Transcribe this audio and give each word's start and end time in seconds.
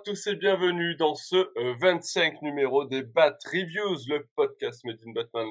Tous 0.00 0.26
et 0.26 0.36
bienvenue 0.36 0.96
dans 0.96 1.14
ce 1.14 1.52
25 1.78 2.32
euh, 2.32 2.36
numéro 2.40 2.86
des 2.86 3.02
Bat 3.02 3.36
Reviews, 3.44 3.98
le 4.08 4.26
podcast 4.34 4.84
Made 4.84 4.98
in 5.06 5.12
Batman 5.12 5.46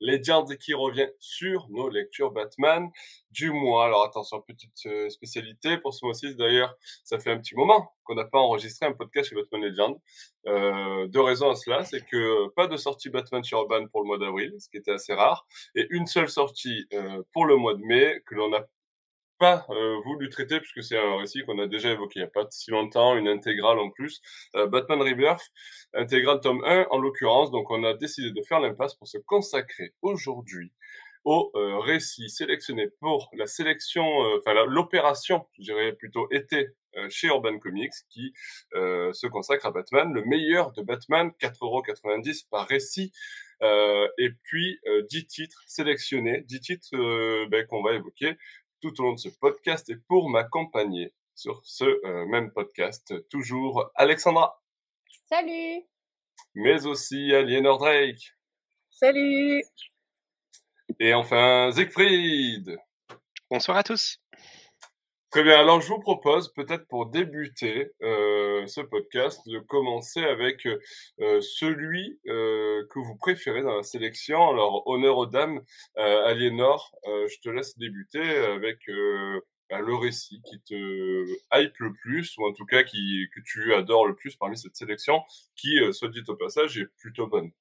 Legends 0.00 0.54
qui 0.60 0.74
revient 0.74 1.08
sur 1.18 1.66
nos 1.70 1.88
lectures 1.88 2.30
Batman 2.30 2.90
du 3.30 3.50
mois. 3.52 3.86
Alors 3.86 4.04
attention, 4.04 4.42
petite 4.42 4.84
euh, 4.84 5.08
spécialité 5.08 5.78
pour 5.78 5.94
ce 5.94 6.04
mois-ci. 6.04 6.34
D'ailleurs, 6.36 6.74
ça 7.04 7.18
fait 7.18 7.30
un 7.30 7.38
petit 7.38 7.54
moment 7.54 7.90
qu'on 8.04 8.14
n'a 8.14 8.24
pas 8.24 8.38
enregistré 8.38 8.84
un 8.84 8.92
podcast 8.92 9.30
chez 9.30 9.34
Batman 9.34 9.62
Legends. 9.62 10.02
Euh, 10.46 11.06
deux 11.08 11.22
raisons 11.22 11.50
à 11.50 11.54
cela, 11.54 11.82
c'est 11.84 12.04
que 12.04 12.48
pas 12.50 12.66
de 12.66 12.76
sortie 12.76 13.08
Batman 13.08 13.42
sur 13.42 13.60
Urban 13.60 13.86
pour 13.88 14.02
le 14.02 14.08
mois 14.08 14.18
d'avril, 14.18 14.54
ce 14.58 14.68
qui 14.68 14.76
était 14.76 14.92
assez 14.92 15.14
rare, 15.14 15.46
et 15.74 15.86
une 15.90 16.06
seule 16.06 16.28
sortie 16.28 16.86
euh, 16.92 17.22
pour 17.32 17.46
le 17.46 17.56
mois 17.56 17.74
de 17.74 17.82
mai 17.82 18.20
que 18.26 18.34
l'on 18.34 18.52
a 18.52 18.66
pas 19.38 19.66
euh, 19.70 19.96
voulu 20.04 20.28
traiter 20.28 20.60
puisque 20.60 20.82
c'est 20.82 20.98
un 20.98 21.18
récit 21.18 21.42
qu'on 21.44 21.58
a 21.58 21.66
déjà 21.66 21.90
évoqué 21.90 22.20
il 22.20 22.22
n'y 22.22 22.28
a 22.28 22.30
pas 22.30 22.46
si 22.50 22.70
longtemps, 22.70 23.16
une 23.16 23.28
intégrale 23.28 23.78
en 23.78 23.90
plus, 23.90 24.20
euh, 24.54 24.66
Batman 24.66 25.00
Rebirth, 25.00 25.50
intégrale 25.94 26.40
tome 26.40 26.62
1 26.64 26.86
en 26.90 26.98
l'occurrence, 26.98 27.50
donc 27.50 27.70
on 27.70 27.84
a 27.84 27.94
décidé 27.94 28.30
de 28.32 28.42
faire 28.42 28.60
l'impasse 28.60 28.94
pour 28.94 29.08
se 29.08 29.18
consacrer 29.18 29.92
aujourd'hui 30.02 30.72
au 31.24 31.50
euh, 31.56 31.78
récit 31.80 32.30
sélectionné 32.30 32.88
pour 33.00 33.30
la 33.36 33.46
sélection, 33.46 34.04
euh, 34.04 34.38
enfin 34.38 34.54
l'opération, 34.64 35.46
je 35.58 35.64
dirais 35.64 35.92
plutôt 35.92 36.28
été 36.30 36.68
chez 37.10 37.26
Urban 37.26 37.58
Comics, 37.58 37.92
qui 38.08 38.32
se 38.72 39.26
consacre 39.26 39.66
à 39.66 39.70
Batman, 39.70 40.14
le 40.14 40.24
meilleur 40.24 40.72
de 40.72 40.80
Batman, 40.80 41.30
4,90€ 41.42 42.46
par 42.48 42.66
récit, 42.66 43.12
et 43.60 44.30
puis 44.44 44.80
10 45.10 45.26
titres 45.26 45.62
sélectionnés, 45.66 46.40
10 46.46 46.60
titres 46.60 47.46
ben, 47.50 47.66
qu'on 47.66 47.82
va 47.82 47.92
évoquer 47.92 48.38
tout 48.80 49.00
au 49.00 49.04
long 49.04 49.12
de 49.14 49.18
ce 49.18 49.28
podcast 49.28 49.88
et 49.90 49.96
pour 49.96 50.28
m'accompagner 50.30 51.12
sur 51.34 51.60
ce 51.64 51.84
euh, 51.84 52.26
même 52.26 52.50
podcast, 52.50 53.14
toujours 53.28 53.90
Alexandra. 53.94 54.62
Salut. 55.28 55.84
Mais 56.54 56.86
aussi 56.86 57.34
Aliénor 57.34 57.78
Drake. 57.78 58.32
Salut. 58.90 59.62
Et 60.98 61.12
enfin 61.12 61.70
Siegfried. 61.72 62.78
Bonsoir 63.50 63.76
à 63.76 63.82
tous. 63.82 64.18
Très 65.36 65.44
bien. 65.44 65.60
Alors, 65.60 65.82
je 65.82 65.88
vous 65.88 66.00
propose, 66.00 66.50
peut-être 66.54 66.88
pour 66.88 67.10
débuter 67.10 67.90
euh, 68.00 68.66
ce 68.66 68.80
podcast, 68.80 69.46
de 69.46 69.58
commencer 69.58 70.24
avec 70.24 70.66
euh, 70.66 71.40
celui 71.42 72.18
euh, 72.26 72.86
que 72.88 72.98
vous 73.00 73.16
préférez 73.16 73.60
dans 73.60 73.76
la 73.76 73.82
sélection. 73.82 74.48
Alors, 74.48 74.88
honneur 74.88 75.18
aux 75.18 75.26
dames, 75.26 75.60
Aliénor, 75.94 76.90
je 77.04 77.38
te 77.42 77.50
laisse 77.50 77.76
débuter 77.76 78.22
avec 78.22 78.78
bah, 79.68 79.80
le 79.80 79.94
récit 79.94 80.40
qui 80.40 80.58
te 80.62 81.26
hype 81.52 81.76
le 81.80 81.92
plus, 81.92 82.34
ou 82.38 82.46
en 82.46 82.54
tout 82.54 82.64
cas 82.64 82.82
qui, 82.82 83.28
que 83.34 83.40
tu 83.44 83.74
adores 83.74 84.06
le 84.06 84.14
plus 84.14 84.36
parmi 84.36 84.56
cette 84.56 84.76
sélection, 84.76 85.20
qui, 85.54 85.76
soit 85.92 86.08
dit 86.08 86.22
au 86.28 86.36
passage, 86.36 86.78
est 86.78 86.88
plutôt 86.96 87.26
bonne. 87.26 87.52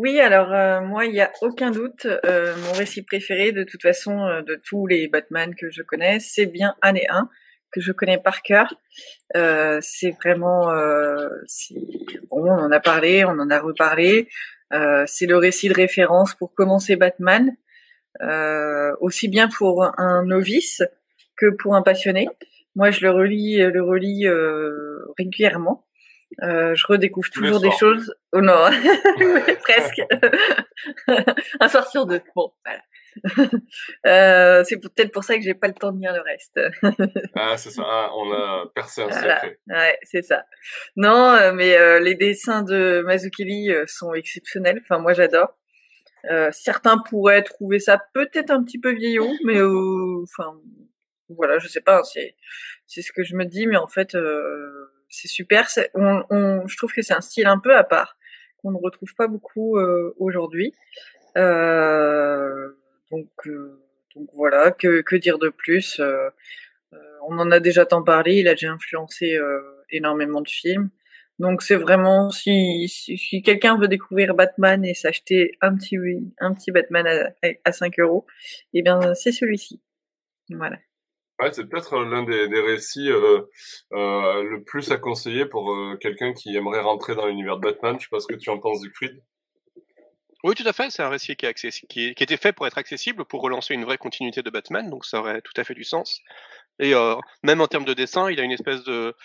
Oui, 0.00 0.20
alors 0.20 0.52
euh, 0.52 0.80
moi, 0.80 1.06
il 1.06 1.12
n'y 1.12 1.20
a 1.20 1.32
aucun 1.42 1.72
doute, 1.72 2.06
euh, 2.06 2.54
mon 2.66 2.72
récit 2.72 3.02
préféré 3.02 3.50
de 3.50 3.64
toute 3.64 3.82
façon 3.82 4.28
euh, 4.28 4.42
de 4.42 4.54
tous 4.54 4.86
les 4.86 5.08
Batman 5.08 5.56
que 5.56 5.70
je 5.70 5.82
connais, 5.82 6.20
c'est 6.20 6.46
bien 6.46 6.76
Année 6.82 7.08
1, 7.10 7.28
que 7.72 7.80
je 7.80 7.90
connais 7.90 8.16
par 8.16 8.42
cœur. 8.42 8.72
c'est 9.34 10.12
vraiment, 10.22 10.66
bon, 12.30 12.44
on 12.44 12.48
en 12.48 12.70
a 12.70 12.78
parlé, 12.78 13.24
on 13.24 13.40
en 13.40 13.50
a 13.50 13.58
reparlé. 13.58 14.28
c'est 14.70 15.26
le 15.26 15.36
récit 15.36 15.68
de 15.68 15.74
référence 15.74 16.32
pour 16.36 16.54
commencer 16.54 16.94
Batman, 16.94 17.56
aussi 19.00 19.26
bien 19.26 19.48
pour 19.48 19.82
un 19.98 20.24
novice 20.24 20.80
que 21.36 21.46
pour 21.60 21.74
un 21.74 21.82
passionné. 21.82 22.28
Moi, 22.76 22.92
je 22.92 23.00
le 23.00 23.10
relis, 23.10 23.56
le 23.56 23.82
relis 23.82 24.28
régulièrement. 25.18 25.87
Euh, 26.42 26.74
je 26.74 26.86
redécouvre 26.86 27.30
toujours 27.30 27.60
des 27.60 27.70
choses. 27.72 28.14
Oh 28.32 28.40
non, 28.40 28.70
presque. 29.62 30.02
un 31.60 31.68
soir 31.68 31.86
sur 31.88 32.06
deux. 32.06 32.20
Bon, 32.34 32.52
voilà. 32.64 32.80
Euh, 34.06 34.62
c'est 34.64 34.78
peut-être 34.78 35.12
pour 35.12 35.24
ça 35.24 35.36
que 35.36 35.42
j'ai 35.42 35.54
pas 35.54 35.66
le 35.66 35.74
temps 35.74 35.92
de 35.92 36.00
lire 36.00 36.12
le 36.12 36.20
reste. 36.20 36.60
ah, 37.34 37.56
c'est 37.56 37.70
ça. 37.70 37.82
Ah, 37.84 38.10
on 38.14 38.32
a 38.32 38.70
percé 38.74 39.02
un 39.02 39.10
secret. 39.10 39.58
Ouais, 39.66 39.98
c'est 40.02 40.22
ça. 40.22 40.44
Non, 40.96 41.32
euh, 41.32 41.52
mais 41.52 41.76
euh, 41.76 41.98
les 41.98 42.14
dessins 42.14 42.62
de 42.62 43.02
Mazukili 43.04 43.72
sont 43.86 44.14
exceptionnels. 44.14 44.78
Enfin, 44.82 44.98
moi, 44.98 45.14
j'adore. 45.14 45.56
certains 46.52 46.98
pourraient 46.98 47.42
trouver 47.42 47.80
ça 47.80 48.00
peut-être 48.14 48.50
un 48.50 48.62
petit 48.62 48.78
peu 48.78 48.92
vieillot, 48.92 49.30
mais 49.44 49.60
enfin, 49.60 50.58
voilà, 51.28 51.58
je 51.58 51.66
sais 51.68 51.82
pas. 51.82 52.04
C'est 52.04 52.36
c'est 52.86 53.02
ce 53.02 53.12
que 53.12 53.24
je 53.24 53.34
me 53.34 53.44
dis, 53.44 53.66
mais 53.66 53.76
en 53.76 53.88
fait 53.88 54.16
c'est 55.08 55.28
super. 55.28 55.68
On, 55.94 56.22
on, 56.30 56.66
je 56.66 56.76
trouve 56.76 56.92
que 56.92 57.02
c'est 57.02 57.14
un 57.14 57.20
style 57.20 57.46
un 57.46 57.58
peu 57.58 57.76
à 57.76 57.84
part 57.84 58.16
qu'on 58.58 58.72
ne 58.72 58.76
retrouve 58.76 59.14
pas 59.14 59.28
beaucoup 59.28 59.78
euh, 59.78 60.14
aujourd'hui. 60.18 60.74
Euh, 61.36 62.70
donc, 63.10 63.28
euh, 63.46 63.80
donc 64.14 64.28
voilà, 64.34 64.72
que, 64.72 65.16
dire 65.16 65.38
de 65.38 65.48
plus 65.48 66.00
euh, 66.00 66.28
On 67.28 67.38
en 67.38 67.50
a 67.50 67.60
déjà 67.60 67.86
tant 67.86 68.02
parlé. 68.02 68.36
Il 68.36 68.48
a 68.48 68.52
déjà 68.52 68.72
influencé 68.72 69.38
énormément 69.90 70.40
de 70.40 70.48
films. 70.48 70.90
Donc 71.38 71.62
c'est 71.62 71.76
vraiment 71.76 72.30
si, 72.30 72.88
si, 72.88 73.16
si 73.16 73.42
quelqu'un 73.42 73.78
veut 73.78 73.86
découvrir 73.86 74.34
Batman 74.34 74.84
et 74.84 74.94
s'acheter 74.94 75.52
un 75.60 75.76
petit 75.76 75.96
un 76.40 76.52
petit 76.52 76.72
Batman 76.72 77.06
à, 77.06 77.48
à 77.64 77.72
5 77.72 78.00
euros, 78.00 78.26
eh 78.74 78.82
bien 78.82 79.14
c'est 79.14 79.32
celui-ci. 79.32 79.80
Voilà. 80.50 80.78
Ouais, 81.40 81.52
c'est 81.52 81.68
peut-être 81.68 81.94
euh, 81.94 82.04
l'un 82.04 82.24
des, 82.24 82.60
récits 82.60 83.10
euh, 83.10 83.42
euh, 83.92 84.42
le 84.42 84.62
plus 84.64 84.90
à 84.90 84.98
conseiller 84.98 85.46
pour 85.46 85.72
quelqu'un 86.00 86.32
qui 86.32 86.56
aimerait 86.56 86.80
rentrer 86.80 87.14
dans 87.14 87.26
l'univers 87.26 87.58
de 87.58 87.62
Batman. 87.62 87.96
Je 87.98 88.04
sais 88.04 88.08
pas 88.10 88.18
ce 88.18 88.26
que 88.26 88.34
tu 88.34 88.50
en 88.50 88.58
penses, 88.58 88.80
Siegfried. 88.80 89.22
Oui, 90.44 90.54
tout 90.54 90.66
à 90.66 90.72
fait. 90.72 90.90
C'est 90.90 91.02
un 91.02 91.08
récit 91.08 91.36
qui, 91.36 91.46
est 91.46 91.54
qui, 91.54 92.14
qui 92.14 92.22
était 92.22 92.36
fait 92.36 92.52
pour 92.52 92.66
être 92.66 92.78
accessible, 92.78 93.24
pour 93.24 93.42
relancer 93.42 93.74
une 93.74 93.84
vraie 93.84 93.98
continuité 93.98 94.42
de 94.42 94.50
Batman, 94.50 94.88
donc 94.90 95.04
ça 95.04 95.20
aurait 95.20 95.40
tout 95.42 95.52
à 95.56 95.64
fait 95.64 95.74
du 95.74 95.84
sens. 95.84 96.20
Et 96.80 96.92
même 97.42 97.60
en 97.60 97.66
termes 97.66 97.84
de 97.84 97.94
dessin, 97.94 98.30
il 98.30 98.38
a 98.38 98.44
une 98.44 98.52
espèce 98.52 98.84
de 98.84 99.16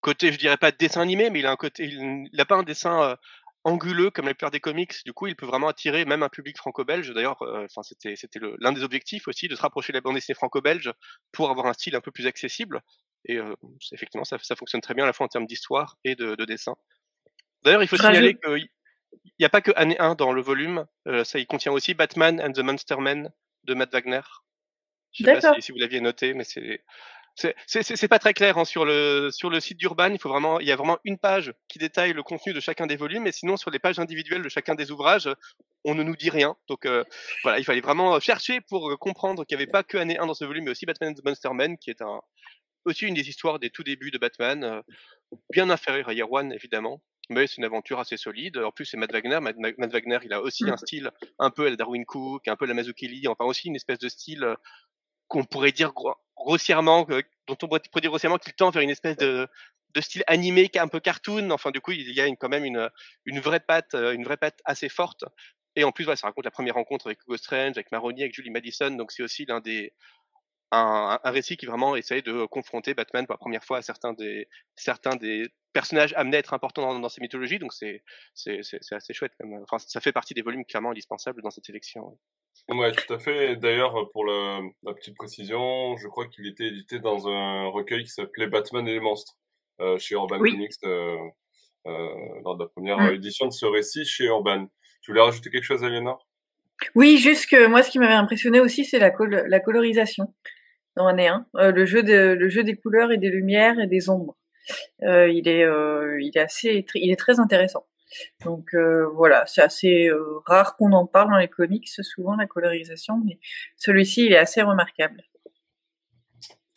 côté, 0.00 0.30
je 0.30 0.38
dirais 0.38 0.56
pas 0.56 0.70
dessin 0.70 1.00
animé, 1.00 1.30
mais 1.30 1.40
il 1.40 1.46
a 1.46 1.50
un 1.50 1.56
côté, 1.56 1.84
il 1.84 2.28
n'a 2.32 2.44
pas 2.44 2.54
un 2.54 2.62
dessin 2.62 3.16
anguleux 3.64 4.10
comme 4.10 4.26
la 4.26 4.34
plupart 4.34 4.50
des 4.50 4.60
comics. 4.60 5.04
Du 5.04 5.12
coup, 5.12 5.26
il 5.26 5.36
peut 5.36 5.46
vraiment 5.46 5.68
attirer 5.68 6.04
même 6.04 6.22
un 6.22 6.28
public 6.28 6.56
franco-belge. 6.56 7.12
D'ailleurs, 7.12 7.42
euh, 7.42 7.64
enfin, 7.64 7.82
c'était 7.82 8.16
c'était 8.16 8.40
l'un 8.58 8.72
des 8.72 8.82
objectifs 8.82 9.28
aussi 9.28 9.48
de 9.48 9.54
se 9.54 9.62
rapprocher 9.62 9.92
de 9.92 9.98
la 9.98 10.00
bande 10.00 10.14
dessinée 10.14 10.34
franco-belge 10.34 10.92
pour 11.32 11.50
avoir 11.50 11.66
un 11.66 11.72
style 11.72 11.96
un 11.96 12.00
peu 12.00 12.10
plus 12.10 12.26
accessible. 12.26 12.82
Et 13.26 13.36
euh, 13.36 13.54
effectivement, 13.92 14.24
ça, 14.24 14.38
ça, 14.40 14.56
fonctionne 14.56 14.80
très 14.80 14.94
bien 14.94 15.04
à 15.04 15.06
la 15.06 15.12
fois 15.12 15.26
en 15.26 15.28
termes 15.28 15.46
d'histoire 15.46 15.98
et 16.04 16.14
de, 16.14 16.34
de 16.34 16.44
dessin. 16.44 16.74
D'ailleurs, 17.62 17.82
il 17.82 17.88
faut 17.88 17.96
signaler 17.96 18.34
qu'il 18.34 18.68
n'y 19.38 19.44
a 19.44 19.50
pas 19.50 19.60
que 19.60 19.72
année 19.76 19.98
1 19.98 20.14
dans 20.14 20.32
le 20.32 20.40
volume. 20.40 20.86
Euh, 21.06 21.24
ça, 21.24 21.38
il 21.38 21.46
contient 21.46 21.72
aussi 21.72 21.92
Batman 21.92 22.40
and 22.40 22.52
the 22.52 22.60
Monster 22.60 22.96
Men 22.98 23.30
de 23.64 23.74
Matt 23.74 23.92
Wagner. 23.92 24.22
Je 25.12 25.24
sais 25.24 25.32
pas 25.32 25.54
si, 25.54 25.62
si 25.62 25.72
vous 25.72 25.78
l'aviez 25.78 26.00
noté, 26.00 26.32
mais 26.32 26.44
c'est 26.44 26.82
c'est 27.34 28.08
pas 28.08 28.18
très 28.18 28.34
clair 28.34 28.58
hein, 28.58 28.64
sur 28.64 28.84
le 28.84 29.30
sur 29.32 29.50
le 29.50 29.60
site 29.60 29.78
d'Urban. 29.78 30.10
Il 30.12 30.18
faut 30.18 30.28
vraiment, 30.28 30.60
il 30.60 30.66
y 30.66 30.72
a 30.72 30.76
vraiment 30.76 30.98
une 31.04 31.18
page 31.18 31.52
qui 31.68 31.78
détaille 31.78 32.12
le 32.12 32.22
contenu 32.22 32.52
de 32.52 32.60
chacun 32.60 32.86
des 32.86 32.96
volumes, 32.96 33.26
et 33.26 33.32
sinon 33.32 33.56
sur 33.56 33.70
les 33.70 33.78
pages 33.78 33.98
individuelles 33.98 34.42
de 34.42 34.48
chacun 34.48 34.74
des 34.74 34.90
ouvrages, 34.90 35.28
on 35.84 35.94
ne 35.94 36.02
nous 36.02 36.16
dit 36.16 36.30
rien. 36.30 36.56
Donc 36.68 36.86
euh, 36.86 37.04
voilà, 37.42 37.58
il 37.58 37.64
fallait 37.64 37.80
vraiment 37.80 38.18
chercher 38.20 38.60
pour 38.60 38.98
comprendre 38.98 39.44
qu'il 39.44 39.56
n'y 39.56 39.62
avait 39.62 39.70
pas 39.70 39.82
que 39.82 39.98
année 39.98 40.18
1 40.18 40.26
dans 40.26 40.34
ce 40.34 40.44
volume, 40.44 40.64
mais 40.64 40.70
aussi 40.72 40.86
Batman 40.86 41.14
the 41.14 41.24
Monster 41.24 41.50
Man, 41.52 41.78
qui 41.78 41.90
est 41.90 42.02
un 42.02 42.20
aussi 42.84 43.06
une 43.06 43.14
des 43.14 43.28
histoires 43.28 43.58
des 43.58 43.70
tout 43.70 43.82
débuts 43.82 44.10
de 44.10 44.18
Batman, 44.18 44.64
euh, 44.64 44.82
bien 45.52 45.70
inférieure 45.70 46.08
à 46.08 46.14
Year 46.14 46.30
One 46.30 46.52
évidemment, 46.52 47.02
mais 47.28 47.46
c'est 47.46 47.58
une 47.58 47.64
aventure 47.64 48.00
assez 48.00 48.16
solide. 48.16 48.58
En 48.58 48.72
plus, 48.72 48.86
c'est 48.86 48.96
Matt 48.96 49.12
Wagner. 49.12 49.38
Matt, 49.40 49.92
Wagner, 49.92 50.18
il 50.24 50.32
a 50.32 50.40
aussi 50.40 50.68
un 50.68 50.76
style 50.76 51.10
un 51.38 51.50
peu 51.50 51.66
à 51.66 51.70
la 51.70 51.76
Darwin 51.76 52.04
Cook, 52.04 52.48
un 52.48 52.56
peu 52.56 52.64
à 52.64 52.68
la 52.68 52.74
Mazzucchelli, 52.74 53.28
enfin 53.28 53.44
aussi 53.44 53.68
une 53.68 53.76
espèce 53.76 53.98
de 53.98 54.08
style 54.08 54.44
euh, 54.44 54.54
qu'on 55.28 55.44
pourrait 55.44 55.72
dire 55.72 55.94
grossièrement, 56.44 57.06
dont 57.46 57.56
on 57.62 57.68
pourrait 57.68 57.80
dire 58.00 58.10
grossièrement 58.10 58.38
qu'il 58.38 58.52
tend 58.54 58.70
vers 58.70 58.82
une 58.82 58.90
espèce 58.90 59.16
de, 59.16 59.46
de 59.94 60.00
style 60.00 60.24
animé 60.26 60.70
un 60.76 60.88
peu 60.88 61.00
cartoon. 61.00 61.50
Enfin, 61.50 61.70
du 61.70 61.80
coup, 61.80 61.92
il 61.92 62.12
y 62.12 62.20
a 62.20 62.26
quand 62.36 62.48
même 62.48 62.64
une, 62.64 62.90
une 63.24 63.40
vraie 63.40 63.60
patte, 63.60 63.94
euh, 63.94 64.12
une 64.12 64.24
vraie 64.24 64.36
patte 64.36 64.60
assez 64.64 64.88
forte. 64.88 65.24
Et 65.76 65.84
en 65.84 65.92
plus, 65.92 66.04
voilà, 66.04 66.16
ça 66.16 66.26
raconte 66.26 66.44
la 66.44 66.50
première 66.50 66.74
rencontre 66.74 67.06
avec 67.06 67.22
Hugo 67.22 67.36
Strange, 67.36 67.72
avec 67.76 67.92
Maroni, 67.92 68.22
avec 68.22 68.34
Julie 68.34 68.50
Madison. 68.50 68.90
Donc, 68.90 69.12
c'est 69.12 69.22
aussi 69.22 69.44
l'un 69.46 69.60
des 69.60 69.92
un, 70.72 71.18
un, 71.22 71.30
récit 71.30 71.56
qui 71.56 71.66
vraiment 71.66 71.96
essaye 71.96 72.22
de 72.22 72.46
confronter 72.46 72.94
Batman 72.94 73.26
pour 73.26 73.34
la 73.34 73.38
première 73.38 73.64
fois 73.64 73.78
à 73.78 73.82
certains 73.82 74.12
des 74.12 74.48
certains 74.76 75.16
des 75.16 75.48
personnages 75.72 76.12
amenés 76.16 76.36
à 76.36 76.40
être 76.40 76.54
importants 76.54 76.82
dans, 76.82 76.98
dans 76.98 77.08
ces 77.08 77.20
mythologies. 77.20 77.58
Donc, 77.58 77.72
c'est 77.72 78.02
c'est 78.34 78.60
c'est 78.62 78.94
assez 78.94 79.12
chouette. 79.12 79.32
Comme, 79.40 79.54
enfin, 79.62 79.78
ça 79.78 80.00
fait 80.00 80.12
partie 80.12 80.34
des 80.34 80.42
volumes 80.42 80.64
clairement 80.64 80.90
indispensables 80.90 81.42
dans 81.42 81.50
cette 81.50 81.64
sélection. 81.64 82.18
Ouais, 82.68 82.92
tout 82.92 83.12
à 83.12 83.18
fait. 83.18 83.56
D'ailleurs, 83.56 84.10
pour 84.12 84.24
la, 84.24 84.60
la, 84.84 84.94
petite 84.94 85.16
précision, 85.16 85.96
je 85.96 86.06
crois 86.08 86.26
qu'il 86.28 86.46
était 86.46 86.66
édité 86.66 87.00
dans 87.00 87.28
un 87.28 87.66
recueil 87.68 88.04
qui 88.04 88.10
s'appelait 88.10 88.46
Batman 88.46 88.86
et 88.86 88.92
les 88.92 89.00
monstres 89.00 89.36
euh, 89.80 89.98
chez 89.98 90.14
Urban 90.14 90.38
Comics 90.38 90.72
euh, 90.84 91.16
euh, 91.86 92.08
lors 92.44 92.56
de 92.56 92.64
la 92.64 92.68
première 92.68 92.98
mm. 92.98 93.14
édition 93.14 93.46
de 93.46 93.52
ce 93.52 93.66
récit 93.66 94.04
chez 94.04 94.24
Urban. 94.24 94.66
Tu 95.02 95.10
voulais 95.10 95.22
rajouter 95.22 95.50
quelque 95.50 95.64
chose, 95.64 95.82
Aliénor? 95.82 96.26
Oui, 96.94 97.18
juste 97.18 97.48
que 97.48 97.66
moi, 97.66 97.82
ce 97.82 97.90
qui 97.90 97.98
m'avait 97.98 98.12
impressionné 98.14 98.60
aussi, 98.60 98.84
c'est 98.84 98.98
la, 98.98 99.12
la 99.48 99.60
colorisation 99.60 100.34
dans 100.96 101.06
année 101.06 101.28
1. 101.28 101.46
Euh, 101.56 101.72
le, 101.72 101.86
jeu 101.86 102.02
de, 102.02 102.36
le 102.38 102.48
jeu 102.48 102.64
des 102.64 102.76
couleurs 102.76 103.12
et 103.12 103.18
des 103.18 103.30
lumières 103.30 103.78
et 103.80 103.86
des 103.86 104.10
ombres. 104.10 104.36
il 105.02 105.48
est, 105.48 105.64
il 105.64 106.32
est 106.34 106.40
assez, 106.40 106.84
il 106.94 107.10
est 107.10 107.18
très 107.18 107.40
intéressant. 107.40 107.86
Donc 108.44 108.74
voilà, 109.14 109.44
c'est 109.46 109.62
assez 109.62 110.10
rare 110.46 110.76
qu'on 110.76 110.92
en 110.92 111.06
parle 111.06 111.30
dans 111.30 111.38
les 111.38 111.48
comics, 111.48 111.88
souvent 111.88 112.36
la 112.36 112.46
colorisation, 112.46 113.20
mais 113.24 113.38
celui-ci 113.76 114.26
il 114.26 114.32
est 114.32 114.38
assez 114.38 114.62
remarquable. 114.62 115.22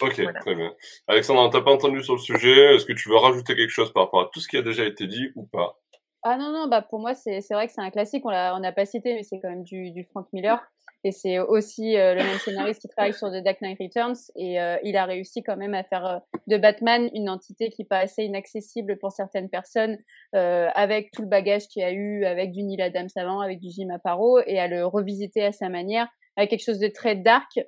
Ok, 0.01 0.21
très 0.41 0.55
bien. 0.55 0.73
Alexandre, 1.07 1.49
t'as 1.49 1.61
pas 1.61 1.71
entendu 1.71 2.03
sur 2.03 2.15
le 2.15 2.19
sujet. 2.19 2.75
Est-ce 2.75 2.85
que 2.85 2.93
tu 2.93 3.09
veux 3.09 3.17
rajouter 3.17 3.55
quelque 3.55 3.69
chose 3.69 3.93
par 3.93 4.03
rapport 4.03 4.21
à 4.21 4.29
tout 4.33 4.39
ce 4.39 4.47
qui 4.47 4.57
a 4.57 4.61
déjà 4.61 4.85
été 4.85 5.07
dit 5.07 5.31
ou 5.35 5.45
pas? 5.45 5.79
Ah 6.23 6.37
non, 6.37 6.51
non, 6.51 6.67
bah 6.67 6.81
pour 6.81 6.99
moi, 6.99 7.13
c'est 7.15 7.41
vrai 7.51 7.67
que 7.67 7.73
c'est 7.73 7.81
un 7.81 7.91
classique. 7.91 8.23
On 8.25 8.31
n'a 8.31 8.71
pas 8.71 8.85
cité, 8.85 9.13
mais 9.13 9.23
c'est 9.23 9.39
quand 9.39 9.49
même 9.49 9.63
du, 9.63 9.91
du 9.91 10.03
Frank 10.03 10.27
Miller. 10.33 10.59
Et 11.03 11.11
c'est 11.11 11.39
aussi 11.39 11.97
euh, 11.97 12.13
le 12.13 12.23
même 12.23 12.37
scénariste 12.39 12.81
qui 12.81 12.87
travaille 12.87 13.13
sur 13.13 13.29
The 13.29 13.43
Dark 13.43 13.61
Knight 13.61 13.77
Returns. 13.79 14.31
Et 14.35 14.61
euh, 14.61 14.77
il 14.83 14.95
a 14.95 15.05
réussi 15.05 15.43
quand 15.43 15.57
même 15.57 15.73
à 15.73 15.83
faire 15.83 16.05
euh, 16.05 16.19
de 16.47 16.57
Batman 16.57 17.09
une 17.13 17.29
entité 17.29 17.69
qui 17.69 17.83
paraissait 17.83 18.25
inaccessible 18.25 18.97
pour 18.97 19.11
certaines 19.11 19.49
personnes, 19.49 19.97
avec 20.33 21.11
tout 21.11 21.21
le 21.21 21.27
bagage 21.27 21.67
qu'il 21.67 21.83
a 21.83 21.91
eu, 21.91 22.25
avec 22.25 22.51
du 22.51 22.63
Neil 22.63 22.81
Adams 22.81 23.09
avant, 23.15 23.39
avec 23.39 23.59
du 23.59 23.69
Jim 23.69 23.89
Aparo, 23.89 24.39
et 24.45 24.59
à 24.59 24.67
le 24.67 24.85
revisiter 24.85 25.43
à 25.43 25.51
sa 25.51 25.69
manière 25.69 26.07
avec 26.35 26.49
quelque 26.49 26.63
chose 26.63 26.79
de 26.79 26.87
très 26.87 27.15
dark, 27.15 27.59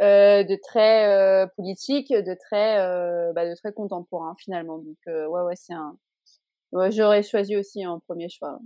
euh, 0.00 0.44
de 0.44 0.56
très 0.62 1.08
euh, 1.08 1.46
politique, 1.56 2.12
de 2.12 2.34
très, 2.34 2.78
euh, 2.78 3.32
bah, 3.32 3.48
de 3.48 3.54
très 3.54 3.72
contemporain 3.72 4.34
finalement. 4.38 4.78
Donc 4.78 4.96
ouais, 5.06 5.42
ouais, 5.42 5.56
c'est 5.56 5.74
un. 5.74 5.96
J'aurais 6.90 7.22
choisi 7.22 7.56
aussi 7.56 7.84
un 7.84 7.98
premier 8.06 8.28
choix. 8.28 8.58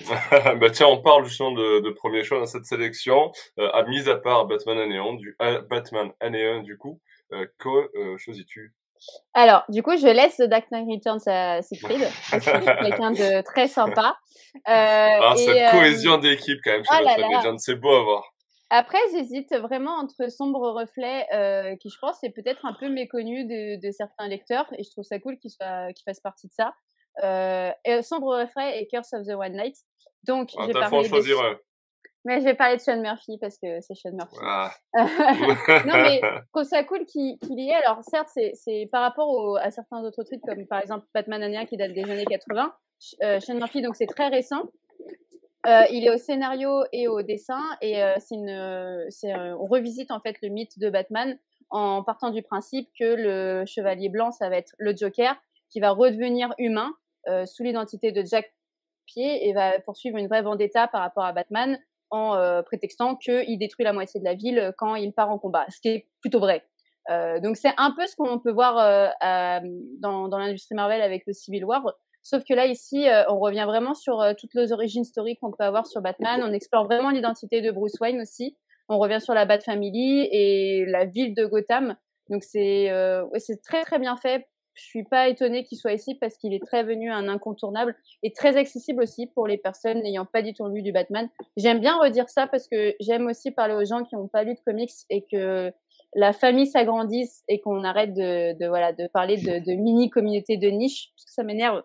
bah 0.60 0.70
tiens, 0.70 0.88
on 0.88 1.00
parle 1.00 1.24
justement 1.24 1.52
de, 1.52 1.80
de 1.80 1.90
premier 1.90 2.24
choix 2.24 2.38
dans 2.38 2.46
cette 2.46 2.66
sélection. 2.66 3.30
à 3.58 3.82
mise 3.84 4.08
à 4.08 4.16
part 4.16 4.46
Batman 4.46 4.78
année 4.78 4.98
1, 4.98 5.14
du 5.14 5.36
Batman 5.70 6.12
année 6.20 6.46
1 6.46 6.62
du 6.62 6.76
coup, 6.76 7.00
que 7.58 8.16
choisis-tu? 8.18 8.74
Alors, 9.34 9.64
du 9.68 9.82
coup, 9.82 9.96
je 9.96 10.06
laisse 10.06 10.36
The 10.36 10.44
Dark 10.44 10.70
Knight 10.70 10.86
Returns 10.88 11.26
à 11.26 11.62
Siegfried, 11.62 12.08
quelqu'un 12.30 13.10
de 13.10 13.42
très 13.44 13.68
sympa. 13.68 14.16
ah, 14.64 15.34
cette 15.36 15.70
cohésion 15.70 16.18
d'équipe, 16.18 16.58
quand 16.64 16.72
même, 16.72 16.84
chez 16.84 16.90
oh 17.00 17.04
Batman 17.04 17.58
c'est 17.58 17.76
beau 17.76 17.94
à 17.94 18.02
voir. 18.02 18.34
Après, 18.70 18.98
j'hésite 19.12 19.54
vraiment 19.56 19.98
entre 19.98 20.30
Sombre 20.30 20.72
Reflet, 20.72 21.26
euh, 21.32 21.76
qui 21.76 21.90
je 21.90 21.98
pense 22.00 22.22
est 22.24 22.30
peut-être 22.30 22.64
un 22.64 22.72
peu 22.72 22.88
méconnu 22.88 23.44
de, 23.44 23.80
de, 23.80 23.92
certains 23.92 24.26
lecteurs, 24.26 24.66
et 24.78 24.82
je 24.82 24.90
trouve 24.90 25.04
ça 25.04 25.18
cool 25.18 25.38
qu'il 25.38 25.50
qu 25.50 26.02
fasse 26.04 26.20
partie 26.20 26.48
de 26.48 26.52
ça. 26.52 26.74
Euh, 27.22 27.72
Sombre 28.02 28.40
Reflet 28.40 28.80
et 28.80 28.86
Curse 28.86 29.12
of 29.12 29.26
the 29.26 29.32
One 29.32 29.52
Night. 29.52 29.76
Donc, 30.24 30.50
ah, 30.56 30.62
je 30.62 30.66
vais 30.68 30.80
parler 30.80 31.08
choisir 31.08 31.36
de... 31.38 31.58
Mais 32.24 32.40
je 32.40 32.44
vais 32.44 32.54
parler 32.54 32.76
de 32.76 32.80
Sean 32.80 33.00
Murphy 33.00 33.36
parce 33.38 33.58
que 33.58 33.80
c'est 33.82 33.94
Sean 33.94 34.12
Murphy. 34.12 34.36
Ah. 34.40 34.72
non, 34.94 35.92
mais 35.92 36.20
je 36.22 36.50
trouve 36.52 36.64
ça 36.64 36.82
cool 36.84 37.04
qu'il 37.04 37.36
y 37.42 37.70
ait. 37.70 37.74
Alors, 37.74 38.02
certes, 38.02 38.30
c'est 38.54 38.88
par 38.90 39.02
rapport 39.02 39.58
à 39.58 39.70
certains 39.70 40.02
autres 40.02 40.22
trucs, 40.24 40.40
comme 40.40 40.66
par 40.66 40.80
exemple 40.80 41.06
Batman 41.12 41.42
Ania 41.42 41.66
qui 41.66 41.76
date 41.76 41.92
des 41.92 42.04
années 42.04 42.24
80. 42.24 42.72
Euh, 43.22 43.40
Sean 43.40 43.54
Murphy, 43.54 43.82
donc 43.82 43.96
c'est 43.96 44.06
très 44.06 44.28
récent. 44.28 44.62
Euh, 45.66 45.82
il 45.90 46.06
est 46.06 46.10
au 46.10 46.18
scénario 46.18 46.84
et 46.92 47.08
au 47.08 47.22
dessin 47.22 47.62
et 47.80 48.02
euh, 48.02 48.14
c'est 48.18 48.34
une, 48.34 49.06
c'est, 49.08 49.34
on 49.34 49.64
revisite 49.64 50.10
en 50.10 50.20
fait 50.20 50.36
le 50.42 50.50
mythe 50.50 50.78
de 50.78 50.90
Batman 50.90 51.38
en 51.70 52.02
partant 52.02 52.28
du 52.28 52.42
principe 52.42 52.90
que 52.98 53.04
le 53.04 53.64
chevalier 53.64 54.10
blanc 54.10 54.30
ça 54.30 54.50
va 54.50 54.58
être 54.58 54.74
le 54.76 54.94
Joker 54.94 55.34
qui 55.70 55.80
va 55.80 55.92
redevenir 55.92 56.52
humain 56.58 56.92
euh, 56.92 57.03
sous 57.46 57.62
l'identité 57.62 58.12
de 58.12 58.24
Jack 58.24 58.52
Pied 59.06 59.48
et 59.48 59.52
va 59.52 59.78
poursuivre 59.80 60.16
une 60.18 60.28
vraie 60.28 60.42
vendetta 60.42 60.88
par 60.88 61.00
rapport 61.00 61.24
à 61.24 61.32
Batman 61.32 61.78
en 62.10 62.36
euh, 62.36 62.62
prétextant 62.62 63.16
qu'il 63.16 63.58
détruit 63.58 63.84
la 63.84 63.92
moitié 63.92 64.20
de 64.20 64.24
la 64.24 64.34
ville 64.34 64.72
quand 64.78 64.94
il 64.94 65.12
part 65.12 65.30
en 65.30 65.38
combat, 65.38 65.66
ce 65.68 65.80
qui 65.80 65.88
est 65.88 66.08
plutôt 66.20 66.38
vrai. 66.38 66.64
Euh, 67.10 67.40
donc 67.40 67.56
c'est 67.56 67.72
un 67.76 67.90
peu 67.90 68.06
ce 68.06 68.16
qu'on 68.16 68.38
peut 68.38 68.52
voir 68.52 68.76
dans, 69.20 70.28
l'industrie 70.38 70.74
Marvel 70.74 71.02
avec 71.02 71.24
le 71.26 71.32
Civil 71.32 71.64
War 71.64 71.84
Sauf 72.24 72.42
que 72.42 72.54
là, 72.54 72.66
ici, 72.66 73.06
euh, 73.06 73.22
on 73.28 73.38
revient 73.38 73.64
vraiment 73.66 73.92
sur 73.92 74.22
euh, 74.22 74.32
toutes 74.36 74.54
les 74.54 74.72
origines 74.72 75.02
historiques 75.02 75.38
qu'on 75.40 75.52
peut 75.52 75.62
avoir 75.62 75.86
sur 75.86 76.00
Batman. 76.00 76.42
On 76.42 76.54
explore 76.54 76.86
vraiment 76.86 77.10
l'identité 77.10 77.60
de 77.60 77.70
Bruce 77.70 78.00
Wayne 78.00 78.22
aussi. 78.22 78.56
On 78.88 78.98
revient 78.98 79.20
sur 79.20 79.34
la 79.34 79.44
Bat 79.44 79.60
Family 79.60 80.26
et 80.32 80.86
la 80.86 81.04
ville 81.04 81.34
de 81.34 81.44
Gotham. 81.44 81.96
Donc 82.30 82.42
c'est 82.42 82.90
euh, 82.90 83.26
c'est 83.36 83.60
très 83.62 83.84
très 83.84 83.98
bien 83.98 84.16
fait. 84.16 84.48
Je 84.74 84.82
suis 84.82 85.04
pas 85.04 85.28
étonnée 85.28 85.64
qu'il 85.64 85.78
soit 85.78 85.92
ici 85.92 86.14
parce 86.14 86.36
qu'il 86.36 86.52
est 86.52 86.64
très 86.64 86.82
venu 86.82 87.10
un 87.10 87.28
incontournable 87.28 87.94
et 88.22 88.32
très 88.32 88.56
accessible 88.56 89.02
aussi 89.02 89.26
pour 89.26 89.46
les 89.46 89.56
personnes 89.56 90.02
n'ayant 90.02 90.26
pas 90.26 90.42
du 90.42 90.52
tout 90.52 90.66
lu 90.66 90.82
du 90.82 90.92
Batman. 90.92 91.28
J'aime 91.56 91.80
bien 91.80 91.96
redire 91.98 92.28
ça 92.28 92.46
parce 92.46 92.68
que 92.68 92.94
j'aime 93.00 93.26
aussi 93.26 93.50
parler 93.50 93.74
aux 93.74 93.84
gens 93.84 94.04
qui 94.04 94.16
n'ont 94.16 94.28
pas 94.28 94.42
lu 94.42 94.54
de 94.54 94.60
comics 94.60 94.90
et 95.10 95.24
que 95.30 95.72
la 96.14 96.32
famille 96.32 96.66
s'agrandisse 96.66 97.42
et 97.48 97.60
qu'on 97.60 97.84
arrête 97.84 98.14
de, 98.14 98.56
de, 98.58 98.66
voilà 98.66 98.92
de 98.92 99.06
parler 99.08 99.36
de, 99.36 99.64
de 99.64 99.72
mini 99.74 100.10
communautés 100.10 100.56
de 100.56 100.68
niche 100.68 101.10
parce 101.16 101.24
que 101.24 101.32
ça 101.32 101.42
m'énerve 101.42 101.82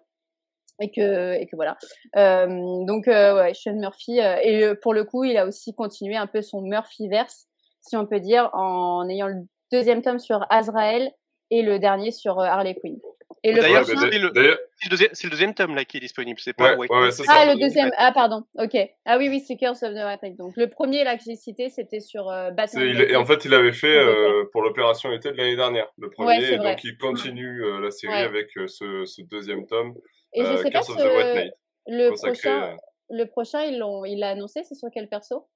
et 0.80 0.92
que 0.92 1.34
et 1.34 1.46
que 1.46 1.56
voilà. 1.56 1.78
Euh, 2.16 2.86
donc 2.86 3.08
euh, 3.08 3.36
ouais, 3.36 3.54
Sean 3.54 3.76
Murphy 3.76 4.20
euh, 4.20 4.38
et 4.42 4.76
pour 4.82 4.94
le 4.94 5.04
coup, 5.04 5.24
il 5.24 5.38
a 5.38 5.46
aussi 5.46 5.74
continué 5.74 6.16
un 6.16 6.28
peu 6.28 6.42
son 6.42 6.62
Murphyverse, 6.62 7.48
si 7.82 7.98
on 7.98 8.06
peut 8.06 8.20
dire, 8.20 8.50
en 8.54 9.08
ayant 9.10 9.28
le 9.28 9.46
deuxième 9.72 10.02
tome 10.02 10.20
sur 10.20 10.46
Azrael 10.50 11.12
et 11.52 11.62
le 11.62 11.80
dernier 11.80 12.12
sur 12.12 12.40
Harley 12.40 12.76
Quinn. 12.76 12.98
Et 13.44 13.54
le 13.54 13.62
D'ailleurs, 13.62 13.86
c'est 13.86 13.96
le, 13.96 14.32
le, 14.34 15.30
deuxième 15.30 15.54
tome 15.54 15.74
là 15.74 15.86
qui 15.86 15.96
est 15.96 16.02
disponible, 16.02 16.40
c'est 16.42 16.52
pas 16.52 16.76
ouais, 16.76 16.88
ouais, 16.90 17.10
Ah, 17.30 17.46
le 17.46 17.58
deuxième. 17.58 17.90
Ah, 17.96 18.12
pardon. 18.12 18.44
Ok. 18.58 18.76
Ah 19.06 19.18
oui, 19.18 19.30
oui, 19.30 19.40
c'est 19.40 19.56
Curse 19.56 19.82
of 19.84 19.94
the 19.94 20.00
Rat 20.00 20.20
Donc 20.38 20.58
le 20.58 20.68
premier 20.68 21.06
là 21.06 21.16
que 21.16 21.24
j'ai 21.26 21.38
cité, 21.38 21.70
c'était 21.70 22.02
sur 22.02 22.26
Batman. 22.26 22.84
Et 22.86 23.16
en 23.16 23.24
fait, 23.24 23.46
il 23.46 23.54
avait 23.54 23.72
fait 23.72 23.98
pour 24.52 24.62
l'opération 24.62 25.14
été 25.14 25.32
de 25.32 25.38
l'année 25.38 25.56
dernière, 25.56 25.88
le 25.98 26.10
premier. 26.10 26.54
et 26.54 26.58
donc 26.58 26.84
il 26.84 26.98
continue 26.98 27.64
la 27.82 27.92
série 27.92 28.14
avec 28.14 28.50
ce, 28.68 29.06
ce, 29.06 29.22
deuxième 29.22 29.66
tome. 29.68 29.94
Et 30.34 30.44
je 30.44 30.48
euh, 30.48 30.64
sais 30.64 30.72
pas 30.72 30.82
si 30.82 30.92
le 31.88 32.12
prochain, 32.12 32.78
le 33.10 33.26
prochain, 33.26 33.64
ils 33.64 33.80
l'ont, 33.80 34.06
il 34.06 34.20
l'a 34.20 34.30
annoncé, 34.30 34.64
c'est 34.64 34.76
sur 34.76 34.90
quel 34.94 35.10
perso? 35.10 35.48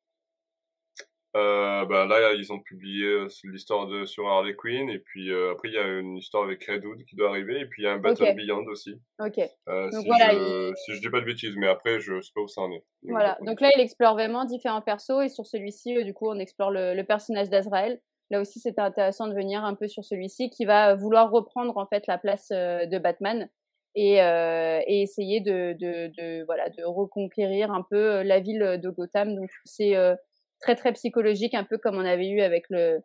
Euh, 1.35 1.85
bah 1.85 2.05
là, 2.05 2.33
ils 2.33 2.53
ont 2.53 2.59
publié 2.59 3.05
euh, 3.05 3.27
l'histoire 3.45 3.87
de 3.87 4.05
sur 4.05 4.27
Harley 4.27 4.55
Quinn 4.55 4.89
et 4.89 4.99
puis 4.99 5.31
euh, 5.31 5.51
après 5.51 5.69
il 5.69 5.73
y 5.73 5.77
a 5.77 5.87
une 5.87 6.17
histoire 6.17 6.43
avec 6.43 6.63
Redwood 6.65 7.03
qui 7.05 7.15
doit 7.15 7.29
arriver 7.29 7.59
et 7.61 7.65
puis 7.65 7.81
il 7.81 7.85
y 7.85 7.87
a 7.87 7.93
un 7.93 7.97
Battle 7.99 8.35
Beyond 8.35 8.65
aussi. 8.67 9.01
Ok. 9.19 9.39
Euh, 9.39 9.89
Donc 9.89 10.01
si 10.01 10.07
voilà, 10.07 10.31
je, 10.31 10.69
il... 10.69 10.75
si 10.77 10.93
je 10.95 11.01
dis 11.01 11.09
pas 11.09 11.21
de 11.21 11.25
bêtises, 11.25 11.55
mais 11.57 11.67
après 11.67 11.99
je 11.99 12.21
sais 12.21 12.31
pas 12.35 12.41
où 12.41 12.47
ça 12.47 12.61
en 12.61 12.71
est. 12.71 12.83
Voilà. 13.03 13.37
Donc 13.41 13.61
là, 13.61 13.69
il 13.75 13.81
explore 13.81 14.13
vraiment 14.13 14.45
différents 14.45 14.81
persos 14.81 15.23
et 15.23 15.29
sur 15.29 15.45
celui-ci, 15.45 16.03
du 16.03 16.13
coup, 16.13 16.29
on 16.29 16.39
explore 16.39 16.71
le, 16.71 16.93
le 16.93 17.03
personnage 17.03 17.49
d'Azrael. 17.49 17.99
Là 18.29 18.39
aussi, 18.39 18.59
c'était 18.59 18.81
intéressant 18.81 19.27
de 19.27 19.33
venir 19.35 19.63
un 19.63 19.75
peu 19.75 19.87
sur 19.87 20.03
celui-ci 20.03 20.49
qui 20.49 20.65
va 20.65 20.95
vouloir 20.95 21.29
reprendre 21.29 21.77
en 21.77 21.85
fait 21.85 22.07
la 22.07 22.17
place 22.17 22.49
de 22.49 22.97
Batman 22.97 23.49
et, 23.95 24.23
euh, 24.23 24.79
et 24.87 25.01
essayer 25.03 25.39
de, 25.39 25.73
de, 25.73 26.07
de, 26.17 26.43
voilà 26.45 26.69
de 26.69 26.83
reconquérir 26.83 27.71
un 27.71 27.85
peu 27.87 28.23
la 28.23 28.39
ville 28.39 28.79
de 28.81 28.89
Gotham. 28.89 29.35
Donc 29.35 29.49
c'est 29.65 29.95
euh, 29.95 30.15
très 30.63 30.75
très 30.75 30.93
psychologique, 30.93 31.53
un 31.53 31.63
peu 31.63 31.77
comme 31.77 31.95
on 31.95 32.05
avait 32.05 32.29
eu 32.29 32.41
avec 32.41 32.65
le 32.69 32.99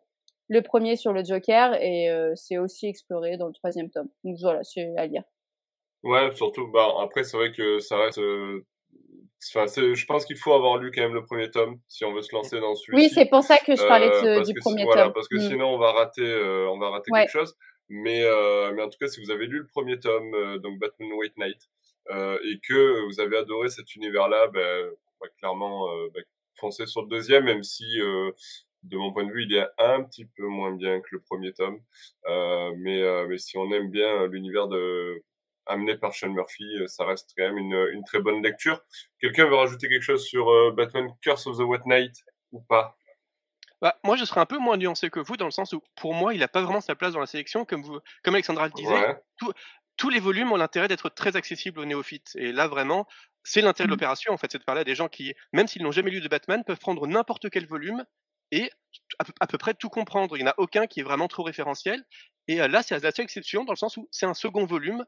le 0.51 0.61
premier 0.61 0.95
sur 0.95 1.13
le 1.13 1.23
Joker, 1.23 1.75
et 1.79 2.09
euh, 2.09 2.33
c'est 2.35 2.57
aussi 2.57 2.87
exploré 2.87 3.37
dans 3.37 3.45
le 3.47 3.53
troisième 3.53 3.91
tome. 3.91 4.09
Donc 4.23 4.37
voilà, 4.41 4.63
c'est 4.63 4.95
à 4.97 5.05
lire. 5.05 5.21
Ouais, 6.01 6.31
surtout. 6.33 6.67
Bah 6.71 6.87
après, 7.01 7.23
c'est 7.23 7.37
vrai 7.37 7.51
que 7.51 7.79
ça 7.79 7.97
reste. 7.97 8.19
Enfin, 9.55 9.65
je 9.67 10.05
pense 10.05 10.25
qu'il 10.25 10.37
faut 10.37 10.53
avoir 10.53 10.77
lu 10.77 10.91
quand 10.93 11.01
même 11.01 11.13
le 11.13 11.23
premier 11.23 11.49
tome 11.51 11.79
si 11.87 12.03
on 12.03 12.13
veut 12.13 12.21
se 12.21 12.33
lancer 12.33 12.59
dans 12.59 12.73
celui-ci. 12.73 13.05
Oui, 13.05 13.09
c'est 13.13 13.29
pour 13.29 13.43
ça 13.43 13.57
que 13.57 13.75
je 13.75 13.87
parlais 13.87 14.09
de, 14.09 14.43
du 14.43 14.53
premier 14.59 14.83
voilà, 14.83 15.03
tome. 15.03 15.13
Parce 15.13 15.27
que 15.27 15.37
mm. 15.37 15.49
sinon, 15.49 15.67
on 15.75 15.77
va 15.77 15.91
rater, 15.91 16.23
on 16.69 16.77
va 16.79 16.89
rater 16.89 17.11
quelque 17.11 17.31
chose. 17.31 17.55
Mais, 17.89 18.23
euh, 18.23 18.71
mais 18.73 18.83
en 18.83 18.89
tout 18.89 18.99
cas, 18.99 19.07
si 19.07 19.19
vous 19.19 19.31
avez 19.31 19.47
lu 19.47 19.59
le 19.59 19.67
premier 19.67 19.99
tome, 19.99 20.33
euh, 20.35 20.59
donc 20.59 20.77
Batman 20.79 21.11
White 21.13 21.37
Knight, 21.37 21.69
euh, 22.11 22.37
et 22.45 22.59
que 22.59 23.05
vous 23.05 23.19
avez 23.19 23.37
adoré 23.37 23.69
cet 23.69 23.95
univers-là, 23.95 24.47
ben, 24.47 24.89
bah, 25.19 25.27
clairement, 25.39 25.87
bah, 26.13 26.21
foncez 26.59 26.85
sur 26.85 27.03
le 27.03 27.07
deuxième, 27.07 27.45
même 27.45 27.63
si 27.63 27.99
de 28.83 28.97
mon 28.97 29.11
point 29.11 29.25
de 29.25 29.31
vue, 29.31 29.43
il 29.43 29.55
est 29.55 29.67
un 29.77 30.03
petit 30.03 30.25
peu 30.25 30.45
moins 30.45 30.71
bien 30.71 30.99
que 31.01 31.07
le 31.11 31.21
premier 31.21 31.53
tome. 31.53 31.79
Euh, 32.27 32.73
mais, 32.77 33.01
euh, 33.01 33.27
mais 33.27 33.37
si 33.37 33.57
on 33.57 33.71
aime 33.71 33.89
bien 33.89 34.27
l'univers 34.27 34.67
de 34.67 35.23
amené 35.65 35.95
par 35.95 36.15
Sean 36.15 36.29
Murphy, 36.29 36.65
ça 36.87 37.05
reste 37.05 37.31
quand 37.37 37.43
même 37.43 37.57
une, 37.57 37.89
une 37.93 38.03
très 38.03 38.19
bonne 38.19 38.41
lecture. 38.41 38.81
Quelqu'un 39.19 39.45
veut 39.45 39.55
rajouter 39.55 39.87
quelque 39.87 40.01
chose 40.01 40.25
sur 40.25 40.73
Batman 40.73 41.09
Curse 41.21 41.45
of 41.45 41.57
the 41.57 41.61
White 41.61 41.85
Knight 41.85 42.15
ou 42.51 42.61
pas? 42.61 42.97
Bah, 43.79 43.95
moi, 44.03 44.15
je 44.15 44.25
serais 44.25 44.41
un 44.41 44.47
peu 44.47 44.57
moins 44.57 44.77
nuancé 44.77 45.11
que 45.11 45.19
vous, 45.19 45.37
dans 45.37 45.45
le 45.45 45.51
sens 45.51 45.73
où, 45.73 45.83
pour 45.95 46.15
moi, 46.15 46.33
il 46.33 46.39
n'a 46.39 46.47
pas 46.47 46.63
vraiment 46.63 46.81
sa 46.81 46.95
place 46.95 47.13
dans 47.13 47.19
la 47.19 47.27
sélection, 47.27 47.65
comme, 47.65 47.83
vous, 47.83 47.99
comme 48.23 48.33
Alexandra 48.33 48.65
le 48.65 48.73
disait. 48.73 49.21
tous 49.95 50.09
les 50.09 50.19
volumes 50.19 50.51
ont 50.51 50.57
l'intérêt 50.57 50.87
d'être 50.87 51.09
très 51.09 51.35
accessibles 51.35 51.79
aux 51.79 51.85
néophytes. 51.85 52.31
Et 52.35 52.51
là, 52.51 52.67
vraiment, 52.67 53.05
c'est 53.43 53.61
l'intérêt 53.61 53.87
de 53.87 53.91
mmh. 53.91 53.95
l'opération, 53.95 54.33
en 54.33 54.37
fait, 54.37 54.51
c'est 54.51 54.57
de 54.57 54.63
parler 54.63 54.81
à 54.81 54.83
des 54.83 54.95
gens 54.95 55.07
qui, 55.07 55.33
même 55.53 55.67
s'ils 55.67 55.83
n'ont 55.83 55.91
jamais 55.91 56.11
lu 56.11 56.21
de 56.21 56.27
Batman, 56.27 56.63
peuvent 56.65 56.79
prendre 56.79 57.07
n'importe 57.07 57.49
quel 57.49 57.65
volume 57.65 58.03
et 58.51 58.71
à 59.39 59.47
peu, 59.47 59.57
près 59.57 59.73
tout 59.73 59.89
comprendre. 59.89 60.35
Il 60.35 60.43
n'y 60.43 60.47
en 60.47 60.51
a 60.51 60.55
aucun 60.57 60.87
qui 60.87 61.01
est 61.01 61.03
vraiment 61.03 61.27
trop 61.27 61.43
référentiel. 61.43 62.03
Et 62.47 62.61
euh, 62.61 62.67
là, 62.67 62.81
c'est 62.81 62.99
la 62.99 63.11
seule 63.11 63.23
exception, 63.23 63.63
dans 63.63 63.73
le 63.73 63.77
sens 63.77 63.97
où 63.97 64.07
c'est 64.11 64.25
un 64.25 64.33
second 64.33 64.65
volume 64.65 65.05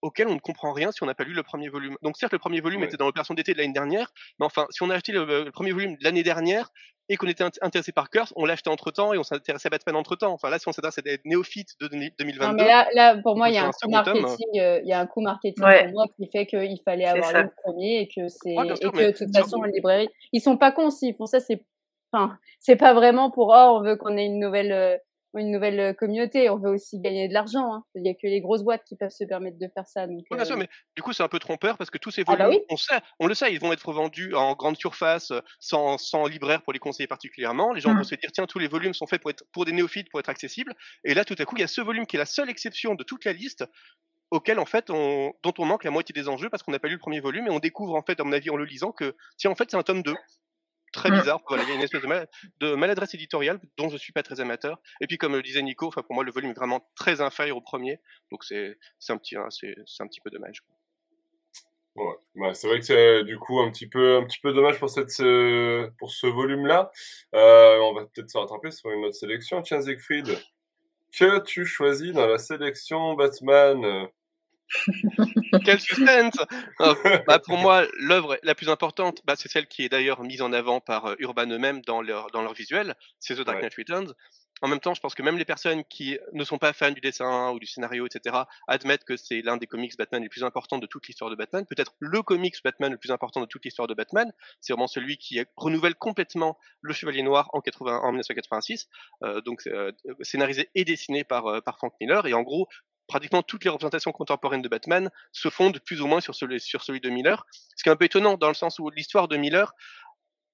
auquel 0.00 0.28
on 0.28 0.34
ne 0.34 0.40
comprend 0.40 0.72
rien 0.72 0.92
si 0.92 1.02
on 1.02 1.06
n'a 1.06 1.14
pas 1.14 1.24
lu 1.24 1.34
le 1.34 1.42
premier 1.42 1.68
volume. 1.68 1.96
Donc 2.02 2.16
certes, 2.16 2.32
le 2.32 2.38
premier 2.38 2.60
volume 2.60 2.84
était 2.84 2.96
dans 2.96 3.06
l'opération 3.06 3.34
d'été 3.34 3.52
de 3.52 3.58
l'année 3.58 3.72
dernière, 3.72 4.12
mais 4.38 4.46
enfin, 4.46 4.66
si 4.70 4.82
on 4.82 4.90
a 4.90 4.94
acheté 4.94 5.12
le, 5.12 5.44
le 5.44 5.50
premier 5.50 5.72
volume 5.72 5.96
de 5.96 6.04
l'année 6.04 6.22
dernière, 6.22 6.70
et 7.08 7.16
qu'on 7.16 7.26
était 7.26 7.44
intéressé 7.62 7.92
par 7.92 8.10
Curse, 8.10 8.32
on 8.36 8.44
l'achetait 8.44 8.70
entre 8.70 8.90
temps 8.90 9.12
et 9.14 9.18
on 9.18 9.22
s'intéressait 9.22 9.68
à 9.68 9.70
Batman 9.70 9.96
entre 9.96 10.16
temps. 10.16 10.32
Enfin 10.32 10.50
là, 10.50 10.58
si 10.58 10.68
on 10.68 10.72
s'intéresse 10.72 10.98
à 10.98 11.02
des 11.02 11.20
néophytes 11.24 11.74
de 11.80 11.88
2022. 11.88 12.46
Non, 12.46 12.52
mais 12.52 12.66
là, 12.66 12.86
là 12.94 13.16
pour 13.22 13.36
moi, 13.36 13.48
il 13.48 13.54
y 13.54 13.58
a 13.58 13.66
un 13.66 13.70
coup 13.70 13.88
marketing, 13.88 14.60
euh, 14.60 14.80
il 14.82 14.88
y 14.88 14.92
a 14.92 15.00
un 15.00 15.06
coup 15.06 15.20
marketing 15.20 15.64
pour 15.64 15.92
moi 15.92 16.06
qui 16.16 16.28
fait 16.30 16.46
qu'il 16.46 16.80
fallait 16.84 17.06
avoir 17.06 17.32
le 17.32 17.48
premier 17.64 18.00
et 18.00 18.08
que 18.08 18.28
c'est, 18.28 18.50
et 18.50 18.54
que 18.54 19.06
de 19.06 19.16
toute 19.16 19.36
façon, 19.36 19.58
en 19.58 19.64
librairie, 19.64 20.08
ils 20.32 20.40
sont 20.40 20.56
pas 20.56 20.72
cons 20.72 20.90
s'ils 20.90 21.14
font 21.14 21.26
ça, 21.26 21.40
c'est, 21.40 21.64
enfin, 22.12 22.38
c'est 22.60 22.76
pas 22.76 22.94
vraiment 22.94 23.30
pour, 23.30 23.48
oh, 23.48 23.78
on 23.78 23.82
veut 23.82 23.96
qu'on 23.96 24.16
ait 24.16 24.26
une 24.26 24.38
nouvelle, 24.38 24.72
euh, 24.72 24.96
une 25.36 25.50
nouvelle 25.50 25.80
euh, 25.80 25.92
communauté. 25.92 26.48
On 26.50 26.56
veut 26.56 26.70
aussi 26.70 26.98
gagner 27.00 27.28
de 27.28 27.34
l'argent. 27.34 27.74
Hein. 27.74 27.84
Il 27.94 28.02
n'y 28.02 28.10
a 28.10 28.14
que 28.14 28.26
les 28.26 28.40
grosses 28.40 28.62
boîtes 28.62 28.84
qui 28.84 28.96
peuvent 28.96 29.10
se 29.10 29.24
permettre 29.24 29.58
de 29.58 29.68
faire 29.74 29.86
ça. 29.86 30.06
Donc, 30.06 30.24
bien 30.30 30.44
sûr, 30.44 30.56
euh 30.56 30.58
mais 30.58 30.68
du 30.96 31.02
coup, 31.02 31.12
c'est 31.12 31.22
un 31.22 31.28
peu 31.28 31.38
trompeur 31.38 31.76
parce 31.76 31.90
que 31.90 31.98
tous 31.98 32.10
ces 32.10 32.22
ah 32.26 32.36
bah 32.36 32.46
volumes, 32.46 32.62
on, 32.70 32.76
sait, 32.76 33.00
on 33.20 33.26
le 33.26 33.34
sait, 33.34 33.52
ils 33.52 33.60
vont 33.60 33.72
être 33.72 33.92
vendus 33.92 34.34
en 34.34 34.54
grande 34.54 34.76
surface, 34.76 35.30
euh, 35.30 35.40
sans, 35.60 35.98
sans 35.98 36.26
libraire 36.26 36.62
pour 36.62 36.72
les 36.72 36.78
conseiller 36.78 37.06
particulièrement. 37.06 37.72
Les 37.72 37.80
gens 37.80 37.92
vont 37.92 38.00
mmh. 38.00 38.04
se 38.04 38.14
dire, 38.14 38.30
tiens, 38.32 38.46
tous 38.46 38.58
les 38.58 38.68
volumes 38.68 38.94
sont 38.94 39.06
faits 39.06 39.20
pour, 39.20 39.30
être, 39.30 39.44
pour 39.52 39.64
des 39.64 39.72
néophytes, 39.72 40.10
pour 40.10 40.20
être 40.20 40.30
accessibles. 40.30 40.74
Et 41.04 41.14
là, 41.14 41.24
tout 41.24 41.36
à 41.38 41.44
coup, 41.44 41.56
il 41.56 41.60
y 41.60 41.64
a 41.64 41.68
ce 41.68 41.80
volume 41.80 42.06
qui 42.06 42.16
est 42.16 42.20
la 42.20 42.26
seule 42.26 42.48
exception 42.48 42.94
de 42.94 43.04
toute 43.04 43.24
la 43.24 43.32
liste 43.32 43.64
auquel 44.30 44.58
en 44.58 44.66
fait 44.66 44.90
on, 44.90 45.32
dont 45.42 45.54
on 45.58 45.64
manque 45.64 45.84
la 45.84 45.90
moitié 45.90 46.12
des 46.12 46.28
enjeux 46.28 46.50
parce 46.50 46.62
qu'on 46.62 46.72
n'a 46.72 46.78
pas 46.78 46.88
lu 46.88 46.94
le 46.94 47.00
premier 47.00 47.20
volume 47.20 47.46
et 47.46 47.50
on 47.50 47.60
découvre 47.60 47.94
en 47.94 48.02
fait 48.02 48.20
à 48.20 48.24
mon 48.24 48.32
avis 48.32 48.50
en 48.50 48.56
le 48.56 48.66
lisant 48.66 48.92
que 48.92 49.16
tiens 49.38 49.50
en 49.50 49.54
fait 49.54 49.70
c'est 49.70 49.76
un 49.78 49.82
tome 49.82 50.02
2 50.02 50.14
très 50.92 51.10
mmh. 51.10 51.18
bizarre. 51.18 51.40
Voilà, 51.48 51.62
il 51.64 51.68
y 51.68 51.72
a 51.72 51.74
une 51.74 51.82
espèce 51.82 52.02
de, 52.60 52.74
maladresse 52.74 53.14
éditoriale 53.14 53.60
dont 53.76 53.88
je 53.88 53.96
suis 53.96 54.12
pas 54.12 54.22
très 54.22 54.40
amateur. 54.40 54.80
Et 55.00 55.06
puis 55.06 55.18
comme 55.18 55.34
le 55.34 55.42
disait 55.42 55.62
Nico, 55.62 55.86
enfin 55.86 56.02
pour 56.02 56.14
moi 56.14 56.24
le 56.24 56.32
volume 56.32 56.50
est 56.50 56.58
vraiment 56.58 56.88
très 56.96 57.20
inférieur 57.20 57.56
au 57.56 57.60
premier, 57.60 58.00
donc 58.30 58.44
c'est 58.44 58.78
c'est 58.98 59.12
un 59.12 59.18
petit 59.18 59.36
hein, 59.36 59.48
c'est 59.50 59.74
un 60.00 60.06
petit 60.06 60.20
peu 60.20 60.30
dommage. 60.30 60.62
Ouais. 61.96 62.14
Bah, 62.36 62.54
c'est 62.54 62.68
vrai 62.68 62.78
que 62.78 62.84
c'est 62.84 63.24
du 63.24 63.38
coup 63.38 63.58
un 63.60 63.70
petit 63.70 63.88
peu 63.88 64.16
un 64.16 64.24
petit 64.24 64.38
peu 64.38 64.52
dommage 64.52 64.78
pour 64.78 64.88
cette 64.88 65.16
pour 65.98 66.10
ce 66.10 66.26
volume 66.26 66.66
là. 66.66 66.90
Euh, 67.34 67.78
on 67.80 67.94
va 67.94 68.06
peut-être 68.06 68.30
se 68.30 68.38
rattraper 68.38 68.70
sur 68.70 68.90
une 68.90 69.04
autre 69.04 69.16
sélection. 69.16 69.62
Tiens 69.62 69.80
Siegfried, 69.80 70.38
que 71.18 71.40
tu 71.40 71.64
choisis 71.64 72.12
dans 72.12 72.26
la 72.26 72.38
sélection 72.38 73.14
Batman? 73.14 74.08
Quel 75.64 75.80
suspense 75.80 76.38
oh, 76.80 76.94
bah, 77.26 77.38
Pour 77.38 77.58
moi, 77.58 77.86
l'œuvre 77.98 78.38
la 78.42 78.54
plus 78.54 78.68
importante, 78.68 79.22
bah, 79.24 79.34
c'est 79.36 79.48
celle 79.48 79.66
qui 79.66 79.84
est 79.84 79.88
d'ailleurs 79.88 80.22
mise 80.22 80.42
en 80.42 80.52
avant 80.52 80.80
par 80.80 81.06
euh, 81.06 81.14
Urban 81.18 81.46
eux-mêmes 81.46 81.80
dans 81.82 82.02
leur, 82.02 82.30
dans 82.30 82.42
leur 82.42 82.54
visuel, 82.54 82.94
c'est 83.18 83.36
The 83.36 83.40
Dark 83.40 83.60
Knight 83.60 83.74
Returns. 83.74 84.14
En 84.60 84.68
même 84.68 84.80
temps, 84.80 84.94
je 84.94 85.00
pense 85.00 85.14
que 85.14 85.22
même 85.22 85.38
les 85.38 85.44
personnes 85.44 85.84
qui 85.84 86.18
ne 86.32 86.42
sont 86.42 86.58
pas 86.58 86.72
fans 86.72 86.90
du 86.90 87.00
dessin 87.00 87.52
ou 87.52 87.60
du 87.60 87.66
scénario, 87.66 88.06
etc., 88.06 88.38
admettent 88.66 89.04
que 89.04 89.16
c'est 89.16 89.40
l'un 89.40 89.56
des 89.56 89.66
comics 89.66 89.96
Batman 89.96 90.22
les 90.22 90.28
plus 90.28 90.42
importants 90.42 90.78
de 90.78 90.86
toute 90.86 91.06
l'histoire 91.06 91.30
de 91.30 91.36
Batman, 91.36 91.64
peut-être 91.64 91.94
le 92.00 92.22
comics 92.22 92.56
Batman 92.64 92.90
le 92.90 92.98
plus 92.98 93.12
important 93.12 93.40
de 93.40 93.46
toute 93.46 93.64
l'histoire 93.64 93.86
de 93.86 93.94
Batman. 93.94 94.32
C'est 94.60 94.72
vraiment 94.72 94.88
celui 94.88 95.16
qui 95.16 95.40
renouvelle 95.56 95.94
complètement 95.94 96.58
le 96.80 96.92
Chevalier 96.92 97.22
Noir 97.22 97.50
en, 97.52 97.60
80, 97.60 98.00
en 98.02 98.08
1986, 98.08 98.88
euh, 99.22 99.40
donc 99.42 99.62
euh, 99.68 99.92
scénarisé 100.22 100.70
et 100.74 100.84
dessiné 100.84 101.22
par, 101.22 101.62
par 101.62 101.76
Frank 101.76 101.92
Miller. 102.00 102.26
Et 102.26 102.34
en 102.34 102.42
gros, 102.42 102.68
pratiquement 103.08 103.42
toutes 103.42 103.64
les 103.64 103.70
représentations 103.70 104.12
contemporaines 104.12 104.62
de 104.62 104.68
Batman 104.68 105.10
se 105.32 105.48
fondent 105.48 105.80
plus 105.80 106.00
ou 106.00 106.06
moins 106.06 106.20
sur 106.20 106.34
celui, 106.34 107.00
de 107.00 107.10
Miller. 107.10 107.44
Ce 107.76 107.82
qui 107.82 107.88
est 107.88 107.92
un 107.92 107.96
peu 107.96 108.04
étonnant 108.04 108.36
dans 108.36 108.48
le 108.48 108.54
sens 108.54 108.78
où 108.78 108.90
l'histoire 108.90 109.26
de 109.26 109.36
Miller 109.36 109.72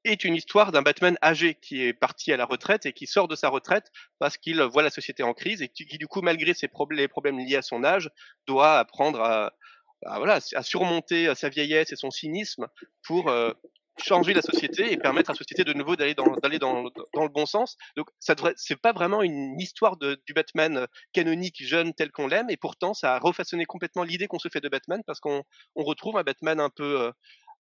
est 0.04 0.24
une 0.24 0.34
histoire 0.34 0.70
d'un 0.70 0.82
Batman 0.82 1.18
âgé 1.22 1.54
qui 1.54 1.82
est 1.82 1.92
parti 1.92 2.32
à 2.32 2.36
la 2.36 2.44
retraite 2.44 2.86
et 2.86 2.92
qui 2.92 3.06
sort 3.06 3.26
de 3.26 3.36
sa 3.36 3.48
retraite 3.48 3.90
parce 4.18 4.36
qu'il 4.36 4.60
voit 4.62 4.82
la 4.82 4.90
société 4.90 5.22
en 5.22 5.34
crise 5.34 5.62
et 5.62 5.68
qui, 5.68 5.84
du 5.98 6.06
coup, 6.06 6.20
malgré 6.20 6.54
ses 6.54 6.68
problèmes, 6.68 6.98
les 6.98 7.08
problèmes 7.08 7.38
liés 7.38 7.56
à 7.56 7.62
son 7.62 7.84
âge, 7.84 8.10
doit 8.46 8.78
apprendre 8.78 9.20
à 9.20 10.62
surmonter 10.62 11.34
sa 11.34 11.48
vieillesse 11.48 11.92
et 11.92 11.96
son 11.96 12.10
cynisme 12.10 12.68
pour 13.02 13.30
euh, 13.30 13.52
changer 13.98 14.34
la 14.34 14.42
société 14.42 14.92
et 14.92 14.96
permettre 14.96 15.30
à 15.30 15.32
la 15.32 15.38
société 15.38 15.64
de 15.64 15.72
nouveau 15.72 15.96
d'aller 15.96 16.14
dans, 16.14 16.26
dans, 16.26 16.84
dans, 17.12 17.22
le 17.22 17.28
bon 17.28 17.46
sens. 17.46 17.76
Donc, 17.96 18.08
ça 18.18 18.34
devrait, 18.34 18.54
c'est 18.56 18.80
pas 18.80 18.92
vraiment 18.92 19.22
une 19.22 19.60
histoire 19.60 19.96
de, 19.96 20.20
du 20.26 20.32
Batman 20.32 20.78
euh, 20.78 20.86
canonique 21.12 21.64
jeune 21.64 21.94
tel 21.94 22.10
qu'on 22.10 22.26
l'aime, 22.26 22.50
et 22.50 22.56
pourtant, 22.56 22.94
ça 22.94 23.14
a 23.14 23.18
refaçonné 23.18 23.64
complètement 23.64 24.02
l'idée 24.02 24.26
qu'on 24.26 24.38
se 24.38 24.48
fait 24.48 24.60
de 24.60 24.68
Batman 24.68 25.02
parce 25.06 25.20
qu'on 25.20 25.42
on 25.76 25.84
retrouve 25.84 26.16
un 26.18 26.22
Batman 26.22 26.60
un 26.60 26.70
peu, 26.70 27.02
euh, 27.02 27.12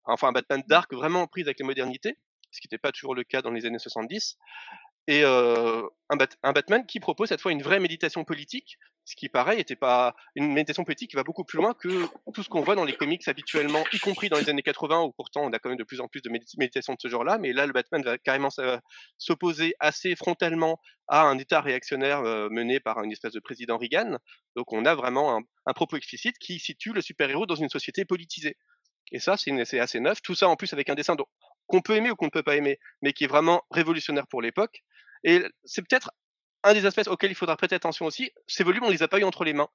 enfin, 0.04 0.28
un 0.28 0.32
Batman 0.32 0.62
dark 0.66 0.92
vraiment 0.92 1.26
pris 1.26 1.42
avec 1.42 1.58
les 1.58 1.66
modernités, 1.66 2.18
ce 2.50 2.60
qui 2.60 2.66
n'était 2.66 2.78
pas 2.78 2.92
toujours 2.92 3.14
le 3.14 3.24
cas 3.24 3.42
dans 3.42 3.50
les 3.50 3.66
années 3.66 3.78
70 3.78 4.36
et 5.06 5.22
euh, 5.24 5.82
un, 6.08 6.16
un, 6.42 6.52
Batman 6.52 6.86
qui 6.86 6.98
propose 6.98 7.28
cette 7.28 7.40
fois 7.40 7.52
une 7.52 7.62
vraie 7.62 7.80
méditation 7.80 8.24
politique, 8.24 8.78
ce 9.04 9.16
qui 9.16 9.28
pareil 9.28 9.60
était 9.60 9.76
pas 9.76 10.14
une 10.34 10.52
méditation 10.52 10.82
politique 10.84 11.10
qui 11.10 11.16
va 11.16 11.24
beaucoup 11.24 11.44
plus 11.44 11.58
loin 11.58 11.74
que 11.74 12.06
tout 12.32 12.42
ce 12.42 12.48
qu'on 12.48 12.62
voit 12.62 12.74
dans 12.74 12.84
les 12.84 12.94
comics 12.94 13.26
habituellement, 13.28 13.84
y 13.92 13.98
compris 13.98 14.30
dans 14.30 14.38
les 14.38 14.48
années 14.48 14.62
80 14.62 15.02
où 15.02 15.12
pourtant 15.12 15.42
on 15.42 15.52
a 15.52 15.58
quand 15.58 15.68
même 15.68 15.78
de 15.78 15.84
plus 15.84 16.00
en 16.00 16.08
plus 16.08 16.22
de 16.22 16.30
méditation 16.30 16.94
de 16.94 16.98
ce 17.00 17.08
genre-là, 17.08 17.36
mais 17.36 17.52
là 17.52 17.66
le 17.66 17.74
Batman 17.74 18.02
va 18.02 18.16
carrément 18.16 18.48
s'opposer 19.18 19.74
assez 19.78 20.16
frontalement 20.16 20.80
à 21.08 21.24
un 21.24 21.36
État 21.36 21.60
réactionnaire 21.60 22.20
euh, 22.20 22.48
mené 22.48 22.80
par 22.80 23.02
une 23.02 23.12
espèce 23.12 23.32
de 23.32 23.40
président 23.40 23.76
Reagan. 23.76 24.16
Donc 24.56 24.72
on 24.72 24.86
a 24.86 24.94
vraiment 24.94 25.36
un, 25.36 25.42
un 25.66 25.72
propos 25.74 25.98
explicite 25.98 26.38
qui 26.38 26.58
situe 26.58 26.94
le 26.94 27.02
super-héros 27.02 27.44
dans 27.44 27.56
une 27.56 27.68
société 27.68 28.06
politisée. 28.06 28.56
Et 29.12 29.18
ça, 29.18 29.36
c'est 29.36 29.78
assez 29.78 30.00
neuf. 30.00 30.22
Tout 30.22 30.34
ça 30.34 30.48
en 30.48 30.56
plus 30.56 30.72
avec 30.72 30.88
un 30.88 30.94
dessin 30.94 31.16
qu'on 31.66 31.82
peut 31.82 31.96
aimer 31.96 32.10
ou 32.10 32.16
qu'on 32.16 32.26
ne 32.26 32.30
peut 32.30 32.42
pas 32.42 32.56
aimer, 32.56 32.78
mais 33.02 33.12
qui 33.12 33.24
est 33.24 33.28
vraiment 33.28 33.62
révolutionnaire 33.70 34.26
pour 34.26 34.42
l'époque. 34.42 34.82
Et 35.24 35.44
c'est 35.64 35.82
peut-être 35.82 36.10
un 36.62 36.74
des 36.74 36.86
aspects 36.86 37.08
auxquels 37.08 37.30
il 37.30 37.34
faudra 37.34 37.56
prêter 37.56 37.74
attention 37.74 38.06
aussi. 38.06 38.30
Ces 38.46 38.64
volumes, 38.64 38.84
on 38.84 38.90
les 38.90 39.02
a 39.02 39.08
pas 39.08 39.18
eu 39.18 39.24
entre 39.24 39.44
les 39.44 39.52
mains. 39.52 39.68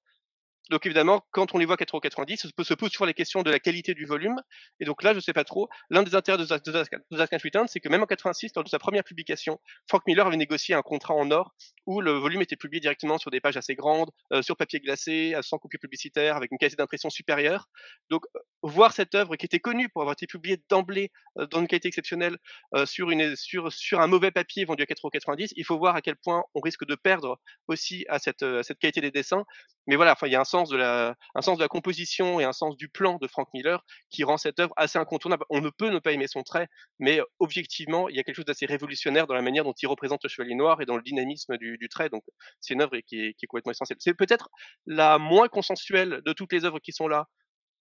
Donc 0.70 0.86
évidemment, 0.86 1.26
quand 1.32 1.54
on 1.56 1.58
les 1.58 1.66
voit 1.66 1.76
4,90€, 1.76 2.38
se 2.64 2.74
pose 2.74 2.92
toujours 2.92 3.06
les 3.06 3.14
questions 3.14 3.42
de 3.42 3.50
la 3.50 3.60
qualité 3.60 3.94
du 3.94 4.06
volume. 4.06 4.36
Et 4.80 4.86
donc 4.86 5.04
là, 5.04 5.14
je 5.14 5.20
sais 5.20 5.34
pas 5.34 5.44
trop. 5.44 5.68
L'un 5.90 6.04
des 6.04 6.16
intérêts 6.16 6.38
de 6.38 6.46
Zack 6.46 7.32
Return, 7.44 7.68
c'est 7.68 7.80
que 7.80 7.90
même 7.90 8.04
en 8.04 8.06
86, 8.06 8.52
lors 8.56 8.64
de 8.64 8.70
sa 8.70 8.80
première 8.80 9.04
publication, 9.04 9.60
Frank 9.88 10.04
Miller 10.06 10.28
avait 10.28 10.38
négocié 10.38 10.76
un 10.76 10.82
contrat 10.82 11.16
en 11.16 11.32
or 11.32 11.54
où 11.86 12.02
le 12.02 12.12
volume 12.12 12.42
était 12.42 12.56
publié 12.56 12.80
directement 12.80 13.18
sur 13.18 13.32
des 13.32 13.42
pages 13.42 13.58
assez 13.58 13.74
grandes, 13.74 14.12
euh, 14.32 14.44
sur 14.44 14.56
papier 14.56 14.80
glacé, 14.80 15.36
sans 15.42 15.58
copie 15.58 15.80
publicitaire, 15.80 16.36
avec 16.36 16.52
une 16.52 16.60
qualité 16.60 16.76
d'impression 16.76 17.10
supérieure. 17.10 17.68
Donc 18.12 18.26
euh, 18.36 18.40
voir 18.62 18.94
cette 18.94 19.16
œuvre 19.16 19.36
qui 19.38 19.48
était 19.48 19.60
connue 19.60 19.90
pour 19.90 20.04
avoir 20.04 20.14
été 20.14 20.28
publiée 20.28 20.62
d'emblée 20.70 21.12
euh, 21.40 21.48
dans 21.48 21.62
une 21.62 21.68
qualité 21.68 21.88
exceptionnelle 21.88 22.38
sur, 22.86 23.10
un 23.10 24.08
mauvais 24.08 24.32
papier 24.32 24.66
vendu 24.66 24.84
à 24.84 24.86
4,90€, 24.86 25.54
il 25.56 25.66
faut 25.66 25.80
voir 25.80 25.96
à 25.96 26.02
quel 26.02 26.16
point 26.16 26.44
on 26.54 26.60
risque 26.60 26.86
de 26.86 26.96
perdre 26.96 27.40
aussi 27.68 28.06
à 28.08 28.20
à 28.20 28.64
cette 28.64 28.80
qualité 28.80 29.00
des 29.02 29.12
dessins. 29.12 29.46
Mais 29.90 29.96
voilà, 29.96 30.16
il 30.22 30.32
y 30.32 30.36
a 30.36 30.40
un 30.40 30.44
sens 30.44 30.70
de 30.70 30.78
la, 30.78 31.16
composition 31.68 32.40
et 32.40 32.44
un 32.44 32.54
sens 32.54 32.78
du 32.78 32.90
plan 32.90 33.18
de 33.20 33.26
Frank 33.26 33.48
Miller 33.56 33.84
qui 34.12 34.24
rend 34.24 34.38
cette 34.38 34.60
œuvre 34.60 34.72
assez 34.78 35.00
incontournable. 35.00 35.46
On 35.50 35.62
ne 35.62 35.72
peut 35.72 35.90
ne 35.90 35.98
pas 35.98 36.12
aimer 36.12 36.28
son 36.28 36.44
trait, 36.44 36.68
mais 37.00 37.22
objectivement, 37.40 38.08
il 38.08 38.16
y 38.16 38.20
a 38.20 38.24
quelque 38.24 38.36
chose 38.36 38.46
d'assez 38.46 38.68
révolutionnaire 38.68 39.26
dans 39.26 39.34
la 39.34 39.42
manière 39.42 39.64
dont 39.64 39.74
il 39.74 39.88
représente 39.88 40.24
le 40.24 40.30
Chevalier 40.30 40.54
Noir 40.54 40.80
et 40.80 40.86
dans 40.86 40.96
le 40.96 41.02
dynamisme 41.02 41.58
du, 41.58 41.90
trait. 41.90 42.10
Donc, 42.10 42.24
c'est 42.62 42.76
une 42.76 42.84
œuvre 42.84 43.00
qui 43.00 43.20
est, 43.20 43.48
complètement 43.48 43.72
essentielle. 43.72 43.98
C'est 44.00 44.14
peut-être 44.14 44.50
la 44.86 45.18
moins 45.18 45.48
consensuelle 45.48 46.22
de 46.24 46.34
toutes 46.34 46.54
les 46.54 46.66
œuvres 46.66 46.78
qui 46.78 46.92
sont 46.92 47.08
là. 47.08 47.26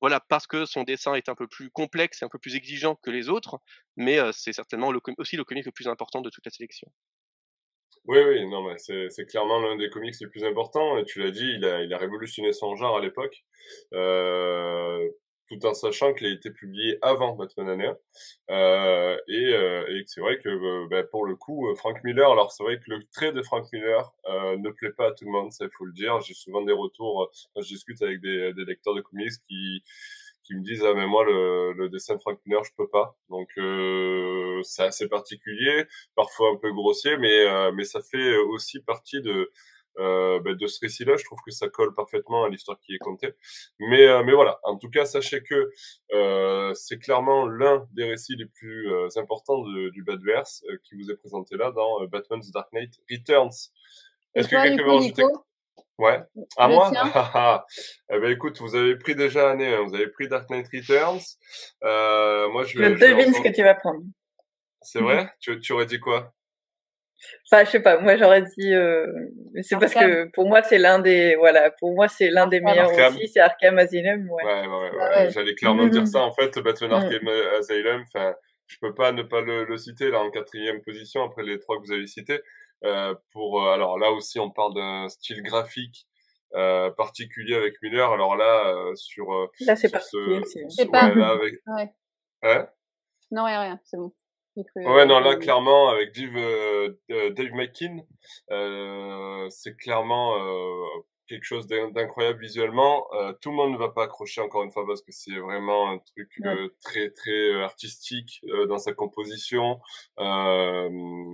Voilà, 0.01 0.19
parce 0.19 0.47
que 0.47 0.65
son 0.65 0.85
dessin 0.85 1.13
est 1.13 1.29
un 1.29 1.35
peu 1.35 1.47
plus 1.47 1.69
complexe 1.69 2.23
et 2.23 2.25
un 2.25 2.31
peu 2.31 2.39
plus 2.39 2.57
exigeant 2.57 2.95
que 3.03 3.11
les 3.11 3.29
autres, 3.29 3.59
mais 3.99 4.19
c'est 4.33 4.55
certainement 4.55 4.95
aussi 5.19 5.37
le 5.37 5.45
comic 5.45 5.67
le 5.67 5.73
plus 5.73 5.89
important 5.89 6.23
de 6.23 6.31
toute 6.31 6.47
la 6.47 6.53
sélection. 6.53 6.91
Oui, 8.07 8.19
oui, 8.27 8.47
non, 8.49 8.63
mais 8.63 8.77
c'est 8.79 9.27
clairement 9.27 9.61
l'un 9.61 9.77
des 9.77 9.91
comics 9.91 10.15
les 10.21 10.27
plus 10.29 10.45
importants. 10.45 10.97
Et 10.99 11.05
tu 11.05 11.21
l'as 11.21 11.31
dit, 11.31 11.53
il 11.57 11.65
a, 11.65 11.83
il 11.83 11.93
a 11.93 11.99
révolutionné 11.99 12.53
son 12.53 12.75
genre 12.75 12.97
à 12.97 13.01
l'époque, 13.01 13.45
euh, 13.93 15.07
tout 15.49 15.65
en 15.67 15.75
sachant 15.75 16.15
qu'il 16.15 16.27
a 16.27 16.31
été 16.31 16.51
publié 16.51 16.99
avant 17.03 17.35
Batman 17.35 17.69
Année 17.71 17.93
euh, 18.51 19.17
et, 19.29 19.55
euh, 19.55 19.87
et 19.89 20.03
c'est 20.07 20.21
vrai 20.21 20.39
que 20.39 20.49
euh, 20.49 20.87
ben, 20.91 21.07
pour 21.11 21.25
le 21.27 21.37
coup, 21.37 21.67
Frank 21.77 22.03
Miller, 22.05 22.31
alors 22.31 22.53
c'est 22.53 22.63
vrai 22.65 22.79
que 22.79 22.85
le 22.89 23.01
trait 23.13 23.33
de 23.33 23.43
Frank 23.43 23.67
Miller 23.73 24.13
euh, 24.29 24.57
ne 24.59 24.71
plaît 24.71 24.93
pas 24.93 25.09
à 25.09 25.13
tout 25.13 25.25
le 25.25 25.31
monde, 25.31 25.53
ça 25.53 25.65
il 25.65 25.71
faut 25.77 25.85
le 25.87 25.93
dire. 25.93 26.21
J'ai 26.21 26.35
souvent 26.35 26.63
des 26.63 26.73
retours, 26.73 27.31
je 27.57 27.63
discute 27.67 28.01
avec 28.03 28.21
des, 28.21 28.53
des 28.55 28.65
lecteurs 28.65 28.95
de 28.95 29.01
comics 29.03 29.33
qui 29.49 29.83
qui 30.49 30.55
me 30.55 30.63
disent 30.63 30.83
ah 30.83 30.95
mais 30.95 31.07
moi 31.07 31.25
le, 31.25 31.75
le 31.75 31.91
dessin 31.91 32.15
de 32.15 32.21
Frank 32.21 32.39
Miller 32.47 32.65
je 32.65 32.73
peux 32.75 32.89
pas 32.89 33.17
donc 33.29 33.51
euh, 33.59 34.61
c'est 34.63 34.85
assez 34.85 35.07
particulier 35.09 35.85
parfois 36.17 36.51
un 36.53 36.57
peu 36.57 36.73
grossier 36.73 37.19
mais 37.19 37.47
euh, 37.47 37.71
mais 37.73 37.85
ça 37.85 38.01
fait 38.01 38.37
aussi 38.39 38.81
partie 38.81 39.21
de 39.21 39.51
euh, 39.99 40.39
ben, 40.41 40.55
de 40.55 40.67
ce 40.69 40.79
récit-là, 40.81 41.17
je 41.17 41.25
trouve 41.25 41.41
que 41.45 41.51
ça 41.51 41.69
colle 41.69 41.93
parfaitement 41.93 42.45
à 42.45 42.49
l'histoire 42.49 42.79
qui 42.79 42.95
est 42.95 42.99
contée. 42.99 43.35
Mais, 43.81 44.07
euh, 44.07 44.23
mais 44.23 44.33
voilà, 44.33 44.61
en 44.63 44.77
tout 44.77 44.91
cas, 44.91 45.05
sachez 45.05 45.43
que 45.43 45.71
euh, 46.13 46.73
c'est 46.75 46.99
clairement 46.99 47.47
l'un 47.47 47.85
des 47.93 48.05
récits 48.05 48.37
les 48.37 48.47
plus 48.47 48.93
euh, 48.93 49.09
importants 49.17 49.61
de, 49.63 49.89
du 49.91 50.05
Badverse 50.05 50.63
qui 50.85 50.95
vous 50.95 51.11
est 51.11 51.17
présenté 51.17 51.57
là 51.57 51.73
dans 51.73 52.07
Batman's 52.07 52.51
Dark 52.53 52.73
Knight 52.73 52.95
Returns. 53.11 53.73
Est-ce 54.35 54.49
que 54.49 54.63
quelqu'un 54.63 54.85
veut 54.85 54.93
rajouter 54.93 55.25
Ouais. 55.99 56.21
À 56.57 56.69
moi 56.69 56.91
Eh 58.13 58.19
ben 58.19 58.31
écoute, 58.31 58.59
vous 58.61 58.77
avez 58.77 58.97
pris 58.97 59.17
déjà 59.17 59.51
année, 59.51 59.75
hein. 59.75 59.83
vous 59.87 59.95
avez 59.95 60.07
pris 60.09 60.29
Dark 60.29 60.49
Knight 60.49 60.69
Returns. 60.73 61.21
Euh, 61.85 62.49
moi, 62.51 62.63
je, 62.65 62.79
je 62.79 62.91
devine 62.91 63.35
ce 63.35 63.41
que 63.43 63.53
tu 63.53 63.63
vas 63.63 63.75
prendre. 63.75 64.03
C'est 64.81 65.01
vrai? 65.01 65.29
Tu, 65.41 65.59
tu 65.61 65.73
aurais 65.73 65.87
dit 65.87 65.99
quoi? 65.99 66.33
Enfin, 67.51 67.65
je 67.65 67.71
sais 67.71 67.81
pas. 67.81 67.99
Moi, 67.99 68.17
j'aurais 68.17 68.43
dit. 68.43 68.73
Euh... 68.73 69.07
C'est 69.63 69.77
parce 69.79 69.93
que 69.93 70.31
pour 70.33 70.49
moi, 70.49 70.63
c'est 70.63 70.79
l'un 70.79 71.01
des. 71.01 71.35
Voilà. 71.37 71.71
Pour 71.73 71.95
moi, 71.95 72.07
c'est 72.07 72.31
l'un 72.31 72.47
des 72.47 72.61
meilleurs 72.61 72.93
aussi. 72.93 73.29
C'est 73.29 73.41
Arkham 73.41 73.77
Asylum. 73.79 74.31
Ouais. 74.31 74.45
Ouais, 74.45 74.67
ouais, 74.67 74.91
ouais. 74.97 75.31
J'allais 75.31 75.55
clairement 75.55 75.89
dire 75.89 76.07
ça. 76.07 76.21
En 76.21 76.33
fait, 76.33 76.57
Batman 76.61 76.93
Arkham 76.93 77.29
Asylum. 77.59 78.05
Enfin, 78.07 78.35
je 78.69 78.77
peux 78.81 78.95
pas 78.95 79.13
ne 79.13 79.23
pas 79.23 79.41
le, 79.41 79.77
citer 79.77 80.11
là 80.11 80.21
en 80.21 80.31
quatrième 80.31 80.81
position 80.83 81.25
après 81.25 81.43
les 81.43 81.59
trois 81.59 81.79
que 81.79 81.87
vous 81.87 81.93
avez 81.93 82.07
cités. 82.07 82.41
Euh, 82.85 83.15
pour 83.33 83.63
euh, 83.63 83.73
alors 83.73 83.99
là 83.99 84.13
aussi 84.13 84.39
on 84.39 84.51
parle 84.51 84.75
d'un 84.75 85.09
style 85.09 85.43
graphique 85.43 86.07
euh, 86.55 86.91
particulier 86.91 87.55
avec 87.55 87.75
Miller. 87.83 88.11
Alors 88.13 88.37
là 88.37 88.69
euh, 88.69 88.95
sur 88.95 89.27
là 89.61 89.77
c'est 89.77 89.91
particulier. 89.91 90.43
C'est 90.69 90.91
pas. 90.91 91.05
avec... 91.33 91.55
ouais. 91.67 91.93
Hein 92.43 92.69
non 93.31 93.45
rien 93.45 93.61
rien 93.61 93.81
c'est 93.85 93.97
bon. 93.97 94.13
Ouais, 94.75 95.07
non, 95.07 95.21
là, 95.21 95.37
clairement, 95.37 95.89
avec 95.89 96.13
Dave, 96.13 96.35
Dave 97.09 97.53
McKean, 97.53 98.05
c'est 99.51 99.77
clairement 99.77 100.35
quelque 101.29 101.45
chose 101.45 101.67
d'incroyable 101.67 102.41
visuellement. 102.41 103.07
Euh, 103.15 103.33
tout 103.41 103.51
le 103.51 103.57
monde 103.57 103.73
ne 103.73 103.77
va 103.79 103.91
pas 103.91 104.05
accrocher 104.05 104.41
encore 104.41 104.63
une 104.65 104.71
fois 104.71 104.87
parce 104.87 105.03
que 105.03 105.13
c'est 105.13 105.39
vraiment 105.39 105.91
un 105.91 105.99
truc 105.99 106.31
euh, 106.45 106.69
très 106.81 107.11
très 107.11 107.51
euh, 107.51 107.65
artistique 107.65 108.41
euh, 108.49 108.67
dans 108.67 108.79
sa 108.79 108.93
composition. 108.93 109.81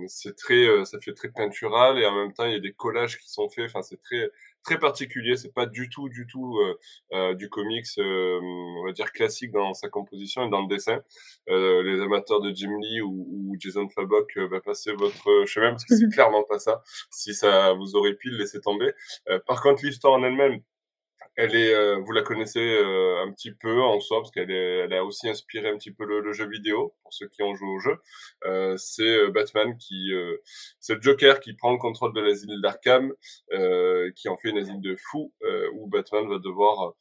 c'est 0.07 0.35
très, 0.35 0.85
ça 0.85 0.99
fait 0.99 1.13
très 1.13 1.29
peintural 1.29 1.97
et 1.99 2.05
en 2.05 2.15
même 2.15 2.33
temps 2.33 2.45
il 2.45 2.51
y 2.53 2.55
a 2.55 2.59
des 2.59 2.73
collages 2.73 3.17
qui 3.17 3.29
sont 3.29 3.49
faits. 3.49 3.65
Enfin, 3.69 3.81
c'est 3.81 3.99
très 3.99 4.29
très 4.65 4.79
particulier. 4.79 5.37
C'est 5.37 5.53
pas 5.53 5.65
du 5.65 5.87
tout, 5.87 6.09
du 6.09 6.27
tout 6.27 6.57
euh, 6.59 6.77
euh, 7.13 7.33
du 7.35 7.49
comics, 7.49 7.85
euh, 7.99 8.39
on 8.41 8.83
va 8.85 8.91
dire 8.91 9.11
classique 9.13 9.51
dans 9.51 9.73
sa 9.73 9.87
composition 9.87 10.47
et 10.47 10.49
dans 10.49 10.61
le 10.61 10.67
dessin. 10.67 11.01
les 11.47 12.01
amateurs 12.01 12.41
de 12.41 12.53
Jim 12.53 12.75
Lee 12.81 13.01
ou, 13.01 13.27
ou 13.29 13.55
Jason 13.59 13.87
Fabok 13.87 14.37
va 14.37 14.59
passer 14.59 14.91
votre 14.93 15.45
chemin 15.45 15.69
parce 15.69 15.85
que 15.85 15.95
c'est 15.95 16.09
clairement 16.13 16.43
pas 16.43 16.59
ça. 16.59 16.83
Si 17.11 17.33
ça 17.33 17.73
vous 17.73 17.95
aurait 17.95 18.15
pu 18.15 18.29
le 18.29 18.37
laisser 18.37 18.59
tomber. 18.59 18.91
par 19.47 19.61
contre, 19.61 19.85
l'histoire 19.85 20.13
en 20.13 20.23
elle-même 20.23 20.59
elle 21.37 21.55
est, 21.55 21.73
euh, 21.73 21.97
vous 21.97 22.11
la 22.13 22.21
connaissez 22.21 22.59
euh, 22.59 23.21
un 23.21 23.31
petit 23.31 23.51
peu 23.51 23.81
en 23.81 23.99
soi 23.99 24.19
parce 24.19 24.31
qu'elle 24.31 24.51
elle 24.51 24.93
a 24.93 25.03
aussi 25.03 25.27
inspiré 25.27 25.69
un 25.69 25.77
petit 25.77 25.91
peu 25.91 26.05
le, 26.05 26.31
jeu 26.31 26.47
vidéo 26.47 26.95
pour 27.01 27.13
ceux 27.13 27.27
qui 27.27 27.43
ont 27.43 27.55
joué 27.55 27.67
au 27.67 27.79
jeu. 27.79 27.97
Euh, 28.45 28.77
c'est 28.77 29.29
Batman 29.31 29.77
qui, 29.77 30.11
c'est 30.79 30.95
le 30.95 31.01
Joker 31.01 31.39
qui 31.39 31.53
prend 31.53 31.71
le 31.71 31.77
contrôle 31.77 32.13
de 32.13 32.21
l'asile 32.21 32.61
d'Arkham, 32.61 33.13
qui 34.15 34.29
en 34.29 34.37
fait 34.37 34.49
une 34.49 34.57
asile 34.57 34.81
de 34.81 34.95
fous 34.95 35.33
où 35.73 35.87
Batman 35.87 36.27
va 36.27 36.39
devoir 36.39 36.93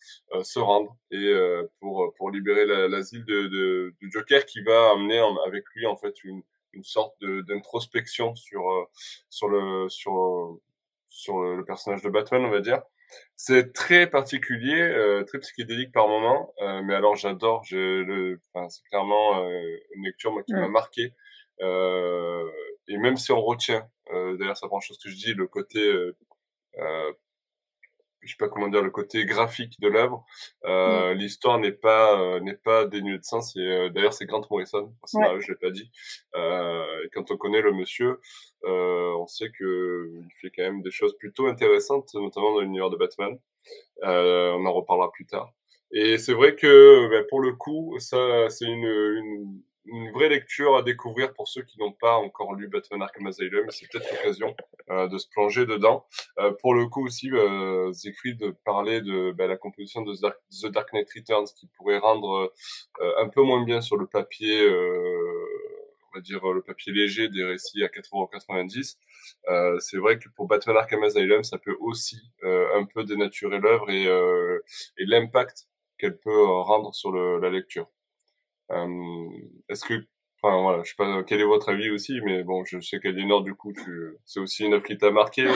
se 0.43 0.59
rendre 0.59 0.97
et 1.11 1.33
pour 1.81 2.13
pour 2.17 2.31
libérer 2.31 2.67
l'asile 2.89 3.25
de, 3.25 3.47
de, 3.47 3.95
du 4.01 4.11
Joker 4.11 4.45
qui 4.47 4.63
va 4.63 4.91
amener 4.91 5.19
avec 5.47 5.65
lui 5.75 5.87
en 5.87 5.97
fait 5.97 6.25
une 6.25 6.43
une 6.73 6.85
sorte 6.85 7.15
d'introspection 7.21 8.35
sur 8.35 8.89
sur 9.31 9.49
le 9.49 9.89
sur 9.89 10.59
sur 11.09 11.41
le 11.41 11.65
personnage 11.65 12.03
de 12.03 12.11
Batman 12.11 12.45
on 12.45 12.51
va 12.51 12.61
dire 12.61 12.83
c'est 13.37 13.73
très 13.73 14.09
particulier, 14.09 14.81
euh, 14.81 15.25
très 15.25 15.39
psychédélique 15.39 15.93
par 15.93 16.09
moment, 16.09 16.53
euh, 16.63 16.83
mais 16.83 16.95
alors 16.95 17.17
j'adore. 17.17 17.63
Je, 17.65 18.37
enfin, 18.53 18.69
c'est 18.69 18.83
clairement 18.89 19.45
euh, 19.45 19.77
une 19.97 20.05
lecture 20.05 20.33
moi, 20.33 20.43
qui 20.43 20.55
m'a 20.55 20.69
marqué. 20.69 21.13
Euh, 21.61 22.51
et 22.89 22.97
même 22.99 23.17
si 23.17 23.33
on 23.33 23.41
retient, 23.41 23.89
euh, 24.13 24.37
d'ailleurs, 24.37 24.57
ça 24.57 24.69
prend 24.69 24.81
chose 24.81 24.99
que 25.03 25.09
je 25.11 25.17
dis, 25.17 25.35
le 25.35 25.47
côté 25.47 25.81
je 28.25 28.31
sais 28.31 28.37
pas 28.39 28.49
comment 28.49 28.69
dire 28.69 28.83
le 28.83 28.91
côté 28.91 29.25
graphique 29.25 29.79
de 29.81 29.89
l'œuvre. 29.89 30.25
Euh, 30.65 31.15
L'histoire 31.15 31.59
n'est 31.59 31.73
pas 31.73 32.19
euh, 32.21 32.41
n'est 32.41 32.57
pas 32.57 32.87
dénuée 32.87 33.19
de 33.19 33.25
sens. 33.25 33.57
Euh, 33.57 33.91
d'ailleurs 33.91 34.13
c'est 34.13 34.27
Grant 34.27 34.43
Morrison. 34.51 34.95
Ouais. 35.15 35.41
Je 35.41 35.49
l'ai 35.53 35.59
pas 35.59 35.71
dit. 35.71 35.91
Euh, 36.35 36.85
et 37.05 37.09
quand 37.11 37.31
on 37.31 37.37
connaît 37.37 37.63
le 37.63 37.73
monsieur, 37.73 38.21
euh, 38.65 39.13
on 39.19 39.27
sait 39.27 39.51
que 39.51 40.11
il 40.15 40.29
fait 40.41 40.51
quand 40.51 40.63
même 40.63 40.83
des 40.83 40.91
choses 40.91 41.17
plutôt 41.19 41.47
intéressantes, 41.47 42.15
notamment 42.15 42.55
dans 42.55 42.61
l'univers 42.61 42.91
de 42.91 42.97
Batman. 42.97 43.39
on 44.03 44.67
en 44.67 44.73
reparlera 44.73 45.11
plus 45.13 45.27
tard. 45.27 45.53
Et 45.93 46.19
c'est 46.19 46.33
vrai 46.35 46.57
que 46.57 47.09
ben, 47.11 47.25
pour 47.29 47.41
le 47.41 47.53
coup, 47.53 47.97
ça 48.01 48.49
c'est 48.49 48.67
une, 48.67 48.85
une 48.85 49.63
une 49.87 50.11
vraie 50.13 50.29
lecture 50.29 50.77
à 50.77 50.83
découvrir 50.83 51.33
pour 51.35 51.49
ceux 51.49 51.63
qui 51.63 51.79
n'ont 51.79 51.93
pas 51.93 52.15
encore 52.17 52.55
lu 52.55 52.69
Batman 52.69 53.03
Arkham 53.03 53.27
Asylum. 53.27 53.71
C'est 53.71 53.91
peut-être 53.91 54.11
l'occasion 54.11 54.55
euh, 54.91 55.09
de 55.09 55.19
se 55.19 55.29
plonger 55.29 55.67
dedans. 55.67 56.07
Euh, 56.39 56.53
pour 56.53 56.75
le 56.75 56.87
coup 56.87 57.05
aussi, 57.05 57.31
euh, 57.31 57.93
Siegfried 57.93 58.53
parlait 58.65 59.01
de 59.01 59.33
bah, 59.33 59.47
la 59.47 59.57
composition 59.57 60.03
de 60.03 60.15
The 60.15 60.67
Dark 60.67 60.93
Knight 60.93 61.09
Returns 61.15 61.47
qui 61.57 61.67
pourrait 61.77 61.99
rendre 61.99 62.53
euh, 63.01 63.13
un 63.19 63.29
peu 63.29 63.43
moins 63.43 63.63
bien 63.65 63.81
sur 63.81 63.97
le 63.97 64.07
papier, 64.07 64.61
euh, 64.63 65.47
on 66.11 66.17
va 66.19 66.21
dire 66.21 66.47
le 66.53 66.63
papier 66.63 66.93
léger 66.93 67.29
des 67.29 67.45
récits 67.45 67.83
à 67.83 67.89
4,90€. 67.89 68.97
Euh, 69.49 69.79
c'est 69.81 69.99
vrai 69.99 70.19
que 70.19 70.29
pour 70.31 70.47
Batman 70.47 70.77
Arkham 70.77 71.03
Asylum, 71.03 71.45
ça 71.45 71.59
peut 71.59 71.77
aussi 71.81 72.21
un 72.43 72.85
peu 72.85 73.05
dénaturer 73.05 73.59
l'œuvre 73.59 73.91
et, 73.91 74.05
et 74.05 75.07
l'impact 75.07 75.67
qu'elle 75.99 76.19
peut 76.19 76.45
rendre 76.45 76.95
sur 76.95 77.11
le, 77.13 77.39
la 77.39 77.51
lecture. 77.51 77.89
Euh, 78.71 79.29
est-ce 79.69 79.85
que 79.85 79.95
Enfin, 80.43 80.61
voilà, 80.61 80.83
je 80.83 80.91
sais 80.91 80.97
pas 80.99 81.23
quel 81.27 81.41
est 81.41 81.45
votre 81.45 81.71
avis 81.71 81.91
aussi, 81.91 82.21
mais 82.23 82.43
bon, 82.43 82.67
je 82.67 82.79
sais 82.79 82.99
qu'Aliénor, 82.99 83.43
du 83.43 83.55
coup, 83.55 83.73
tu... 83.73 84.15
c'est 84.27 84.41
aussi 84.41 84.65
une 84.65 84.75
œuvre 84.75 84.85
qui 84.85 84.99
t'a 84.99 85.11
marqué. 85.11 85.47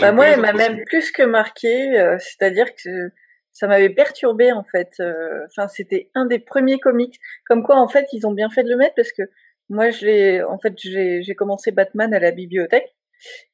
Bah 0.00 0.12
moi, 0.12 0.28
elle 0.28 0.40
m'a 0.40 0.54
même 0.54 0.84
plus 0.84 1.10
que 1.12 1.22
marqué, 1.24 1.98
euh, 1.98 2.16
c'est-à-dire 2.18 2.74
que 2.74 3.10
ça 3.52 3.66
m'avait 3.66 3.90
perturbé 3.90 4.52
en 4.52 4.64
fait. 4.64 4.92
Euh, 5.00 5.44
enfin, 5.46 5.68
c'était 5.68 6.08
un 6.14 6.24
des 6.24 6.38
premiers 6.38 6.78
comics. 6.78 7.18
Comme 7.44 7.62
quoi, 7.62 7.76
en 7.76 7.88
fait, 7.88 8.06
ils 8.12 8.26
ont 8.26 8.32
bien 8.32 8.48
fait 8.48 8.62
de 8.62 8.70
le 8.70 8.76
mettre 8.76 8.94
parce 8.94 9.12
que 9.12 9.22
moi, 9.68 9.90
je 9.90 10.06
l'ai, 10.06 10.42
en 10.42 10.58
fait, 10.58 10.72
j'ai 10.78 11.34
commencé 11.34 11.70
Batman 11.72 12.14
à 12.14 12.18
la 12.18 12.30
bibliothèque 12.30 12.94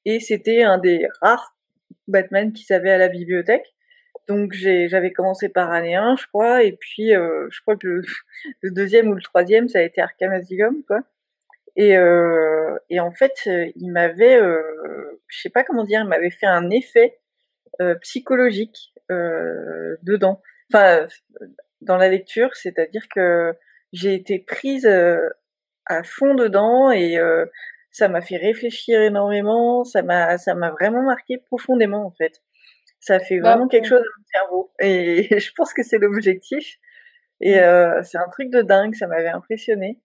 et 0.05 0.21
c'était 0.21 0.63
un 0.63 0.79
des 0.79 1.09
rares 1.21 1.57
Batman 2.09 2.53
qu'ils 2.53 2.73
avaient 2.75 2.91
à 2.91 2.99
la 2.99 3.09
bibliothèque. 3.09 3.75
Donc 4.29 4.53
j'avais 4.53 5.13
commencé 5.13 5.49
par 5.49 5.73
année 5.73 5.97
1, 5.97 6.17
je 6.17 6.27
crois, 6.29 6.63
et 6.63 6.73
puis 6.73 7.15
euh, 7.15 7.49
je 7.51 7.61
crois 7.63 7.77
que 7.77 7.87
le, 7.87 8.03
le, 8.63 8.71
deuxième 8.71 9.09
ou 9.09 9.15
le 9.15 9.23
troisième, 9.23 9.69
ça 9.69 9.81
a 9.81 9.83
été 9.83 10.01
Arkham 10.01 10.33
Asylum, 10.33 10.83
quoi. 10.87 11.01
Et, 11.77 11.97
euh, 11.97 12.77
et 12.91 13.01
en 13.01 13.11
fait, 13.11 13.49
il 13.77 13.91
m'avait, 13.91 14.41
euh, 14.41 14.63
je 15.29 15.41
sais 15.41 15.51
pas 15.51 15.65
comment 15.65 15.85
dire, 15.85 16.03
il 16.03 16.09
m'avait 16.09 16.31
fait 16.31 16.47
un 16.47 16.71
effet 16.71 17.19
euh, 17.81 17.95
psychologique 17.97 18.93
euh, 19.11 19.97
dedans. 20.03 20.43
Enfin, 20.71 21.07
dans 21.81 21.97
la 21.97 22.09
lecture, 22.11 22.55
c'est-à-dire 22.55 23.09
que 23.09 23.55
j'ai 23.93 24.15
été 24.15 24.39
prise 24.39 24.85
euh, 24.87 25.27
à 25.87 26.03
fond 26.03 26.35
dedans 26.35 26.91
et 26.91 27.19
ça 27.91 28.09
m'a 28.09 28.21
fait 28.21 28.37
réfléchir 28.37 29.01
énormément. 29.01 29.85
Ça 29.85 30.03
m'a, 30.03 30.39
ça 30.39 30.55
m'a 30.55 30.71
vraiment 30.71 31.03
marqué 31.03 31.39
profondément 31.39 32.07
en 32.07 32.11
fait. 32.11 32.43
Ça 33.03 33.19
fait 33.21 33.41
bah, 33.41 33.51
vraiment 33.53 33.69
quelque 33.69 33.87
chose 33.89 34.01
dans 34.01 34.05
le 34.19 34.25
cerveau. 34.33 34.73
Et 34.81 35.29
je 35.41 35.53
pense 35.57 35.75
que 35.75 35.83
c'est 35.83 35.99
l'objectif. 35.99 36.79
Et 37.41 37.61
euh, 37.61 38.03
c'est 38.05 38.19
un 38.19 38.29
truc 38.31 38.51
de 38.51 38.63
dingue, 38.63 38.95
ça 38.95 39.09
m'avait 39.09 39.29
impressionné. 39.29 40.01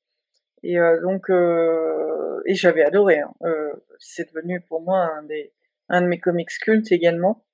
Et 0.64 0.80
euh, 0.80 1.02
donc, 1.02 1.30
euh, 1.30 2.42
et 2.46 2.56
j'avais 2.56 2.84
adoré. 2.84 3.20
Hein. 3.20 3.34
Euh, 3.44 3.74
c'est 4.00 4.34
devenu 4.34 4.62
pour 4.62 4.82
moi 4.82 5.12
un 5.18 5.24
des, 5.24 5.54
un 5.90 6.02
de 6.02 6.08
mes 6.08 6.20
comics 6.20 6.50
cultes 6.62 6.92
également. 6.92 7.46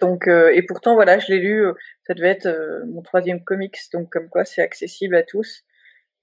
Donc, 0.00 0.28
euh, 0.28 0.52
et 0.54 0.62
pourtant 0.62 0.94
voilà, 0.94 1.18
je 1.20 1.32
l'ai 1.32 1.40
lu. 1.40 1.66
Ça 2.06 2.14
devait 2.14 2.30
être 2.30 2.48
mon 2.88 3.02
troisième 3.02 3.44
comics, 3.44 3.78
donc 3.92 4.10
comme 4.12 4.28
quoi 4.30 4.44
c'est 4.44 4.62
accessible 4.62 5.16
à 5.16 5.24
tous. 5.24 5.64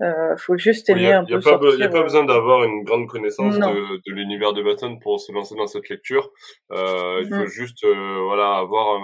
Euh, 0.04 0.36
faut 0.38 0.58
juste 0.58 0.90
aimer 0.90 1.14
un 1.14 1.24
peu. 1.24 1.32
Il 1.74 1.78
n'y 1.78 1.84
a 1.84 1.90
pas 1.90 2.04
besoin 2.04 2.26
d'avoir 2.26 2.64
une 2.64 2.84
grande 2.84 3.08
connaissance 3.08 3.56
de, 3.56 3.62
de 3.62 4.12
l'univers 4.14 4.54
de 4.54 4.62
Batman 4.62 5.00
pour 5.00 5.20
se 5.20 5.32
lancer 5.32 5.56
dans 5.56 5.68
cette 5.68 5.88
lecture. 5.88 6.30
Euh, 6.72 7.22
il 7.24 7.30
faut 7.30 7.44
mm. 7.44 7.48
juste 7.48 7.84
euh, 7.86 8.22
voilà 8.24 8.56
avoir 8.58 9.02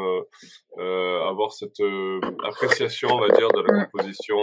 euh, 0.77 1.29
avoir 1.29 1.53
cette 1.53 1.79
euh, 1.79 2.19
appréciation, 2.45 3.09
on 3.11 3.19
va 3.19 3.29
dire, 3.29 3.49
de 3.49 3.61
la 3.61 3.73
mm. 3.73 3.85
composition 3.85 4.35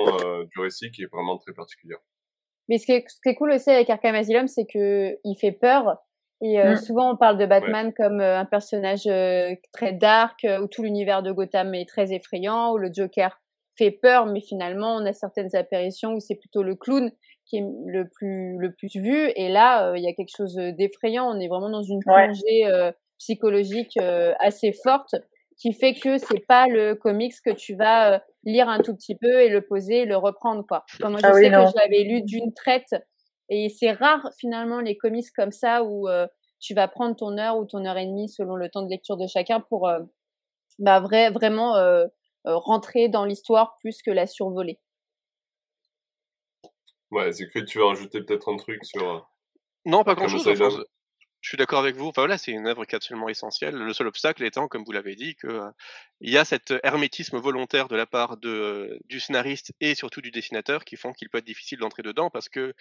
du 0.50 0.60
récit 0.60 0.90
qui 0.90 1.02
est 1.02 1.12
vraiment 1.12 1.36
très 1.36 1.52
particulière. 1.52 1.98
Mais 2.68 2.78
ce 2.78 2.86
qui 2.86 2.92
est, 2.92 3.04
ce 3.08 3.20
qui 3.22 3.28
est 3.28 3.34
cool 3.34 3.52
aussi 3.52 3.70
avec 3.70 3.90
Arkham 3.90 4.14
Asylum, 4.14 4.48
c'est 4.48 4.66
que 4.66 5.16
il 5.24 5.36
fait 5.38 5.52
peur. 5.52 5.98
Et 6.42 6.62
mm. 6.62 6.76
souvent, 6.76 7.12
on 7.12 7.16
parle 7.16 7.38
de 7.38 7.46
Batman 7.46 7.92
comme 7.94 8.20
un 8.20 8.44
personnage 8.46 9.04
très 9.72 9.92
dark, 9.92 10.46
où 10.62 10.68
tout 10.68 10.82
l'univers 10.82 11.22
de 11.22 11.32
Gotham 11.32 11.74
est 11.74 11.88
très 11.88 12.14
effrayant, 12.14 12.72
où 12.72 12.78
le 12.78 12.90
Joker 12.92 13.38
fait 13.76 13.90
peur, 13.90 14.26
mais 14.26 14.40
finalement, 14.40 14.96
on 14.96 15.04
a 15.06 15.12
certaines 15.12 15.54
apparitions 15.54 16.14
où 16.14 16.20
c'est 16.20 16.34
plutôt 16.34 16.62
le 16.62 16.74
clown 16.74 17.10
qui 17.44 17.56
est 17.58 17.64
le 17.86 18.08
plus 18.08 18.56
le 18.58 18.72
plus 18.72 18.94
vu. 18.96 19.30
Et 19.36 19.48
là, 19.48 19.88
euh, 19.88 19.98
il 19.98 20.04
y 20.04 20.08
a 20.08 20.12
quelque 20.12 20.34
chose 20.36 20.54
d'effrayant. 20.54 21.30
On 21.30 21.38
est 21.38 21.48
vraiment 21.48 21.70
dans 21.70 21.82
une 21.82 22.00
plongée 22.00 22.66
euh, 22.66 22.90
psychologique 23.18 23.96
euh, 23.98 24.34
assez 24.40 24.72
forte 24.72 25.14
qui 25.56 25.72
fait 25.72 25.94
que 25.94 26.18
c'est 26.18 26.44
pas 26.46 26.66
le 26.66 26.94
comics 26.94 27.34
que 27.44 27.50
tu 27.50 27.76
vas 27.76 28.22
lire 28.44 28.68
un 28.68 28.80
tout 28.80 28.94
petit 28.94 29.16
peu 29.16 29.40
et 29.40 29.48
le 29.48 29.62
poser 29.62 30.02
et 30.02 30.04
le 30.04 30.16
reprendre 30.16 30.66
quoi. 30.66 30.84
Moi, 31.00 31.18
je 31.18 31.26
ah 31.26 31.32
sais 31.32 31.50
que 31.50 31.66
je 31.66 31.80
l'avais 31.80 32.02
lu 32.02 32.22
d'une 32.22 32.52
traite 32.52 32.94
et 33.48 33.70
c'est 33.70 33.92
rare 33.92 34.28
finalement 34.38 34.80
les 34.80 34.98
comics 34.98 35.24
comme 35.34 35.52
ça 35.52 35.82
où 35.82 36.08
tu 36.60 36.74
vas 36.74 36.88
prendre 36.88 37.16
ton 37.16 37.38
heure 37.38 37.56
ou 37.56 37.64
ton 37.64 37.86
heure 37.86 37.96
et 37.96 38.04
demie 38.04 38.28
selon 38.28 38.54
le 38.54 38.68
temps 38.68 38.82
de 38.82 38.90
lecture 38.90 39.16
de 39.16 39.26
chacun 39.26 39.60
pour 39.60 39.90
bah 40.78 41.00
vrai 41.00 41.30
vraiment 41.30 41.74
rentrer 42.54 43.08
dans 43.08 43.24
l'histoire 43.24 43.76
plus 43.80 44.02
que 44.02 44.10
la 44.10 44.26
survoler. 44.26 44.78
Ouais, 47.10 47.32
c'est 47.32 47.48
que 47.48 47.60
tu 47.60 47.78
veux 47.78 47.84
rajouter 47.84 48.22
peut-être 48.22 48.52
un 48.52 48.56
truc 48.56 48.84
sur. 48.84 49.08
Euh, 49.08 49.20
non, 49.84 50.04
pas 50.04 50.14
grand-chose. 50.14 50.44
Je 51.42 51.50
suis 51.50 51.58
d'accord 51.58 51.78
avec 51.78 51.94
vous. 51.94 52.06
Enfin 52.06 52.22
voilà, 52.22 52.38
c'est 52.38 52.50
une 52.50 52.66
œuvre 52.66 52.84
qui 52.84 52.94
est 52.94 52.96
absolument 52.96 53.28
essentielle. 53.28 53.76
Le 53.76 53.92
seul 53.92 54.08
obstacle 54.08 54.42
étant, 54.42 54.66
comme 54.66 54.82
vous 54.84 54.90
l'avez 54.90 55.14
dit, 55.14 55.36
que 55.36 55.46
euh, 55.46 55.70
il 56.20 56.30
y 56.30 56.38
a 56.38 56.44
cet 56.44 56.74
hermétisme 56.82 57.38
volontaire 57.38 57.86
de 57.86 57.94
la 57.94 58.06
part 58.06 58.36
de, 58.36 58.98
du 59.04 59.20
scénariste 59.20 59.72
et 59.80 59.94
surtout 59.94 60.20
du 60.20 60.32
dessinateur 60.32 60.84
qui 60.84 60.96
font 60.96 61.12
qu'il 61.12 61.28
peut 61.30 61.38
être 61.38 61.44
difficile 61.44 61.78
d'entrer 61.78 62.02
dedans 62.02 62.30
parce 62.30 62.48
que 62.48 62.74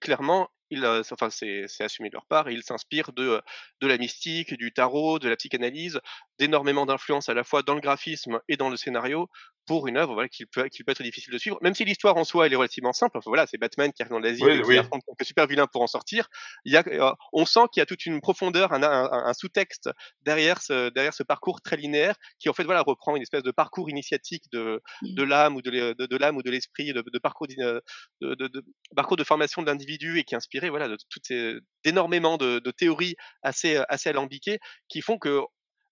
clairement, 0.00 0.48
il, 0.70 0.86
enfin, 0.86 1.30
c'est 1.30 1.66
assumé 1.80 2.10
de 2.10 2.14
leur 2.14 2.26
part, 2.26 2.50
ils 2.50 2.62
s'inspirent 2.62 3.12
de, 3.12 3.42
de 3.80 3.86
la 3.86 3.98
mystique, 3.98 4.54
du 4.54 4.72
tarot, 4.72 5.18
de 5.18 5.28
la 5.28 5.36
psychanalyse, 5.36 6.00
d'énormément 6.38 6.86
d'influence 6.86 7.28
à 7.28 7.34
la 7.34 7.44
fois 7.44 7.62
dans 7.62 7.74
le 7.74 7.80
graphisme 7.80 8.40
et 8.48 8.56
dans 8.56 8.68
le 8.68 8.76
scénario 8.76 9.28
pour 9.70 9.86
une 9.86 9.98
œuvre 9.98 10.14
voilà, 10.14 10.28
qui, 10.28 10.46
peut, 10.46 10.66
qui 10.66 10.82
peut 10.82 10.90
être 10.90 11.02
difficile 11.04 11.32
de 11.32 11.38
suivre, 11.38 11.56
même 11.62 11.76
si 11.76 11.84
l'histoire 11.84 12.16
en 12.16 12.24
soi 12.24 12.46
elle 12.46 12.52
est 12.52 12.56
relativement 12.56 12.92
simple. 12.92 13.16
Enfin, 13.16 13.30
voilà, 13.30 13.46
c'est 13.46 13.56
Batman 13.56 13.92
qui 13.92 14.02
arrive 14.02 14.10
dans 14.10 14.18
l'Asie 14.18 14.42
qui 14.42 14.76
affronte 14.76 15.02
un 15.08 15.24
super 15.24 15.46
vilain 15.46 15.68
pour 15.68 15.80
en 15.82 15.86
sortir. 15.86 16.28
Il 16.64 16.72
y 16.72 16.76
a, 16.76 16.82
euh, 16.88 17.12
on 17.32 17.46
sent 17.46 17.60
qu'il 17.72 17.80
y 17.80 17.82
a 17.82 17.86
toute 17.86 18.04
une 18.04 18.20
profondeur, 18.20 18.72
un, 18.72 18.82
un, 18.82 19.08
un 19.12 19.32
sous-texte 19.32 19.88
derrière 20.22 20.60
ce, 20.60 20.88
derrière 20.88 21.14
ce 21.14 21.22
parcours 21.22 21.60
très 21.62 21.76
linéaire 21.76 22.16
qui 22.40 22.48
en 22.48 22.52
fait 22.52 22.64
voilà 22.64 22.82
reprend 22.82 23.14
une 23.14 23.22
espèce 23.22 23.44
de 23.44 23.52
parcours 23.52 23.88
initiatique 23.88 24.42
de, 24.50 24.82
de 25.02 25.22
l'âme 25.22 25.54
ou 25.54 25.62
de, 25.62 25.70
de, 25.70 26.16
l'âme 26.16 26.36
ou 26.36 26.42
de 26.42 26.50
l'esprit, 26.50 26.92
de, 26.92 27.00
de, 27.00 27.18
parcours 27.20 27.46
de, 27.46 27.80
de, 28.22 28.64
parcours 28.96 29.18
de 29.18 29.22
formation 29.22 29.62
de 29.62 29.68
l'individu 29.68 30.18
et 30.18 30.24
qui 30.24 30.34
est 30.34 30.36
inspiré 30.36 30.68
voilà 30.68 30.88
de 30.88 30.96
toutes 31.10 31.26
ces 31.28 31.54
d'énormément 31.84 32.38
de, 32.38 32.58
de 32.58 32.70
théories 32.72 33.14
assez 33.42 33.76
assez 33.88 34.08
alambiquées 34.08 34.58
qui 34.88 35.00
font 35.00 35.16
que 35.16 35.42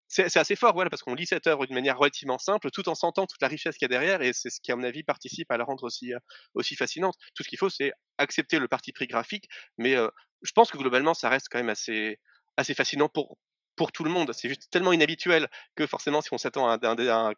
c'est 0.09 0.37
assez 0.37 0.55
fort, 0.55 0.73
voilà, 0.73 0.89
parce 0.89 1.03
qu'on 1.03 1.13
lit 1.13 1.27
cette 1.27 1.45
œuvre 1.45 1.67
d'une 1.67 1.75
manière 1.75 1.97
relativement 1.97 2.39
simple, 2.39 2.71
tout 2.71 2.89
en 2.89 2.95
sentant 2.95 3.27
toute 3.27 3.41
la 3.41 3.47
richesse 3.47 3.77
qu'il 3.77 3.83
y 3.83 3.85
a 3.85 3.89
derrière, 3.89 4.23
et 4.23 4.33
c'est 4.33 4.49
ce 4.49 4.59
qui, 4.59 4.71
à 4.71 4.75
mon 4.75 4.83
avis, 4.83 5.03
participe 5.03 5.51
à 5.51 5.57
la 5.57 5.63
rendre 5.63 5.83
aussi, 5.83 6.13
euh, 6.15 6.19
aussi 6.55 6.75
fascinante. 6.75 7.13
Tout 7.35 7.43
ce 7.43 7.47
qu'il 7.47 7.59
faut, 7.59 7.69
c'est 7.69 7.91
accepter 8.17 8.57
le 8.57 8.67
parti 8.67 8.91
pris 8.91 9.05
graphique, 9.05 9.45
mais 9.77 9.95
euh, 9.95 10.09
je 10.41 10.51
pense 10.51 10.71
que 10.71 10.77
globalement, 10.77 11.13
ça 11.13 11.29
reste 11.29 11.47
quand 11.51 11.59
même 11.59 11.69
assez, 11.69 12.17
assez 12.57 12.73
fascinant 12.73 13.07
pour, 13.07 13.37
pour 13.75 13.91
tout 13.91 14.03
le 14.03 14.09
monde. 14.09 14.33
C'est 14.33 14.49
juste 14.49 14.71
tellement 14.71 14.93
inhabituel 14.93 15.47
que 15.75 15.85
forcément, 15.85 16.21
si 16.21 16.33
on 16.33 16.39
s'attend 16.39 16.67
à 16.67 16.79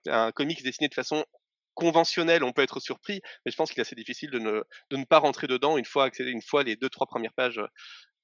un, 0.08 0.32
comics 0.32 0.64
dessiné 0.64 0.88
de 0.88 0.94
façon 0.94 1.26
conventionnelle, 1.74 2.44
on 2.44 2.54
peut 2.54 2.62
être 2.62 2.80
surpris, 2.80 3.20
mais 3.46 3.52
je 3.52 3.58
pense 3.58 3.72
qu'il 3.72 3.80
est 3.80 3.82
assez 3.82 3.96
difficile 3.96 4.30
de 4.30 4.40
ne, 4.40 4.64
de 4.92 4.98
ne 4.98 5.04
pas 5.04 5.20
rentrer 5.20 5.48
dedans 5.48 5.78
une 5.78 5.86
fois, 5.86 6.10
une 6.20 6.42
fois 6.42 6.64
les 6.64 6.78
deux, 6.78 6.90
trois 6.90 7.08
premières 7.08 7.34
pages 7.34 7.62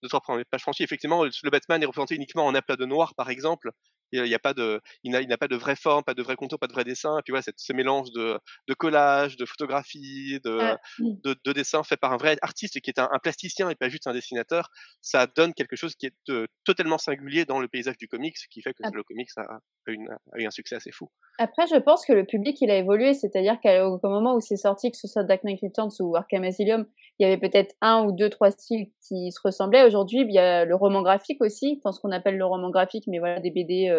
deux 0.04 0.10
trois 0.10 0.22
premières 0.22 0.46
pages 0.46 0.62
franchies. 0.62 0.84
Effectivement, 0.84 1.24
le 1.24 1.50
Batman 1.50 1.82
est 1.82 1.86
représenté 1.86 2.16
uniquement 2.16 2.46
en 2.46 2.56
aplat 2.56 2.76
de 2.76 2.86
noir, 2.86 3.16
par 3.16 3.30
exemple, 3.30 3.72
il 4.12 4.24
n'y 4.24 4.34
a 4.34 4.40
pas 4.40 4.54
de, 4.54 4.82
il 5.04 5.12
n'a 5.12 5.38
pas 5.38 5.48
de 5.48 5.56
vraie 5.56 5.76
forme, 5.76 6.04
pas 6.04 6.14
de 6.14 6.24
vrai 6.24 6.36
contour, 6.36 6.60
pas 6.60 6.68
de 6.68 6.74
vrai 6.74 6.84
dessin. 6.84 7.18
Et 7.20 7.22
puis 7.24 7.32
voilà, 7.32 7.44
ce 7.56 7.74
mélange 7.74 8.12
de, 8.12 8.40
de 8.68 8.74
collage, 8.74 9.38
de 9.38 9.46
photographie, 9.46 10.40
de, 10.44 10.58
ah, 10.60 10.78
de, 11.00 11.36
de, 11.44 11.54
dessin 11.54 11.84
fait 11.84 11.98
par 11.98 12.14
un 12.14 12.18
vrai 12.18 12.38
artiste 12.42 12.80
qui 12.82 12.90
est 12.90 13.00
un, 13.00 13.10
plasticien 13.22 13.70
et 13.70 13.76
pas 13.76 13.90
juste 13.90 14.08
un 14.08 14.14
dessinateur, 14.14 14.70
ça 15.02 15.28
donne 15.28 15.54
quelque 15.54 15.76
chose 15.76 15.96
qui 15.96 16.08
est 16.08 16.30
euh, 16.30 16.46
totalement 16.64 16.98
singulier 16.98 17.46
dans 17.46 17.60
le 17.60 17.68
paysage 17.68 17.98
du 17.98 18.08
comics, 18.08 18.38
ce 18.38 18.48
qui 18.50 18.62
fait 18.62 18.74
que 18.74 18.84
ah. 18.84 18.90
le 18.94 19.04
comics 19.04 19.30
a, 19.38 19.42
a, 19.42 20.40
eu 20.40 20.46
un 20.46 20.52
succès 20.52 20.76
assez 20.76 20.92
fou. 20.92 21.10
Après, 21.40 21.68
je 21.68 21.76
pense 21.78 22.06
que 22.06 22.14
le 22.14 22.26
public, 22.26 22.58
il 22.62 22.72
a 22.72 22.78
évolué, 22.78 23.14
c'est-à-dire 23.14 23.60
qu'au 23.62 24.00
moment 24.04 24.36
où 24.36 24.42
c'est 24.42 24.58
sorti, 24.58 24.92
que 24.92 24.98
ce 24.98 25.08
soit 25.08 25.24
Dark 25.24 25.44
Knight 25.44 25.60
Returns 25.62 25.92
ou 26.00 26.16
Arkham 26.16 26.44
Asylum, 26.44 26.86
il 27.20 27.24
y 27.24 27.26
avait 27.26 27.40
peut-être 27.40 27.76
un 27.82 28.04
ou 28.06 28.12
deux, 28.12 28.30
trois 28.30 28.52
styles 28.52 28.92
qui 29.08 29.32
se 29.32 29.40
ressemblaient. 29.44 29.86
Aujourd'hui, 29.86 30.22
il 30.22 30.34
y 30.34 30.40
a 30.40 30.66
le 30.66 30.76
roman 30.76 31.02
graphique 31.02 31.42
aussi, 31.42 31.80
enfin 31.80 31.92
ce 31.92 32.00
qu'on 32.00 32.12
appelle 32.12 32.38
le 32.38 32.46
roman 32.46 32.70
graphique, 32.70 33.06
mais 33.08 33.20
voilà, 33.20 33.40
des 33.40 33.52
BD 33.52 33.97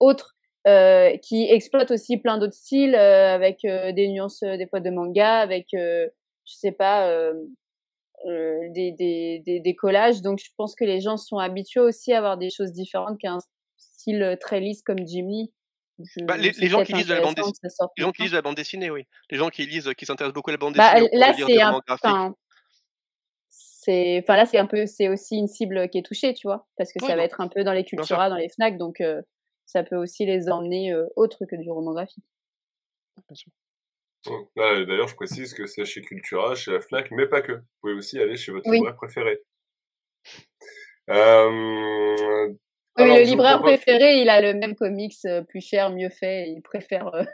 autres 0.00 0.36
euh, 0.66 1.16
qui 1.18 1.48
exploitent 1.48 1.92
aussi 1.92 2.18
plein 2.18 2.36
d'autres 2.36 2.52
styles 2.52 2.94
euh, 2.94 3.34
avec 3.34 3.64
euh, 3.64 3.92
des 3.92 4.08
nuances 4.08 4.40
des 4.40 4.66
fois 4.66 4.80
de 4.80 4.90
manga, 4.90 5.38
avec 5.38 5.68
je 5.72 6.10
sais 6.44 6.72
pas 6.72 7.10
des, 8.24 8.92
des, 8.92 9.42
des, 9.46 9.60
des, 9.60 9.76
collages. 9.76 10.20
Donc 10.20 10.40
je 10.40 10.50
pense 10.56 10.74
que 10.74 10.84
les 10.84 11.00
gens 11.00 11.16
sont 11.16 11.38
habitués 11.38 11.80
aussi 11.80 12.12
à 12.12 12.18
avoir 12.18 12.36
des 12.36 12.50
choses 12.50 12.72
différentes 12.72 13.18
qu'un 13.18 13.38
style 13.76 14.36
très 14.40 14.60
lisse 14.60 14.82
comme 14.82 15.06
Jimmy. 15.06 15.52
bah, 16.22 16.36
les, 16.36 16.50
les, 16.50 16.68
gens 16.68 16.82
qui 16.82 16.92
lisent 16.92 17.08
la 17.08 17.20
bande 17.20 17.34
dessinée, 17.34 17.70
les 17.96 18.02
gens 18.02 18.12
qui 18.12 18.22
lisent 18.22 18.34
la 18.34 18.42
bande 18.42 18.56
dessinée, 18.56 18.90
oui. 18.90 19.04
Les 19.30 19.38
gens 19.38 19.48
qui 19.48 19.64
lisent, 19.64 19.92
qui 19.96 20.06
s'intéressent 20.06 20.34
beaucoup 20.34 20.50
à 20.50 20.54
la 20.54 20.58
bande 20.58 20.74
bah, 20.74 20.94
dessinée. 20.94 21.18
là, 21.18 21.32
c'est 21.36 22.08
un, 22.08 22.34
c'est, 23.48 24.20
enfin 24.22 24.36
là, 24.36 24.44
c'est 24.44 24.58
un 24.58 24.66
peu, 24.66 24.86
c'est 24.86 25.08
aussi 25.08 25.36
une 25.36 25.48
cible 25.48 25.88
qui 25.88 25.98
est 25.98 26.04
touchée, 26.04 26.34
tu 26.34 26.46
vois, 26.46 26.66
parce 26.76 26.92
que 26.92 27.04
ça 27.04 27.16
va 27.16 27.22
être 27.22 27.40
un 27.40 27.48
peu 27.48 27.64
dans 27.64 27.72
les 27.72 27.84
culturas, 27.84 28.28
dans 28.28 28.36
les 28.36 28.48
Fnac, 28.48 28.76
donc 28.76 29.00
ça 29.68 29.84
peut 29.84 29.96
aussi 29.96 30.24
les 30.24 30.48
emmener 30.48 30.96
autre 31.14 31.44
que 31.44 31.54
du 31.54 31.70
roman 31.70 31.92
graphique. 31.92 32.24
D'ailleurs, 34.56 35.08
je 35.08 35.14
précise 35.14 35.52
que 35.52 35.66
c'est 35.66 35.84
chez 35.84 36.00
Cultura, 36.00 36.54
chez 36.54 36.72
la 36.72 36.80
FNAC, 36.80 37.10
mais 37.10 37.26
pas 37.26 37.42
que. 37.42 37.52
Vous 37.52 37.62
pouvez 37.82 37.92
aussi 37.92 38.18
aller 38.18 38.36
chez 38.36 38.50
votre 38.50 38.70
libraire 38.70 38.96
préféré. 38.96 39.42
Euh, 41.10 42.52
oui, 42.98 43.16
le 43.16 43.22
libraire 43.22 43.60
préféré, 43.60 44.20
il 44.20 44.28
a 44.28 44.40
le 44.40 44.54
même 44.54 44.74
comics 44.74 45.16
plus 45.48 45.60
cher, 45.60 45.90
mieux 45.90 46.08
fait, 46.08 46.50
il 46.50 46.62
préfère. 46.62 47.14
Euh, 47.14 47.24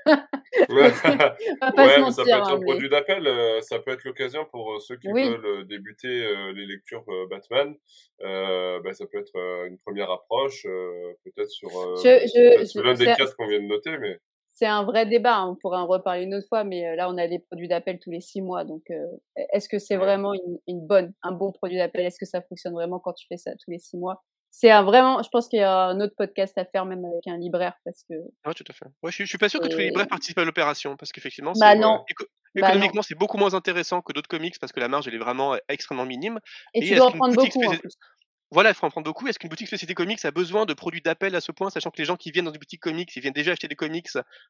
ouais, 0.68 0.90
mais 1.76 2.10
ça 2.10 2.22
peut 2.22 2.28
être 2.28 2.50
un 2.50 2.54
hein, 2.54 2.60
produit 2.60 2.88
d'appel, 2.88 3.28
ça 3.62 3.78
peut 3.78 3.92
être 3.92 4.04
l'occasion 4.04 4.44
pour 4.46 4.80
ceux 4.80 4.96
qui 4.96 5.08
veulent 5.08 5.66
débuter 5.66 6.26
les 6.54 6.66
lectures 6.66 7.04
Batman. 7.30 7.74
bah, 8.20 8.92
ça 8.92 9.06
peut 9.06 9.18
être 9.18 9.36
une 9.66 9.78
première 9.78 10.10
approche, 10.10 10.64
peut-être 11.24 11.50
sur, 11.50 11.70
l'un 11.70 12.94
des 12.94 13.06
quatre 13.06 13.36
qu'on 13.36 13.46
vient 13.46 13.60
de 13.60 13.66
noter, 13.66 13.96
mais. 13.98 14.18
C'est 14.56 14.66
un 14.66 14.84
vrai 14.84 15.04
débat, 15.04 15.38
hein, 15.38 15.48
on 15.50 15.56
pourrait 15.56 15.78
en 15.78 15.86
reparler 15.88 16.22
une 16.22 16.34
autre 16.36 16.46
fois, 16.46 16.62
mais 16.62 16.94
là 16.94 17.10
on 17.10 17.18
a 17.18 17.26
des 17.26 17.40
produits 17.40 17.66
d'appel 17.66 17.98
tous 17.98 18.12
les 18.12 18.20
six 18.20 18.40
mois, 18.40 18.64
donc 18.64 18.84
est-ce 19.52 19.68
que 19.68 19.80
c'est 19.80 19.96
vraiment 19.96 20.32
une, 20.32 20.58
une, 20.68 20.86
bonne, 20.86 21.12
un 21.24 21.32
bon 21.32 21.50
produit 21.50 21.76
d'appel? 21.76 22.06
Est-ce 22.06 22.20
que 22.20 22.26
ça 22.26 22.40
fonctionne 22.40 22.72
vraiment 22.72 23.00
quand 23.00 23.14
tu 23.14 23.26
fais 23.26 23.36
ça 23.36 23.50
tous 23.52 23.72
les 23.72 23.80
six 23.80 23.96
mois? 23.96 24.22
C'est 24.56 24.70
un 24.70 24.84
vraiment, 24.84 25.20
je 25.20 25.28
pense 25.30 25.48
qu'il 25.48 25.58
y 25.58 25.62
a 25.62 25.86
un 25.86 26.00
autre 26.00 26.14
podcast 26.16 26.56
à 26.58 26.64
faire 26.64 26.84
même 26.84 27.04
avec 27.04 27.26
un 27.26 27.36
libraire 27.36 27.74
parce 27.84 28.04
que. 28.08 28.14
Ah, 28.44 28.54
tout 28.54 28.62
à 28.68 28.72
fait. 28.72 28.86
Ouais, 29.02 29.10
je, 29.10 29.24
suis 29.24 29.36
pas 29.36 29.48
sûr 29.48 29.58
que 29.58 29.66
tous 29.66 29.78
les 29.78 29.86
libraires 29.86 30.06
participent 30.06 30.38
à 30.38 30.44
l'opération 30.44 30.96
parce 30.96 31.10
qu'effectivement, 31.10 31.52
bah 31.58 31.74
non. 31.74 32.04
Bah 32.54 32.68
économiquement, 32.68 33.02
c'est 33.02 33.16
beaucoup 33.16 33.36
moins 33.36 33.54
intéressant 33.54 34.00
que 34.00 34.12
d'autres 34.12 34.28
comics 34.28 34.56
parce 34.60 34.72
que 34.72 34.78
la 34.78 34.86
marge 34.86 35.08
elle 35.08 35.14
est 35.16 35.18
vraiment 35.18 35.56
extrêmement 35.68 36.06
minime. 36.06 36.38
Et, 36.72 36.86
tu 36.86 36.94
dois 36.94 37.06
en 37.06 37.10
prendre 37.10 37.34
beaucoup. 37.34 37.64
En 37.64 37.76
plus. 37.76 37.98
Voilà, 38.52 38.70
il 38.70 38.74
faut 38.74 38.86
en 38.86 38.90
prendre 38.90 39.06
beaucoup. 39.06 39.26
Est-ce 39.26 39.40
qu'une 39.40 39.50
boutique 39.50 39.66
spécialité 39.66 39.94
comics 39.94 40.24
a 40.24 40.30
besoin 40.30 40.64
de 40.64 40.74
produits 40.74 41.00
d'appel 41.00 41.34
à 41.34 41.40
ce 41.40 41.50
point, 41.50 41.70
sachant 41.70 41.90
que 41.90 41.98
les 41.98 42.04
gens 42.04 42.14
qui 42.14 42.30
viennent 42.30 42.44
dans 42.44 42.52
une 42.52 42.60
boutique 42.60 42.82
comics, 42.82 43.10
ils 43.16 43.20
viennent 43.20 43.32
déjà 43.32 43.50
acheter 43.50 43.66
des 43.66 43.74
comics, 43.74 44.06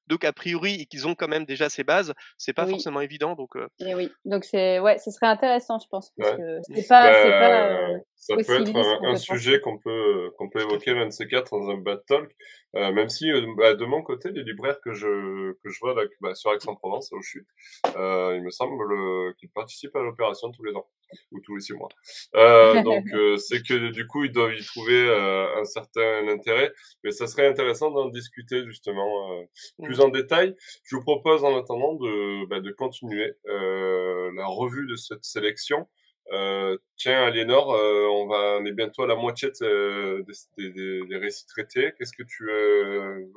donc 0.09 0.25
a 0.25 0.33
priori, 0.35 0.83
et 0.83 0.85
qu'ils 0.85 1.09
ont 1.09 1.15
quand 1.15 1.29
même 1.29 1.47
déjà 1.47 1.71
ces 1.71 1.85
bases, 1.85 2.13
c'est 2.37 2.53
pas 2.53 2.67
forcément 2.67 3.01
évident. 3.01 3.35
Donc, 3.35 3.57
euh. 3.57 3.67
et 3.79 3.95
oui, 3.95 4.13
donc 4.27 4.45
c'est 4.45 4.79
ouais, 4.79 4.99
ce 4.99 5.11
serait 5.11 5.29
intéressant, 5.29 5.79
je 5.79 5.87
pense, 5.89 6.13
parce 6.19 6.37
que 6.37 6.61
c'est 6.75 6.87
pas, 6.87 7.11
bah, 7.11 7.31
pas 7.31 7.71
euh, 7.71 7.99
ça 8.27 8.37
peut 8.37 8.61
être 8.61 8.75
un, 8.75 9.17
sujet 9.17 9.61
qu'on 9.61 9.79
peut 9.79 10.31
qu'on 10.39 10.49
peut 10.49 10.61
évoquer 10.61 10.95
24 10.95 11.59
dans 11.59 11.71
un 11.71 11.77
bad 11.77 12.03
talk, 12.07 12.31
euh, 12.77 12.91
même 12.93 13.09
si 13.09 13.31
bah, 13.57 13.75
de 13.75 13.85
mon 13.85 14.03
côté, 14.03 14.31
les 14.31 14.43
libraires 14.43 14.81
que 14.81 14.95
je 14.95 15.53
que 15.53 15.69
je 15.71 15.79
vois 15.81 15.95
là, 15.95 16.03
bah, 16.21 16.35
sur 16.35 16.53
Aix-en-Provence, 16.53 17.13
où 17.13 17.21
je 17.23 17.29
suis, 17.29 17.47
il 17.85 18.43
me 18.43 18.51
semble 18.51 19.35
qu'ils 19.37 19.51
participent 19.51 19.97
à 19.97 20.03
l'opération 20.03 20.51
tous 20.53 20.65
les 20.65 20.75
ans 20.75 20.87
ou 21.33 21.41
tous 21.41 21.57
les 21.57 21.61
six 21.61 21.73
mois. 21.73 21.89
Euh, 22.35 22.83
donc 22.83 23.05
euh, 23.13 23.37
c'est 23.37 23.63
que 23.63 23.91
du 23.91 24.07
coup 24.07 24.25
ils 24.25 24.33
doivent 24.33 24.55
y 24.55 24.65
trouver 24.65 25.07
euh, 25.07 25.61
un 25.61 25.65
certain 25.65 26.29
intérêt, 26.29 26.73
mais 27.03 27.11
ça 27.11 27.27
serait 27.27 27.47
intéressant 27.47 27.91
d'en 27.91 28.09
discuter 28.09 28.65
justement 28.65 29.33
euh, 29.33 29.45
plus 29.83 30.01
en 30.01 30.09
détail. 30.09 30.55
Je 30.85 30.97
vous 30.97 31.03
propose 31.03 31.45
en 31.45 31.57
attendant 31.59 31.95
de, 31.95 32.47
bah, 32.47 32.61
de 32.61 32.71
continuer 32.71 33.35
la 33.45 34.47
revue 34.47 34.87
de 34.87 34.97
cette 34.97 35.25
sélection. 35.25 35.87
Tiens, 36.97 37.25
Aliénor, 37.25 37.69
on 37.69 38.27
va, 38.27 38.59
on 38.61 38.65
est 38.65 38.73
bientôt 38.73 39.03
à 39.03 39.07
la 39.07 39.17
moitié 39.17 39.51
des, 39.61 40.71
des, 40.71 41.17
récits 41.17 41.47
traités. 41.47 41.93
Qu'est-ce 41.97 42.13
que 42.13 42.23
tu 42.23 42.45
veux 42.45 43.31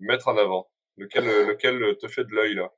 mettre 0.00 0.28
en 0.28 0.36
avant? 0.36 0.68
Lequel, 0.96 1.24
lequel 1.24 1.96
te 1.98 2.08
fait 2.08 2.24
de 2.24 2.32
l'œil 2.32 2.54
là? 2.54 2.72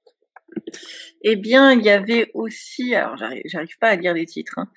Eh 1.22 1.36
bien, 1.36 1.72
il 1.72 1.84
y 1.84 1.90
avait 1.90 2.30
aussi, 2.34 2.94
alors 2.94 3.16
j'arrive 3.16 3.78
pas 3.78 3.88
à 3.88 3.96
lire 3.96 4.14
les 4.14 4.26
titres, 4.26 4.58
hein, 4.58 4.70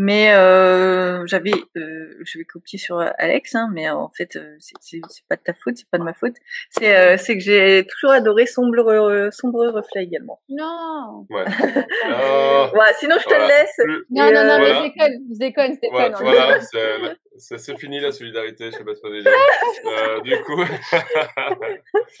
mais 0.00 0.32
euh, 0.32 1.26
j'avais, 1.26 1.50
euh, 1.76 2.14
je 2.20 2.38
vais 2.38 2.44
copier 2.44 2.78
sur 2.78 3.00
Alex, 3.18 3.56
hein, 3.56 3.68
mais 3.72 3.90
en 3.90 4.08
fait, 4.08 4.36
euh, 4.36 4.56
c'est 4.60 5.00
pas 5.28 5.34
de 5.34 5.42
ta 5.42 5.52
faute, 5.52 5.76
c'est 5.76 5.90
pas 5.90 5.98
de 5.98 6.04
ma 6.04 6.14
faute. 6.14 6.36
C'est 6.70 6.96
euh, 6.96 7.16
c'est 7.18 7.36
que 7.36 7.42
j'ai 7.42 7.84
toujours 7.90 8.12
adoré 8.12 8.46
sombre 8.46 9.28
sombre 9.32 9.66
reflet 9.66 10.04
également. 10.04 10.40
Non. 10.48 11.26
Ouais. 11.30 11.44
voilà, 12.74 12.92
sinon 13.00 13.16
je 13.18 13.24
te 13.24 13.34
le 13.34 13.48
laisse. 13.48 14.04
Non 14.10 14.30
non 14.32 14.44
non, 14.44 14.58
mais 14.60 14.74
je 14.74 14.82
déconne, 14.84 15.18
je 15.32 15.38
déconne, 15.38 15.74
Stéphane. 15.74 16.14
Voilà, 16.20 16.60
c'est 17.38 17.78
fini 17.78 17.98
la 17.98 18.12
solidarité, 18.12 18.70
je 18.70 18.76
sais 18.76 18.84
pas 18.84 18.94
ce 18.94 19.08
déjà. 19.08 19.30
euh, 19.86 20.20
du 20.20 20.40
coup, 20.42 20.62
de 20.62 20.68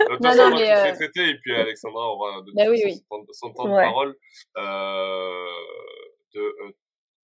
toute 0.08 0.22
façon, 0.22 0.42
on 0.52 0.58
va 0.58 0.90
tous 0.90 0.96
traiter 0.96 1.28
et 1.30 1.38
puis 1.38 1.54
Alexandra 1.54 2.08
aura 2.08 2.42
de 2.42 2.50
bah, 2.56 2.64
oui, 2.68 2.82
oui. 2.84 3.04
son, 3.30 3.52
temps 3.52 3.68
de 3.68 3.74
parole 3.74 4.16
euh, 4.56 5.46
de 6.34 6.54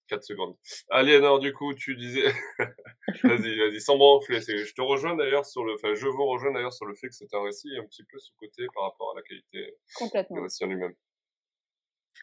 4 0.09 0.25
secondes. 0.25 0.57
Aliénor, 0.90 1.38
du 1.38 1.53
coup, 1.53 1.75
tu 1.75 1.95
disais, 1.97 2.33
vas-y, 3.23 3.59
vas-y, 3.59 3.81
sans 3.81 3.97
me 3.97 4.40
Je 4.40 4.75
te 4.75 4.83
rejoins 4.83 5.17
d'ailleurs 5.17 5.47
sur 5.47 5.64
le, 5.64 5.75
enfin, 5.75 5.95
je 5.95 6.07
vous 6.07 6.27
rejoins 6.27 6.53
d'ailleurs 6.53 6.73
sur 6.73 6.87
le 6.87 6.95
fait 6.95 7.09
que 7.09 7.14
c'est 7.14 7.33
un 7.35 7.43
récit 7.43 7.71
un 7.79 7.85
petit 7.85 8.05
peu 8.05 8.19
sous-côté 8.19 8.67
par 8.75 8.85
rapport 8.85 9.12
à 9.12 9.17
la 9.17 9.23
qualité 9.23 9.77
Complètement. 9.97 10.37
du 10.37 10.43
récit 10.43 10.64
en 10.64 10.69
lui-même. 10.69 10.95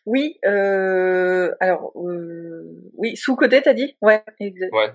Oui, 0.05 0.39
euh, 0.45 1.53
alors, 1.59 1.91
euh, 1.95 2.91
oui, 2.95 3.15
sous-côté, 3.15 3.61
t'as 3.61 3.73
dit? 3.73 3.97
Ouais, 4.01 4.23
exact. 4.39 4.73
Ouais. 4.73 4.91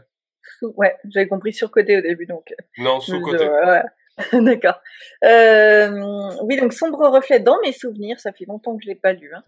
ouais, 0.76 0.96
j'avais 1.08 1.28
compris 1.28 1.52
surcoté 1.52 1.98
au 1.98 2.00
début, 2.00 2.26
donc. 2.26 2.52
Non, 2.78 3.00
sous-côté. 3.00 3.48
D'accord. 4.32 4.80
Euh, 5.24 6.30
oui, 6.42 6.56
donc 6.56 6.72
Sombre 6.72 7.08
reflet 7.10 7.38
dans 7.38 7.58
mes 7.60 7.72
souvenirs, 7.72 8.18
ça 8.18 8.32
fait 8.32 8.46
longtemps 8.46 8.76
que 8.76 8.82
je 8.82 8.88
l'ai 8.88 8.94
pas 8.94 9.12
lu. 9.12 9.30
Hein. 9.34 9.42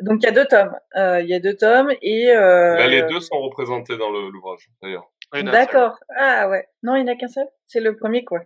Donc 0.00 0.20
il 0.22 0.26
y 0.26 0.28
a 0.28 0.32
deux 0.32 0.46
tomes. 0.46 0.76
Euh, 0.96 1.20
il 1.20 1.28
y 1.28 1.34
a 1.34 1.40
deux 1.40 1.54
tomes 1.54 1.92
et. 2.02 2.30
Euh, 2.30 2.76
Là, 2.76 2.88
les 2.88 3.02
deux 3.02 3.20
sont 3.20 3.38
représentés 3.40 3.96
dans 3.96 4.10
l'ouvrage, 4.10 4.68
d'ailleurs. 4.82 5.08
D'accord. 5.32 5.98
Ah 6.16 6.48
ouais. 6.48 6.68
Non, 6.82 6.96
il 6.96 7.04
n'y 7.04 7.10
en 7.10 7.12
a 7.12 7.16
qu'un 7.16 7.28
seul? 7.28 7.46
C'est 7.66 7.80
le 7.80 7.96
premier, 7.96 8.24
quoi. 8.24 8.40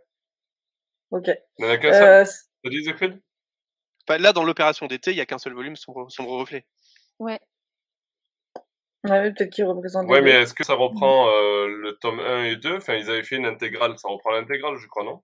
Ok. 1.11 1.31
Il 1.59 1.65
n'y 1.65 1.71
en 1.71 1.75
a 1.75 1.79
qu'un 1.79 1.93
seul? 1.93 2.27
Ça 2.27 2.71
dit 2.71 2.85
Zéphine 2.85 3.21
Là, 4.09 4.33
dans 4.35 4.45
l'opération 4.45 4.87
d'été, 4.87 5.13
il 5.13 5.15
n'y 5.15 5.21
a 5.21 5.27
qu'un 5.27 5.39
seul 5.39 5.55
volume, 5.55 5.77
sombre, 5.77 6.11
sombre 6.11 6.33
reflet. 6.33 6.67
Ouais. 7.19 7.41
Ouais, 9.05 9.33
peut-être 9.33 9.51
qu'il 9.51 9.65
représente. 9.65 10.07
Ouais, 10.07 10.21
mais 10.21 10.43
est-ce 10.43 10.53
que 10.53 10.65
ça 10.65 10.75
reprend 10.75 11.27
le 11.67 11.97
tome 12.01 12.21
1 12.21 12.45
et 12.45 12.57
2 12.57 12.77
Enfin, 12.77 12.95
ils 12.95 13.09
avaient 13.09 13.23
fait 13.23 13.37
une 13.37 13.47
intégrale, 13.47 13.99
ça 13.99 14.09
reprend 14.09 14.33
l'intégrale, 14.33 14.77
je 14.77 14.87
crois, 14.87 15.05
non? 15.05 15.23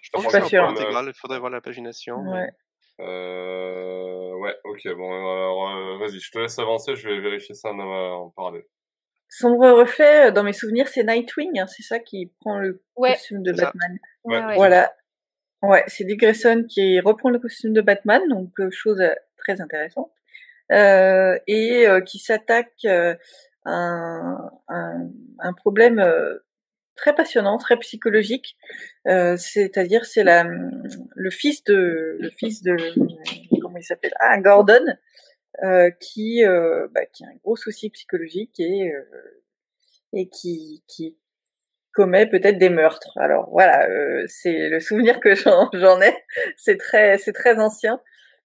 Je 0.00 0.10
pense 0.12 0.30
pas 0.30 0.42
sûr. 0.42 0.74
il 0.76 1.12
faudrait 1.14 1.38
voir 1.38 1.50
la 1.50 1.60
pagination. 1.60 2.16
Ouais. 2.16 2.48
Euh... 3.00 4.34
ouais, 4.38 4.56
ok, 4.64 4.96
bon, 4.96 5.10
alors 5.10 5.70
euh, 5.70 5.98
vas-y, 5.98 6.18
je 6.18 6.30
te 6.32 6.38
laisse 6.38 6.58
avancer, 6.58 6.96
je 6.96 7.08
vais 7.08 7.20
vérifier 7.20 7.54
ça 7.54 7.70
en, 7.70 7.78
en 7.78 8.30
parallèle. 8.30 8.64
Sombre 9.28 9.70
reflet, 9.70 10.28
euh, 10.28 10.30
dans 10.30 10.42
mes 10.42 10.52
souvenirs, 10.52 10.88
c'est 10.88 11.04
Nightwing, 11.04 11.60
hein, 11.60 11.66
c'est 11.66 11.82
ça 11.82 11.98
qui 11.98 12.32
prend 12.40 12.58
le 12.58 12.82
costume 12.96 13.42
de 13.42 13.52
Batman. 13.52 13.98
Ouais, 14.24 14.54
voilà. 14.56 14.92
Ouais, 15.62 15.84
c'est 15.86 16.04
Dick 16.04 16.20
Grayson 16.20 16.64
qui 16.68 17.00
reprend 17.00 17.30
le 17.30 17.38
costume 17.38 17.72
de 17.72 17.80
Batman, 17.80 18.22
donc 18.28 18.50
euh, 18.60 18.70
chose 18.70 19.02
très 19.36 19.60
intéressante, 19.60 20.10
euh, 20.72 21.38
et 21.46 21.86
qui 22.06 22.18
s'attaque 22.18 22.84
à 22.84 23.16
un, 23.64 24.50
un, 24.68 25.10
un, 25.40 25.52
problème 25.52 26.00
très 26.98 27.14
passionnant, 27.14 27.56
très 27.56 27.78
psychologique. 27.78 28.56
Euh, 29.06 29.36
c'est-à-dire, 29.38 30.04
c'est 30.04 30.24
le 30.24 31.30
fils 31.30 31.64
de 31.64 32.18
le 32.20 32.30
fils 32.30 32.62
de 32.62 32.76
comment 33.62 33.78
il 33.78 33.84
s'appelle? 33.84 34.12
Ah, 34.20 34.38
Gordon, 34.38 34.84
euh, 35.62 35.90
qui 36.00 36.44
euh, 36.44 36.88
bah, 36.92 37.06
qui 37.06 37.24
a 37.24 37.28
un 37.28 37.36
gros 37.42 37.56
souci 37.56 37.88
psychologique 37.90 38.60
et 38.60 38.92
et 40.12 40.28
qui 40.28 40.82
qui 40.86 41.16
commet 41.94 42.26
peut-être 42.26 42.58
des 42.58 42.70
meurtres. 42.70 43.16
Alors 43.18 43.48
voilà, 43.50 43.88
c'est 44.26 44.68
le 44.68 44.80
souvenir 44.80 45.20
que 45.20 45.34
j'en 45.34 46.00
ai. 46.02 46.14
C'est 46.56 46.76
très 46.76 47.16
c'est 47.18 47.32
très 47.32 47.58
ancien. 47.58 48.00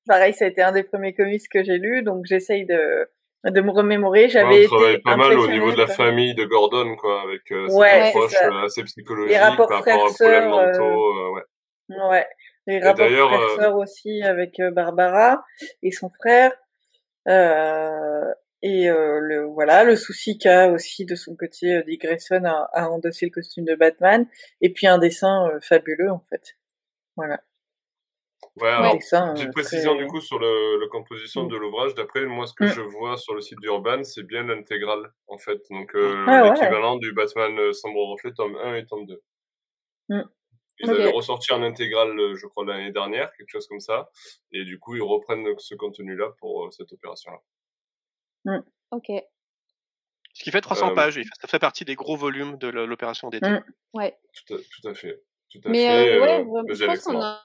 Pareil, 0.07 0.33
ça 0.33 0.45
a 0.45 0.47
été 0.49 0.61
un 0.61 0.73
des 0.73 0.83
premiers 0.83 1.13
comics 1.13 1.47
que 1.49 1.63
j'ai 1.63 1.77
lu, 1.77 2.03
donc 2.03 2.25
j'essaye 2.25 2.65
de 2.65 3.07
de 3.51 3.61
me 3.61 3.71
remémorer. 3.71 4.29
J'avais 4.29 4.67
ouais, 4.67 4.93
été 4.93 5.01
pas 5.01 5.17
mal 5.17 5.37
au 5.37 5.47
niveau 5.47 5.71
de 5.71 5.77
la 5.77 5.87
famille 5.87 6.33
de 6.33 6.45
Gordon, 6.45 6.95
quoi, 6.95 7.21
avec 7.21 7.51
euh, 7.51 7.67
ouais, 7.69 8.07
approche 8.07 8.33
euh, 8.41 8.65
assez 8.65 8.83
psychologique 8.83 9.37
par 9.37 9.57
rapport 9.57 9.79
aux 9.79 10.13
problèmes 10.13 10.49
mentaux. 10.49 11.17
Euh, 11.17 11.33
ouais. 11.33 12.09
ouais. 12.09 12.27
Les 12.65 12.79
rapports 12.79 13.07
frères-sœurs 13.07 13.75
aussi 13.75 14.23
avec 14.23 14.61
Barbara 14.71 15.43
et 15.81 15.91
son 15.91 16.09
frère. 16.09 16.53
et 17.27 18.87
le 18.87 19.45
voilà 19.53 19.83
le 19.83 19.97
souci 19.97 20.37
qu'a 20.37 20.69
aussi 20.69 21.05
de 21.05 21.15
son 21.15 21.35
côté 21.35 21.83
Dick 21.85 22.03
Grayson 22.03 22.45
à, 22.45 22.69
à, 22.71 22.87
endosser 22.87 23.25
le 23.25 23.31
costume 23.31 23.65
de 23.65 23.75
Batman 23.75 24.25
et 24.61 24.71
puis 24.71 24.87
un 24.87 24.97
dessin 24.97 25.51
fabuleux 25.61 26.09
en 26.09 26.23
fait 26.29 26.55
voilà 27.17 27.41
Ouais, 28.57 28.69
alors, 28.69 28.97
petite 28.99 29.51
précision 29.51 29.95
du 29.95 30.05
coup 30.05 30.21
sur 30.21 30.37
le, 30.37 30.79
la 30.79 30.87
composition 30.87 31.45
mm. 31.45 31.47
de 31.47 31.57
l'ouvrage. 31.57 31.95
D'après 31.95 32.25
moi, 32.25 32.45
ce 32.45 32.53
que 32.53 32.65
mm. 32.65 32.73
je 32.73 32.81
vois 32.81 33.17
sur 33.17 33.33
le 33.33 33.41
site 33.41 33.59
d'Urban, 33.59 34.03
c'est 34.03 34.23
bien 34.23 34.43
l'intégrale 34.43 35.11
en 35.27 35.39
fait. 35.39 35.59
Donc 35.71 35.95
euh, 35.95 36.23
ah 36.27 36.49
l'équivalent 36.49 36.97
du 36.97 37.13
Batman 37.13 37.57
euh, 37.57 37.73
Sombre 37.73 38.11
Reflet 38.11 38.31
tome 38.33 38.55
1 38.55 38.75
et 38.75 38.85
tome 38.85 39.07
2. 39.07 39.21
Mm. 40.09 40.21
Ils 40.79 40.89
avaient 40.89 41.11
ressorti 41.11 41.51
en 41.53 41.63
intégrale, 41.63 42.19
euh, 42.19 42.35
je 42.35 42.45
crois, 42.45 42.65
l'année 42.65 42.91
dernière, 42.91 43.31
quelque 43.37 43.49
chose 43.49 43.67
comme 43.67 43.79
ça. 43.79 44.09
Et 44.51 44.63
du 44.65 44.79
coup, 44.79 44.95
ils 44.95 45.01
reprennent 45.01 45.47
ce 45.57 45.73
contenu-là 45.75 46.33
pour 46.39 46.71
cette 46.73 46.91
opération-là. 46.91 48.59
Ok. 48.91 49.07
Ce 50.35 50.43
qui 50.43 50.51
fait 50.51 50.61
300 50.61 50.93
pages, 50.93 51.19
ça 51.41 51.47
fait 51.47 51.59
partie 51.59 51.85
des 51.85 51.95
gros 51.95 52.17
volumes 52.17 52.57
de 52.57 52.67
l'opération 52.67 53.29
d'été. 53.29 53.49
Ouais. 53.93 54.17
Tout 54.33 54.55
à, 54.55 54.57
tout 54.57 54.87
à, 54.87 54.93
fait. 54.93 55.23
Tout 55.49 55.59
à 55.65 55.69
Mais 55.69 55.87
fait. 55.87 56.19
ouais, 56.19 56.45
je 56.73 56.85
pense 56.85 57.03
qu'on 57.03 57.21
a 57.21 57.43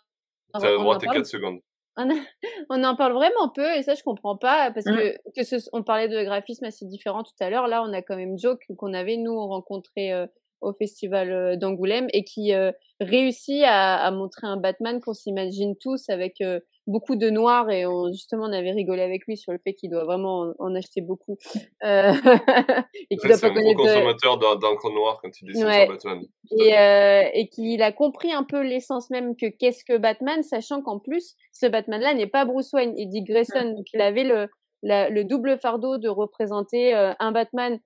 tu 0.54 0.66
as 0.66 0.70
le 0.70 0.78
droit 0.78 0.96
à 0.96 0.98
tes 0.98 1.06
4 1.06 1.26
secondes. 1.26 1.60
On, 2.70 2.84
en 2.84 2.94
parle 2.94 3.12
vraiment 3.12 3.48
peu 3.48 3.74
et 3.74 3.82
ça 3.82 3.96
je 3.96 4.04
comprends 4.04 4.36
pas 4.36 4.70
parce 4.70 4.86
mmh. 4.86 4.96
que, 4.96 5.16
que 5.34 5.42
ce, 5.42 5.56
on 5.72 5.82
parlait 5.82 6.06
de 6.06 6.22
graphisme 6.22 6.64
assez 6.64 6.86
différent 6.86 7.24
tout 7.24 7.32
à 7.40 7.50
l'heure. 7.50 7.66
Là, 7.66 7.82
on 7.82 7.92
a 7.92 8.02
quand 8.02 8.14
même 8.14 8.38
Joe 8.38 8.56
qu'on 8.76 8.94
avait 8.94 9.16
nous 9.16 9.36
rencontré 9.48 10.12
euh, 10.12 10.26
au 10.60 10.72
festival 10.72 11.32
euh, 11.32 11.56
d'Angoulême 11.56 12.08
et 12.12 12.24
qui 12.24 12.52
euh, 12.54 12.72
réussit 13.00 13.62
à, 13.64 13.96
à, 14.04 14.10
montrer 14.10 14.46
un 14.46 14.56
Batman 14.56 15.00
qu'on 15.00 15.14
s'imagine 15.14 15.76
tous 15.76 16.08
avec 16.08 16.42
beaucoup 16.88 17.16
de 17.16 17.28
noir 17.28 17.70
et 17.70 17.86
on, 17.86 18.10
justement 18.10 18.44
on 18.44 18.52
avait 18.52 18.72
rigolé 18.72 19.02
avec 19.02 19.26
lui 19.26 19.36
sur 19.36 19.52
le 19.52 19.58
fait 19.62 19.74
qu'il 19.74 19.90
doit 19.90 20.04
vraiment 20.04 20.54
en, 20.58 20.74
acheter 20.74 21.02
beaucoup 21.02 21.36
euh, 21.84 22.12
et 23.10 23.16
qu'il 23.16 23.28
doit 23.28 23.38
pas 23.38 23.50
connaître 23.50 23.78
consommateur 23.78 24.38
d'encre 24.38 24.90
noir 24.90 25.20
quand 25.22 25.28
il 25.40 25.46
dessine 25.46 25.70
sur 25.70 25.88
Batman. 25.88 26.22
Et, 26.58 26.78
euh, 26.78 27.28
et 27.34 27.48
qu'il 27.48 27.82
a 27.82 27.92
compris 27.92 28.32
un 28.32 28.42
peu 28.42 28.62
l'essence 28.62 29.10
même 29.10 29.36
que 29.36 29.46
qu'est-ce 29.46 29.84
que 29.84 29.98
Batman 29.98 30.42
sachant 30.42 30.80
qu'en 30.80 30.98
plus 30.98 31.36
ce 31.52 31.66
Batman 31.66 32.00
là 32.00 32.14
n'est 32.14 32.26
pas 32.26 32.46
Bruce 32.46 32.72
Wayne. 32.72 32.94
Il 32.96 33.08
dit 33.08 33.22
Grayson 33.22 33.74
donc 33.76 33.86
il 33.92 34.00
avait 34.00 34.24
le 34.24 34.48
le 34.82 35.22
double 35.24 35.58
fardeau 35.58 35.98
de 35.98 36.08
représenter 36.08 36.94
euh, 36.94 37.12
un 37.18 37.32
Batman 37.32 37.78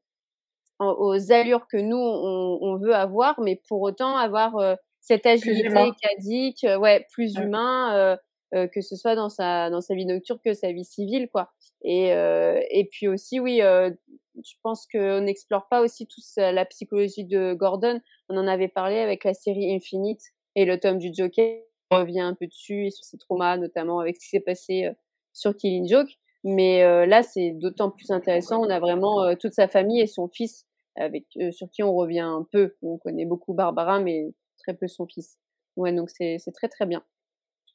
aux 0.83 1.33
allures 1.33 1.67
que 1.69 1.77
nous 1.77 1.97
on, 1.97 2.59
on, 2.61 2.77
veut 2.77 2.95
avoir 2.95 3.41
mais 3.41 3.61
pour 3.69 3.81
autant 3.83 4.17
avoir 4.17 4.57
euh, 4.57 4.75
cette 5.01 5.27
agilité 5.27 5.91
cadique 6.01 6.67
ouais 6.81 7.07
plus 7.13 7.37
humain 7.37 8.17
euh, 8.55 8.67
que 8.67 8.83
ce 8.83 8.97
soit 8.97 9.15
dans 9.15 9.31
sa 9.31 9.71
dans 9.71 9.81
sa 9.81 9.95
vie 9.95 10.05
nocturne 10.05 10.39
que 10.45 10.53
sa 10.53 10.73
vie 10.73 10.85
civile 10.85 11.29
quoi. 11.33 11.51
Et 11.83 12.13
euh, 12.13 12.61
et 12.71 12.85
puis 12.85 13.09
aussi 13.09 13.41
oui 13.41 13.63
euh, 13.63 13.91
je 14.37 14.53
pense 14.63 14.87
qu'on 14.87 15.23
n'explore 15.23 15.69
pas 15.69 15.81
aussi 15.81 16.07
tous 16.07 16.35
la 16.37 16.65
psychologie 16.67 17.25
de 17.25 17.55
Gordon. 17.55 18.01
On 18.29 18.37
en 18.37 18.47
avait 18.47 18.69
parlé 18.69 18.99
avec 18.99 19.25
la 19.25 19.33
série 19.33 19.75
Infinite 19.75 20.21
et 20.55 20.67
le 20.67 20.79
tome 20.79 20.99
du 20.99 21.13
Joker. 21.15 21.61
On 21.91 22.01
revient 22.01 22.21
un 22.21 22.35
peu 22.35 22.47
dessus 22.47 22.87
et 22.87 22.91
sur 22.91 23.05
ses 23.05 23.17
traumas 23.17 23.57
notamment 23.57 24.01
avec 24.01 24.17
ce 24.17 24.21
qui 24.21 24.29
s'est 24.29 24.41
passé 24.41 24.91
sur 25.33 25.57
Killing 25.57 25.89
Joke. 25.89 26.11
Mais 26.45 26.83
là 27.07 27.23
c'est 27.23 27.53
d'autant 27.53 27.91
plus 27.91 28.11
intéressant. 28.11 28.61
On 28.61 28.71
a 28.71 28.81
vraiment 28.81 29.35
toute 29.37 29.53
sa 29.53 29.69
famille 29.69 30.01
et 30.01 30.07
son 30.07 30.29
fils 30.29 30.67
avec 30.97 31.27
sur 31.53 31.71
qui 31.71 31.83
on 31.83 31.95
revient 31.95 32.21
un 32.21 32.47
peu 32.51 32.75
on 32.83 32.99
connaît 32.99 33.25
beaucoup 33.25 33.55
Barbara 33.55 34.01
mais 34.01 34.33
très 34.59 34.75
peu 34.75 34.89
son 34.89 35.07
fils 35.07 35.39
ouais 35.77 35.93
donc 35.93 36.11
c'est 36.11 36.39
c'est 36.39 36.53
très 36.53 36.69
très 36.69 36.87
bien 36.87 37.05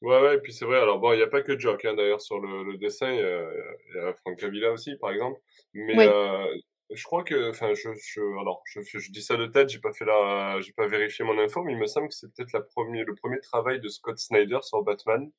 Ouais, 0.03 0.21
ouais, 0.21 0.35
et 0.35 0.37
puis 0.37 0.53
c'est 0.53 0.65
vrai, 0.65 0.77
alors 0.77 0.99
bon, 0.99 1.11
il 1.13 1.17
n'y 1.17 1.23
a 1.23 1.27
pas 1.27 1.41
que 1.41 1.57
Jock, 1.57 1.83
hein, 1.83 1.95
d'ailleurs, 1.95 2.21
sur 2.21 2.39
le, 2.39 2.63
le 2.63 2.77
dessin, 2.77 3.11
il 3.11 3.19
y, 3.19 3.99
a, 3.99 4.13
Franck 4.13 4.37
Cavilla 4.37 4.71
aussi, 4.71 4.95
par 4.97 5.09
exemple, 5.09 5.41
mais 5.73 6.07
euh, 6.07 6.45
je 6.91 7.03
crois 7.03 7.23
que, 7.23 7.49
enfin, 7.49 7.73
je, 7.73 7.89
je, 7.95 8.21
alors, 8.39 8.61
je, 8.65 8.81
je, 8.81 9.11
dis 9.11 9.21
ça 9.21 9.35
de 9.35 9.45
tête, 9.47 9.69
j'ai 9.69 9.79
pas 9.79 9.91
fait 9.91 10.05
la, 10.05 10.59
j'ai 10.61 10.71
pas 10.71 10.87
vérifié 10.87 11.25
mon 11.25 11.37
info, 11.37 11.63
mais 11.63 11.73
il 11.73 11.77
me 11.77 11.87
semble 11.87 12.07
que 12.07 12.13
c'est 12.13 12.31
peut-être 12.33 12.53
la 12.53 12.61
premier, 12.61 13.03
le 13.03 13.15
premier 13.15 13.39
travail 13.39 13.81
de 13.81 13.89
Scott 13.89 14.17
Snyder 14.17 14.59
sur 14.61 14.83
Batman. 14.83 15.29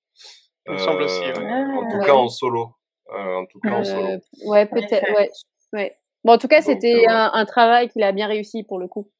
Il 0.67 0.73
me 0.75 0.79
semble 0.79 1.03
aussi. 1.03 1.23
Euh, 1.23 1.33
en 1.33 1.91
tout 1.91 2.01
cas 2.05 2.15
en 2.15 2.29
solo. 2.29 2.75
Euh, 3.11 3.37
en 3.37 3.47
tout 3.47 3.61
cas 3.61 3.71
en 3.71 3.85
solo. 3.85 4.09
Euh, 4.09 4.19
ouais, 4.45 4.67
peut-être, 4.67 5.11
ouais. 5.15 5.31
ouais. 5.73 5.95
Bon, 6.29 6.35
en 6.35 6.39
tout 6.39 6.47
cas, 6.47 6.61
c'était 6.61 7.07
un, 7.09 7.31
un, 7.33 7.47
travail 7.47 7.89
qu'il 7.89 8.03
a 8.03 8.13
bien 8.13 8.27
réussi 8.27 8.63
pour 8.63 8.79
le 8.79 8.87
coup. 8.87 9.11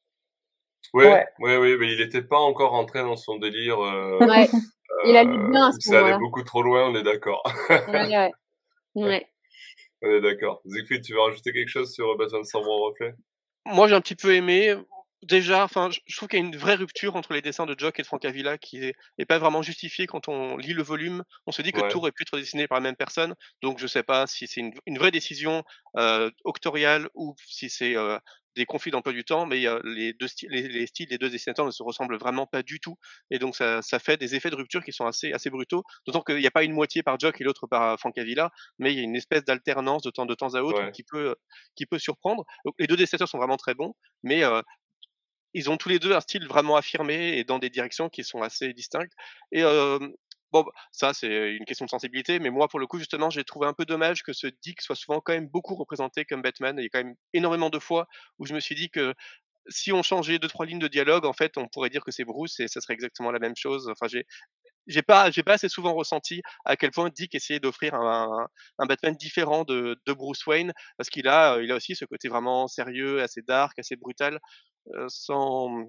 Ouais, 0.93 1.25
ouais, 1.39 1.57
ouais, 1.57 1.75
mais 1.79 1.91
il 1.91 1.97
n'était 1.97 2.21
pas 2.21 2.37
encore 2.37 2.75
entré 2.75 2.99
dans 2.99 3.15
son 3.15 3.39
délire. 3.39 3.79
ouais. 3.79 4.47
Il 5.05 5.17
a 5.17 5.23
lu 5.23 5.49
bien 5.49 5.69
à 5.69 5.71
ce 5.71 5.89
Ça 5.89 6.05
allait 6.05 6.19
beaucoup 6.19 6.43
trop 6.43 6.61
loin, 6.61 6.87
on 6.87 6.93
est 6.93 7.01
d'accord. 7.01 7.41
ouais, 7.87 8.31
ouais. 8.93 9.27
On 10.03 10.07
est 10.07 10.21
d'accord. 10.21 10.61
Siegfried, 10.67 11.03
tu 11.03 11.13
veux 11.13 11.21
rajouter 11.21 11.51
quelque 11.51 11.69
chose 11.69 11.91
sur 11.91 12.15
Batman 12.15 12.43
sans 12.43 12.61
bon 12.61 12.77
reflet 12.77 13.15
Moi, 13.65 13.87
j'ai 13.87 13.95
un 13.95 14.01
petit 14.01 14.15
peu 14.15 14.35
aimé. 14.35 14.75
Déjà, 15.21 15.65
enfin, 15.65 15.89
je 15.91 16.15
trouve 16.15 16.29
qu'il 16.29 16.39
y 16.39 16.41
a 16.41 16.45
une 16.45 16.55
vraie 16.55 16.75
rupture 16.75 17.17
entre 17.17 17.33
les 17.33 17.41
dessins 17.41 17.65
de 17.65 17.75
Jock 17.77 17.99
et 17.99 18.03
de 18.03 18.07
Frank 18.07 18.23
Avila 18.23 18.57
qui 18.57 18.77
est, 18.77 19.25
pas 19.25 19.37
vraiment 19.37 19.61
justifiée 19.61 20.07
quand 20.07 20.29
on 20.29 20.55
lit 20.55 20.73
le 20.73 20.81
volume. 20.81 21.23
On 21.45 21.51
se 21.51 21.61
dit 21.61 21.73
que 21.73 21.89
tout 21.91 21.97
aurait 21.97 22.13
pu 22.13 22.23
être 22.23 22.37
dessiné 22.37 22.67
par 22.69 22.77
la 22.77 22.83
même 22.83 22.95
personne, 22.95 23.35
donc 23.61 23.79
je 23.79 23.87
sais 23.87 24.03
pas 24.03 24.27
si 24.27 24.47
c'est 24.47 24.61
une, 24.61 24.73
une, 24.85 24.97
vraie 24.97 25.11
décision 25.11 25.63
euh, 25.97 26.31
octoriale 26.45 27.09
ou 27.15 27.35
si 27.45 27.69
c'est 27.69 27.97
euh, 27.97 28.17
des 28.55 28.65
conflits 28.65 28.91
d'emploi 28.91 29.13
du 29.13 29.23
temps, 29.23 29.45
mais 29.45 29.65
les, 29.83 30.13
deux 30.13 30.27
les, 30.49 30.87
styles 30.87 31.07
des 31.07 31.17
deux 31.17 31.29
dessinateurs 31.29 31.65
ne 31.65 31.71
se 31.71 31.83
ressemblent 31.83 32.17
vraiment 32.17 32.45
pas 32.45 32.63
du 32.63 32.79
tout. 32.79 32.95
Et 33.31 33.39
donc, 33.39 33.55
ça, 33.55 33.81
ça 33.81 33.99
fait 33.99 34.17
des 34.17 34.35
effets 34.35 34.49
de 34.49 34.55
rupture 34.55 34.83
qui 34.83 34.91
sont 34.91 35.05
assez, 35.05 35.31
assez 35.31 35.49
brutaux. 35.49 35.83
D'autant 36.05 36.21
qu'il 36.21 36.37
n'y 36.37 36.47
a 36.47 36.51
pas 36.51 36.63
une 36.63 36.73
moitié 36.73 37.03
par 37.03 37.19
Jock 37.19 37.39
et 37.39 37.43
l'autre 37.43 37.67
par 37.67 37.99
Francavilla, 37.99 38.51
mais 38.77 38.93
il 38.93 38.97
y 38.97 38.99
a 38.99 39.03
une 39.03 39.15
espèce 39.15 39.43
d'alternance 39.45 40.03
de 40.03 40.11
temps, 40.11 40.25
de 40.25 40.35
temps 40.35 40.55
à 40.55 40.61
autre 40.61 40.91
qui, 40.91 41.03
peut, 41.03 41.35
qui 41.75 41.85
peut 41.85 41.99
surprendre. 41.99 42.43
Donc, 42.65 42.75
les 42.79 42.87
deux 42.87 42.97
dessinateurs 42.97 43.29
sont 43.29 43.37
vraiment 43.37 43.57
très 43.57 43.75
bons, 43.75 43.93
mais 44.23 44.43
ils 45.53 45.69
ont 45.69 45.77
tous 45.77 45.89
les 45.89 45.99
deux 45.99 46.13
un 46.13 46.21
style 46.21 46.47
vraiment 46.47 46.75
affirmé 46.75 47.37
et 47.37 47.43
dans 47.43 47.59
des 47.59 47.69
directions 47.69 48.09
qui 48.09 48.23
sont 48.23 48.41
assez 48.41 48.73
distinctes. 48.73 49.13
Et 49.51 49.63
Bon, 50.51 50.63
bah, 50.63 50.71
ça, 50.91 51.13
c'est 51.13 51.51
une 51.55 51.65
question 51.65 51.85
de 51.85 51.89
sensibilité, 51.91 52.39
mais 52.39 52.49
moi, 52.49 52.67
pour 52.67 52.79
le 52.79 52.87
coup, 52.87 52.97
justement, 52.97 53.29
j'ai 53.29 53.43
trouvé 53.43 53.67
un 53.67 53.73
peu 53.73 53.85
dommage 53.85 54.23
que 54.23 54.33
ce 54.33 54.47
Dick 54.63 54.81
soit 54.81 54.95
souvent 54.95 55.21
quand 55.21 55.33
même 55.33 55.47
beaucoup 55.47 55.75
représenté 55.75 56.25
comme 56.25 56.41
Batman. 56.41 56.75
Il 56.79 56.83
y 56.83 56.85
a 56.87 56.89
quand 56.89 57.03
même 57.03 57.15
énormément 57.33 57.69
de 57.69 57.79
fois 57.79 58.07
où 58.39 58.45
je 58.45 58.53
me 58.53 58.59
suis 58.59 58.75
dit 58.75 58.89
que 58.89 59.13
si 59.69 59.91
on 59.93 60.03
changeait 60.03 60.39
deux 60.39 60.47
trois 60.47 60.65
lignes 60.65 60.79
de 60.79 60.87
dialogue, 60.87 61.25
en 61.25 61.33
fait, 61.33 61.57
on 61.57 61.67
pourrait 61.67 61.89
dire 61.89 62.03
que 62.03 62.11
c'est 62.11 62.25
Bruce 62.25 62.59
et 62.59 62.67
ça 62.67 62.81
serait 62.81 62.95
exactement 62.95 63.31
la 63.31 63.39
même 63.39 63.55
chose. 63.55 63.89
Enfin, 63.89 64.07
j'ai 64.07 64.25
j'ai 64.87 65.03
pas 65.03 65.31
j'ai 65.31 65.43
pas 65.43 65.53
assez 65.53 65.69
souvent 65.69 65.93
ressenti 65.93 66.41
à 66.65 66.75
quel 66.77 66.91
point 66.91 67.09
Dick 67.15 67.35
essayait 67.35 67.59
d'offrir 67.59 67.93
un, 67.95 68.47
Batman 68.87 69.15
différent 69.15 69.63
de, 69.65 69.97
de 70.05 70.13
Bruce 70.13 70.45
Wayne 70.47 70.73
parce 70.97 71.09
qu'il 71.09 71.27
a 71.27 71.59
il 71.61 71.71
a 71.71 71.75
aussi 71.75 71.95
ce 71.95 72.05
côté 72.05 72.27
vraiment 72.29 72.67
sérieux, 72.67 73.21
assez 73.21 73.41
dark, 73.43 73.77
assez 73.79 73.95
brutal, 73.95 74.39
sans 75.07 75.85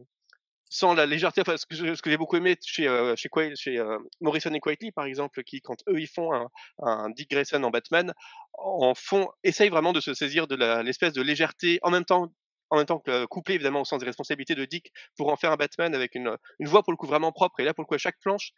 sans 0.71 0.95
la 0.95 1.05
légèreté, 1.05 1.43
ce 1.45 1.67
que, 1.67 2.11
j'ai 2.11 2.17
beaucoup 2.17 2.37
aimé 2.37 2.57
chez, 2.63 2.87
euh, 2.87 3.17
chez, 3.17 3.29
chez 3.57 3.79
euh, 3.79 3.99
Morrison 4.21 4.55
et 4.55 4.61
Quietly, 4.61 4.93
par 4.93 5.05
exemple, 5.05 5.43
qui, 5.43 5.61
quand 5.61 5.77
eux, 5.89 6.01
ils 6.01 6.07
font 6.07 6.31
un, 6.79 7.11
Dick 7.11 7.29
Grayson 7.29 7.63
en 7.65 7.71
Batman, 7.71 8.15
en 8.55 8.95
font, 8.95 9.29
essayent 9.43 9.69
vraiment 9.69 9.93
de 9.93 10.01
se 10.01 10.15
saisir 10.15 10.47
de 10.47 10.55
l'espèce 10.83 11.13
de 11.13 11.23
légèreté, 11.23 11.81
en 11.83 11.91
même 11.91 12.05
temps, 12.05 12.33
en 12.71 12.77
même 12.77 12.87
temps 12.87 13.01
que 13.01 13.25
couplé 13.27 13.57
évidemment 13.57 13.81
au 13.81 13.85
sens 13.85 13.99
des 13.99 14.07
responsabilités 14.07 14.55
de 14.55 14.65
Dick 14.65 14.93
pour 15.17 15.33
en 15.33 15.37
faire 15.37 15.51
un 15.51 15.57
Batman 15.57 15.93
avec 15.93 16.15
une, 16.15 16.37
une 16.61 16.69
voix 16.69 16.85
pour 16.85 16.93
le 16.93 16.97
coup 16.97 17.09
vraiment 17.09 17.33
propre. 17.33 17.59
Et 17.59 17.65
là, 17.65 17.75
pour 17.75 17.83
le 17.83 17.87
coup, 17.87 17.95
à 17.95 17.99
chaque 17.99 18.21
planche, 18.21 18.53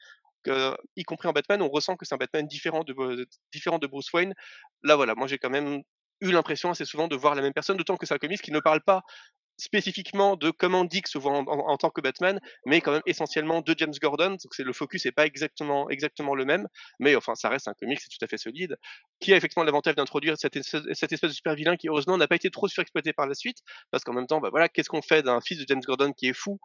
y 0.96 1.04
compris 1.04 1.28
en 1.28 1.32
Batman, 1.32 1.62
on 1.62 1.70
ressent 1.70 1.96
que 1.96 2.04
c'est 2.04 2.14
un 2.14 2.18
Batman 2.18 2.46
différent 2.46 2.84
de, 2.84 3.26
différent 3.52 3.78
de 3.78 3.86
Bruce 3.86 4.12
Wayne. 4.12 4.34
Là, 4.82 4.96
voilà, 4.96 5.14
moi 5.14 5.28
j'ai 5.28 5.38
quand 5.38 5.50
même 5.50 5.82
eu 6.20 6.30
l'impression 6.30 6.70
assez 6.70 6.84
souvent 6.84 7.08
de 7.08 7.16
voir 7.16 7.34
la 7.34 7.42
même 7.42 7.54
personne, 7.54 7.78
d'autant 7.78 7.96
que 7.96 8.04
c'est 8.04 8.14
un 8.14 8.18
comics 8.18 8.42
qui 8.42 8.52
ne 8.52 8.60
parle 8.60 8.82
pas 8.82 9.02
spécifiquement 9.56 10.36
de 10.36 10.50
comment 10.50 10.84
Dick 10.84 11.08
se 11.08 11.18
en, 11.18 11.76
tant 11.76 11.90
que 11.90 12.00
Batman, 12.00 12.40
mais 12.66 12.80
quand 12.80 12.92
même 12.92 13.02
essentiellement 13.06 13.60
de 13.60 13.74
James 13.78 13.94
Gordon. 14.00 14.30
Donc 14.30 14.52
c'est 14.52 14.64
le 14.64 14.72
focus 14.72 15.04
n'est 15.04 15.12
pas 15.12 15.26
exactement 15.26 15.88
exactement 15.90 16.34
le 16.34 16.44
même, 16.44 16.66
mais 16.98 17.14
enfin 17.16 17.34
ça 17.34 17.48
reste 17.48 17.68
un 17.68 17.74
comic, 17.74 18.00
c'est 18.00 18.08
tout 18.08 18.24
à 18.24 18.26
fait 18.26 18.38
solide, 18.38 18.76
qui 19.20 19.32
a 19.32 19.36
effectivement 19.36 19.64
l'avantage 19.64 19.94
d'introduire 19.94 20.36
cette, 20.36 20.56
espèce 20.56 21.20
de 21.22 21.28
super 21.28 21.54
vilain 21.54 21.76
qui 21.76 21.88
heureusement 21.88 22.16
n'a 22.16 22.28
pas 22.28 22.36
été 22.36 22.50
trop 22.50 22.68
surexploité 22.68 23.12
par 23.12 23.26
la 23.26 23.34
suite, 23.34 23.58
parce 23.90 24.04
qu'en 24.04 24.12
même 24.12 24.26
temps, 24.26 24.40
bah 24.40 24.50
voilà, 24.50 24.68
qu'est-ce 24.68 24.88
qu'on 24.88 25.02
fait 25.02 25.22
d'un 25.22 25.40
fils 25.40 25.58
de 25.58 25.64
James 25.68 25.82
Gordon 25.84 26.12
qui 26.12 26.28
est 26.28 26.34
fou? 26.34 26.58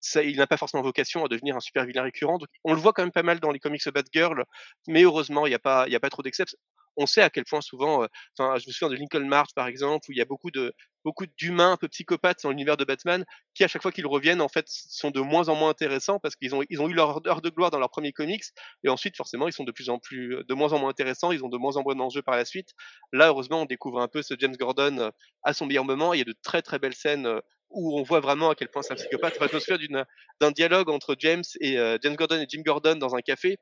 Ça, 0.00 0.22
il 0.22 0.36
n'a 0.36 0.46
pas 0.46 0.58
forcément 0.58 0.82
vocation 0.82 1.24
à 1.24 1.28
devenir 1.28 1.56
un 1.56 1.60
super 1.60 1.86
vilain 1.86 2.02
récurrent. 2.02 2.36
Donc, 2.36 2.48
on 2.64 2.74
le 2.74 2.78
voit 2.78 2.92
quand 2.92 3.02
même 3.02 3.10
pas 3.10 3.22
mal 3.22 3.40
dans 3.40 3.50
les 3.50 3.58
comics 3.58 3.88
Batgirl, 3.88 4.44
mais 4.86 5.02
heureusement, 5.02 5.46
il 5.46 5.50
n'y 5.50 5.54
a 5.54 5.58
pas, 5.58 5.88
y 5.88 5.96
a 5.96 6.00
pas 6.00 6.10
trop 6.10 6.22
d'exceptions 6.22 6.58
on 6.96 7.06
sait 7.06 7.22
à 7.22 7.30
quel 7.30 7.44
point 7.44 7.60
souvent, 7.60 8.06
enfin, 8.38 8.58
je 8.58 8.66
me 8.66 8.72
souviens 8.72 8.88
de 8.88 8.96
Lincoln 8.96 9.26
March 9.26 9.50
par 9.54 9.66
exemple, 9.66 10.08
où 10.08 10.12
il 10.12 10.18
y 10.18 10.22
a 10.22 10.24
beaucoup 10.24 10.50
de 10.50 10.72
beaucoup 11.04 11.26
d'humains 11.38 11.72
un 11.72 11.76
peu 11.76 11.86
psychopathes 11.88 12.42
dans 12.42 12.48
l'univers 12.48 12.76
de 12.76 12.84
Batman, 12.84 13.24
qui 13.54 13.62
à 13.62 13.68
chaque 13.68 13.82
fois 13.82 13.92
qu'ils 13.92 14.06
reviennent, 14.06 14.40
en 14.40 14.48
fait, 14.48 14.64
sont 14.68 15.10
de 15.10 15.20
moins 15.20 15.48
en 15.48 15.54
moins 15.54 15.68
intéressants 15.70 16.18
parce 16.18 16.34
qu'ils 16.34 16.54
ont 16.54 16.62
ils 16.70 16.80
ont 16.80 16.88
eu 16.88 16.94
leur 16.94 17.20
heure 17.26 17.42
de 17.42 17.50
gloire 17.50 17.70
dans 17.70 17.78
leurs 17.78 17.90
premiers 17.90 18.12
comics, 18.12 18.44
et 18.84 18.88
ensuite 18.88 19.16
forcément 19.16 19.46
ils 19.46 19.52
sont 19.52 19.64
de 19.64 19.72
plus 19.72 19.90
en 19.90 19.98
plus, 19.98 20.42
de 20.48 20.54
moins 20.54 20.72
en 20.72 20.78
moins 20.78 20.90
intéressants, 20.90 21.32
ils 21.32 21.44
ont 21.44 21.48
de 21.48 21.58
moins 21.58 21.76
en 21.76 21.82
moins 21.82 21.94
d'enjeux 21.94 22.22
par 22.22 22.36
la 22.36 22.44
suite. 22.44 22.70
Là, 23.12 23.28
heureusement, 23.28 23.62
on 23.62 23.66
découvre 23.66 24.00
un 24.00 24.08
peu 24.08 24.22
ce 24.22 24.34
James 24.38 24.56
Gordon 24.56 25.10
à 25.42 25.52
son 25.52 25.66
meilleur 25.66 25.84
moment. 25.84 26.14
Il 26.14 26.18
y 26.18 26.22
a 26.22 26.24
de 26.24 26.34
très 26.42 26.62
très 26.62 26.78
belles 26.78 26.94
scènes 26.94 27.28
où 27.70 27.98
on 27.98 28.02
voit 28.02 28.20
vraiment 28.20 28.50
à 28.50 28.54
quel 28.54 28.68
point 28.68 28.82
c'est 28.82 28.92
un 28.92 28.96
psychopathe. 28.96 29.36
Enfin, 29.40 29.58
je 29.62 29.72
me 29.72 30.04
d'un 30.40 30.50
dialogue 30.52 30.88
entre 30.90 31.16
James 31.18 31.42
et 31.60 31.76
James 32.02 32.16
Gordon 32.16 32.40
et 32.40 32.46
Jim 32.48 32.62
Gordon 32.64 32.96
dans 32.96 33.14
un 33.14 33.20
café 33.20 33.58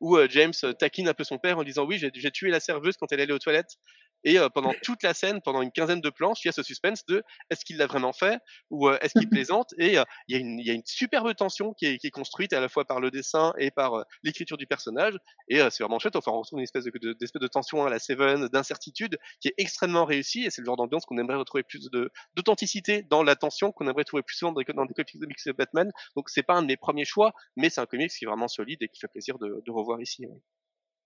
où 0.00 0.18
James 0.28 0.52
taquine 0.78 1.08
un 1.08 1.14
peu 1.14 1.24
son 1.24 1.38
père 1.38 1.58
en 1.58 1.64
disant 1.64 1.84
oui 1.84 1.98
j'ai 1.98 2.30
tué 2.30 2.50
la 2.50 2.60
serveuse 2.60 2.96
quand 2.96 3.12
elle 3.12 3.20
allait 3.20 3.32
aux 3.32 3.38
toilettes 3.38 3.76
et 4.24 4.38
pendant 4.54 4.72
toute 4.82 5.02
la 5.02 5.14
scène, 5.14 5.40
pendant 5.42 5.62
une 5.62 5.72
quinzaine 5.72 6.00
de 6.00 6.10
planches, 6.10 6.44
il 6.44 6.48
y 6.48 6.50
a 6.50 6.52
ce 6.52 6.62
suspense 6.62 7.04
de 7.06 7.22
est-ce 7.50 7.64
qu'il 7.64 7.76
l'a 7.76 7.86
vraiment 7.86 8.12
fait? 8.12 8.38
ou 8.70 8.88
est-ce 8.90 9.18
qu'il 9.18 9.28
plaisante? 9.30 9.74
Et 9.78 9.94
il, 9.94 10.04
y 10.28 10.34
a 10.34 10.38
une, 10.38 10.58
il 10.58 10.66
y 10.66 10.70
a 10.70 10.74
une 10.74 10.84
superbe 10.84 11.34
tension 11.34 11.72
qui 11.74 11.86
est, 11.86 11.98
qui 11.98 12.06
est, 12.06 12.10
construite 12.10 12.52
à 12.52 12.60
la 12.60 12.68
fois 12.68 12.84
par 12.84 13.00
le 13.00 13.10
dessin 13.10 13.52
et 13.58 13.70
par 13.70 14.04
l'écriture 14.22 14.56
du 14.56 14.66
personnage. 14.66 15.16
Et 15.48 15.58
c'est 15.70 15.82
vraiment 15.82 15.98
chouette. 15.98 16.16
Enfin, 16.16 16.32
on 16.32 16.40
retrouve 16.40 16.58
une 16.58 16.64
espèce 16.64 16.84
de, 16.84 16.90
de, 16.98 17.14
de 17.14 17.46
tension 17.46 17.84
à 17.84 17.90
la 17.90 17.98
Seven, 17.98 18.48
d'incertitude, 18.48 19.18
qui 19.40 19.48
est 19.48 19.54
extrêmement 19.58 20.04
réussie. 20.04 20.44
Et 20.44 20.50
c'est 20.50 20.60
le 20.60 20.66
genre 20.66 20.76
d'ambiance 20.76 21.06
qu'on 21.06 21.18
aimerait 21.18 21.36
retrouver 21.36 21.62
plus 21.62 21.88
d'authenticité 22.36 23.02
dans 23.02 23.22
la 23.22 23.36
tension, 23.36 23.72
qu'on 23.72 23.88
aimerait 23.88 24.04
trouver 24.04 24.22
plus 24.22 24.36
souvent 24.36 24.52
dans, 24.52 24.62
dans 24.74 24.86
des 24.86 24.94
comics 24.94 25.46
de 25.46 25.52
Batman. 25.52 25.90
Donc 26.16 26.28
c'est 26.28 26.42
pas 26.42 26.54
un 26.54 26.62
de 26.62 26.66
mes 26.66 26.76
premiers 26.76 27.04
choix, 27.04 27.32
mais 27.56 27.70
c'est 27.70 27.80
un 27.80 27.86
comics 27.86 28.10
qui 28.10 28.24
est 28.24 28.28
vraiment 28.28 28.48
solide 28.48 28.78
et 28.82 28.88
qui 28.88 29.00
fait 29.00 29.08
plaisir 29.08 29.38
de, 29.38 29.62
de 29.64 29.70
revoir 29.70 30.00
ici. 30.00 30.26
Ouais, 30.26 30.40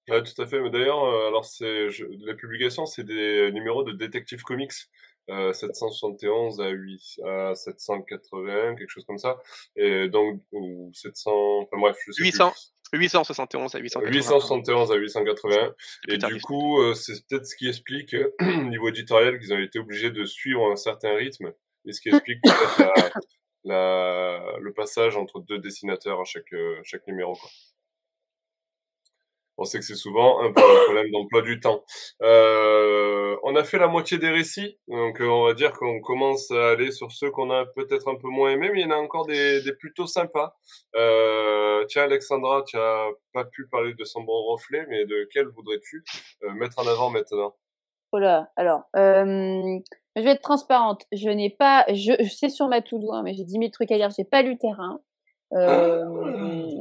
tout 0.07 0.43
à 0.43 0.47
fait. 0.47 0.61
Mais 0.61 0.71
d'ailleurs, 0.71 1.05
euh, 1.05 1.29
alors 1.29 1.45
c'est 1.45 1.89
la 2.21 2.35
publication, 2.35 2.87
c'est 2.87 3.05
des 3.05 3.51
numéros 3.53 3.83
de 3.83 3.93
Detective 3.93 4.43
Comics. 4.43 4.73
Euh, 5.31 5.55
771 5.55 6.61
à, 6.61 6.69
8, 6.69 7.21
à 7.25 7.55
780, 7.55 8.75
quelque 8.77 8.91
chose 8.91 9.07
comme 9.07 9.17
ça. 9.17 9.39
Et 9.75 10.09
donc, 10.09 10.43
ou 10.53 10.91
700, 10.93 11.61
enfin 11.61 11.79
bref, 11.79 11.97
je 12.07 12.13
sais 12.13 12.23
800. 12.23 12.53
871 12.93 13.75
à 13.75 13.79
880. 13.79 14.15
871 14.15 14.93
à 14.93 14.97
881. 14.97 15.75
Et 16.09 16.19
du 16.19 16.41
coup, 16.43 16.81
euh, 16.81 16.93
c'est 16.95 17.27
peut-être 17.27 17.47
ce 17.47 17.57
qui 17.57 17.69
explique, 17.69 18.15
niveau 18.41 18.89
éditorial, 18.89 19.39
qu'ils 19.39 19.55
ont 19.55 19.59
été 19.59 19.79
obligés 19.79 20.11
de 20.11 20.25
suivre 20.25 20.71
un 20.71 20.77
certain 20.77 21.15
rythme. 21.15 21.53
Et 21.87 21.93
ce 21.93 22.01
qui 22.01 22.11
explique 22.11 22.43
peut-être 22.43 23.19
la, 23.65 24.59
le 24.61 24.73
passage 24.75 25.17
entre 25.17 25.41
deux 25.41 25.59
dessinateurs 25.59 26.21
à 26.21 26.25
chaque, 26.25 26.53
euh, 26.53 26.81
chaque 26.85 27.07
numéro. 27.07 27.33
Quoi 27.33 27.51
on 29.57 29.65
sait 29.65 29.79
que 29.79 29.85
c'est 29.85 29.95
souvent 29.95 30.41
un 30.41 30.53
peu 30.53 30.63
un 30.63 30.85
problème 30.85 31.11
d'emploi 31.11 31.43
du 31.43 31.61
temps. 31.61 31.85
Euh, 32.23 33.37
on 33.43 33.55
a 33.57 33.65
fait 33.65 33.79
la 33.79 33.89
moitié 33.89 34.19
des 34.19 34.31
récits, 34.31 34.79
donc 34.89 35.21
euh, 35.21 35.27
on 35.27 35.45
va 35.45 35.55
dire 35.55 35.73
qu'on 35.73 36.01
commence 36.01 36.51
à 36.51 36.71
aller 36.71 36.91
sur 36.91 37.13
ceux 37.13 37.31
qu'on 37.31 37.51
a 37.51 37.67
peut-être 37.67 38.09
un 38.09 38.17
peu 38.17 38.29
moins 38.29 38.51
aimés, 38.51 38.71
mais 38.73 38.81
il 38.81 38.83
y 38.83 38.87
en 38.87 38.97
a 38.97 39.01
encore 39.01 39.27
des, 39.27 39.63
des 39.63 39.73
plutôt 39.73 40.07
sympas. 40.07 40.57
Euh, 40.97 41.85
tiens 41.87 42.05
Alexandra, 42.05 42.63
tu 42.67 42.77
as 42.77 43.09
pas 43.33 43.45
pu 43.45 43.67
parler 43.69 43.95
de 43.95 44.05
son 44.05 44.23
bon 44.23 44.43
reflet, 44.45 44.87
mais 44.89 45.05
de 45.05 45.29
quel 45.33 45.47
voudrais-tu 45.49 46.05
mettre 46.55 46.79
en 46.79 46.87
avant 46.87 47.11
maintenant? 47.11 47.55
Voilà, 48.15 48.49
alors, 48.55 48.83
euh, 48.95 49.81
je 50.15 50.23
vais 50.23 50.31
être 50.31 50.43
transparente. 50.43 51.03
Je 51.11 51.29
n'ai 51.29 51.51
pas, 51.51 51.85
je, 51.89 52.13
je 52.21 52.29
sais 52.29 52.49
sur 52.49 52.69
ma 52.69 52.81
to-do, 52.81 53.13
hein, 53.13 53.23
mais 53.25 53.35
j'ai 53.35 53.43
10 53.43 53.53
000 53.55 53.71
trucs 53.71 53.91
à 53.91 53.97
dire. 53.97 54.11
J'ai 54.17 54.25
pas 54.25 54.43
lu 54.43 54.57
terrain. 54.57 55.01
Euh, 55.53 56.05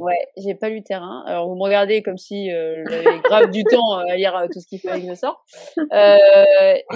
ouais, 0.04 0.28
j'ai 0.36 0.54
pas 0.54 0.68
lu 0.68 0.82
Terrain. 0.82 1.24
Alors 1.26 1.48
vous 1.48 1.56
me 1.56 1.62
regardez 1.62 2.02
comme 2.02 2.18
si 2.18 2.52
euh, 2.52 2.84
j'avais 2.88 3.18
grave 3.20 3.50
du 3.50 3.64
temps 3.64 3.94
à 3.94 4.16
lire 4.16 4.36
euh, 4.36 4.46
tout 4.52 4.60
ce 4.60 4.66
qui 4.66 4.78
fait 4.78 4.90
avec 4.90 5.04
me 5.04 5.14
sort. 5.14 5.44
Euh, 5.78 6.16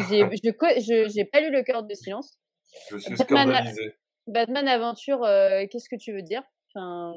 j'ai, 0.08 0.20
je, 0.20 1.10
j'ai 1.14 1.24
pas 1.24 1.40
lu 1.40 1.50
Le 1.50 1.62
Cœur 1.62 1.82
de 1.82 1.94
silence. 1.94 2.38
Je 2.90 2.98
suis 2.98 3.14
Batman, 3.14 3.48
scandalisé. 3.48 3.94
Batman 4.26 4.68
Aventure, 4.68 5.24
euh, 5.24 5.64
qu'est-ce 5.70 5.88
que 5.88 5.96
tu 5.96 6.12
veux 6.12 6.22
dire? 6.22 6.42
Enfin, 6.74 7.14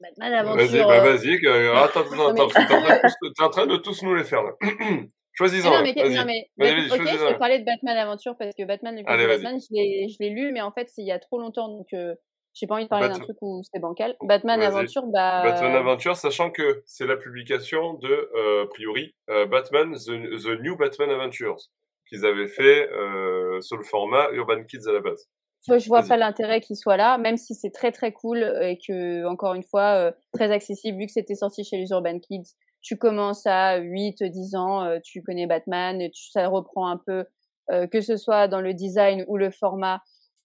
Batman 0.00 0.32
Aventure. 0.34 0.66
Vas-y, 0.66 0.84
bah, 0.84 1.00
vas-y. 1.00 1.76
attends, 1.76 2.00
attends, 2.00 2.28
attends, 2.30 2.48
t'es 2.48 3.42
en, 3.42 3.50
train 3.50 3.66
de 3.66 3.76
tous 3.76 4.02
nous 4.02 4.14
les 4.14 4.24
faire 4.24 4.42
là. 4.42 4.52
Choisis-en. 5.34 5.70
Non, 5.70 5.82
mais, 5.82 5.94
non, 5.94 6.24
mais 6.24 6.50
vas-y, 6.56 6.90
ok, 6.90 7.06
je 7.06 7.26
vais 7.26 7.38
parler 7.38 7.60
de 7.60 7.64
Batman 7.64 7.96
Aventure 7.96 8.36
parce 8.36 8.54
que 8.56 8.64
Batman, 8.64 8.96
le 8.96 9.02
Allez, 9.06 9.26
Batman, 9.28 9.58
je 9.60 9.72
l'ai, 9.72 10.08
je 10.08 10.16
l'ai 10.18 10.30
lu, 10.30 10.50
mais 10.52 10.60
en 10.60 10.72
fait, 10.72 10.88
c'est 10.88 11.02
il 11.02 11.06
y 11.06 11.12
a 11.12 11.20
trop 11.20 11.38
longtemps, 11.38 11.68
donc 11.68 11.86
j'ai 12.58 12.66
pas 12.66 12.74
envie 12.74 12.84
de 12.84 12.88
parler 12.88 13.08
d'un 13.08 13.18
truc 13.18 13.36
où 13.40 13.62
c'est 13.62 13.78
bancal. 13.78 14.16
Batman 14.22 14.60
Aventure, 14.60 15.06
bah. 15.06 15.42
Batman 15.44 15.76
Aventure, 15.76 16.16
sachant 16.16 16.50
que 16.50 16.82
c'est 16.86 17.06
la 17.06 17.16
publication 17.16 17.94
de, 17.94 18.08
euh, 18.08 18.64
a 18.64 18.66
priori, 18.66 19.14
euh, 19.30 19.46
Batman, 19.46 19.94
The, 19.94 20.60
New 20.60 20.76
Batman 20.76 21.10
Adventures, 21.10 21.58
qu'ils 22.08 22.26
avaient 22.26 22.48
fait 22.48 22.90
euh, 22.90 23.60
sur 23.60 23.76
le 23.76 23.84
format 23.84 24.28
Urban 24.32 24.64
Kids 24.64 24.88
à 24.88 24.92
la 24.92 25.00
base. 25.00 25.28
Moi, 25.68 25.78
je 25.78 25.88
vois 25.88 26.02
pas 26.02 26.16
l'intérêt 26.16 26.60
qu'il 26.60 26.76
soit 26.76 26.96
là, 26.96 27.18
même 27.18 27.36
si 27.36 27.54
c'est 27.54 27.70
très 27.70 27.92
très 27.92 28.12
cool 28.12 28.38
et 28.62 28.78
que, 28.78 29.26
encore 29.26 29.54
une 29.54 29.64
fois, 29.64 30.12
très 30.32 30.50
accessible, 30.50 30.98
vu 30.98 31.06
que 31.06 31.12
c'était 31.12 31.34
sorti 31.34 31.62
chez 31.64 31.76
les 31.76 31.90
Urban 31.90 32.18
Kids. 32.20 32.54
Tu 32.80 32.96
commences 32.96 33.44
à 33.44 33.76
8, 33.76 34.22
10 34.22 34.54
ans, 34.54 34.98
tu 35.04 35.20
connais 35.22 35.46
Batman, 35.46 36.00
et 36.00 36.10
tu, 36.10 36.30
ça 36.30 36.46
reprend 36.46 36.88
un 36.88 36.96
peu, 36.96 37.24
que 37.90 38.00
ce 38.00 38.16
soit 38.16 38.48
dans 38.48 38.60
le 38.60 38.72
design 38.72 39.24
ou 39.26 39.36
le 39.36 39.50
format, 39.50 40.00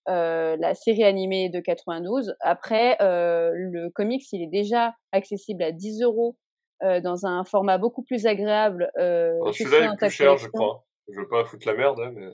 euh, 0.10 0.58
la 0.60 0.76
série 0.76 1.04
animée 1.04 1.50
de 1.50 1.60
92. 1.60 2.36
Après, 2.42 2.98
euh, 3.02 3.52
le 3.54 3.90
comics, 3.90 4.24
il 4.32 4.44
est 4.44 4.48
déjà 4.52 4.94
accessible 5.12 5.64
à 5.64 5.72
10 5.72 6.02
euros 6.02 6.36
euh, 6.84 7.00
dans 7.00 7.26
un 7.26 7.46
format 7.46 7.78
beaucoup 7.78 8.04
plus 8.04 8.26
agréable. 8.26 8.92
Celui-là 8.98 9.94
est 9.94 9.98
plus 9.98 10.10
cher, 10.10 10.38
je 10.38 10.48
crois. 10.50 10.84
Je 11.10 11.20
veux 11.20 11.28
pas 11.28 11.44
foutre 11.46 11.68
la 11.68 11.74
merde, 11.76 12.00
hein, 12.00 12.12
mais... 12.14 12.28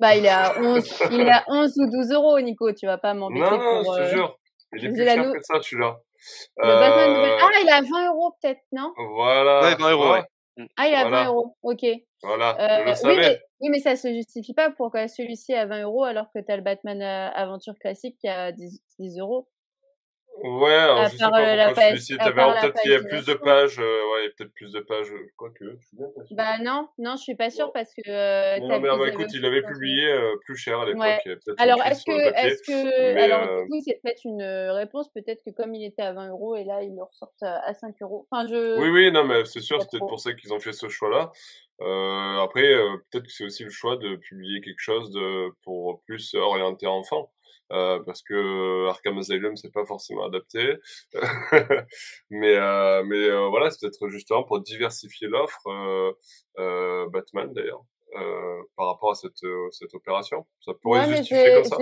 Bah, 0.00 0.16
il 0.16 0.24
est 0.24 0.28
à 0.28 0.60
11, 0.60 1.02
il 1.12 1.20
est 1.20 1.30
à 1.30 1.44
11 1.48 1.72
ou 1.78 1.90
12 1.90 2.12
euros, 2.12 2.40
Nico. 2.40 2.72
Tu 2.72 2.86
vas 2.86 2.98
pas 2.98 3.14
m'embêter 3.14 3.42
Non, 3.42 3.50
non, 3.50 3.84
pour, 3.84 3.94
je 3.94 4.02
te 4.02 4.08
jure. 4.08 4.38
Il 4.76 4.84
est 4.84 4.92
plus 4.92 5.04
cher 5.04 5.32
que 5.32 5.42
ça, 5.42 5.62
celui-là. 5.62 5.96
Euh... 6.62 6.62
Ah, 6.62 7.48
il 7.62 7.68
est 7.68 7.72
à 7.72 7.82
20 7.82 8.08
euros, 8.08 8.34
peut-être, 8.40 8.60
non? 8.72 8.92
Voilà. 9.14 9.60
Ouais, 9.62 9.76
20 9.76 9.92
euros, 9.92 10.12
ouais. 10.12 10.24
Ah, 10.76 10.88
il 10.88 10.94
est 10.94 10.96
à 10.96 11.08
20 11.08 11.26
euros, 11.26 11.56
ok. 11.62 11.84
Voilà, 12.22 12.56
je 12.58 12.88
le 12.88 12.94
savais. 12.94 13.14
Oui 13.14 13.20
mais, 13.20 13.38
oui, 13.64 13.70
mais 13.70 13.80
ça 13.80 13.96
se 13.96 14.12
justifie 14.12 14.52
pas 14.52 14.70
pourquoi 14.70 15.08
celui-ci 15.08 15.54
à 15.54 15.64
20 15.66 15.82
euros 15.84 16.04
alors 16.04 16.30
que 16.32 16.38
tu 16.38 16.52
as 16.52 16.56
le 16.56 16.62
Batman 16.62 17.00
Aventure 17.02 17.78
classique 17.78 18.18
qui 18.18 18.28
à 18.28 18.52
10, 18.52 18.82
10 18.98 19.18
euros. 19.18 19.48
Ouais, 20.42 20.74
alors 20.74 21.04
je 21.04 21.16
sais 21.16 21.18
pas 21.18 21.30
pourquoi 21.30 21.82
celui-ci, 21.88 22.16
peut-être 22.16 22.82
qu'il 22.82 22.90
y 22.90 22.94
a 22.94 23.02
plus 23.02 23.24
de 23.24 23.34
pages, 23.34 23.78
euh, 23.78 24.12
ouais, 24.12 24.30
peut-être 24.36 24.52
plus 24.52 24.72
de 24.72 24.80
pages, 24.80 25.12
quoi 25.36 25.50
que, 25.50 25.76
je 25.78 25.86
suis 25.86 25.96
bien 25.96 26.06
pas 26.14 26.24
sûr. 26.24 26.36
Bah 26.36 26.58
non, 26.60 26.88
non, 26.98 27.14
je 27.16 27.22
suis 27.22 27.36
pas 27.36 27.50
sûre 27.50 27.72
parce 27.72 27.94
que. 27.94 28.02
Euh, 28.08 28.58
non, 28.58 28.80
mais 28.80 28.88
bah, 28.88 29.08
écoute, 29.08 29.28
il 29.32 29.44
avait 29.44 29.62
publié 29.62 30.06
euh, 30.06 30.34
plus 30.44 30.56
cher 30.56 30.80
à 30.80 30.86
l'époque. 30.86 31.02
Ouais. 31.02 31.36
Alors, 31.58 31.78
est-ce 31.86 32.04
que, 32.04 32.12
est-ce 32.12 32.62
que, 32.62 33.22
alors, 33.22 33.62
du 33.62 33.68
coup, 33.68 33.80
c'est 33.86 34.00
peut-être 34.02 34.24
une 34.24 34.42
réponse, 34.42 35.08
peut-être 35.12 35.40
que 35.44 35.50
comme 35.50 35.74
il 35.74 35.84
était 35.84 36.02
à 36.02 36.12
20 36.12 36.30
euros 36.30 36.56
et 36.56 36.64
là, 36.64 36.82
ils 36.82 36.94
le 36.94 37.04
ressortent 37.04 37.42
à 37.42 37.72
5 37.72 37.94
euros. 38.02 38.26
Enfin, 38.30 38.46
je. 38.48 38.80
Oui, 38.80 38.88
oui, 38.88 39.12
non, 39.12 39.24
mais 39.24 39.44
c'est 39.44 39.60
sûr, 39.60 39.80
c'est 39.80 39.90
peut-être 39.90 40.08
pour 40.08 40.20
ça 40.20 40.32
qu'ils 40.34 40.52
ont 40.52 40.60
fait 40.60 40.72
ce 40.72 40.88
choix-là. 40.88 41.30
Euh, 41.80 42.38
après, 42.40 42.74
peut-être 43.10 43.26
que 43.26 43.32
c'est 43.32 43.44
aussi 43.44 43.64
le 43.64 43.70
choix 43.70 43.96
de 43.96 44.16
publier 44.16 44.60
quelque 44.60 44.80
chose 44.80 45.10
de, 45.10 45.50
pour 45.62 46.02
plus 46.02 46.34
orienter 46.34 46.86
enfant. 46.86 47.30
Euh, 47.72 47.98
parce 48.04 48.22
que 48.22 48.88
Arkham 48.88 49.18
Asylum 49.18 49.56
c'est 49.56 49.72
pas 49.72 49.86
forcément 49.86 50.26
adapté. 50.26 50.76
mais 52.30 52.56
euh, 52.56 53.02
mais 53.04 53.28
euh, 53.28 53.48
voilà, 53.48 53.70
c'est 53.70 53.80
peut-être 53.80 54.08
justement 54.08 54.42
pour 54.42 54.60
diversifier 54.60 55.28
l'offre 55.28 55.66
euh, 56.58 57.08
Batman 57.08 57.52
d'ailleurs. 57.54 57.84
par 58.76 58.86
rapport 58.86 59.12
à 59.12 59.14
cette, 59.14 59.40
cette 59.70 59.94
opération 59.94 60.46
Ça 60.60 60.72
pourrait 60.82 61.00
ouais, 61.00 61.16
justifier 61.16 61.54
comme 61.54 61.64
ça 61.64 61.76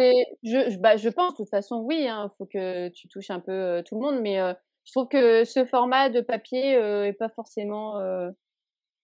je, 0.45 0.79
bah, 0.79 0.97
je 0.97 1.09
pense, 1.09 1.33
de 1.33 1.37
toute 1.39 1.51
façon, 1.51 1.81
oui, 1.81 2.03
il 2.03 2.09
hein, 2.09 2.31
faut 2.39 2.47
que 2.47 2.89
tu 2.91 3.09
touches 3.09 3.31
un 3.31 3.41
peu 3.41 3.83
tout 3.87 3.97
le 3.97 4.03
monde, 4.03 4.21
mais 4.23 4.39
je 4.85 4.93
trouve 4.93 5.09
que 5.09 5.45
ce 5.45 5.65
format 5.65 6.11
de 6.11 6.21
papier 6.21 6.75
est 6.75 7.19
pas 7.19 7.29
forcément 7.29 7.99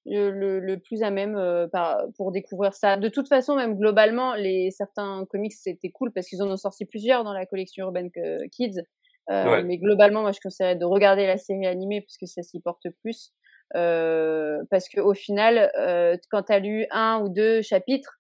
le, 0.09 0.61
le, 0.61 0.79
plus 0.79 1.03
à 1.03 1.11
même 1.11 1.37
euh, 1.37 1.69
par, 1.69 2.03
pour 2.17 2.33
découvrir 2.33 2.75
ça. 2.75 2.97
De 2.97 3.09
toute 3.09 3.29
façon, 3.29 3.57
même 3.57 3.77
globalement, 3.77 4.35
les 4.35 4.71
certains 4.71 5.25
comics 5.31 5.53
c'était 5.53 5.91
cool 5.91 6.13
parce 6.13 6.29
qu'ils 6.29 6.43
en 6.43 6.51
ont 6.51 6.57
sorti 6.57 6.85
plusieurs 6.85 7.25
dans 7.25 7.33
la 7.33 7.47
collection 7.47 7.87
Urban 7.87 8.09
Kids. 8.53 8.83
Euh, 9.31 9.63
Mais 9.63 9.77
globalement, 9.77 10.23
moi, 10.23 10.33
je 10.33 10.41
conseillerais 10.43 10.77
de 10.77 10.87
regarder 10.87 11.27
la 11.27 11.37
série 11.37 11.67
animée 11.67 12.01
parce 12.01 12.17
que 12.17 12.27
ça 12.27 12.43
s'y 12.43 12.61
porte 12.61 12.89
plus. 13.03 13.33
Euh, 13.77 14.63
parce 14.71 14.89
que 14.89 15.01
au 15.01 15.13
final, 15.13 15.71
euh, 15.79 16.17
quand 16.31 16.45
t'as 16.45 16.59
lu 16.59 16.87
un 16.91 17.21
ou 17.23 17.29
deux 17.29 17.61
chapitres, 17.61 18.19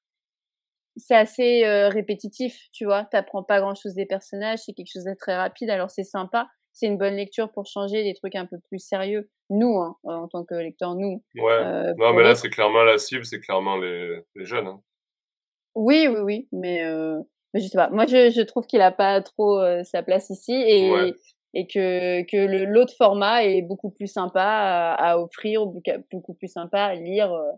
c'est 0.97 1.15
assez 1.15 1.65
euh, 1.65 1.89
répétitif, 1.89 2.69
tu 2.73 2.85
vois. 2.85 3.05
T'apprends 3.05 3.43
pas 3.43 3.61
grand 3.61 3.75
chose 3.75 3.95
des 3.95 4.07
personnages, 4.07 4.61
c'est 4.67 4.73
quelque 4.75 4.91
chose 4.93 5.05
de 5.05 5.15
très 5.15 5.37
rapide, 5.37 5.71
alors 5.71 5.91
c'est 5.91 6.05
sympa 6.05 6.49
c'est 6.79 6.87
une 6.87 6.97
bonne 6.97 7.17
lecture 7.17 7.51
pour 7.51 7.67
changer 7.67 8.05
des 8.05 8.15
trucs 8.15 8.37
un 8.37 8.47
peu 8.47 8.59
plus 8.69 8.79
sérieux. 8.79 9.29
Nous, 9.51 9.79
hein, 9.79 9.97
en 10.05 10.29
tant 10.29 10.45
que 10.45 10.55
lecteurs, 10.55 10.95
nous. 10.95 11.25
Ouais. 11.35 11.53
Euh, 11.53 11.93
non, 11.97 12.13
mais 12.13 12.23
là, 12.23 12.35
c'est 12.35 12.51
clairement 12.51 12.85
la 12.85 12.99
cible, 12.99 13.25
c'est 13.25 13.41
clairement 13.41 13.77
les, 13.77 14.21
les 14.37 14.45
jeunes. 14.45 14.67
Hein. 14.69 14.81
Oui, 15.75 16.07
oui, 16.09 16.21
oui, 16.21 16.49
mais, 16.53 16.85
euh, 16.85 17.19
mais 17.53 17.61
je 17.61 17.67
sais 17.67 17.77
pas. 17.77 17.91
Moi, 17.91 18.07
je, 18.07 18.31
je 18.31 18.43
trouve 18.43 18.67
qu'il 18.67 18.81
a 18.81 18.93
pas 18.93 19.21
trop 19.23 19.59
euh, 19.59 19.83
sa 19.83 20.03
place 20.03 20.31
ici 20.31 20.53
et, 20.53 20.93
et 21.55 21.67
que, 21.67 22.23
que 22.31 22.65
l'autre 22.67 22.95
format 22.97 23.45
est 23.45 23.63
beaucoup 23.63 23.91
plus 23.91 24.07
sympa 24.07 24.43
à, 24.43 24.95
à, 24.95 25.19
offrir, 25.19 25.67
beaucoup 26.13 26.35
plus 26.35 26.49
sympa 26.49 26.83
à 26.83 26.95
lire 26.95 27.33
euh, 27.33 27.51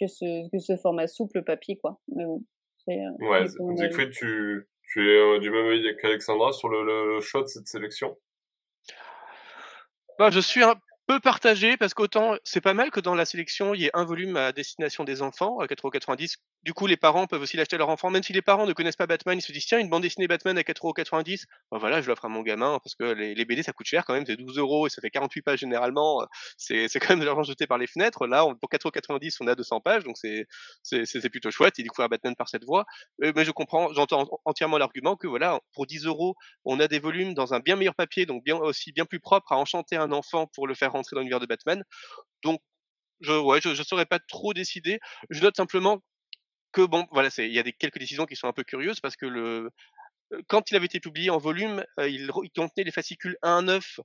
que 0.00 0.06
ce, 0.06 0.48
que 0.50 0.58
ce 0.58 0.76
format 0.76 1.08
souple 1.08 1.42
papier, 1.42 1.76
quoi. 1.76 2.00
Mais 2.14 2.24
bon. 2.24 2.42
Ouais, 2.86 3.46
Siegfried, 3.76 4.10
tu, 4.10 4.66
tu 4.92 5.10
es 5.10 5.40
du 5.40 5.50
même 5.50 5.66
avis 5.66 5.96
qu'Alexandra 6.00 6.52
sur 6.52 6.68
le, 6.68 7.14
le 7.14 7.20
choix 7.20 7.42
de 7.42 7.46
cette 7.46 7.68
sélection? 7.68 8.16
Bah, 10.18 10.30
je 10.30 10.40
suis 10.40 10.62
un 10.62 10.74
peu 11.12 11.20
partagé 11.20 11.76
parce 11.76 11.92
qu'autant 11.92 12.36
c'est 12.42 12.62
pas 12.62 12.72
mal 12.72 12.90
que 12.90 12.98
dans 13.00 13.14
la 13.14 13.26
sélection 13.26 13.74
il 13.74 13.82
y 13.82 13.84
ait 13.84 13.90
un 13.92 14.04
volume 14.04 14.36
à 14.36 14.52
destination 14.52 15.04
des 15.04 15.20
enfants 15.20 15.58
à 15.58 15.66
4,90€. 15.66 16.36
Du 16.62 16.74
coup, 16.74 16.86
les 16.86 16.96
parents 16.96 17.26
peuvent 17.26 17.42
aussi 17.42 17.56
l'acheter 17.56 17.74
à 17.74 17.78
leur 17.78 17.88
enfant, 17.88 18.08
même 18.08 18.22
si 18.22 18.32
les 18.32 18.40
parents 18.40 18.66
ne 18.66 18.72
connaissent 18.72 18.96
pas 18.96 19.08
Batman, 19.08 19.36
ils 19.36 19.42
se 19.42 19.50
disent 19.50 19.66
tiens 19.66 19.78
une 19.80 19.90
bande 19.90 20.02
dessinée 20.02 20.28
Batman 20.28 20.56
à 20.56 20.62
4,90€, 20.62 21.44
ben 21.70 21.78
voilà 21.78 22.00
je 22.00 22.08
l'offre 22.08 22.24
à 22.24 22.28
mon 22.28 22.42
gamin 22.42 22.78
parce 22.82 22.94
que 22.94 23.04
les, 23.04 23.44
BD 23.44 23.62
ça 23.62 23.72
coûte 23.72 23.86
cher 23.86 24.04
quand 24.06 24.14
même, 24.14 24.24
c'est 24.24 24.36
12 24.36 24.58
euros 24.58 24.86
et 24.86 24.90
ça 24.90 25.02
fait 25.02 25.10
48 25.10 25.42
pages 25.42 25.58
généralement, 25.58 26.24
c'est 26.56 26.88
quand 27.00 27.10
même 27.10 27.20
de 27.20 27.24
l'argent 27.24 27.42
jeté 27.42 27.66
par 27.66 27.78
les 27.78 27.86
fenêtres. 27.86 28.26
Là 28.26 28.46
pour 28.60 28.70
4,90€ 28.70 29.36
on 29.40 29.48
a 29.48 29.54
200 29.54 29.80
pages 29.80 30.04
donc 30.04 30.16
c'est 30.16 31.30
plutôt 31.30 31.50
chouette 31.50 31.78
et 31.78 31.82
découvrir 31.82 32.08
Batman 32.08 32.36
par 32.36 32.48
cette 32.48 32.64
voie. 32.64 32.86
Euh, 33.22 33.32
mais 33.34 33.44
je 33.44 33.50
comprends, 33.50 33.92
j'entends 33.92 34.28
entièrement 34.44 34.78
l'argument 34.78 35.16
que 35.16 35.26
voilà 35.26 35.60
pour 35.74 35.86
10 35.86 36.06
euros 36.06 36.36
on 36.64 36.80
a 36.80 36.88
des 36.88 37.00
volumes 37.00 37.34
dans 37.34 37.54
un 37.54 37.60
bien 37.60 37.76
meilleur 37.76 37.94
papier 37.94 38.24
donc 38.24 38.44
bien 38.44 38.56
aussi 38.56 38.92
bien 38.92 39.04
plus 39.04 39.20
propre 39.20 39.52
à 39.52 39.56
enchanter 39.58 39.96
un 39.96 40.12
enfant 40.12 40.46
pour 40.54 40.66
le 40.68 40.74
faire 40.74 40.92
rentrer 40.92 41.01
dans 41.12 41.20
l'univers 41.20 41.40
de 41.40 41.46
Batman. 41.46 41.82
Donc 42.42 42.60
je, 43.20 43.32
ouais, 43.32 43.60
je, 43.60 43.74
je 43.74 43.82
saurais 43.82 44.06
pas 44.06 44.18
trop 44.18 44.54
décider. 44.54 45.00
Je 45.30 45.40
note 45.42 45.56
simplement 45.56 46.02
que 46.72 46.82
bon, 46.82 47.06
voilà, 47.12 47.28
il 47.38 47.52
y 47.52 47.58
a 47.58 47.62
quelques 47.62 47.98
décisions 47.98 48.26
qui 48.26 48.36
sont 48.36 48.48
un 48.48 48.52
peu 48.52 48.64
curieuses 48.64 49.00
parce 49.00 49.16
que 49.16 49.26
le 49.26 49.70
quand 50.48 50.70
il 50.70 50.76
avait 50.76 50.86
été 50.86 50.98
publié 50.98 51.28
en 51.28 51.36
volume, 51.36 51.84
il, 51.98 52.30
il, 52.42 52.50
contenait 52.56 52.84
les 52.84 52.90
fascicules 52.90 53.36
1 53.42 53.62
9 53.62 54.00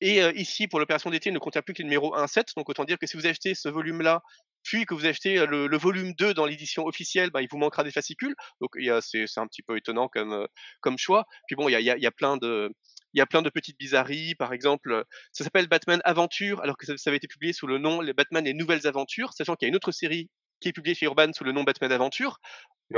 et 0.00 0.20
ici 0.38 0.68
pour 0.68 0.78
l'opération 0.78 1.10
d'été, 1.10 1.30
il 1.30 1.32
ne 1.32 1.38
contient 1.40 1.62
plus 1.62 1.74
que 1.74 1.82
le 1.82 1.88
numéro 1.88 2.14
1 2.14 2.26
7. 2.26 2.52
Donc 2.56 2.68
autant 2.68 2.84
dire 2.84 2.98
que 2.98 3.06
si 3.06 3.16
vous 3.16 3.26
achetez 3.26 3.54
ce 3.54 3.68
volume-là, 3.68 4.22
puis 4.62 4.86
que 4.86 4.94
vous 4.94 5.06
achetez 5.06 5.44
le, 5.46 5.76
volume 5.76 6.12
2 6.14 6.34
dans 6.34 6.46
l'édition 6.46 6.84
officielle, 6.86 7.30
bah, 7.30 7.42
il 7.42 7.48
vous 7.50 7.58
manquera 7.58 7.82
des 7.82 7.90
fascicules. 7.90 8.34
Donc 8.60 8.76
c'est 9.00 9.38
un 9.38 9.46
petit 9.46 9.62
peu 9.62 9.76
étonnant 9.76 10.08
comme 10.08 10.98
choix. 10.98 11.24
Puis 11.46 11.56
bon, 11.56 11.68
il 11.68 11.80
y 11.80 12.06
a 12.06 12.10
plein 12.12 12.36
de 12.36 12.72
il 13.14 13.18
y 13.18 13.20
a 13.20 13.26
plein 13.26 13.42
de 13.42 13.50
petites 13.50 13.78
bizarreries. 13.78 14.34
Par 14.34 14.52
exemple, 14.52 15.04
ça 15.32 15.44
s'appelle 15.44 15.68
Batman 15.68 16.00
Aventure, 16.04 16.60
alors 16.62 16.76
que 16.76 16.86
ça, 16.86 16.96
ça, 16.96 17.10
avait 17.10 17.16
été 17.16 17.28
publié 17.28 17.52
sous 17.52 17.66
le 17.66 17.78
nom 17.78 18.00
les 18.00 18.12
Batman 18.12 18.44
les 18.44 18.54
Nouvelles 18.54 18.86
Aventures, 18.86 19.32
sachant 19.32 19.54
qu'il 19.54 19.66
y 19.66 19.68
a 19.68 19.70
une 19.70 19.76
autre 19.76 19.92
série 19.92 20.28
qui 20.60 20.68
est 20.68 20.72
publié 20.72 20.94
chez 20.94 21.06
Urban 21.06 21.32
sous 21.32 21.44
le 21.44 21.52
nom 21.52 21.62
Batman 21.62 21.92
Adventure. 21.92 22.40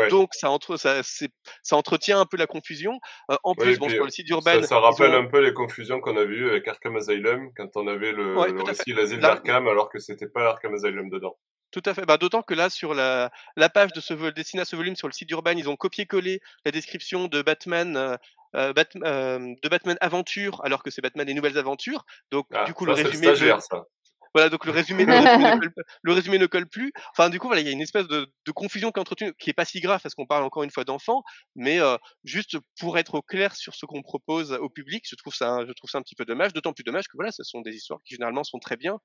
Donc 0.08 0.34
ça, 0.34 0.50
entre, 0.50 0.76
ça, 0.76 1.02
ça 1.02 1.76
entretient 1.76 2.20
un 2.20 2.26
peu 2.26 2.36
la 2.36 2.46
confusion. 2.46 3.00
Euh, 3.30 3.36
en 3.42 3.54
plus, 3.54 3.78
bon, 3.78 3.88
sur 3.88 4.04
le 4.04 4.11
site 4.11 4.26
d'Urban... 4.26 4.61
Ça, 4.61 4.62
ça, 4.62 4.78
rappelle 4.78 5.12
un 5.14 5.26
peu 5.26 5.40
les 5.44 5.52
confusions 5.52 6.00
qu'on 6.00 6.16
a 6.16 6.24
vues 6.24 6.48
avec 6.48 6.68
Arkham 6.68 6.96
Asylum, 6.96 7.50
quand 7.56 7.70
on 7.74 7.88
avait 7.88 8.12
le, 8.12 8.34
le 8.34 8.62
récit 8.62 8.92
L'Asile 8.92 9.18
d'Arkham, 9.18 9.66
alors 9.66 9.88
que 9.88 9.98
c'était 9.98 10.28
pas 10.28 10.48
Arkham 10.50 10.74
Asylum 10.74 11.11
dedans. 11.11 11.36
Tout 11.72 11.82
à 11.86 11.94
fait. 11.94 12.04
Bah, 12.04 12.18
D'autant 12.18 12.42
que 12.42 12.54
là, 12.54 12.70
sur 12.70 12.94
la, 12.94 13.30
la 13.56 13.68
page 13.68 13.92
de 13.92 14.00
ce 14.00 14.30
destiné 14.30 14.62
à 14.62 14.64
ce 14.64 14.76
volume 14.76 14.96
sur 14.96 15.08
le 15.08 15.12
site 15.12 15.28
d'Urban, 15.28 15.52
ils 15.56 15.68
ont 15.68 15.76
copié-collé 15.76 16.40
la 16.64 16.70
description 16.70 17.26
de 17.26 17.42
Batman, 17.42 17.96
euh, 17.96 18.16
euh, 18.57 18.72
euh, 19.05 19.55
de 19.62 19.68
Batman 19.68 19.96
Aventure, 20.01 20.61
alors 20.64 20.82
que 20.82 20.90
c'est 20.90 21.03
Batman 21.03 21.26
des 21.26 21.34
Nouvelles 21.34 21.59
Aventures. 21.59 22.05
Donc, 22.30 22.46
ah, 22.53 22.64
du 22.64 22.74
coup, 22.74 22.84
le 22.84 22.92
résumé. 22.92 23.26
Stagiaire, 23.26 23.62
ça. 23.62 23.84
Voilà, 24.34 24.48
donc 24.48 24.64
le 24.64 24.70
résumé, 24.70 25.05
le, 25.05 25.12
résumé 25.12 25.38
ne 25.38 25.59
colle, 25.59 25.72
le 26.03 26.12
résumé, 26.12 26.38
ne 26.38 26.46
colle, 26.46 26.68
plus. 26.68 26.92
Enfin, 27.12 27.30
du 27.30 27.40
coup, 27.40 27.48
voilà, 27.48 27.62
il 27.62 27.66
y 27.66 27.70
a 27.70 27.72
une 27.72 27.80
espèce 27.80 28.07
de, 28.07 28.32
de 28.46 28.53
confusion 28.53 28.92
qui 28.92 28.98
est 28.98 29.01
entretenue, 29.01 29.34
qui 29.38 29.51
est 29.51 29.55
pas 29.55 29.64
si 29.64 29.80
grave 29.80 30.01
parce 30.01 30.14
qu'on 30.14 30.26
parle 30.26 30.44
encore 30.44 30.62
une 30.62 30.70
fois 30.70 30.84
d'enfants, 30.84 31.22
mais 31.57 31.80
euh, 31.80 31.96
juste 32.22 32.57
pour 32.78 32.98
être 32.98 33.16
au 33.16 33.22
clair 33.22 33.57
sur 33.57 33.74
ce 33.74 33.86
qu'on 33.86 34.03
propose 34.03 34.53
au 34.53 34.68
public, 34.68 35.05
je 35.09 35.16
trouve 35.16 35.34
ça, 35.34 35.66
je 35.66 35.72
trouve 35.72 35.90
ça 35.90 35.98
un 35.98 36.03
petit 36.03 36.14
peu 36.14 36.24
dommage. 36.24 36.53
D'autant 36.53 36.72
plus 36.72 36.84
dommage 36.84 37.09
que 37.09 37.16
voilà, 37.16 37.32
ce 37.32 37.42
sont 37.42 37.61
des 37.61 37.74
histoires 37.74 38.01
qui 38.05 38.14
généralement 38.14 38.44
sont 38.44 38.61
très 38.61 38.76
bien. 38.76 39.01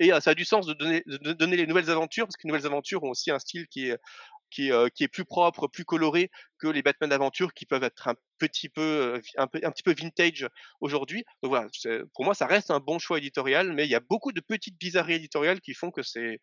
Et 0.00 0.12
euh, 0.12 0.20
ça 0.20 0.30
a 0.30 0.34
du 0.34 0.44
sens 0.44 0.66
de 0.66 0.74
donner, 0.74 1.56
les 1.56 1.66
nouvelles 1.66 1.90
aventures 1.90 2.26
parce 2.26 2.36
que 2.36 2.46
les 2.46 2.52
nouvelles 2.52 2.66
aventures 2.66 3.02
ont 3.04 3.10
aussi 3.10 3.30
un 3.30 3.38
style 3.38 3.66
qui 3.68 3.88
est 3.88 4.70
euh, 4.70 4.88
plus 5.12 5.24
propre, 5.24 5.66
plus 5.68 5.84
coloré 5.84 6.30
que 6.58 6.68
les 6.68 6.82
Batman 6.82 7.10
d'Aventure 7.10 7.52
qui 7.52 7.66
peuvent 7.66 7.84
être 7.84 8.08
un 8.08 8.14
petit 8.38 8.68
peu, 8.68 8.80
euh, 8.80 9.46
peu 9.46 9.60
un 9.62 9.70
petit 9.70 9.82
peu 9.82 9.94
vintage 9.94 10.48
aujourd'hui. 10.80 11.24
Donc 11.42 11.50
voilà, 11.50 11.68
pour 12.14 12.24
moi, 12.24 12.34
ça 12.34 12.46
reste 12.46 12.70
un 12.70 12.80
bon 12.80 12.98
choix 12.98 13.18
éditorial, 13.18 13.72
mais 13.72 13.84
il 13.84 13.90
y 13.90 13.94
a 13.94 14.00
beaucoup 14.00 14.32
de 14.32 14.40
petites 14.40 14.78
bizarreries 14.78 15.14
éditoriales 15.14 15.60
qui 15.60 15.74
font 15.74 15.90
que 15.90 16.02
c'est 16.02 16.40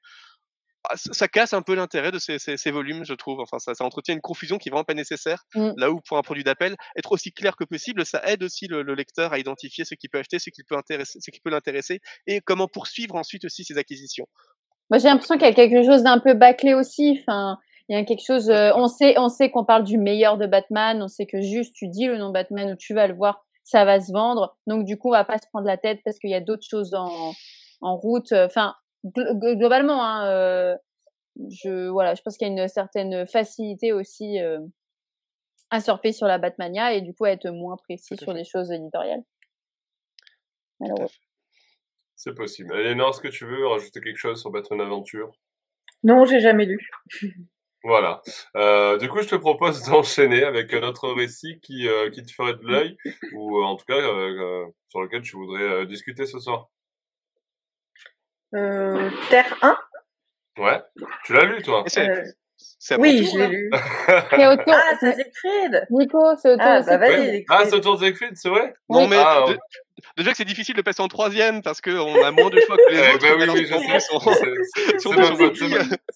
ça 0.96 1.28
casse 1.28 1.54
un 1.54 1.62
peu 1.62 1.76
l'intérêt 1.76 2.12
de 2.12 2.20
ces, 2.20 2.40
ces, 2.40 2.58
ces, 2.58 2.72
volumes, 2.72 3.04
je 3.06 3.14
trouve. 3.14 3.40
Enfin, 3.40 3.60
ça, 3.60 3.74
ça, 3.74 3.84
entretient 3.84 4.14
une 4.14 4.22
confusion 4.22 4.58
qui 4.58 4.70
est 4.70 4.72
vraiment 4.72 4.84
pas 4.84 4.94
nécessaire. 4.94 5.44
Mmh. 5.56 5.72
Là 5.78 5.92
où 5.92 6.02
pour 6.02 6.18
un 6.18 6.22
produit 6.22 6.44
d'appel, 6.44 6.76
être 6.98 7.12
aussi 7.12 7.32
clair 7.32 7.56
que 7.56 7.64
possible, 7.64 8.06
ça 8.06 8.22
aide 8.26 8.44
aussi 8.44 8.68
le, 8.68 8.82
le 8.82 8.94
lecteur 8.96 9.34
à 9.34 9.40
identifier 9.40 9.86
ce 9.86 9.96
qu'il 9.96 10.10
peut 10.10 10.20
acheter, 10.20 10.40
ce 10.40 10.50
qui 10.50 10.64
peut 10.64 10.76
intéresser, 10.76 11.20
ce 11.22 11.32
qui 11.32 11.40
peut 11.40 11.50
l'intéresser, 11.50 12.00
et 12.28 12.42
comment 12.42 12.68
poursuivre 12.68 13.16
ensuite 13.16 13.46
aussi 13.46 13.64
ses 13.64 13.78
acquisitions. 13.78 14.28
Moi, 14.90 15.00
j'ai 15.00 15.08
l'impression 15.08 15.36
qu'il 15.36 15.48
y 15.48 15.52
a 15.52 15.54
quelque 15.54 15.84
chose 15.84 16.04
d'un 16.04 16.20
peu 16.20 16.34
bâclé 16.34 16.74
aussi. 16.74 17.20
Enfin, 17.22 17.58
il 17.90 17.98
y 17.98 18.00
a 18.00 18.04
quelque 18.04 18.26
chose. 18.26 18.50
Euh, 18.50 18.72
on 18.76 18.88
sait, 18.88 19.18
on 19.18 19.30
sait 19.30 19.50
qu'on 19.50 19.66
parle 19.66 19.84
du 19.84 19.98
meilleur 19.98 20.38
de 20.38 20.46
Batman. 20.46 21.02
On 21.02 21.08
sait 21.08 21.26
que 21.26 21.42
juste 21.42 21.74
tu 21.74 21.88
dis 21.88 22.06
le 22.06 22.18
nom 22.18 22.30
Batman 22.30 22.72
ou 22.72 22.76
tu 22.76 22.94
vas 22.94 23.08
le 23.08 23.16
voir, 23.16 23.44
ça 23.64 23.86
va 23.86 24.00
se 24.00 24.12
vendre. 24.12 24.58
Donc 24.68 24.86
du 24.86 24.98
coup, 24.98 25.10
on 25.10 25.14
va 25.14 25.26
pas 25.26 25.38
se 25.38 25.48
prendre 25.52 25.66
la 25.66 25.78
tête 25.78 26.00
parce 26.06 26.20
qu'il 26.20 26.30
y 26.30 26.36
a 26.36 26.42
d'autres 26.42 26.68
choses 26.70 26.94
en, 26.94 27.34
en 27.82 27.98
route. 27.98 28.32
Enfin, 28.32 28.76
globalement, 29.06 30.04
hein, 30.04 30.28
euh, 30.30 30.76
je 31.50 31.88
voilà, 31.90 32.16
je 32.16 32.22
pense 32.22 32.38
qu'il 32.38 32.48
y 32.48 32.50
a 32.50 32.54
une 32.54 32.68
certaine 32.68 33.28
facilité 33.28 33.94
aussi 33.94 34.40
euh, 34.42 34.60
à 35.70 35.82
surfer 35.82 36.12
sur 36.12 36.28
la 36.28 36.38
Batmania 36.38 36.94
et 36.94 37.02
du 37.02 37.14
coup 37.14 37.26
à 37.26 37.32
être 37.32 37.50
moins 37.50 37.78
précis 37.78 38.18
sur 38.18 38.34
des 38.34 38.46
choses 38.46 38.72
éditoriales. 38.72 39.24
C'est 42.16 42.34
possible. 42.34 42.74
Eleanor, 42.76 43.10
est-ce 43.10 43.22
que 43.22 43.28
tu 43.28 43.46
veux 43.46 43.68
rajouter 43.68 44.02
quelque 44.02 44.18
chose 44.18 44.40
sur 44.40 44.52
Batman 44.52 44.82
Aventure? 44.82 45.32
Non, 46.04 46.26
j'ai 46.26 46.40
jamais 46.40 46.66
lu. 46.66 46.90
Voilà. 47.84 48.22
Euh, 48.56 48.98
du 48.98 49.08
coup, 49.10 49.22
je 49.22 49.28
te 49.28 49.36
propose 49.36 49.84
d'enchaîner 49.90 50.44
avec 50.44 50.74
un 50.74 50.82
autre 50.82 51.10
récit 51.10 51.60
qui, 51.62 51.88
euh, 51.88 52.10
qui 52.10 52.24
te 52.24 52.32
ferait 52.32 52.56
de 52.56 52.64
l'œil, 52.64 52.98
ou 53.34 53.60
euh, 53.60 53.64
en 53.64 53.76
tout 53.76 53.86
cas 53.86 53.94
euh, 53.94 54.66
sur 54.88 55.02
lequel 55.02 55.22
tu 55.22 55.36
voudrais 55.36 55.86
discuter 55.86 56.26
ce 56.26 56.40
soir. 56.40 56.70
Terre 59.30 59.58
1 59.62 59.78
Ouais. 60.58 60.82
Tu 61.26 61.34
l'as 61.34 61.44
lu, 61.46 61.62
toi 61.62 61.84
c'est 62.80 63.00
Oui, 63.00 63.28
je 63.32 63.38
l'ai 63.38 63.48
lu. 63.48 63.70
ah, 63.74 64.92
c'est 65.00 65.16
Siegfried. 65.16 65.88
Nico, 65.90 66.20
c'est 66.42 66.52
autour 66.52 66.66
ah, 66.66 66.82
bah, 66.82 66.98
vas-y, 66.98 67.46
Ah, 67.50 67.64
c'est 67.66 67.74
autour 67.74 67.98
de 67.98 68.06
Siegfried, 68.06 68.36
c'est 68.36 68.50
vrai? 68.50 68.74
Non, 68.90 69.08
mais 69.08 69.18
ah, 69.18 69.46
déjà 70.18 70.32
que 70.32 70.38
c'est 70.38 70.46
difficile 70.46 70.76
de 70.76 70.82
passer 70.82 71.02
en 71.02 71.08
troisième 71.08 71.62
parce 71.62 71.82
qu'on 71.82 72.24
a 72.24 72.32
moins 72.32 72.50
de 72.50 72.60
choix 72.60 72.78
que 72.78 72.92
les 72.92 73.00
autres. 73.00 73.28
bah 73.28 73.36
oui, 73.40 73.46
oui, 73.50 73.66
je 73.66 73.74
sais. 73.74 75.00
C'est 75.00 75.10
ma 75.16 75.36
faute, 75.36 75.58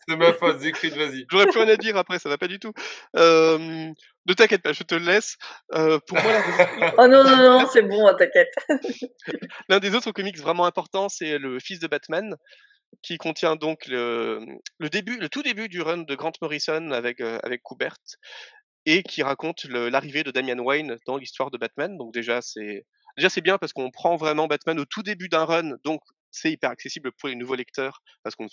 c'est 0.08 0.16
ma 0.16 0.34
faute, 0.34 0.62
Siegfried, 0.62 0.94
vas-y. 0.96 1.26
J'aurais 1.32 1.48
plus 1.48 1.60
rien 1.60 1.74
à 1.74 1.78
dire 1.78 1.98
après, 1.98 2.20
ça 2.20 2.30
va 2.30 2.38
pas 2.38 2.48
du 2.48 2.60
tout. 2.60 2.74
Euh, 3.16 3.58
ne 4.26 4.34
t'inquiète 4.34 4.62
pas, 4.62 4.74
je 4.74 4.84
te 4.84 4.96
le 4.96 5.06
laisse. 5.06 5.38
Euh, 5.74 6.00
pour 6.06 6.18
moi, 6.22 6.32
oh 6.98 7.08
non, 7.08 7.24
non, 7.24 7.38
non, 7.38 7.68
c'est 7.72 7.82
bon, 7.82 8.06
t'inquiète. 8.16 8.54
L'un 9.70 9.80
des 9.80 9.96
autres 9.96 10.12
comics 10.12 10.38
vraiment 10.38 10.66
importants, 10.66 11.10
c'est 11.10 11.38
le 11.38 11.60
fils 11.60 11.80
de 11.80 11.88
Batman 11.88 12.36
qui 13.02 13.18
contient 13.18 13.56
donc 13.56 13.88
le, 13.88 14.46
tout 15.32 15.44
début 15.44 15.70
du 15.70 15.82
run 15.82 16.00
de 16.00 16.16
Grant 16.16 16.32
Morrison 16.42 16.92
avec, 16.92 17.22
euh, 17.22 17.40
avec 17.44 17.62
Kubert 17.64 17.98
et 18.86 19.04
qui 19.04 19.24
raconte 19.24 19.66
l'arrivée 19.66 20.24
de 20.24 20.32
Damian 20.32 20.60
Wayne 20.60 20.98
dans 21.06 21.18
l'histoire 21.18 21.52
de 21.52 21.58
Batman. 21.58 21.98
Donc 21.98 22.14
déjà 22.14 22.42
c'est 22.42 22.86
déjà 23.18 23.30
c'est 23.30 23.42
bien 23.42 23.58
parce 23.58 23.74
qu'on 23.74 23.92
prend 23.92 24.16
vraiment 24.16 24.48
Batman 24.48 24.80
au 24.80 24.86
tout 24.86 25.04
début 25.04 25.30
d'un 25.30 25.46
run, 25.46 25.78
donc 25.84 26.02
c'est 26.32 26.52
hyper 26.52 26.70
accessible 26.70 27.12
pour 27.14 27.30
les 27.30 27.36
nouveaux 27.36 27.56
lecteurs 27.56 28.02
parce 28.24 28.36
qu'on 28.36 28.46
ne 28.46 28.50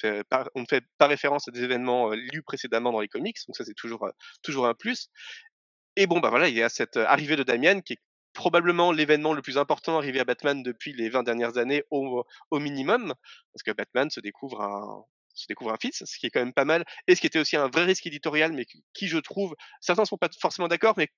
fait 0.69 0.85
pas 0.99 1.07
référence 1.07 1.49
à 1.49 1.51
des 1.51 1.63
événements 1.63 2.11
euh, 2.13 2.17
lus 2.17 2.43
précédemment 2.43 2.93
dans 2.93 3.01
les 3.01 3.09
comics, 3.09 3.37
donc 3.47 3.57
ça 3.57 3.65
c'est 3.65 3.75
toujours 3.75 4.05
euh, 4.05 4.11
toujours 4.43 4.67
un 4.67 4.75
plus. 4.75 5.09
Et 5.97 6.07
bon 6.07 6.21
bah 6.21 6.31
voilà, 6.31 6.49
il 6.49 6.55
y 6.55 6.63
a 6.63 6.69
cette 6.69 6.97
arrivée 6.97 7.37
de 7.37 7.43
Damian 7.43 7.81
qui 7.81 7.95
est 7.95 8.01
probablement 8.37 8.93
l'événement 8.93 9.33
le 9.33 9.43
plus 9.43 9.59
important 9.59 9.99
arrivé 9.99 10.21
à 10.21 10.25
Batman 10.25 10.63
depuis 10.63 10.93
les 10.93 11.09
20 11.09 11.25
dernières 11.25 11.57
années 11.57 11.83
au, 11.91 12.25
minimum, 12.53 13.15
parce 13.53 13.63
que 13.65 13.73
Batman 13.73 14.11
se 14.11 14.21
découvre 14.21 14.61
un, 14.61 15.05
se 15.35 15.47
découvre 15.49 15.73
un 15.73 15.77
fils, 15.81 16.05
ce 16.05 16.19
qui 16.19 16.27
est 16.27 16.31
quand 16.31 16.41
même 16.41 16.53
pas 16.53 16.65
mal, 16.65 16.85
et 17.09 17.15
ce 17.15 17.21
qui 17.21 17.27
était 17.27 17.39
aussi 17.39 17.57
un 17.57 17.69
vrai 17.69 17.85
risque 17.85 18.07
éditorial, 18.07 18.53
mais 18.53 18.67
qui, 18.95 19.09
je 19.09 19.19
trouve, 19.19 19.57
certains 19.81 20.03
ne 20.03 20.07
sont 20.07 20.19
pas 20.19 20.29
forcément 20.39 20.69
d'accord, 20.69 20.95
mais 20.97 21.09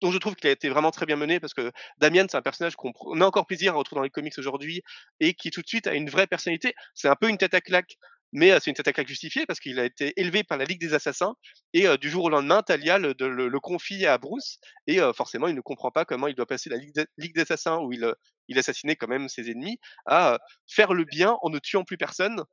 dont 0.00 0.12
je 0.12 0.18
trouve 0.18 0.34
qu'il 0.34 0.48
a 0.48 0.52
été 0.52 0.68
vraiment 0.68 0.90
très 0.90 1.06
bien 1.06 1.16
mené, 1.16 1.40
parce 1.40 1.54
que 1.54 1.72
Damian, 1.98 2.26
c'est 2.28 2.36
un 2.36 2.42
personnage 2.42 2.76
qu'on 2.76 2.92
a 3.20 3.24
encore 3.24 3.46
plaisir 3.46 3.74
à 3.74 3.76
retrouver 3.76 4.00
dans 4.00 4.04
les 4.04 4.10
comics 4.10 4.36
aujourd'hui, 4.36 4.82
et 5.20 5.34
qui 5.34 5.50
tout 5.50 5.62
de 5.62 5.68
suite 5.68 5.86
a 5.86 5.94
une 5.94 6.10
vraie 6.10 6.26
personnalité. 6.26 6.74
C'est 6.94 7.08
un 7.08 7.16
peu 7.16 7.28
une 7.28 7.38
tête 7.38 7.54
à 7.54 7.60
claque 7.60 7.96
mais 8.32 8.58
c'est 8.60 8.70
une 8.70 8.74
tête 8.74 8.88
à 8.88 8.92
claque 8.92 9.08
justifiée 9.08 9.46
parce 9.46 9.60
qu'il 9.60 9.78
a 9.78 9.84
été 9.84 10.12
élevé 10.16 10.44
par 10.44 10.58
la 10.58 10.64
Ligue 10.64 10.80
des 10.80 10.94
Assassins 10.94 11.34
et 11.72 11.86
du 11.98 12.10
jour 12.10 12.24
au 12.24 12.30
lendemain, 12.30 12.62
Talia 12.62 12.98
le, 12.98 13.60
confie 13.60 14.06
à 14.06 14.18
Bruce 14.18 14.58
et 14.86 14.98
forcément 15.14 15.48
il 15.48 15.54
ne 15.54 15.60
comprend 15.60 15.90
pas 15.90 16.04
comment 16.04 16.26
il 16.26 16.34
doit 16.34 16.46
passer 16.46 16.70
la 16.70 16.76
Ligue, 16.76 17.34
des 17.34 17.40
Assassins 17.40 17.78
où 17.78 17.92
il, 17.92 18.12
il 18.48 18.58
assassinait 18.58 18.96
quand 18.96 19.08
même 19.08 19.28
ses 19.28 19.50
ennemis 19.50 19.78
à 20.06 20.38
faire 20.66 20.94
le 20.94 21.04
bien 21.04 21.36
en 21.42 21.50
ne 21.50 21.58
tuant 21.58 21.84
plus 21.84 21.96
personne 21.96 22.44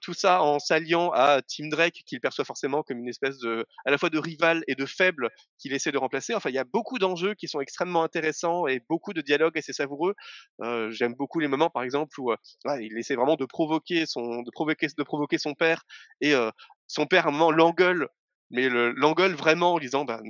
tout 0.00 0.14
ça 0.14 0.42
en 0.42 0.58
s'alliant 0.58 1.10
à 1.12 1.40
Tim 1.42 1.68
Drake, 1.68 2.02
qu'il 2.06 2.20
perçoit 2.20 2.44
forcément 2.44 2.82
comme 2.82 2.98
une 2.98 3.08
espèce 3.08 3.38
de, 3.38 3.66
à 3.84 3.90
la 3.90 3.98
fois 3.98 4.10
de 4.10 4.18
rival 4.18 4.62
et 4.68 4.74
de 4.74 4.86
faible 4.86 5.30
qu'il 5.58 5.72
essaie 5.72 5.92
de 5.92 5.98
remplacer. 5.98 6.34
Enfin, 6.34 6.50
il 6.50 6.54
y 6.54 6.58
a 6.58 6.64
beaucoup 6.64 6.98
d'enjeux 6.98 7.34
qui 7.34 7.48
sont 7.48 7.60
extrêmement 7.60 8.02
intéressants 8.02 8.66
et 8.66 8.80
beaucoup 8.88 9.12
de 9.12 9.20
dialogues 9.20 9.58
assez 9.58 9.72
savoureux. 9.72 10.14
Euh, 10.62 10.90
J'aime 10.90 11.14
beaucoup 11.14 11.40
les 11.40 11.48
moments, 11.48 11.70
par 11.70 11.82
exemple, 11.82 12.20
où 12.20 12.32
il 12.80 12.98
essaie 12.98 13.16
vraiment 13.16 13.36
de 13.36 13.44
provoquer 13.44 14.06
son, 14.06 14.42
de 14.42 14.50
provoquer, 14.52 14.86
de 14.96 15.02
provoquer 15.02 15.38
son 15.38 15.54
père 15.54 15.82
et 16.20 16.34
son 16.86 17.06
père 17.06 17.26
à 17.26 17.30
l'engueule 17.30 18.08
mais 18.52 18.68
l'engueule 18.68 19.34
vraiment 19.34 19.74
en 19.74 19.78
disant 19.78 20.04
ben 20.04 20.20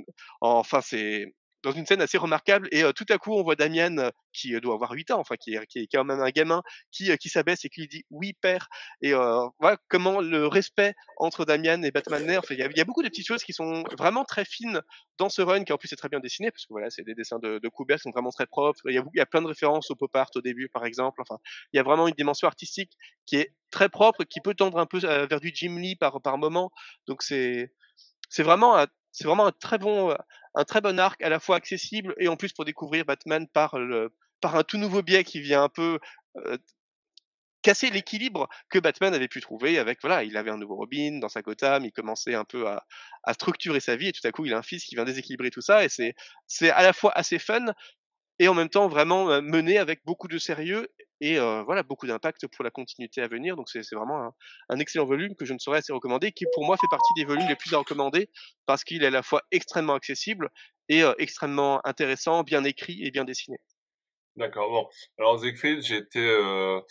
enfin 0.41 0.81
c'est 0.81 1.33
dans 1.63 1.71
une 1.71 1.85
scène 1.85 2.01
assez 2.01 2.17
remarquable. 2.17 2.67
Et 2.71 2.83
tout 2.93 3.05
à 3.09 3.17
coup, 3.17 3.33
on 3.33 3.43
voit 3.43 3.55
Damien, 3.55 4.11
qui 4.33 4.59
doit 4.59 4.75
avoir 4.75 4.91
8 4.91 5.11
ans, 5.11 5.19
enfin, 5.19 5.35
qui 5.35 5.55
est, 5.55 5.87
quand 5.91 6.03
même 6.03 6.19
un 6.19 6.29
gamin, 6.29 6.61
qui, 6.91 7.15
qui 7.17 7.29
s'abaisse 7.29 7.65
et 7.65 7.69
qui 7.69 7.81
lui 7.81 7.87
dit 7.87 8.05
oui, 8.11 8.33
père. 8.33 8.67
Et 9.01 9.13
voilà 9.13 9.77
comment 9.87 10.21
le 10.21 10.45
respect 10.47 10.93
entre 11.17 11.45
Damien 11.45 11.81
et 11.83 11.91
Batman 11.91 12.37
Enfin, 12.37 12.55
il 12.55 12.59
y, 12.59 12.81
a 12.81 12.85
beaucoup 12.85 13.03
de 13.03 13.09
petites 13.09 13.27
choses 13.27 13.43
qui 13.43 13.53
sont 13.53 13.83
vraiment 13.97 14.23
très 14.25 14.45
fines 14.45 14.81
dans 15.17 15.29
ce 15.29 15.41
run, 15.41 15.63
qui 15.63 15.73
en 15.73 15.77
plus 15.77 15.91
est 15.93 15.95
très 15.95 16.09
bien 16.09 16.19
dessiné, 16.19 16.51
parce 16.51 16.65
que 16.65 16.73
voilà, 16.73 16.89
c'est 16.89 17.03
des 17.03 17.15
dessins 17.15 17.39
de, 17.39 17.59
de 17.59 17.69
Kubert 17.69 17.97
qui 17.97 18.03
sont 18.03 18.11
vraiment 18.11 18.31
très 18.31 18.45
propres. 18.45 18.79
Il 18.85 19.01
y, 19.13 19.19
a, 19.19 19.25
plein 19.25 19.41
de 19.41 19.47
références 19.47 19.89
au 19.89 19.95
pop 19.95 20.13
art 20.15 20.29
au 20.35 20.41
début, 20.41 20.69
par 20.69 20.85
exemple. 20.85 21.21
Enfin, 21.21 21.37
il 21.71 21.77
y 21.77 21.79
a 21.79 21.83
vraiment 21.83 22.07
une 22.07 22.15
dimension 22.15 22.47
artistique 22.47 22.91
qui 23.25 23.37
est 23.37 23.53
très 23.71 23.89
propre, 23.89 24.23
qui 24.23 24.41
peut 24.41 24.53
tendre 24.53 24.77
un 24.77 24.85
peu 24.85 24.99
vers 24.99 25.39
du 25.39 25.51
Jim 25.53 25.77
Lee 25.79 25.95
par, 25.95 26.21
par 26.21 26.37
moment. 26.37 26.71
Donc 27.07 27.23
c'est, 27.23 27.71
c'est 28.29 28.43
vraiment 28.43 28.85
c'est 29.11 29.25
vraiment 29.25 29.45
un 29.45 29.51
très 29.51 29.77
bon, 29.77 30.15
un 30.55 30.63
très 30.63 30.81
bon 30.81 30.99
arc, 30.99 31.21
à 31.21 31.29
la 31.29 31.39
fois 31.39 31.55
accessible 31.55 32.15
et 32.19 32.27
en 32.27 32.35
plus 32.35 32.53
pour 32.53 32.65
découvrir 32.65 33.05
Batman 33.05 33.47
par 33.47 33.75
par 34.41 34.55
un 34.55 34.63
tout 34.63 34.77
nouveau 34.77 35.01
biais 35.01 35.23
qui 35.23 35.39
vient 35.41 35.63
un 35.63 35.69
peu 35.69 35.99
casser 37.63 37.89
l'équilibre 37.89 38.49
que 38.69 38.77
Batman 38.77 39.13
avait 39.13 39.27
pu 39.27 39.41
trouver 39.41 39.79
avec 39.79 39.99
voilà, 40.01 40.23
il 40.23 40.37
avait 40.37 40.51
un 40.51 40.57
nouveau 40.57 40.75
Robin 40.75 41.19
dans 41.19 41.29
sa 41.29 41.41
Gotham, 41.41 41.85
il 41.85 41.91
commençait 41.91 42.35
un 42.35 42.43
peu 42.43 42.67
à, 42.67 42.85
à 43.23 43.33
structurer 43.33 43.79
sa 43.79 43.95
vie 43.95 44.09
et 44.09 44.11
tout 44.11 44.25
à 44.27 44.31
coup 44.31 44.45
il 44.45 44.53
a 44.53 44.57
un 44.57 44.63
fils 44.63 44.83
qui 44.83 44.95
vient 44.95 45.05
déséquilibrer 45.05 45.49
tout 45.49 45.61
ça 45.61 45.83
et 45.83 45.89
c'est 45.89 46.13
c'est 46.45 46.69
à 46.69 46.83
la 46.83 46.93
fois 46.93 47.11
assez 47.15 47.39
fun 47.39 47.65
et 48.39 48.47
en 48.47 48.53
même 48.53 48.69
temps 48.69 48.87
vraiment 48.87 49.41
mené 49.41 49.77
avec 49.77 50.01
beaucoup 50.05 50.27
de 50.27 50.37
sérieux 50.37 50.89
et 51.25 51.39
voilà 51.65 51.83
beaucoup 51.83 52.07
d'impact 52.07 52.47
pour 52.47 52.63
la 52.63 52.71
continuité 52.71 53.21
à 53.21 53.27
venir. 53.27 53.55
Donc 53.55 53.69
c'est 53.69 53.81
vraiment 53.93 54.33
un, 54.69 54.79
excellent 54.79 55.05
volume 55.05 55.35
que 55.35 55.45
je 55.45 55.53
ne 55.53 55.59
saurais 55.59 55.79
assez 55.79 55.93
recommander, 55.93 56.31
qui 56.31 56.45
pour 56.53 56.65
moi 56.65 56.77
fait 56.77 56.87
partie 56.89 57.13
des 57.15 57.25
volumes 57.25 57.47
les 57.47 57.55
plus 57.55 57.73
à 57.73 57.77
recommander 57.77 58.29
parce 58.65 58.83
qu'il 58.83 59.03
est 59.03 59.07
à 59.07 59.11
la 59.11 59.23
fois 59.23 59.41
extrêmement 59.51 59.93
accessible 59.95 60.49
et 60.89 61.03
extrêmement 61.19 61.85
intéressant, 61.85 62.43
bien 62.43 62.63
écrit 62.63 63.03
et 63.05 63.11
bien 63.11 63.25
dessiné. 63.25 63.57
D'accord. 64.35 64.69
Bon, 64.69 64.89
alors 65.19 65.39
Siegfried, 65.39 65.81
j'ai 65.83 65.97
été, 65.97 66.19
euh, 66.19 66.81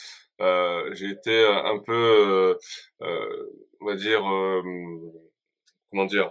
euh, 0.41 0.95
j'ai 0.95 1.11
été 1.11 1.45
un 1.45 1.79
peu, 1.81 2.57
euh, 3.03 3.51
on 3.81 3.87
va 3.87 3.97
dire, 3.97 4.21
comment 5.91 6.05
dire, 6.07 6.31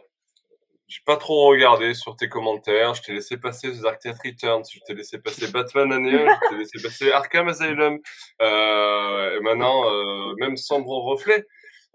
j'ai 0.91 0.99
pas 1.05 1.15
trop 1.15 1.47
regardé 1.47 1.93
sur 1.93 2.17
tes 2.17 2.27
commentaires. 2.27 2.93
Je 2.95 3.01
t'ai 3.01 3.13
laissé 3.13 3.37
passer 3.37 3.71
The 3.71 3.81
Dark 3.81 4.03
Knight 4.03 4.17
Returns. 4.25 4.63
Je 4.73 4.79
t'ai 4.85 4.93
laissé 4.93 5.19
passer 5.19 5.47
Batman 5.53 5.93
Année 5.93 6.11
Je 6.11 6.49
t'ai 6.49 6.57
laissé 6.57 6.81
passer 6.83 7.11
Arkham 7.13 7.47
Asylum. 7.47 7.97
Euh, 8.41 9.37
et 9.37 9.39
maintenant, 9.39 9.89
euh, 9.89 10.35
même 10.37 10.57
Sombre 10.57 10.97
Reflet. 10.97 11.45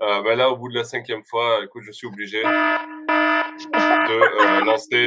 Euh, 0.00 0.22
bah 0.22 0.34
là, 0.34 0.48
au 0.48 0.56
bout 0.56 0.70
de 0.70 0.74
la 0.74 0.84
cinquième 0.84 1.22
fois, 1.24 1.60
écoute, 1.62 1.82
je 1.84 1.92
suis 1.92 2.06
obligé 2.06 2.42
de 2.42 2.48
euh, 4.12 4.64
lancer 4.64 5.06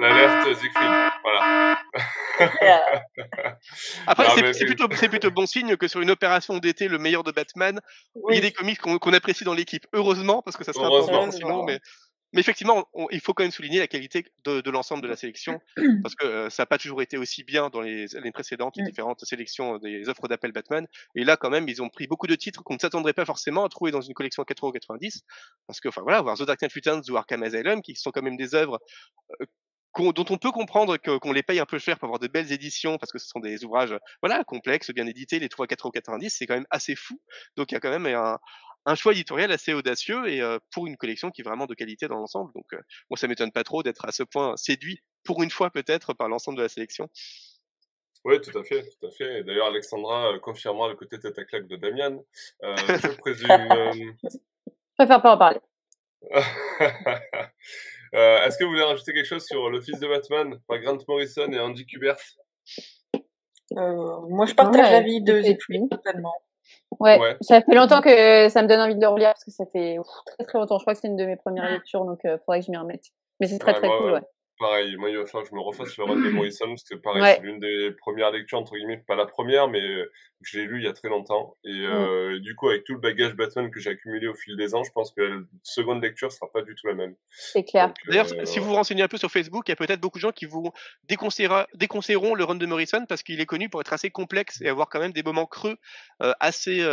l'alerte 0.00 0.56
Siegfried. 0.56 1.10
Voilà. 1.22 1.78
Après, 4.06 4.52
c'est 4.52 4.66
plutôt, 4.66 4.88
plutôt, 4.88 5.30
bon 5.30 5.46
signe 5.46 5.76
que 5.76 5.86
sur 5.86 6.00
une 6.00 6.10
opération 6.10 6.58
d'été, 6.58 6.88
le 6.88 6.98
meilleur 6.98 7.22
de 7.22 7.30
Batman, 7.30 7.80
il 8.30 8.34
y 8.34 8.38
ait 8.38 8.40
des 8.40 8.52
comics 8.52 8.80
qu'on 8.80 9.12
apprécie 9.12 9.44
dans 9.44 9.54
l'équipe. 9.54 9.86
Heureusement, 9.92 10.42
parce 10.42 10.56
que 10.56 10.64
ça 10.64 10.72
serait 10.72 10.86
important 10.86 11.30
sinon, 11.30 11.64
mais 11.64 11.78
mais 12.32 12.40
effectivement, 12.40 12.86
il 13.10 13.20
faut 13.20 13.32
quand 13.32 13.42
même 13.42 13.50
souligner 13.50 13.78
la 13.78 13.86
qualité 13.86 14.26
de, 14.44 14.60
de 14.60 14.70
l'ensemble 14.70 15.02
de 15.02 15.08
la 15.08 15.16
sélection, 15.16 15.60
parce 16.02 16.14
que 16.14 16.26
euh, 16.26 16.50
ça 16.50 16.62
n'a 16.62 16.66
pas 16.66 16.78
toujours 16.78 17.00
été 17.02 17.16
aussi 17.16 17.42
bien 17.42 17.70
dans 17.70 17.80
les 17.80 18.16
années 18.16 18.32
précédentes, 18.32 18.76
les 18.76 18.82
mmh. 18.82 18.86
différentes 18.86 19.24
sélections 19.24 19.78
des 19.78 20.08
offres 20.08 20.28
d'appel 20.28 20.52
Batman. 20.52 20.86
Et 21.14 21.24
là, 21.24 21.36
quand 21.36 21.50
même, 21.50 21.68
ils 21.68 21.82
ont 21.82 21.88
pris 21.88 22.06
beaucoup 22.06 22.26
de 22.26 22.34
titres 22.34 22.62
qu'on 22.62 22.74
ne 22.74 22.78
s'attendrait 22.78 23.14
pas 23.14 23.24
forcément 23.24 23.64
à 23.64 23.68
trouver 23.68 23.90
dans 23.90 24.02
une 24.02 24.14
collection 24.14 24.42
à 24.42 24.46
4,90€. 24.46 25.20
Parce 25.66 25.80
que, 25.80 25.88
enfin 25.88 26.02
voilà, 26.02 26.20
voir 26.20 26.36
The 26.36 26.42
Dark 26.42 26.60
Knight 26.60 26.72
Returns 26.72 27.02
ou 27.08 27.16
Arkham 27.16 27.42
Asylum, 27.42 27.82
qui 27.82 27.94
sont 27.94 28.10
quand 28.10 28.22
même 28.22 28.36
des 28.36 28.54
œuvres 28.54 28.78
euh, 29.40 29.46
dont 29.98 30.24
on 30.30 30.38
peut 30.38 30.52
comprendre 30.52 30.96
qu'on 30.96 31.32
les 31.32 31.42
paye 31.42 31.58
un 31.58 31.66
peu 31.66 31.78
cher 31.78 31.98
pour 31.98 32.06
avoir 32.06 32.20
de 32.20 32.28
belles 32.28 32.52
éditions, 32.52 32.98
parce 32.98 33.10
que 33.10 33.18
ce 33.18 33.26
sont 33.26 33.40
des 33.40 33.64
ouvrages 33.64 33.96
voilà 34.22 34.44
complexes, 34.44 34.90
bien 34.90 35.06
édités, 35.06 35.38
les 35.38 35.48
3 35.48 35.66
à 35.66 35.68
4,90€, 35.68 36.28
c'est 36.28 36.46
quand 36.46 36.54
même 36.54 36.66
assez 36.70 36.94
fou. 36.94 37.20
Donc 37.56 37.72
il 37.72 37.74
y 37.74 37.76
a 37.76 37.80
quand 37.80 37.90
même 37.90 38.06
un, 38.06 38.38
un 38.88 38.94
choix 38.94 39.12
éditorial 39.12 39.52
assez 39.52 39.72
audacieux 39.74 40.28
et 40.28 40.40
pour 40.72 40.86
une 40.86 40.96
collection 40.96 41.30
qui 41.30 41.42
est 41.42 41.44
vraiment 41.44 41.66
de 41.66 41.74
qualité 41.74 42.08
dans 42.08 42.16
l'ensemble. 42.16 42.50
Donc, 42.54 42.66
moi, 43.10 43.16
ça 43.16 43.28
m'étonne 43.28 43.52
pas 43.52 43.64
trop 43.64 43.82
d'être 43.82 44.04
à 44.06 44.12
ce 44.12 44.22
point 44.22 44.56
séduit, 44.56 45.00
pour 45.24 45.42
une 45.42 45.50
fois 45.50 45.70
peut-être, 45.70 46.14
par 46.14 46.28
l'ensemble 46.28 46.58
de 46.58 46.62
la 46.62 46.68
sélection. 46.68 47.08
Oui, 48.24 48.40
tout 48.40 48.56
à 48.58 48.64
fait, 48.64 48.82
tout 48.82 49.06
à 49.06 49.10
fait. 49.10 49.44
D'ailleurs, 49.44 49.68
Alexandra 49.68 50.38
confirmera 50.40 50.88
le 50.88 50.96
côté 50.96 51.18
tête 51.18 51.38
à 51.38 51.44
claque 51.44 51.66
de 51.66 51.76
Damian. 51.76 52.22
Euh, 52.62 52.74
je 52.76 53.16
présume. 53.16 54.16
Je 54.22 54.36
préfère 54.96 55.22
pas 55.22 55.34
en 55.34 55.38
parler. 55.38 55.60
euh, 58.14 58.42
Est-ce 58.44 58.58
que 58.58 58.64
vous 58.64 58.70
voulez 58.70 58.82
rajouter 58.82 59.12
quelque 59.12 59.26
chose 59.26 59.46
sur 59.46 59.70
le 59.70 59.80
fils 59.80 60.00
de 60.00 60.08
Batman 60.08 60.60
par 60.66 60.78
Grant 60.80 60.98
Morrison 61.06 61.50
et 61.52 61.60
Andy 61.60 61.86
Kubert? 61.86 62.18
Euh, 63.76 64.20
Moi, 64.28 64.46
je 64.46 64.54
partage 64.54 64.90
l'avis 64.90 65.22
de 65.22 65.40
Zephyr 65.40 65.82
totalement. 65.90 66.34
Ouais, 67.00 67.18
ça 67.40 67.60
fait 67.60 67.74
longtemps 67.74 68.00
que 68.00 68.48
ça 68.48 68.62
me 68.62 68.68
donne 68.68 68.80
envie 68.80 68.96
de 68.96 69.00
le 69.00 69.08
relire 69.08 69.28
parce 69.28 69.44
que 69.44 69.50
ça 69.50 69.64
fait 69.72 69.98
très 70.26 70.44
très 70.44 70.58
longtemps. 70.58 70.78
Je 70.78 70.84
crois 70.84 70.94
que 70.94 71.00
c'est 71.00 71.08
une 71.08 71.16
de 71.16 71.24
mes 71.24 71.36
premières 71.36 71.70
lectures, 71.70 72.04
donc 72.04 72.20
il 72.24 72.30
euh, 72.30 72.38
faudrait 72.38 72.60
que 72.60 72.66
je 72.66 72.70
m'y 72.70 72.76
remette. 72.76 73.04
Mais 73.40 73.46
c'est 73.46 73.58
très 73.58 73.74
très 73.74 73.88
cool, 73.88 74.12
ouais. 74.12 74.22
Pareil, 74.58 74.96
moi, 74.96 75.08
il 75.08 75.16
va 75.16 75.24
falloir 75.24 75.44
que 75.44 75.50
je 75.50 75.54
me 75.54 75.60
refasse 75.60 75.96
le 75.96 76.04
run 76.04 76.16
de 76.16 76.30
Morrison, 76.30 76.66
parce 76.68 76.82
que 76.82 76.96
pareil, 76.96 77.36
c'est 77.36 77.42
l'une 77.42 77.60
des 77.60 77.92
premières 77.92 78.32
lectures, 78.32 78.58
entre 78.58 78.74
guillemets, 78.74 78.96
pas 79.06 79.14
la 79.14 79.26
première, 79.26 79.68
mais 79.68 79.80
euh, 79.80 80.10
je 80.42 80.58
l'ai 80.58 80.66
lu 80.66 80.78
il 80.78 80.84
y 80.84 80.88
a 80.88 80.92
très 80.92 81.08
longtemps. 81.08 81.56
Et, 81.64 81.72
mm. 81.72 81.84
euh, 81.84 82.40
du 82.40 82.56
coup, 82.56 82.68
avec 82.68 82.84
tout 82.84 82.94
le 82.94 83.00
bagage 83.00 83.34
Batman 83.34 83.70
que 83.70 83.78
j'ai 83.78 83.90
accumulé 83.90 84.26
au 84.26 84.34
fil 84.34 84.56
des 84.56 84.74
ans, 84.74 84.82
je 84.82 84.90
pense 84.90 85.12
que 85.12 85.22
la 85.22 85.40
seconde 85.62 86.02
lecture 86.02 86.32
sera 86.32 86.50
pas 86.50 86.62
du 86.62 86.74
tout 86.74 86.88
la 86.88 86.94
même. 86.94 87.14
C'est 87.30 87.64
clair. 87.64 87.94
D'ailleurs, 88.08 88.28
si 88.44 88.58
vous 88.58 88.66
vous 88.66 88.74
renseignez 88.74 89.02
un 89.02 89.08
peu 89.08 89.18
sur 89.18 89.30
Facebook, 89.30 89.68
il 89.68 89.70
y 89.70 89.74
a 89.74 89.76
peut-être 89.76 90.00
beaucoup 90.00 90.18
de 90.18 90.22
gens 90.22 90.32
qui 90.32 90.46
vous 90.46 90.72
déconseilleront 91.08 92.34
le 92.34 92.44
run 92.44 92.56
de 92.56 92.66
Morrison 92.66 93.04
parce 93.08 93.22
qu'il 93.22 93.40
est 93.40 93.46
connu 93.46 93.68
pour 93.68 93.80
être 93.80 93.92
assez 93.92 94.10
complexe 94.10 94.60
et 94.60 94.68
avoir 94.68 94.88
quand 94.88 94.98
même 94.98 95.12
des 95.12 95.22
moments 95.22 95.46
creux 95.46 95.76
assez 96.18 96.84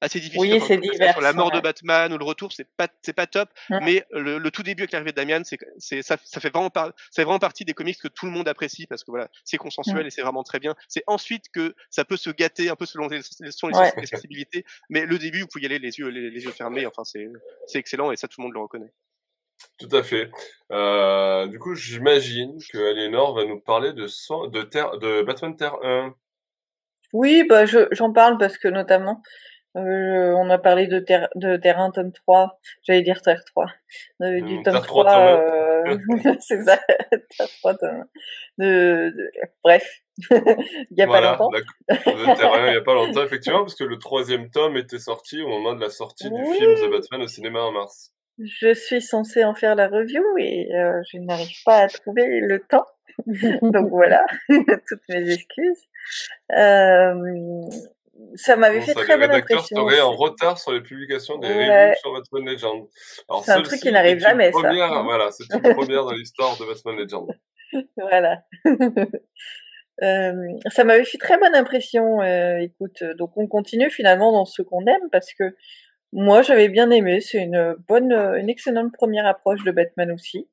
assez 0.00 0.20
difficile. 0.20 0.60
Oui, 0.60 0.80
divers, 0.80 1.12
sur 1.12 1.20
la 1.20 1.32
mort 1.32 1.50
de 1.50 1.60
Batman 1.60 2.12
ou 2.12 2.18
le 2.18 2.24
retour, 2.24 2.52
c'est 2.52 2.68
pas 2.76 2.88
c'est 3.02 3.12
pas 3.12 3.26
top. 3.26 3.48
Mmh. 3.70 3.78
Mais 3.82 4.04
le, 4.10 4.38
le, 4.38 4.50
tout 4.50 4.62
début 4.62 4.82
avec 4.82 4.92
l'arrivée 4.92 5.12
de 5.12 5.16
Damian, 5.16 5.42
c'est 5.44 5.58
c'est 5.78 6.02
ça, 6.02 6.16
ça 6.24 6.40
fait 6.40 6.50
vraiment 6.50 6.70
par, 6.70 6.86
ça 6.86 6.92
fait 7.16 7.24
vraiment 7.24 7.38
partie 7.38 7.64
des 7.64 7.74
comics 7.74 7.98
que 7.98 8.08
tout 8.08 8.26
le 8.26 8.32
monde 8.32 8.48
apprécie 8.48 8.86
parce 8.86 9.04
que 9.04 9.10
voilà, 9.10 9.28
c'est 9.44 9.56
consensuel 9.56 10.04
mmh. 10.04 10.06
et 10.06 10.10
c'est 10.10 10.22
vraiment 10.22 10.42
très 10.42 10.58
bien. 10.58 10.74
C'est 10.88 11.04
ensuite 11.06 11.50
que 11.52 11.74
ça 11.90 12.04
peut 12.04 12.16
se 12.16 12.30
gâter 12.30 12.68
un 12.68 12.76
peu 12.76 12.86
selon 12.86 13.08
les, 13.08 13.22
selon 13.22 13.72
les, 13.96 14.06
sensibilités. 14.06 14.64
Mais 14.90 15.04
le 15.04 15.18
début, 15.18 15.40
vous 15.40 15.46
pouvez 15.48 15.62
y 15.62 15.66
aller 15.66 15.78
les 15.78 15.98
yeux 15.98 16.08
les, 16.08 16.44
yeux 16.44 16.52
fermés. 16.52 16.86
Enfin, 16.86 17.04
c'est 17.04 17.28
c'est 17.66 17.78
excellent 17.78 18.12
et 18.12 18.16
ça 18.16 18.28
tout 18.28 18.40
le 18.40 18.44
monde 18.44 18.54
le 18.54 18.60
reconnaît. 18.60 18.92
Tout 19.78 19.88
à 19.92 20.02
fait. 20.02 20.30
Euh, 20.70 21.46
du 21.48 21.58
coup, 21.58 21.74
j'imagine 21.74 22.58
que 22.72 22.78
Aliénor 22.90 23.34
va 23.34 23.44
nous 23.44 23.60
parler 23.60 23.92
de, 23.92 24.06
de, 24.48 24.62
terre, 24.62 24.98
de 24.98 25.22
Batman 25.22 25.56
Terre 25.56 25.74
1. 25.82 26.14
Oui, 27.12 27.44
bah, 27.48 27.64
j'en 27.66 28.12
parle 28.12 28.38
parce 28.38 28.58
que 28.58 28.68
notamment, 28.68 29.22
euh, 29.76 30.32
on 30.32 30.48
a 30.50 30.58
parlé 30.58 30.86
de, 30.86 30.98
terre, 30.98 31.28
de 31.34 31.56
Terrain 31.56 31.90
tome 31.90 32.12
3, 32.12 32.58
j'allais 32.82 33.02
dire 33.02 33.20
Terre 33.22 33.44
3, 33.44 33.66
euh, 34.22 34.40
du 34.40 34.62
tome 34.62 34.80
3, 34.80 35.30
euh, 35.86 35.98
c'est 36.40 36.62
ça, 36.62 36.78
Terre 37.36 37.48
3 37.60 37.74
tome 37.74 38.04
de, 38.58 39.12
de, 39.14 39.30
bref, 39.62 40.02
il 40.30 40.96
n'y 40.96 41.02
a 41.02 41.06
pas 41.06 41.20
longtemps. 41.20 41.50
Terrain, 41.86 42.66
il 42.66 42.70
n'y 42.70 42.76
a 42.76 42.82
pas 42.82 42.94
longtemps, 42.94 43.22
effectivement, 43.22 43.60
parce 43.60 43.74
que 43.74 43.84
le 43.84 43.98
troisième 43.98 44.50
tome 44.50 44.76
était 44.76 44.98
sorti 44.98 45.42
au 45.42 45.48
moment 45.48 45.74
de 45.74 45.80
la 45.80 45.90
sortie 45.90 46.30
du 46.30 46.44
film 46.54 46.74
The 46.74 46.90
Batman 46.90 47.22
au 47.22 47.28
cinéma 47.28 47.60
en 47.60 47.72
mars. 47.72 48.12
Je 48.38 48.72
suis 48.72 49.02
censée 49.02 49.44
en 49.44 49.54
faire 49.54 49.74
la 49.74 49.88
review 49.88 50.22
et 50.38 50.72
euh, 50.74 51.02
je 51.10 51.18
n'arrive 51.18 51.62
pas 51.64 51.78
à 51.78 51.88
trouver 51.88 52.40
le 52.40 52.60
temps. 52.60 52.86
Donc 53.62 53.90
voilà, 53.90 54.24
toutes 54.48 55.08
mes 55.08 55.32
excuses. 55.32 55.88
Euh, 56.56 57.62
ça 58.34 58.56
m'avait 58.56 58.80
fait 58.80 58.94
très 58.94 59.16
bonne 59.16 59.30
impression. 59.30 59.88
seraient 59.88 60.00
en 60.00 60.14
retard 60.14 60.58
sur 60.58 60.72
les 60.72 60.80
publications 60.80 61.38
des 61.38 61.48
reviews 61.48 61.94
sur 62.00 62.12
Batman 62.12 62.44
Legend. 62.46 62.86
C'est 63.44 63.52
un 63.52 63.62
truc 63.62 63.80
qui 63.80 63.92
n'arrive 63.92 64.18
jamais, 64.18 64.52
ça. 64.52 64.70
Voilà, 65.02 65.30
c'est 65.30 65.44
une 65.52 65.74
première 65.74 66.04
dans 66.04 66.12
l'histoire 66.12 66.56
de 66.58 66.64
Batman 66.64 66.96
Legend. 66.96 67.28
voilà. 67.96 68.42
Euh, 70.00 70.32
ça 70.70 70.84
m'avait 70.84 71.04
fait 71.04 71.18
très 71.18 71.38
bonne 71.38 71.56
impression. 71.56 72.22
Euh, 72.22 72.58
écoute, 72.58 73.02
donc 73.18 73.32
on 73.36 73.48
continue 73.48 73.90
finalement 73.90 74.30
dans 74.30 74.44
ce 74.44 74.62
qu'on 74.62 74.86
aime 74.86 75.10
parce 75.10 75.34
que 75.34 75.56
moi 76.12 76.40
j'avais 76.42 76.68
bien 76.68 76.88
aimé. 76.90 77.20
C'est 77.20 77.38
une 77.38 77.74
bonne, 77.88 78.12
une 78.12 78.48
excellente 78.48 78.92
première 78.92 79.26
approche 79.26 79.64
de 79.64 79.72
Batman 79.72 80.12
aussi. 80.12 80.46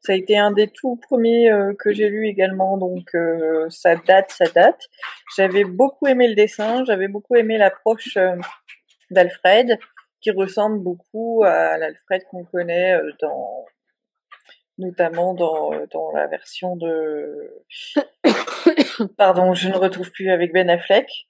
Ça 0.00 0.12
a 0.12 0.16
été 0.16 0.36
un 0.38 0.52
des 0.52 0.68
tout 0.68 0.96
premiers 0.96 1.50
euh, 1.50 1.74
que 1.74 1.92
j'ai 1.92 2.08
lu 2.08 2.26
également, 2.26 2.76
donc 2.78 3.14
euh, 3.14 3.68
ça 3.68 3.96
date, 3.96 4.30
ça 4.30 4.46
date. 4.46 4.88
J'avais 5.36 5.64
beaucoup 5.64 6.06
aimé 6.06 6.28
le 6.28 6.34
dessin, 6.34 6.84
j'avais 6.84 7.08
beaucoup 7.08 7.36
aimé 7.36 7.58
l'approche 7.58 8.16
euh, 8.16 8.36
d'Alfred, 9.10 9.78
qui 10.20 10.30
ressemble 10.30 10.80
beaucoup 10.80 11.44
à 11.44 11.78
l'Alfred 11.78 12.24
qu'on 12.30 12.44
connaît 12.44 12.98
dans, 13.20 13.64
notamment 14.78 15.34
dans, 15.34 15.70
dans 15.92 16.10
la 16.12 16.26
version 16.26 16.76
de, 16.76 17.62
pardon, 19.16 19.54
je 19.54 19.68
ne 19.68 19.76
retrouve 19.76 20.10
plus 20.10 20.30
avec 20.30 20.52
Ben 20.52 20.68
Affleck, 20.68 21.28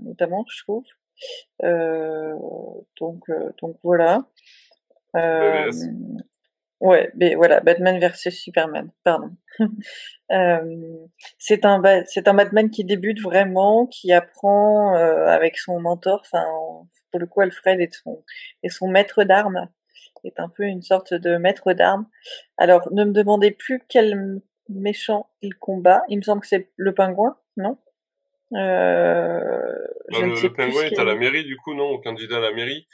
notamment, 0.00 0.44
je 0.48 0.62
trouve. 0.62 0.84
donc, 3.00 3.24
donc 3.60 3.76
voilà. 3.82 4.24
Ouais, 6.80 7.10
mais 7.14 7.34
voilà, 7.34 7.60
Batman 7.60 7.98
versus 8.00 8.34
Superman, 8.34 8.90
pardon. 9.04 9.30
euh, 10.32 11.06
c'est 11.38 11.66
un 11.66 11.82
c'est 12.06 12.26
un 12.26 12.32
Batman 12.34 12.70
qui 12.70 12.84
débute 12.84 13.20
vraiment, 13.20 13.86
qui 13.86 14.12
apprend 14.12 14.96
euh, 14.96 15.26
avec 15.26 15.58
son 15.58 15.78
mentor, 15.78 16.20
enfin 16.24 16.44
pour 17.10 17.20
le 17.20 17.26
coup 17.26 17.42
Alfred 17.42 17.80
est 17.80 17.92
son 17.94 18.24
est 18.62 18.70
son 18.70 18.88
maître 18.88 19.24
d'armes, 19.24 19.68
est 20.24 20.40
un 20.40 20.48
peu 20.48 20.64
une 20.64 20.82
sorte 20.82 21.12
de 21.12 21.36
maître 21.36 21.74
d'armes. 21.74 22.06
Alors 22.56 22.88
ne 22.92 23.04
me 23.04 23.12
demandez 23.12 23.50
plus 23.50 23.82
quel 23.88 24.40
méchant 24.70 25.28
il 25.42 25.54
combat, 25.56 26.02
il 26.08 26.16
me 26.18 26.22
semble 26.22 26.40
que 26.42 26.48
c'est 26.48 26.70
le 26.76 26.94
pingouin, 26.94 27.36
non? 27.58 27.76
Je 28.52 30.42
le, 30.42 30.52
pingouin 30.52 30.84
est 30.84 30.98
à 30.98 31.04
la 31.04 31.14
mairie, 31.14 31.44
du 31.44 31.56
coup, 31.56 31.74
non, 31.74 31.90
au 31.90 31.98
candidat 32.00 32.38
à 32.38 32.40
la 32.40 32.52
mairie? 32.52 32.86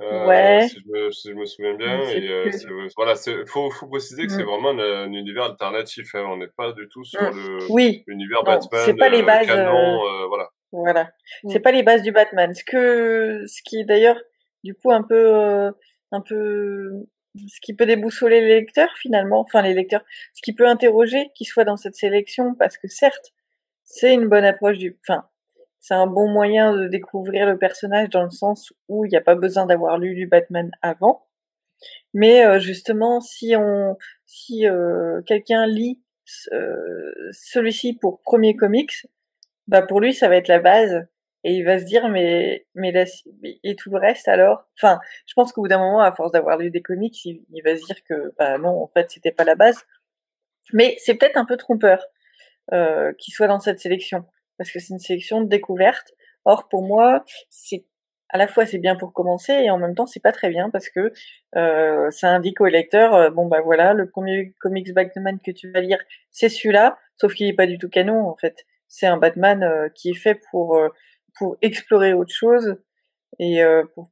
Euh, 0.00 0.26
ouais. 0.26 0.68
Si 0.68 0.76
je, 0.80 0.90
me, 0.90 1.10
si 1.10 1.28
je, 1.28 1.34
me, 1.34 1.44
souviens 1.44 1.74
bien. 1.74 2.00
Et, 2.08 2.28
euh, 2.28 2.50
voilà, 2.96 3.14
faut, 3.46 3.70
faut 3.70 3.86
préciser 3.86 4.26
que 4.26 4.32
c'est 4.32 4.42
mm. 4.42 4.46
vraiment 4.46 4.70
un, 4.70 5.12
univers 5.12 5.44
alternatif. 5.44 6.14
Hein. 6.14 6.24
On 6.28 6.38
n'est 6.38 6.48
pas 6.48 6.72
du 6.72 6.88
tout 6.88 7.04
sur 7.04 7.20
mm. 7.20 7.36
le 7.36 7.58
oui. 7.70 8.04
l'univers 8.06 8.42
Batman. 8.42 8.82
C'est 8.84 8.96
pas 8.96 9.08
les 9.08 9.22
bases. 9.22 9.46
Canon, 9.46 10.06
euh, 10.06 10.26
voilà. 10.26 10.50
Voilà. 10.72 11.10
Mm. 11.44 11.50
C'est 11.50 11.60
pas 11.60 11.72
les 11.72 11.82
bases 11.82 12.02
du 12.02 12.12
Batman. 12.12 12.54
Ce 12.54 12.64
que, 12.64 13.44
ce 13.46 13.62
qui 13.62 13.80
est 13.80 13.84
d'ailleurs, 13.84 14.20
du 14.64 14.74
coup, 14.74 14.90
un 14.90 15.02
peu, 15.02 15.70
un 16.10 16.20
peu, 16.20 16.90
ce 17.36 17.60
qui 17.60 17.74
peut 17.74 17.86
déboussoler 17.86 18.40
les 18.40 18.60
lecteurs 18.60 18.92
finalement, 19.00 19.40
enfin 19.40 19.62
les 19.62 19.74
lecteurs, 19.74 20.04
ce 20.34 20.42
qui 20.42 20.54
peut 20.54 20.66
interroger 20.66 21.30
qu'ils 21.34 21.46
soient 21.46 21.64
dans 21.64 21.76
cette 21.76 21.96
sélection, 21.96 22.54
parce 22.54 22.76
que 22.76 22.88
certes, 22.88 23.32
c'est 23.84 24.14
une 24.14 24.28
bonne 24.28 24.44
approche 24.44 24.78
du, 24.78 24.98
enfin, 25.06 25.26
c'est 25.80 25.94
un 25.94 26.06
bon 26.06 26.28
moyen 26.28 26.74
de 26.76 26.86
découvrir 26.88 27.46
le 27.46 27.58
personnage 27.58 28.08
dans 28.10 28.22
le 28.22 28.30
sens 28.30 28.72
où 28.88 29.04
il 29.04 29.08
n'y 29.08 29.16
a 29.16 29.20
pas 29.20 29.34
besoin 29.34 29.66
d'avoir 29.66 29.98
lu 29.98 30.14
du 30.14 30.26
Batman 30.26 30.70
avant. 30.80 31.26
Mais 32.14 32.46
euh, 32.46 32.58
justement, 32.60 33.20
si 33.20 33.54
on, 33.56 33.96
si 34.26 34.66
euh, 34.66 35.22
quelqu'un 35.22 35.66
lit 35.66 36.00
euh, 36.52 37.12
celui-ci 37.32 37.94
pour 37.94 38.20
premier 38.22 38.54
comics, 38.56 39.06
bah 39.66 39.82
pour 39.82 40.00
lui 40.00 40.14
ça 40.14 40.28
va 40.28 40.36
être 40.36 40.48
la 40.48 40.60
base 40.60 41.06
et 41.44 41.54
il 41.54 41.64
va 41.64 41.78
se 41.78 41.84
dire 41.84 42.08
mais 42.08 42.66
mais 42.74 42.92
et 43.64 43.76
tout 43.76 43.90
le 43.90 43.98
reste 43.98 44.28
alors? 44.28 44.68
Enfin, 44.76 45.00
je 45.26 45.34
pense 45.34 45.52
qu'au 45.52 45.62
bout 45.62 45.68
d'un 45.68 45.78
moment, 45.78 46.00
à 46.00 46.12
force 46.12 46.32
d'avoir 46.32 46.58
lu 46.58 46.70
des 46.70 46.82
comics, 46.82 47.24
il, 47.24 47.44
il, 47.52 47.62
va 47.62 47.76
se 47.76 47.84
dire 47.84 48.02
que 48.04 48.32
bah 48.38 48.58
non, 48.58 48.82
en 48.82 48.88
fait 48.88 49.10
c'était 49.10 49.32
pas 49.32 49.44
la 49.44 49.56
base. 49.56 49.84
Mais 50.72 50.96
c'est 50.98 51.14
peut-être 51.14 51.36
un 51.36 51.44
peu 51.44 51.56
trompeur 51.56 52.04
euh, 52.72 53.12
qui 53.18 53.30
soit 53.30 53.48
dans 53.48 53.60
cette 53.60 53.80
sélection. 53.80 54.24
Parce 54.58 54.70
que 54.70 54.78
c'est 54.78 54.94
une 54.94 55.00
sélection 55.00 55.40
de 55.40 55.48
découverte. 55.48 56.12
Or 56.44 56.68
pour 56.68 56.82
moi, 56.82 57.24
c'est 57.50 57.84
à 58.32 58.38
la 58.38 58.48
fois 58.48 58.66
c'est 58.66 58.78
bien 58.78 58.96
pour 58.96 59.12
commencer 59.12 59.52
et 59.52 59.70
en 59.70 59.78
même 59.78 59.94
temps 59.94 60.06
c'est 60.06 60.22
pas 60.22 60.32
très 60.32 60.48
bien 60.48 60.70
parce 60.70 60.88
que 60.88 61.12
euh, 61.56 62.10
ça 62.10 62.30
indique 62.30 62.60
au 62.60 62.66
lecteur 62.66 63.14
euh, 63.14 63.30
bon 63.30 63.46
bah 63.46 63.60
voilà 63.62 63.92
le 63.92 64.08
premier 64.08 64.54
comics 64.58 64.92
Batman 64.94 65.38
que 65.44 65.50
tu 65.50 65.70
vas 65.70 65.80
lire 65.80 65.98
c'est 66.30 66.48
celui-là. 66.48 66.98
Sauf 67.20 67.34
qu'il 67.34 67.46
est 67.46 67.54
pas 67.54 67.66
du 67.66 67.78
tout 67.78 67.88
canon 67.88 68.26
en 68.26 68.34
fait. 68.34 68.64
C'est 68.88 69.06
un 69.06 69.18
Batman 69.18 69.62
euh, 69.62 69.88
qui 69.94 70.10
est 70.10 70.14
fait 70.14 70.40
pour 70.50 70.76
euh, 70.76 70.88
pour 71.38 71.56
explorer 71.62 72.14
autre 72.14 72.34
chose 72.34 72.76
et 73.38 73.62
pour, 73.94 74.10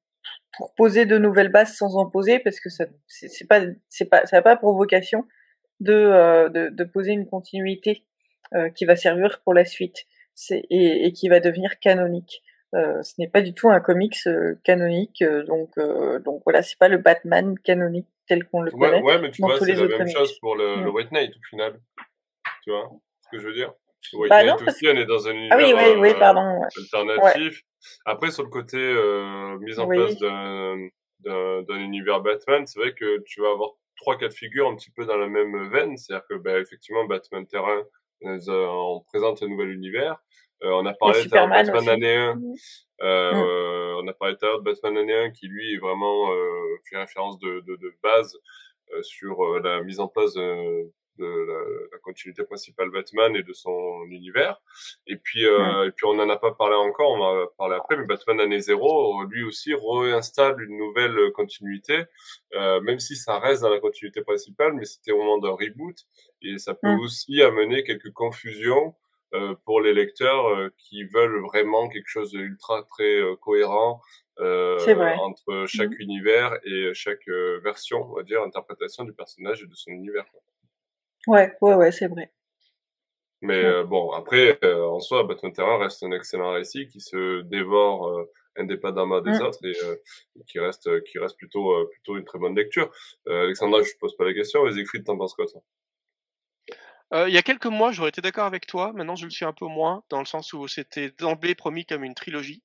pour 0.56 0.74
poser 0.74 1.04
de 1.04 1.18
nouvelles 1.18 1.50
bases 1.50 1.74
sans 1.74 1.96
en 1.96 2.08
poser 2.08 2.38
parce 2.38 2.58
que 2.60 2.70
ça 2.70 2.86
c'est 3.06 3.46
pas 3.46 3.60
c'est 3.90 4.06
pas 4.06 4.24
ça 4.24 4.38
n'a 4.38 4.42
pas 4.42 4.56
pour 4.56 4.74
vocation 4.74 5.26
de, 5.80 6.48
de, 6.48 6.84
poser 6.84 7.12
une 7.12 7.26
continuité 7.26 8.06
qui 8.74 8.84
va 8.84 8.96
servir 8.96 9.40
pour 9.44 9.54
la 9.54 9.64
suite 9.64 10.06
et, 10.50 11.06
et, 11.06 11.12
qui 11.12 11.28
va 11.28 11.40
devenir 11.40 11.78
canonique. 11.78 12.42
Euh, 12.74 13.02
ce 13.02 13.14
n'est 13.18 13.28
pas 13.28 13.42
du 13.42 13.52
tout 13.52 13.68
un 13.68 13.80
comics 13.80 14.16
euh, 14.26 14.54
canonique, 14.64 15.24
donc 15.46 15.70
donc 16.24 16.42
voilà, 16.44 16.62
c'est 16.62 16.78
pas 16.78 16.88
le 16.88 16.98
Batman 16.98 17.58
canonique 17.58 18.06
tel 18.26 18.44
qu'on 18.46 18.62
le 18.62 18.70
connaît. 18.70 19.02
Ouais, 19.02 19.20
mais 19.20 19.30
tu 19.30 19.42
vois, 19.42 19.58
c'est 19.58 19.74
la 19.74 19.98
même 19.98 20.08
chose 20.08 20.38
pour 20.38 20.56
le, 20.56 20.76
le, 20.76 20.90
mm. 20.90 20.94
White 20.94 21.12
Knight 21.12 21.30
au 21.36 21.42
final. 21.48 21.80
Tu 22.62 22.70
vois 22.70 22.90
ce 23.22 23.28
que 23.30 23.42
je 23.42 23.48
veux 23.48 23.54
dire? 23.54 23.72
Le 24.12 24.18
White 24.18 24.30
bah 24.30 24.44
Knight 24.44 24.62
aussi, 24.62 24.86
on 24.88 24.96
est 24.96 25.04
dans 25.04 25.28
un 25.28 25.32
univers 25.32 25.58
ah 25.58 25.62
oui, 25.62 25.74
oui, 25.76 26.00
oui, 26.00 26.14
pardon, 26.18 26.62
alternatif. 26.76 27.62
Après, 28.04 28.30
sur 28.30 28.44
le 28.44 28.50
côté 28.50 28.78
euh, 28.78 29.58
mise 29.58 29.78
en 29.78 29.88
place 29.88 30.16
d'un 30.18 31.76
univers 31.76 32.20
Batman, 32.20 32.66
c'est 32.66 32.78
vrai 32.78 32.94
que 32.94 33.22
tu 33.24 33.40
vas 33.40 33.50
avoir 33.50 33.70
trois 33.96 34.16
cas 34.16 34.28
de 34.28 34.34
figure 34.34 34.68
un 34.68 34.76
petit 34.76 34.90
peu 34.90 35.04
dans 35.04 35.16
la 35.16 35.28
même 35.28 35.70
veine. 35.70 35.96
C'est-à-dire 35.96 36.26
que, 36.28 36.34
bah, 36.34 36.58
effectivement, 36.58 37.04
Batman 37.04 37.46
Terrain, 37.46 37.82
on 38.22 39.00
présente 39.06 39.42
un 39.42 39.48
nouvel 39.48 39.70
univers. 39.70 40.22
Euh, 40.62 40.72
on 40.72 40.84
a 40.86 40.92
parlé 40.92 41.24
de 41.24 41.30
Batman 41.30 41.88
année 41.88 42.16
1. 42.16 42.34
Mhm. 42.34 42.54
Euh, 43.02 43.32
mm. 43.32 44.04
On 44.04 44.08
a 44.08 44.12
parlé 44.12 44.36
tout 44.36 44.58
de 44.58 44.62
Batman 44.62 44.98
année 44.98 45.14
1 45.14 45.30
qui 45.30 45.46
lui 45.46 45.74
est 45.74 45.78
vraiment 45.78 46.32
euh, 46.32 46.76
fait 46.88 46.98
référence 46.98 47.38
de, 47.38 47.60
de, 47.60 47.76
de 47.76 47.94
base 48.02 48.36
euh, 48.92 49.02
sur 49.02 49.42
euh, 49.44 49.60
la 49.60 49.82
mise 49.82 50.00
en 50.00 50.08
place 50.08 50.34
de, 50.34 50.90
de 51.18 51.24
la, 51.24 51.88
la, 51.92 51.98
continuité 51.98 52.44
principale 52.44 52.90
Batman 52.90 53.36
et 53.36 53.42
de 53.42 53.52
son 53.52 54.04
univers. 54.08 54.60
Et 55.06 55.16
puis, 55.16 55.46
euh, 55.46 55.86
et 55.86 55.92
puis 55.92 56.06
on 56.06 56.14
n'en 56.14 56.28
a 56.28 56.36
pas 56.36 56.52
parlé 56.52 56.74
encore, 56.74 57.12
on 57.12 57.18
va 57.18 57.46
parler 57.56 57.76
après, 57.76 57.96
mais 57.96 58.06
Batman 58.06 58.40
année 58.40 58.60
0, 58.60 59.24
lui 59.24 59.44
aussi 59.44 59.72
réinstalle 59.74 60.60
une 60.62 60.76
nouvelle 60.76 61.30
continuité, 61.32 62.04
euh, 62.54 62.80
même 62.80 62.98
si 62.98 63.16
ça 63.16 63.38
reste 63.38 63.62
dans 63.62 63.70
la 63.70 63.80
continuité 63.80 64.22
principale, 64.22 64.72
mais 64.74 64.84
c'était 64.84 65.12
au 65.12 65.18
moment 65.18 65.38
d'un 65.38 65.50
reboot, 65.50 65.96
et 66.42 66.58
ça 66.58 66.74
peut 66.74 66.94
mm. 66.94 67.00
aussi 67.00 67.42
amener 67.42 67.84
quelques 67.84 68.12
confusions 68.12 68.94
euh, 69.32 69.54
pour 69.64 69.80
les 69.80 69.94
lecteurs 69.94 70.48
euh, 70.48 70.74
qui 70.76 71.04
veulent 71.04 71.40
vraiment 71.44 71.88
quelque 71.88 72.08
chose 72.08 72.32
d'ultra 72.32 72.82
très 72.82 73.20
euh, 73.20 73.36
cohérent 73.36 74.00
entre 74.40 75.66
chaque 75.68 75.90
mm. 75.90 76.00
univers 76.00 76.58
et 76.64 76.92
chaque 76.94 77.28
version, 77.62 78.10
on 78.10 78.14
va 78.14 78.22
dire, 78.22 78.42
interprétation 78.42 79.04
du 79.04 79.12
personnage 79.12 79.62
et 79.62 79.66
de 79.66 79.74
son 79.74 79.90
univers. 79.90 80.24
Ouais, 81.26 81.54
ouais, 81.60 81.74
ouais, 81.74 81.92
c'est 81.92 82.08
vrai. 82.08 82.32
Mais 83.42 83.84
bon, 83.84 84.12
après, 84.12 84.58
en 84.64 84.98
soi, 84.98 85.24
Batman 85.24 85.52
Terror 85.52 85.80
reste 85.80 86.02
un 86.02 86.12
excellent 86.12 86.52
récit 86.52 86.88
qui 86.88 87.00
se 87.00 87.42
dévore 87.42 88.26
indépendamment 88.56 89.20
des 89.20 89.32
mm. 89.32 89.42
autres 89.42 89.64
et 89.66 89.74
qui 90.46 90.58
reste 90.58 91.04
qui 91.04 91.18
reste 91.18 91.36
plutôt 91.36 91.86
plutôt 91.88 92.16
une 92.16 92.24
très 92.24 92.38
bonne 92.38 92.56
lecture. 92.56 92.90
Alexandra, 93.26 93.82
je 93.82 93.92
pose 94.00 94.16
pas 94.16 94.24
la 94.24 94.32
question, 94.32 94.64
mais 94.64 94.72
Siegfried, 94.72 95.04
t'en 95.04 95.18
penses 95.18 95.34
quoi 95.34 95.44
toi? 95.46 95.62
Il 97.12 97.32
y 97.32 97.38
a 97.38 97.42
quelques 97.42 97.66
mois, 97.66 97.92
j'aurais 97.92 98.10
été 98.10 98.20
d'accord 98.20 98.46
avec 98.46 98.66
toi. 98.66 98.92
Maintenant, 98.92 99.16
je 99.16 99.24
le 99.24 99.30
suis 99.30 99.44
un 99.44 99.52
peu 99.52 99.66
moins, 99.66 100.02
dans 100.10 100.20
le 100.20 100.26
sens 100.26 100.52
où 100.52 100.68
c'était 100.68 101.10
d'emblée 101.18 101.54
promis 101.54 101.84
comme 101.84 102.04
une 102.04 102.14
trilogie. 102.14 102.62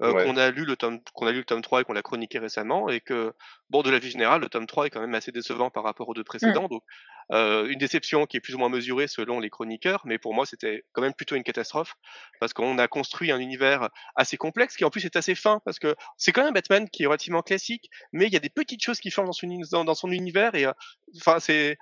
Euh, 0.00 0.12
qu'on 0.12 0.36
a 0.36 0.50
lu 0.52 0.64
le 0.64 0.76
tome 0.76 1.00
qu'on 1.12 1.26
a 1.26 1.32
lu 1.32 1.38
le 1.38 1.44
tome 1.44 1.60
3 1.60 1.80
et 1.80 1.84
qu'on 1.84 1.92
l'a 1.92 2.02
chroniqué 2.02 2.38
récemment 2.38 2.88
et 2.88 3.00
que 3.00 3.32
bon 3.68 3.82
de 3.82 3.90
la 3.90 3.98
vie 3.98 4.12
générale 4.12 4.40
le 4.40 4.48
tome 4.48 4.64
3 4.64 4.86
est 4.86 4.90
quand 4.90 5.00
même 5.00 5.16
assez 5.16 5.32
décevant 5.32 5.70
par 5.70 5.82
rapport 5.82 6.08
aux 6.08 6.14
deux 6.14 6.20
mmh. 6.20 6.24
précédents 6.24 6.68
donc 6.68 6.84
euh, 7.32 7.66
une 7.66 7.80
déception 7.80 8.24
qui 8.24 8.36
est 8.36 8.40
plus 8.40 8.54
ou 8.54 8.58
moins 8.58 8.68
mesurée 8.68 9.08
selon 9.08 9.40
les 9.40 9.50
chroniqueurs 9.50 10.02
mais 10.04 10.16
pour 10.18 10.34
moi 10.34 10.46
c'était 10.46 10.84
quand 10.92 11.02
même 11.02 11.14
plutôt 11.14 11.34
une 11.34 11.42
catastrophe 11.42 11.96
parce 12.38 12.52
qu'on 12.52 12.78
a 12.78 12.86
construit 12.86 13.32
un 13.32 13.40
univers 13.40 13.88
assez 14.14 14.36
complexe 14.36 14.76
qui 14.76 14.84
en 14.84 14.90
plus 14.90 15.04
est 15.04 15.16
assez 15.16 15.34
fin 15.34 15.60
parce 15.64 15.80
que 15.80 15.96
c'est 16.16 16.30
quand 16.30 16.44
même 16.44 16.54
Batman 16.54 16.88
qui 16.88 17.02
est 17.02 17.06
relativement 17.06 17.42
classique 17.42 17.90
mais 18.12 18.28
il 18.28 18.32
y 18.32 18.36
a 18.36 18.40
des 18.40 18.50
petites 18.50 18.84
choses 18.84 19.00
qui 19.00 19.10
changent 19.10 19.26
dans 19.26 19.32
son, 19.32 19.48
dans, 19.72 19.84
dans 19.84 19.96
son 19.96 20.12
univers 20.12 20.54
et 20.54 20.66
euh, 20.66 20.72
enfin 21.16 21.40
c'est 21.40 21.76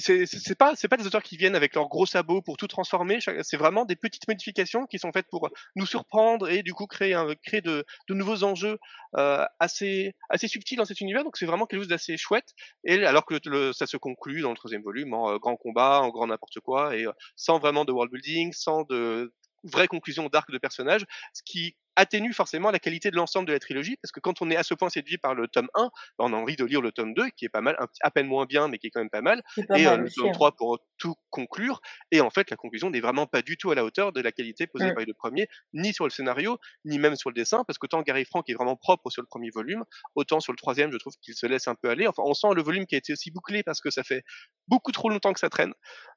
c'est 0.00 0.58
pas 0.58 0.74
c'est 0.74 0.88
pas 0.88 0.96
des 0.96 1.06
auteurs 1.06 1.22
qui 1.22 1.36
viennent 1.36 1.54
avec 1.54 1.74
leurs 1.74 1.88
gros 1.88 2.06
sabots 2.06 2.42
pour 2.42 2.56
tout 2.56 2.66
transformer. 2.66 3.18
C'est 3.42 3.56
vraiment 3.56 3.84
des 3.84 3.96
petites 3.96 4.26
modifications 4.26 4.86
qui 4.86 4.98
sont 4.98 5.12
faites 5.12 5.28
pour 5.30 5.50
nous 5.76 5.86
surprendre 5.86 6.48
et 6.48 6.62
du 6.62 6.74
coup 6.74 6.86
créer 6.86 7.14
un, 7.14 7.34
créer 7.44 7.60
de, 7.60 7.84
de 8.08 8.14
nouveaux 8.14 8.42
enjeux 8.42 8.78
euh, 9.16 9.44
assez 9.60 10.14
assez 10.30 10.48
subtils 10.48 10.76
dans 10.76 10.84
cet 10.84 11.00
univers. 11.00 11.22
Donc 11.22 11.36
c'est 11.36 11.46
vraiment 11.46 11.66
quelque 11.66 11.80
chose 11.80 11.88
d'assez 11.88 12.16
chouette. 12.16 12.54
Et 12.84 13.04
alors 13.04 13.24
que 13.24 13.38
le, 13.46 13.72
ça 13.72 13.86
se 13.86 13.96
conclut 13.96 14.42
dans 14.42 14.50
le 14.50 14.56
troisième 14.56 14.82
volume 14.82 15.14
en 15.14 15.30
euh, 15.30 15.38
grand 15.38 15.56
combat, 15.56 16.00
en 16.00 16.08
grand 16.08 16.26
n'importe 16.26 16.60
quoi 16.60 16.96
et 16.96 17.06
euh, 17.06 17.12
sans 17.36 17.58
vraiment 17.58 17.84
de 17.84 17.92
world 17.92 18.12
building, 18.12 18.52
sans 18.52 18.82
de 18.82 19.32
vraie 19.64 19.88
conclusion 19.88 20.28
d'arc 20.28 20.50
de 20.50 20.58
personnage, 20.58 21.04
ce 21.32 21.42
qui 21.44 21.76
atténue 21.98 22.32
forcément 22.32 22.70
la 22.70 22.78
qualité 22.78 23.10
de 23.10 23.16
l'ensemble 23.16 23.48
de 23.48 23.52
la 23.52 23.58
trilogie, 23.58 23.96
parce 24.00 24.12
que 24.12 24.20
quand 24.20 24.40
on 24.40 24.50
est 24.50 24.56
à 24.56 24.62
ce 24.62 24.72
point 24.72 24.88
séduit 24.88 25.18
par 25.18 25.34
le 25.34 25.48
tome 25.48 25.68
1, 25.74 25.82
bah, 25.82 25.90
on 26.18 26.32
a 26.32 26.36
envie 26.36 26.54
de 26.54 26.64
lire 26.64 26.80
le 26.80 26.92
tome 26.92 27.12
2, 27.12 27.30
qui 27.30 27.44
est 27.44 27.48
pas 27.48 27.60
mal, 27.60 27.76
un, 27.80 27.86
à 28.02 28.10
peine 28.12 28.28
moins 28.28 28.46
bien, 28.46 28.68
mais 28.68 28.78
qui 28.78 28.86
est 28.86 28.90
quand 28.90 29.00
même 29.00 29.10
pas 29.10 29.20
mal, 29.20 29.42
et 29.74 29.86
euh, 29.86 29.96
le 29.96 30.10
tome 30.10 30.30
3 30.32 30.48
hein. 30.48 30.52
pour 30.56 30.78
tout 30.96 31.16
conclure, 31.30 31.80
et 32.12 32.20
en 32.20 32.30
fait 32.30 32.50
la 32.50 32.56
conclusion 32.56 32.88
n'est 32.90 33.00
vraiment 33.00 33.26
pas 33.26 33.42
du 33.42 33.56
tout 33.56 33.72
à 33.72 33.74
la 33.74 33.84
hauteur 33.84 34.12
de 34.12 34.20
la 34.20 34.30
qualité 34.30 34.66
posée 34.66 34.86
mmh. 34.86 34.94
par 34.94 35.00
les 35.00 35.06
deux 35.06 35.14
premiers, 35.14 35.48
ni 35.74 35.92
sur 35.92 36.04
le 36.04 36.10
scénario, 36.10 36.58
ni 36.84 37.00
même 37.00 37.16
sur 37.16 37.30
le 37.30 37.34
dessin, 37.34 37.64
parce 37.66 37.78
qu'autant 37.78 38.02
Gary 38.02 38.24
Frank 38.24 38.48
est 38.48 38.54
vraiment 38.54 38.76
propre 38.76 39.10
sur 39.10 39.20
le 39.20 39.26
premier 39.26 39.50
volume, 39.50 39.84
autant 40.14 40.38
sur 40.38 40.52
le 40.52 40.56
troisième, 40.56 40.92
je 40.92 40.98
trouve 40.98 41.14
qu'il 41.20 41.34
se 41.34 41.46
laisse 41.46 41.66
un 41.66 41.74
peu 41.74 41.90
aller. 41.90 42.06
Enfin, 42.06 42.22
on 42.24 42.34
sent 42.34 42.48
le 42.54 42.62
volume 42.62 42.86
qui 42.86 42.94
a 42.94 42.98
été 42.98 43.12
aussi 43.12 43.30
bouclé 43.30 43.62
parce 43.62 43.80
que 43.80 43.90
ça 43.90 44.04
fait 44.04 44.22
beaucoup 44.68 44.92
trop 44.92 45.08
longtemps 45.08 45.32
que 45.32 45.40
ça 45.40 45.50
traîne. 45.50 45.72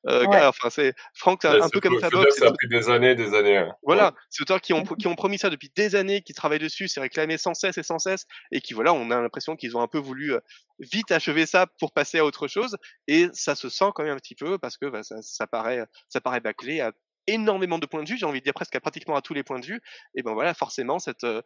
Euh, 0.07 0.25
enfin, 0.27 0.69
c'est 0.69 0.93
Frank, 1.13 1.39
c'est 1.41 1.61
un 1.61 1.69
peu 1.69 1.79
comme 1.79 1.99
ça. 1.99 2.09
Ça 2.38 2.47
a 2.47 2.53
pris 2.53 2.67
des 2.69 2.89
années, 2.89 3.15
des 3.15 3.34
années. 3.34 3.57
Hein. 3.57 3.71
Voilà, 3.84 4.13
c'est 4.29 4.41
auteurs 4.41 4.61
qui 4.61 4.73
ont, 4.73 4.84
qui 4.99 5.07
ont 5.07 5.15
promis 5.15 5.38
ça 5.38 5.49
depuis 5.49 5.70
des 5.76 5.95
années, 5.95 6.22
qui 6.22 6.34
travaillent 6.34 6.59
dessus, 6.59 6.88
c'est 6.88 7.01
réclamé 7.01 7.38
sans 7.38 7.53
cesse 7.53 7.78
et 7.78 7.84
sans 7.84 7.99
cesse, 7.99 8.26
et 8.51 8.61
qui 8.61 8.74
voilà, 8.74 8.93
on 8.93 9.11
a 9.11 9.22
l'impression 9.22 9.55
qu'ils 9.55 9.78
ont 9.78 9.82
un 9.82 9.88
peu 9.88 9.99
voulu 9.99 10.34
euh, 10.34 10.39
vite 10.80 11.11
achever 11.11 11.45
ça 11.45 11.67
pour 11.80 11.93
passer 11.93 12.19
à 12.19 12.26
autre 12.26 12.47
chose, 12.47 12.78
et 13.07 13.28
ça 13.34 13.55
se 13.55 13.69
sent 13.69 13.91
quand 13.95 14.03
même 14.03 14.13
un 14.13 14.17
petit 14.17 14.36
peu 14.36 14.57
parce 14.57 14.78
que 14.78 14.88
bah, 14.88 15.03
ça, 15.03 15.22
ça, 15.22 15.47
paraît, 15.47 15.86
ça 16.09 16.22
paraît 16.22 16.39
bâclé 16.39 16.82
à 16.82 16.91
énormément 17.28 17.80
de 17.80 17.86
points 17.86 18.03
de 18.03 18.09
vue, 18.09 18.17
j'ai 18.17 18.26
envie 18.26 18.39
de 18.39 18.43
dire 18.43 18.53
presque 18.53 18.76
à 18.76 18.80
pratiquement 18.80 19.15
à 19.15 19.22
tous 19.22 19.34
les 19.34 19.43
points 19.43 19.59
de 19.59 19.65
vue, 19.65 19.82
et 20.15 20.24
ben 20.24 20.34
voilà, 20.34 20.53
forcément 20.53 20.99
cette 20.99 21.24
euh, 21.24 21.41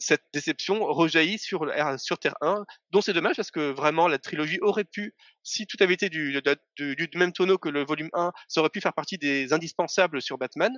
cette 0.00 0.24
déception 0.32 0.84
rejaillit 0.84 1.38
sur 1.38 1.70
sur 1.98 2.18
Terre 2.18 2.34
1, 2.40 2.64
dont 2.90 3.00
c'est 3.00 3.12
dommage 3.12 3.36
parce 3.36 3.50
que 3.50 3.70
vraiment 3.70 4.08
la 4.08 4.18
trilogie 4.18 4.58
aurait 4.60 4.84
pu, 4.84 5.14
si 5.42 5.66
tout 5.66 5.76
avait 5.80 5.94
été 5.94 6.08
du, 6.08 6.40
du, 6.76 7.08
même 7.14 7.32
tonneau 7.32 7.58
que 7.58 7.68
le 7.68 7.84
volume 7.84 8.10
1, 8.14 8.32
ça 8.48 8.60
aurait 8.60 8.70
pu 8.70 8.80
faire 8.80 8.94
partie 8.94 9.18
des 9.18 9.52
indispensables 9.52 10.20
sur 10.20 10.38
Batman. 10.38 10.72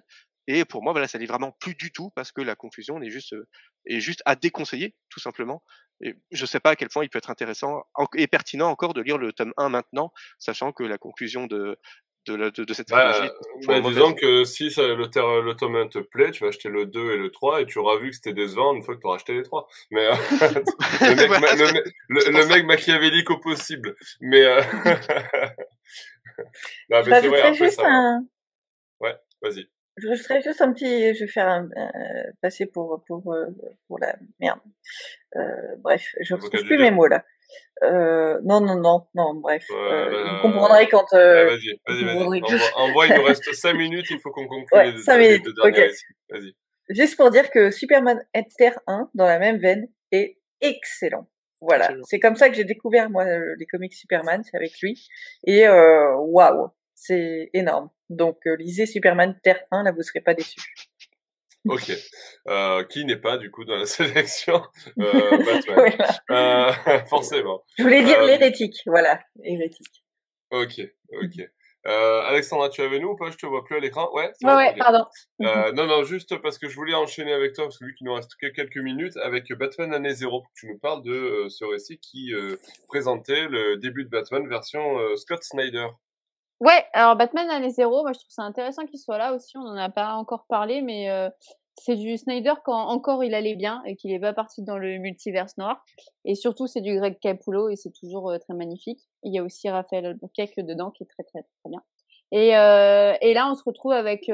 Et 0.49 0.65
pour 0.65 0.83
moi, 0.83 0.93
voilà, 0.93 1.07
ça 1.07 1.19
n'est 1.19 1.27
vraiment 1.27 1.53
plus 1.61 1.75
du 1.77 1.93
tout 1.93 2.11
parce 2.17 2.33
que 2.33 2.43
la 2.43 2.57
confusion 2.57 3.01
est 3.01 3.11
juste 3.11 3.33
euh, 3.33 3.49
est 3.87 4.01
juste 4.01 4.23
à 4.27 4.35
déconseiller 4.35 4.97
tout 5.09 5.21
simplement. 5.21 5.63
Et 6.01 6.17
je 6.33 6.47
sais 6.47 6.59
pas 6.59 6.71
à 6.71 6.77
quel 6.77 6.89
point 6.89 7.05
il 7.05 7.11
peut 7.11 7.19
être 7.19 7.31
intéressant 7.31 7.85
et 8.17 8.27
pertinent 8.27 8.69
encore 8.69 8.93
de 8.93 9.01
lire 9.01 9.19
le 9.19 9.33
tome 9.33 9.53
1 9.57 9.69
maintenant, 9.69 10.13
sachant 10.39 10.73
que 10.73 10.83
la 10.83 10.99
conclusion 10.99 11.47
de 11.47 11.79
de, 12.27 12.35
la, 12.35 12.51
de, 12.51 12.65
de 12.65 12.75
cette 12.75 12.89
bah, 12.91 13.31
bah 13.67 13.81
disons 13.81 14.15
que 14.15 14.45
si 14.45 14.71
ça, 14.71 14.83
le, 14.83 14.97
le 14.97 15.55
tome 15.55 15.77
1 15.77 15.89
te 15.89 15.99
plaît, 15.99 16.31
tu 16.31 16.45
vas 16.45 16.49
acheter 16.49 16.69
le 16.69 16.87
2 16.87 17.13
et 17.13 17.17
le 17.17 17.31
3 17.31 17.63
et 17.63 17.67
tu 17.67 17.79
auras 17.79 17.99
vu 17.99 18.11
que 18.11 18.17
c'était 18.17 18.33
décevant 18.33 18.75
une 18.75 18.83
fois 18.83 18.95
que 18.95 19.01
tu 19.01 19.07
auras 19.07 19.17
acheté 19.17 19.35
les 19.35 19.43
3. 19.43 19.69
Mais 19.91 20.07
euh, 20.07 20.13
le, 21.01 21.15
mec, 21.29 21.85
le, 22.09 22.31
le, 22.31 22.47
mec 22.47 22.65
machiavélique 22.67 23.31
au 23.31 23.39
possible. 23.39 23.97
Mais, 24.21 24.45
euh... 24.45 24.61
non, 26.91 27.03
mais 27.05 27.21
c'est 27.21 27.29
vrai, 27.29 27.41
après, 27.41 27.55
juste 27.55 27.81
ça... 27.81 27.89
un... 27.89 28.25
Ouais, 29.01 29.17
vas-y. 29.43 29.69
Je 29.99 30.15
serais 30.15 30.41
juste 30.41 30.63
un 30.63 30.73
petit, 30.73 31.15
je 31.15 31.25
vais 31.25 31.31
faire 31.31 31.49
un, 31.49 31.69
euh, 31.77 32.33
passer 32.41 32.65
pour 32.65 33.05
pour 33.07 33.35
euh, 33.35 33.47
pour 33.89 33.99
la 33.99 34.17
merde. 34.41 34.61
Euh, 35.37 35.77
bref, 35.79 36.15
je 36.21 36.35
retrouve 36.35 36.65
plus 36.65 36.79
mes 36.79 36.91
mots 36.91 37.07
là. 37.07 37.25
Euh, 37.83 38.39
non, 38.45 38.61
non, 38.61 38.77
non, 38.77 39.07
non, 39.15 39.35
bref. 39.35 39.65
Euh, 39.71 40.35
vous 40.35 40.43
comprendrez 40.43 40.89
quand. 40.89 41.13
Euh, 41.15 41.47
vas-y, 41.47 41.81
vas-y, 41.87 42.05
vas-y. 42.05 42.61
Envoie, 42.77 43.07
il 43.07 43.15
nous 43.15 43.25
reste 43.25 43.45
5 43.53 43.75
minutes, 43.75 44.07
il 44.11 44.21
faut 44.21 44.31
qu'on 44.31 44.47
conclue 44.47 44.77
ouais, 44.77 44.93
les, 44.93 44.99
5 44.99 45.19
minutes. 45.19 45.45
deux 45.45 45.53
okay. 45.63 45.91
Vas-y. 46.31 46.55
Juste 46.89 47.17
pour 47.17 47.31
dire 47.31 47.51
que 47.51 47.71
Superman 47.71 48.25
Terre 48.57 48.79
1, 48.87 49.11
dans 49.15 49.27
la 49.27 49.39
même 49.39 49.59
veine, 49.59 49.89
est 50.11 50.39
excellent. 50.61 51.29
Voilà, 51.61 51.91
c'est 52.03 52.19
comme 52.19 52.35
ça 52.35 52.49
que 52.49 52.57
j'ai 52.57 52.65
découvert 52.65 53.09
moi 53.09 53.25
les 53.57 53.67
comics 53.67 53.95
Superman, 53.95 54.43
c'est 54.43 54.57
avec 54.57 54.73
lui. 54.83 55.07
Et 55.47 55.69
waouh, 55.69 56.71
c'est 56.95 57.51
énorme. 57.55 57.89
Donc 58.11 58.39
lisez 58.59 58.85
Superman 58.87 59.39
Terre 59.45 59.63
1, 59.71 59.85
là 59.85 59.93
vous 59.93 60.03
serez 60.03 60.21
pas 60.21 60.35
déçus. 60.35 60.61
Ok. 61.67 61.93
Euh, 62.49 62.85
qui 62.85 63.05
n'est 63.05 63.17
pas 63.17 63.39
du 63.39 63.51
coup 63.51 63.65
dans 63.65 63.77
la 63.77 63.87
sélection 63.87 64.63
euh, 64.99 65.39
Batman 65.45 65.93
euh, 66.31 66.73
Forcément. 67.09 67.63
Je 67.79 67.85
voulais 67.85 68.03
dire 68.03 68.21
euh, 68.21 68.27
l'hérétique, 68.27 68.77
voilà, 68.87 69.21
hérétique. 69.45 70.05
Ok, 70.51 70.81
ok. 71.13 71.49
Euh, 71.87 72.23
Alexandra, 72.23 72.69
tu 72.69 72.81
es 72.81 72.85
avec 72.85 73.03
nous 73.03 73.11
ou 73.11 73.17
pas? 73.17 73.31
Je 73.31 73.37
te 73.37 73.47
vois 73.47 73.65
plus 73.65 73.77
à 73.77 73.81
l'écran. 73.81 74.09
Ouais. 74.15 74.31
Ouais, 74.43 74.55
ouais 74.55 74.75
pardon. 74.77 75.05
Euh, 75.41 75.73
non, 75.73 75.87
non, 75.87 76.05
juste 76.05 76.37
parce 76.41 76.59
que 76.59 76.69
je 76.69 76.77
voulais 76.77 76.95
enchaîner 76.95 77.33
avec 77.33 77.55
toi, 77.55 77.65
parce 77.65 77.79
que 77.79 77.85
vu 77.85 77.95
qu'il 77.95 78.07
nous 78.07 78.15
reste 78.15 78.37
que 78.41 78.47
quelques 78.47 78.77
minutes, 78.77 79.17
avec 79.17 79.53
Batman 79.53 79.93
année 79.93 80.15
zéro, 80.15 80.43
pour 80.43 80.53
que 80.53 80.61
tu 80.61 80.69
nous 80.69 80.79
parles 80.79 81.03
de 81.03 81.13
euh, 81.13 81.49
ce 81.49 81.65
récit 81.65 81.99
qui 81.99 82.33
euh, 82.35 82.57
présentait 82.87 83.49
le 83.49 83.79
début 83.79 84.05
de 84.05 84.11
Batman 84.11 84.49
version 84.49 84.97
Scott 85.17 85.43
Snyder. 85.43 85.89
Ouais, 86.63 86.85
alors 86.93 87.17
Batman 87.17 87.51
année 87.51 87.71
zéro, 87.71 88.03
moi 88.03 88.13
je 88.13 88.21
trouve 88.21 88.31
ça 88.31 88.43
intéressant 88.43 88.87
qu'il 88.87 89.01
soit 89.01 89.19
là 89.19 89.35
aussi. 89.35 89.59
On 89.59 89.65
n'en 89.65 89.77
a 89.77 89.91
pas 89.91 90.15
encore 90.15 90.47
parlé, 90.49 90.81
mais 90.81 91.11
euh, 91.11 91.29
c'est 91.77 91.97
du 91.97 92.17
Snyder 92.17 92.53
quand 92.65 92.87
encore 92.87 93.25
il 93.25 93.35
allait 93.35 93.57
bien 93.57 93.83
et 93.85 93.97
qu'il 93.97 94.13
n'est 94.13 94.21
pas 94.21 94.33
parti 94.33 94.63
dans 94.63 94.79
le 94.79 94.99
multiverse 94.99 95.59
noir. 95.59 95.85
Et 96.25 96.37
surtout, 96.37 96.69
c'est 96.69 96.81
du 96.81 96.95
Greg 96.95 97.19
Capullo 97.19 97.69
et 97.69 97.75
c'est 97.75 97.91
toujours 97.91 98.31
euh, 98.31 98.39
très 98.39 98.55
magnifique. 98.55 99.01
Il 99.25 99.35
y 99.35 99.41
a 99.41 99.43
aussi 99.43 99.69
Raphaël 99.69 100.07
Albuquerque 100.07 100.61
dedans 100.61 100.93
qui 100.93 101.03
est 101.03 101.07
très 101.07 101.25
très 101.25 101.43
très 101.43 101.69
bien. 101.69 101.83
Et, 102.31 102.57
euh, 102.57 103.15
et 103.21 103.35
là, 103.35 103.51
on 103.51 103.57
se 103.57 103.65
retrouve 103.65 103.91
avec 103.91 104.31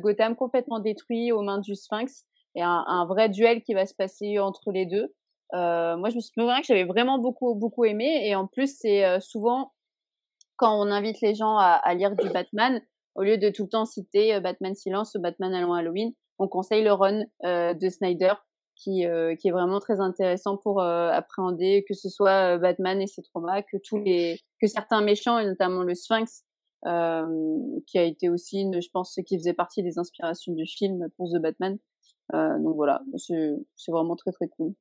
Gotham 0.00 0.34
complètement 0.34 0.80
détruit 0.80 1.30
aux 1.30 1.42
mains 1.42 1.60
du 1.60 1.76
Sphinx 1.76 2.24
et 2.56 2.62
un, 2.62 2.84
un, 2.88 3.06
vrai 3.06 3.28
duel 3.28 3.62
qui 3.62 3.74
va 3.74 3.86
se 3.86 3.94
passer 3.94 4.40
entre 4.40 4.72
les 4.72 4.84
deux. 4.84 5.14
moi, 5.52 6.10
je 6.10 6.16
me 6.16 6.20
souviens 6.20 6.60
que 6.60 6.66
j'avais 6.66 6.84
vraiment 6.84 7.20
beaucoup 7.20 7.54
beaucoup 7.54 7.84
aimé 7.84 8.26
et 8.26 8.34
en 8.34 8.48
plus, 8.48 8.78
c'est 8.80 9.20
souvent 9.20 9.70
quand 10.58 10.78
on 10.78 10.90
invite 10.90 11.20
les 11.22 11.34
gens 11.34 11.56
à, 11.56 11.94
lire 11.94 12.14
du 12.14 12.28
Batman, 12.28 12.82
au 13.14 13.22
lieu 13.22 13.38
de 13.38 13.48
tout 13.48 13.62
le 13.62 13.68
temps 13.68 13.86
citer 13.86 14.34
euh, 14.34 14.40
Batman 14.40 14.74
Silence 14.74 15.14
ou 15.14 15.20
Batman 15.20 15.54
Allons 15.54 15.72
Halloween, 15.72 16.12
on 16.38 16.48
conseille 16.48 16.84
le 16.84 16.92
run 16.92 17.22
euh, 17.44 17.72
de 17.74 17.88
Snyder, 17.88 18.34
qui, 18.76 19.06
euh, 19.06 19.34
qui 19.36 19.48
est 19.48 19.52
vraiment 19.52 19.80
très 19.80 20.00
intéressant 20.00 20.56
pour 20.56 20.82
appréhender 20.82 21.84
que 21.88 21.94
ce 21.94 22.08
soit 22.08 22.58
Batman 22.58 23.00
et 23.00 23.06
ses 23.06 23.22
traumas, 23.22 23.62
que 23.62 24.66
certains 24.66 25.00
méchants, 25.00 25.38
et 25.38 25.46
notamment 25.46 25.82
le 25.82 25.94
Sphinx, 25.94 26.44
qui 26.84 27.98
a 27.98 28.02
été 28.02 28.28
aussi, 28.28 28.70
je 28.72 28.88
pense, 28.92 29.14
ce 29.14 29.20
qui 29.20 29.36
faisait 29.36 29.54
partie 29.54 29.82
des 29.82 29.98
inspirations 29.98 30.52
du 30.52 30.66
film 30.66 31.08
pour 31.16 31.28
The 31.28 31.40
Batman. 31.40 31.78
donc 32.32 32.76
voilà, 32.76 33.00
c'est 33.16 33.56
vraiment 33.88 34.14
très 34.14 34.30
très 34.30 34.48
cool. 34.48 34.74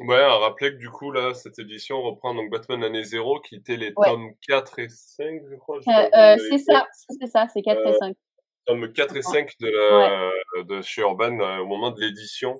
Ouais, 0.00 0.20
à 0.20 0.38
rappeler 0.38 0.72
que 0.72 0.78
du 0.78 0.90
coup, 0.90 1.10
là, 1.10 1.34
cette 1.34 1.58
édition 1.58 2.00
reprend 2.00 2.34
donc 2.34 2.50
Batman 2.50 2.82
année 2.82 3.04
0, 3.04 3.40
qui 3.40 3.56
était 3.56 3.76
les 3.76 3.92
tomes 3.92 4.32
4 4.48 4.78
et 4.78 4.88
5, 4.88 5.42
je 5.50 5.56
crois. 5.56 5.78
Euh, 5.86 5.90
euh, 6.16 6.36
c'est 6.50 6.58
ça, 6.58 6.86
c'est 6.92 7.26
ça, 7.26 7.46
c'est 7.52 7.62
4 7.62 7.80
et 7.86 7.92
5. 7.98 8.10
Euh, 8.10 8.14
tomes 8.66 8.92
4 8.92 9.16
et 9.16 9.22
5 9.22 9.50
de, 9.60 10.58
ouais. 10.58 10.64
de 10.64 10.80
chez 10.80 11.02
Urban 11.02 11.38
au 11.60 11.66
moment 11.66 11.90
de 11.90 12.00
l'édition. 12.00 12.54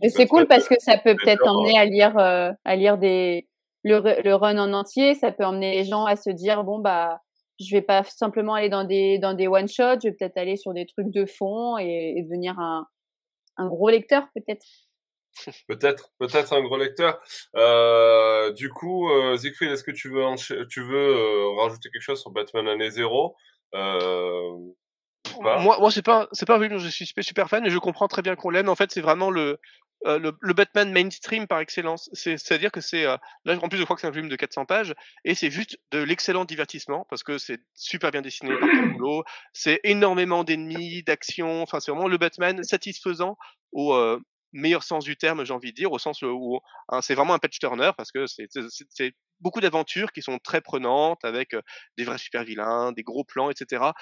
et 0.00 0.08
c'est 0.08 0.26
cool 0.26 0.46
parce 0.46 0.66
que 0.66 0.76
ça 0.78 0.96
peut 0.96 1.14
peut-être 1.14 1.46
emmener 1.46 1.78
à 1.78 1.84
lire, 1.84 2.16
à 2.16 2.76
lire 2.76 2.96
des, 2.96 3.46
le, 3.84 4.22
le 4.22 4.34
run 4.34 4.58
en 4.58 4.72
entier, 4.72 5.14
ça 5.14 5.32
peut 5.32 5.44
emmener 5.44 5.76
les 5.76 5.84
gens 5.84 6.06
à 6.06 6.16
se 6.16 6.30
dire, 6.30 6.64
bon, 6.64 6.78
bah, 6.78 7.20
je 7.60 7.74
vais 7.74 7.82
pas 7.82 8.02
simplement 8.04 8.54
aller 8.54 8.68
dans 8.68 8.84
des, 8.84 9.18
dans 9.18 9.34
des 9.34 9.46
one-shots, 9.46 10.00
je 10.02 10.08
vais 10.08 10.12
peut-être 10.12 10.38
aller 10.38 10.56
sur 10.56 10.72
des 10.72 10.86
trucs 10.86 11.10
de 11.10 11.26
fond 11.26 11.76
et, 11.78 12.14
et 12.16 12.22
devenir 12.22 12.58
un, 12.58 12.86
un 13.56 13.66
gros 13.68 13.88
lecteur, 13.90 14.26
peut-être. 14.34 14.64
Peut-être, 15.68 16.10
peut-être 16.18 16.52
un 16.52 16.62
gros 16.62 16.76
lecteur. 16.76 17.20
Euh, 17.56 18.52
du 18.52 18.70
coup, 18.70 19.10
euh, 19.10 19.36
Siegfried, 19.36 19.70
est-ce 19.70 19.84
que 19.84 19.90
tu 19.90 20.08
veux, 20.10 20.24
tu 20.68 20.82
veux 20.82 21.16
euh, 21.16 21.60
rajouter 21.60 21.90
quelque 21.90 22.02
chose 22.02 22.20
sur 22.20 22.30
Batman 22.30 22.68
année 22.68 22.90
zéro? 22.90 23.36
Euh... 23.74 24.56
Moi, 25.40 25.58
moi 25.60 25.90
c'est 25.90 26.02
pas, 26.04 26.28
c'est 26.32 26.46
pas 26.46 26.56
un 26.56 26.68
dont 26.68 26.78
je 26.78 26.88
suis 26.88 27.12
super 27.20 27.48
fan, 27.48 27.66
et 27.66 27.70
je 27.70 27.78
comprends 27.78 28.08
très 28.08 28.22
bien 28.22 28.36
qu'on 28.36 28.50
l'aime. 28.50 28.68
En 28.68 28.74
fait, 28.74 28.90
c'est 28.92 29.00
vraiment 29.00 29.30
le, 29.30 29.58
euh, 30.04 30.18
le, 30.18 30.32
le, 30.40 30.52
Batman 30.52 30.92
mainstream 30.92 31.46
par 31.46 31.60
excellence. 31.60 32.10
C'est-à-dire 32.12 32.70
que 32.70 32.80
c'est, 32.80 33.06
euh, 33.06 33.16
là 33.44 33.58
en 33.60 33.68
plus 33.68 33.78
je 33.78 33.84
crois 33.84 33.96
que 33.96 34.02
c'est 34.02 34.06
un 34.06 34.12
volume 34.12 34.28
de 34.28 34.36
400 34.36 34.66
pages, 34.66 34.94
et 35.24 35.34
c'est 35.34 35.50
juste 35.50 35.78
de 35.90 35.98
l'excellent 35.98 36.44
divertissement, 36.44 37.06
parce 37.08 37.22
que 37.22 37.38
c'est 37.38 37.60
super 37.74 38.10
bien 38.10 38.22
dessiné 38.22 38.54
par 38.58 38.68
boulot, 38.92 39.24
c'est 39.52 39.80
énormément 39.84 40.44
d'ennemis, 40.44 41.02
d'actions, 41.02 41.62
enfin 41.62 41.80
c'est 41.80 41.90
vraiment 41.90 42.08
le 42.08 42.18
Batman 42.18 42.62
satisfaisant 42.62 43.36
au 43.72 43.94
euh, 43.94 44.20
meilleur 44.56 44.82
sens 44.82 45.04
du 45.04 45.16
terme, 45.16 45.44
j'ai 45.44 45.52
envie 45.52 45.70
de 45.70 45.76
dire, 45.76 45.92
au 45.92 45.98
sens 45.98 46.22
où 46.22 46.60
hein, 46.88 47.02
c'est 47.02 47.14
vraiment 47.14 47.34
un 47.34 47.38
patch 47.38 47.58
turner, 47.58 47.90
parce 47.96 48.12
que 48.12 48.26
c'est 48.26 49.12
beaucoup 49.40 49.60
d'aventures 49.60 50.12
qui 50.12 50.22
sont 50.22 50.38
très 50.38 50.60
prenantes, 50.60 51.24
avec 51.24 51.54
des 51.98 52.04
vrais 52.04 52.18
super 52.18 52.44
vilains, 52.44 52.92
des 52.92 53.02
gros 53.02 53.24
plans, 53.24 53.50
etc 53.50 53.92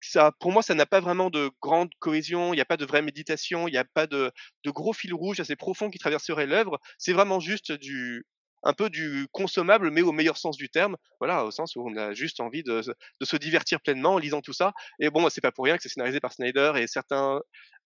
ça, 0.00 0.32
pour 0.40 0.52
moi, 0.52 0.62
ça 0.62 0.74
n'a 0.74 0.86
pas 0.86 1.00
vraiment 1.00 1.30
de 1.30 1.50
grande 1.60 1.90
cohésion. 1.98 2.52
Il 2.52 2.56
n'y 2.56 2.62
a 2.62 2.66
pas 2.66 2.76
de 2.76 2.84
vraie 2.84 3.02
méditation. 3.02 3.68
Il 3.68 3.72
n'y 3.72 3.78
a 3.78 3.84
pas 3.84 4.06
de, 4.06 4.32
gros 4.66 4.92
fil 4.92 5.14
rouge 5.14 5.40
assez 5.40 5.56
profond 5.56 5.90
qui 5.90 5.98
traverserait 5.98 6.46
l'œuvre. 6.46 6.78
C'est 6.98 7.12
vraiment 7.12 7.40
juste 7.40 7.72
un 8.64 8.72
peu 8.72 8.90
du 8.90 9.26
consommable, 9.32 9.90
mais 9.90 10.02
au 10.02 10.12
meilleur 10.12 10.36
sens 10.36 10.56
du 10.56 10.68
terme. 10.68 10.96
Voilà, 11.20 11.44
au 11.44 11.50
sens 11.50 11.76
où 11.76 11.82
on 11.86 11.96
a 11.96 12.12
juste 12.14 12.40
envie 12.40 12.62
de, 12.62 12.80
de 13.20 13.24
se 13.24 13.36
divertir 13.36 13.80
pleinement 13.80 14.14
en 14.14 14.18
lisant 14.18 14.40
tout 14.40 14.52
ça. 14.52 14.72
Et 15.00 15.10
bon, 15.10 15.28
c'est 15.30 15.40
pas 15.40 15.52
pour 15.52 15.64
rien 15.64 15.76
que 15.76 15.82
c'est 15.82 15.88
scénarisé 15.88 16.20
par 16.20 16.32
Snyder 16.32 16.72
et 16.76 16.86
certains 16.86 17.40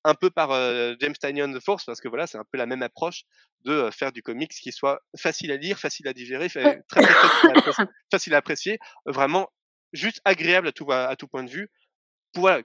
un 0.05 0.15
peu 0.15 0.31
par 0.31 0.51
euh, 0.51 0.95
James 1.01 1.15
Tynion 1.15 1.53
The 1.53 1.61
Force, 1.61 1.85
parce 1.85 2.01
que 2.01 2.09
voilà, 2.09 2.27
c'est 2.27 2.39
un 2.39 2.45
peu 2.51 2.59
la 2.59 2.67
même 2.67 2.83
approche 2.83 3.25
de 3.65 3.73
euh, 3.73 3.91
faire 3.91 4.13
du 4.13 4.23
comics 4.23 4.51
qui 4.51 4.73
soit 4.73 5.01
facile 5.17 5.53
à 5.53 5.57
lire, 5.57 5.79
facile 5.79 6.09
à 6.09 6.13
digérer, 6.13 6.49
très, 6.49 6.83
très, 6.83 7.03
très, 7.03 7.73
facile 8.11 8.35
à 8.35 8.39
apprécier, 8.39 8.79
vraiment 9.07 9.49
juste 9.93 10.21
agréable 10.25 10.69
à 10.69 10.73
tout, 10.73 10.91
à 10.91 11.15
tout 11.17 11.29
point 11.29 11.45
de 11.45 11.51
vue. 11.51 11.71
Voilà, 12.35 12.63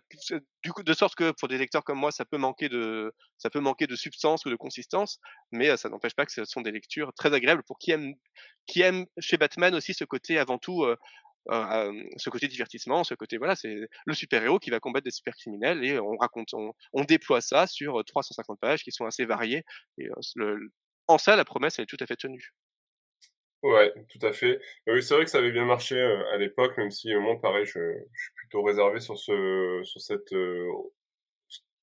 du 0.63 0.71
coup, 0.71 0.81
de 0.81 0.93
sorte 0.93 1.15
que 1.15 1.31
pour 1.31 1.49
des 1.49 1.57
lecteurs 1.57 1.83
comme 1.83 1.99
moi, 1.99 2.13
ça 2.13 2.23
peut 2.23 2.37
manquer 2.37 2.69
de, 2.69 3.13
ça 3.37 3.49
peut 3.49 3.59
manquer 3.59 3.85
de 3.85 3.97
substance 3.97 4.45
ou 4.45 4.49
de 4.49 4.55
consistance, 4.55 5.19
mais 5.51 5.75
ça 5.75 5.89
n'empêche 5.89 6.15
pas 6.15 6.25
que 6.25 6.31
ce 6.31 6.45
sont 6.45 6.61
des 6.61 6.71
lectures 6.71 7.11
très 7.13 7.33
agréables 7.33 7.63
pour 7.63 7.77
qui 7.77 7.91
aime, 7.91 8.13
qui 8.65 8.79
aime 8.81 9.05
chez 9.19 9.35
Batman 9.35 9.75
aussi 9.75 9.93
ce 9.93 10.05
côté 10.05 10.39
avant 10.39 10.57
tout, 10.57 10.85
euh, 11.49 11.91
euh, 11.91 12.03
ce 12.17 12.29
côté 12.29 12.47
divertissement, 12.47 13.03
ce 13.03 13.13
côté 13.13 13.37
voilà, 13.37 13.55
c'est 13.55 13.75
le 14.05 14.13
super 14.13 14.43
héros 14.43 14.59
qui 14.59 14.69
va 14.69 14.79
combattre 14.79 15.05
des 15.05 15.11
super 15.11 15.33
criminels 15.35 15.83
et 15.83 15.99
on 15.99 16.17
raconte, 16.17 16.53
on, 16.53 17.03
déploie 17.03 17.41
ça 17.41 17.67
sur 17.67 18.03
350 18.03 18.59
pages 18.59 18.83
qui 18.83 18.91
sont 18.91 19.05
assez 19.05 19.25
variées 19.25 19.63
et 19.97 20.09
en 21.07 21.17
ça, 21.17 21.35
la 21.35 21.45
promesse 21.45 21.79
elle 21.79 21.83
est 21.83 21.85
tout 21.87 21.97
à 21.99 22.05
fait 22.05 22.17
tenue. 22.17 22.53
Ouais, 23.63 23.91
tout 24.09 24.25
à 24.25 24.33
fait. 24.33 24.59
Oui, 24.85 25.01
c'est 25.01 25.15
vrai 25.15 25.23
que 25.25 25.31
ça 25.31 25.39
avait 25.39 25.51
bien 25.51 25.65
marché 25.65 25.99
à 25.99 26.37
l'époque, 26.37 26.77
même 26.77 26.91
si 26.91 27.13
moi, 27.15 27.39
pareil, 27.41 27.65
je, 27.65 27.71
je 27.71 28.21
suis 28.21 28.33
plutôt 28.35 28.61
réservé 28.61 28.99
sur 28.99 29.17
ce, 29.17 29.81
sur 29.83 29.99
cette 29.99 30.31
euh, 30.33 30.69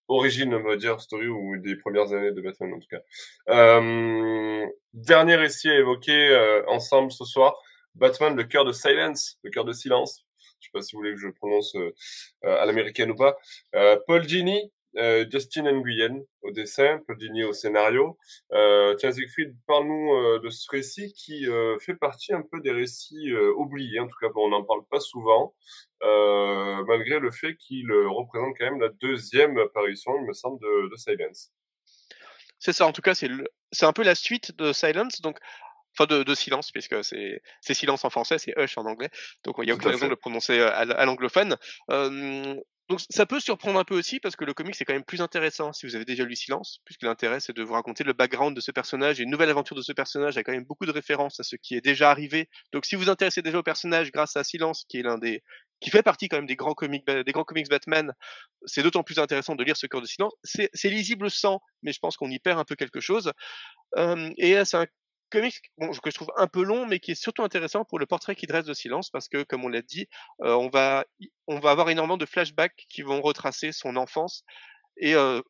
origine, 0.08 0.54
on 0.54 0.62
va 0.62 0.76
dire, 0.76 1.00
story 1.00 1.26
ou 1.28 1.56
des 1.58 1.76
premières 1.76 2.12
années 2.12 2.32
de 2.32 2.40
Batman 2.40 2.74
en 2.74 2.78
tout 2.78 2.88
cas. 2.88 3.00
Euh, 3.48 4.66
dernier 4.92 5.36
récit 5.36 5.70
à 5.70 5.78
évoquer 5.78 6.28
euh, 6.28 6.62
ensemble 6.68 7.10
ce 7.10 7.24
soir, 7.24 7.56
Batman, 7.94 8.36
le 8.36 8.44
cœur 8.44 8.64
de 8.64 8.72
silence, 8.72 9.38
le 9.42 9.50
cœur 9.50 9.64
de 9.64 9.72
silence. 9.72 10.24
Je 10.60 10.66
sais 10.66 10.72
pas 10.72 10.82
si 10.82 10.94
vous 10.94 11.00
voulez 11.00 11.12
que 11.14 11.20
je 11.20 11.28
prononce 11.28 11.76
à 12.42 12.64
l'américaine 12.64 13.10
ou 13.10 13.16
pas. 13.16 13.36
Paul 14.06 14.26
Gini, 14.26 14.72
euh, 14.96 15.26
Justin 15.30 15.70
Nguyen 15.72 16.22
au 16.42 16.50
dessin, 16.50 17.00
Paul 17.06 17.18
Dini 17.18 17.44
au 17.44 17.52
scénario. 17.52 18.16
Euh, 18.52 18.94
tiens, 18.94 19.10
Siegfried, 19.10 19.56
parle-nous 19.66 20.14
euh, 20.14 20.40
de 20.40 20.48
ce 20.50 20.70
récit 20.70 21.12
qui 21.12 21.48
euh, 21.48 21.78
fait 21.78 21.94
partie 21.94 22.32
un 22.32 22.42
peu 22.42 22.60
des 22.60 22.70
récits 22.70 23.32
oubliés. 23.56 24.00
En 24.00 24.06
tout 24.06 24.16
cas, 24.20 24.28
on 24.36 24.48
n'en 24.48 24.64
parle 24.64 24.84
pas 24.90 25.00
souvent, 25.00 25.54
malgré 26.00 27.18
le 27.18 27.30
fait 27.30 27.56
qu'il 27.56 27.90
représente 27.92 28.56
quand 28.58 28.66
même 28.66 28.80
la 28.80 28.90
deuxième 29.00 29.58
apparition, 29.58 30.12
il 30.20 30.26
me 30.26 30.32
semble, 30.32 30.60
de, 30.60 30.90
de 30.90 30.96
Silence. 30.96 31.50
C'est 32.58 32.72
ça, 32.72 32.86
en 32.86 32.92
tout 32.92 33.02
cas, 33.02 33.14
c'est 33.14 33.28
un 33.84 33.92
peu 33.92 34.04
la 34.04 34.14
suite 34.14 34.56
de 34.56 34.72
Silence, 34.72 35.20
donc 35.20 35.38
enfin 35.96 36.06
de, 36.06 36.22
de, 36.22 36.34
silence 36.34 36.70
puisque 36.72 36.96
c'est 37.04 37.40
silence 37.60 38.04
en 38.04 38.10
français, 38.10 38.38
c'est 38.38 38.54
hush 38.56 38.78
en 38.78 38.86
anglais, 38.86 39.10
donc 39.44 39.56
il 39.62 39.68
y 39.68 39.70
a 39.70 39.74
aucune 39.74 39.90
raison 39.90 40.06
de 40.06 40.10
le 40.10 40.16
prononcer 40.16 40.60
à, 40.60 40.78
à 40.78 41.04
l'anglophone. 41.04 41.56
Euh, 41.90 42.56
donc 42.90 43.00
ça 43.08 43.24
peut 43.24 43.40
surprendre 43.40 43.78
un 43.78 43.84
peu 43.84 43.96
aussi 43.96 44.20
parce 44.20 44.36
que 44.36 44.44
le 44.44 44.52
comic 44.52 44.74
c'est 44.74 44.84
quand 44.84 44.92
même 44.92 45.04
plus 45.04 45.22
intéressant 45.22 45.72
si 45.72 45.86
vous 45.86 45.96
avez 45.96 46.04
déjà 46.04 46.24
lu 46.24 46.36
Silence, 46.36 46.80
puisque 46.84 47.02
l'intérêt 47.02 47.40
c'est 47.40 47.54
de 47.54 47.62
vous 47.62 47.72
raconter 47.72 48.04
le 48.04 48.12
background 48.12 48.54
de 48.54 48.60
ce 48.60 48.70
personnage 48.72 49.20
et 49.20 49.22
une 49.22 49.30
nouvelle 49.30 49.48
aventure 49.48 49.74
de 49.74 49.80
ce 49.80 49.92
personnage 49.92 50.36
a 50.36 50.42
quand 50.42 50.52
même 50.52 50.64
beaucoup 50.64 50.84
de 50.84 50.90
références 50.90 51.40
à 51.40 51.44
ce 51.44 51.56
qui 51.56 51.76
est 51.76 51.80
déjà 51.80 52.10
arrivé. 52.10 52.50
Donc 52.72 52.84
si 52.84 52.94
vous 52.94 53.04
vous 53.04 53.10
intéressez 53.10 53.40
déjà 53.40 53.58
au 53.58 53.62
personnage 53.62 54.12
grâce 54.12 54.36
à 54.36 54.44
Silence, 54.44 54.84
qui 54.86 54.98
est 54.98 55.02
l'un 55.02 55.16
des 55.16 55.42
qui 55.80 55.90
fait 55.90 56.02
partie 56.02 56.28
quand 56.28 56.36
même 56.36 56.46
des 56.46 56.56
grands 56.56 56.74
comics 56.74 57.06
des 57.06 57.32
grands 57.32 57.44
comics 57.44 57.68
Batman, 57.70 58.12
c'est 58.66 58.82
d'autant 58.82 59.02
plus 59.02 59.18
intéressant 59.18 59.54
de 59.54 59.64
lire 59.64 59.78
ce 59.78 59.86
cœur 59.86 60.02
de 60.02 60.06
silence. 60.06 60.34
C'est 60.44 60.70
lisible 60.84 61.30
sans, 61.30 61.60
mais 61.82 61.92
je 61.92 61.98
pense 62.00 62.18
qu'on 62.18 62.30
y 62.30 62.38
perd 62.38 62.58
un 62.58 62.64
peu 62.64 62.74
quelque 62.74 63.00
chose. 63.00 63.32
Euh, 63.96 64.30
et 64.36 64.62
c'est 64.64 64.76
un 64.76 64.86
comics 65.30 65.60
que 65.78 66.10
je 66.10 66.14
trouve 66.14 66.30
un 66.36 66.46
peu 66.46 66.62
long, 66.62 66.86
mais 66.86 67.00
qui 67.00 67.12
est 67.12 67.14
surtout 67.14 67.42
intéressant 67.42 67.84
pour 67.84 67.98
le 67.98 68.06
portrait 68.06 68.34
qui 68.36 68.46
dresse 68.46 68.64
de 68.64 68.74
silence, 68.74 69.10
parce 69.10 69.28
que, 69.28 69.42
comme 69.42 69.64
on 69.64 69.68
l'a 69.68 69.82
dit, 69.82 70.08
euh, 70.42 70.54
on, 70.54 70.68
va, 70.68 71.04
on 71.46 71.58
va 71.58 71.70
avoir 71.70 71.90
énormément 71.90 72.16
de 72.16 72.26
flashbacks 72.26 72.86
qui 72.88 73.02
vont 73.02 73.20
retracer 73.20 73.72
son 73.72 73.96
enfance 73.96 74.44
et 74.96 75.14
euh, 75.14 75.40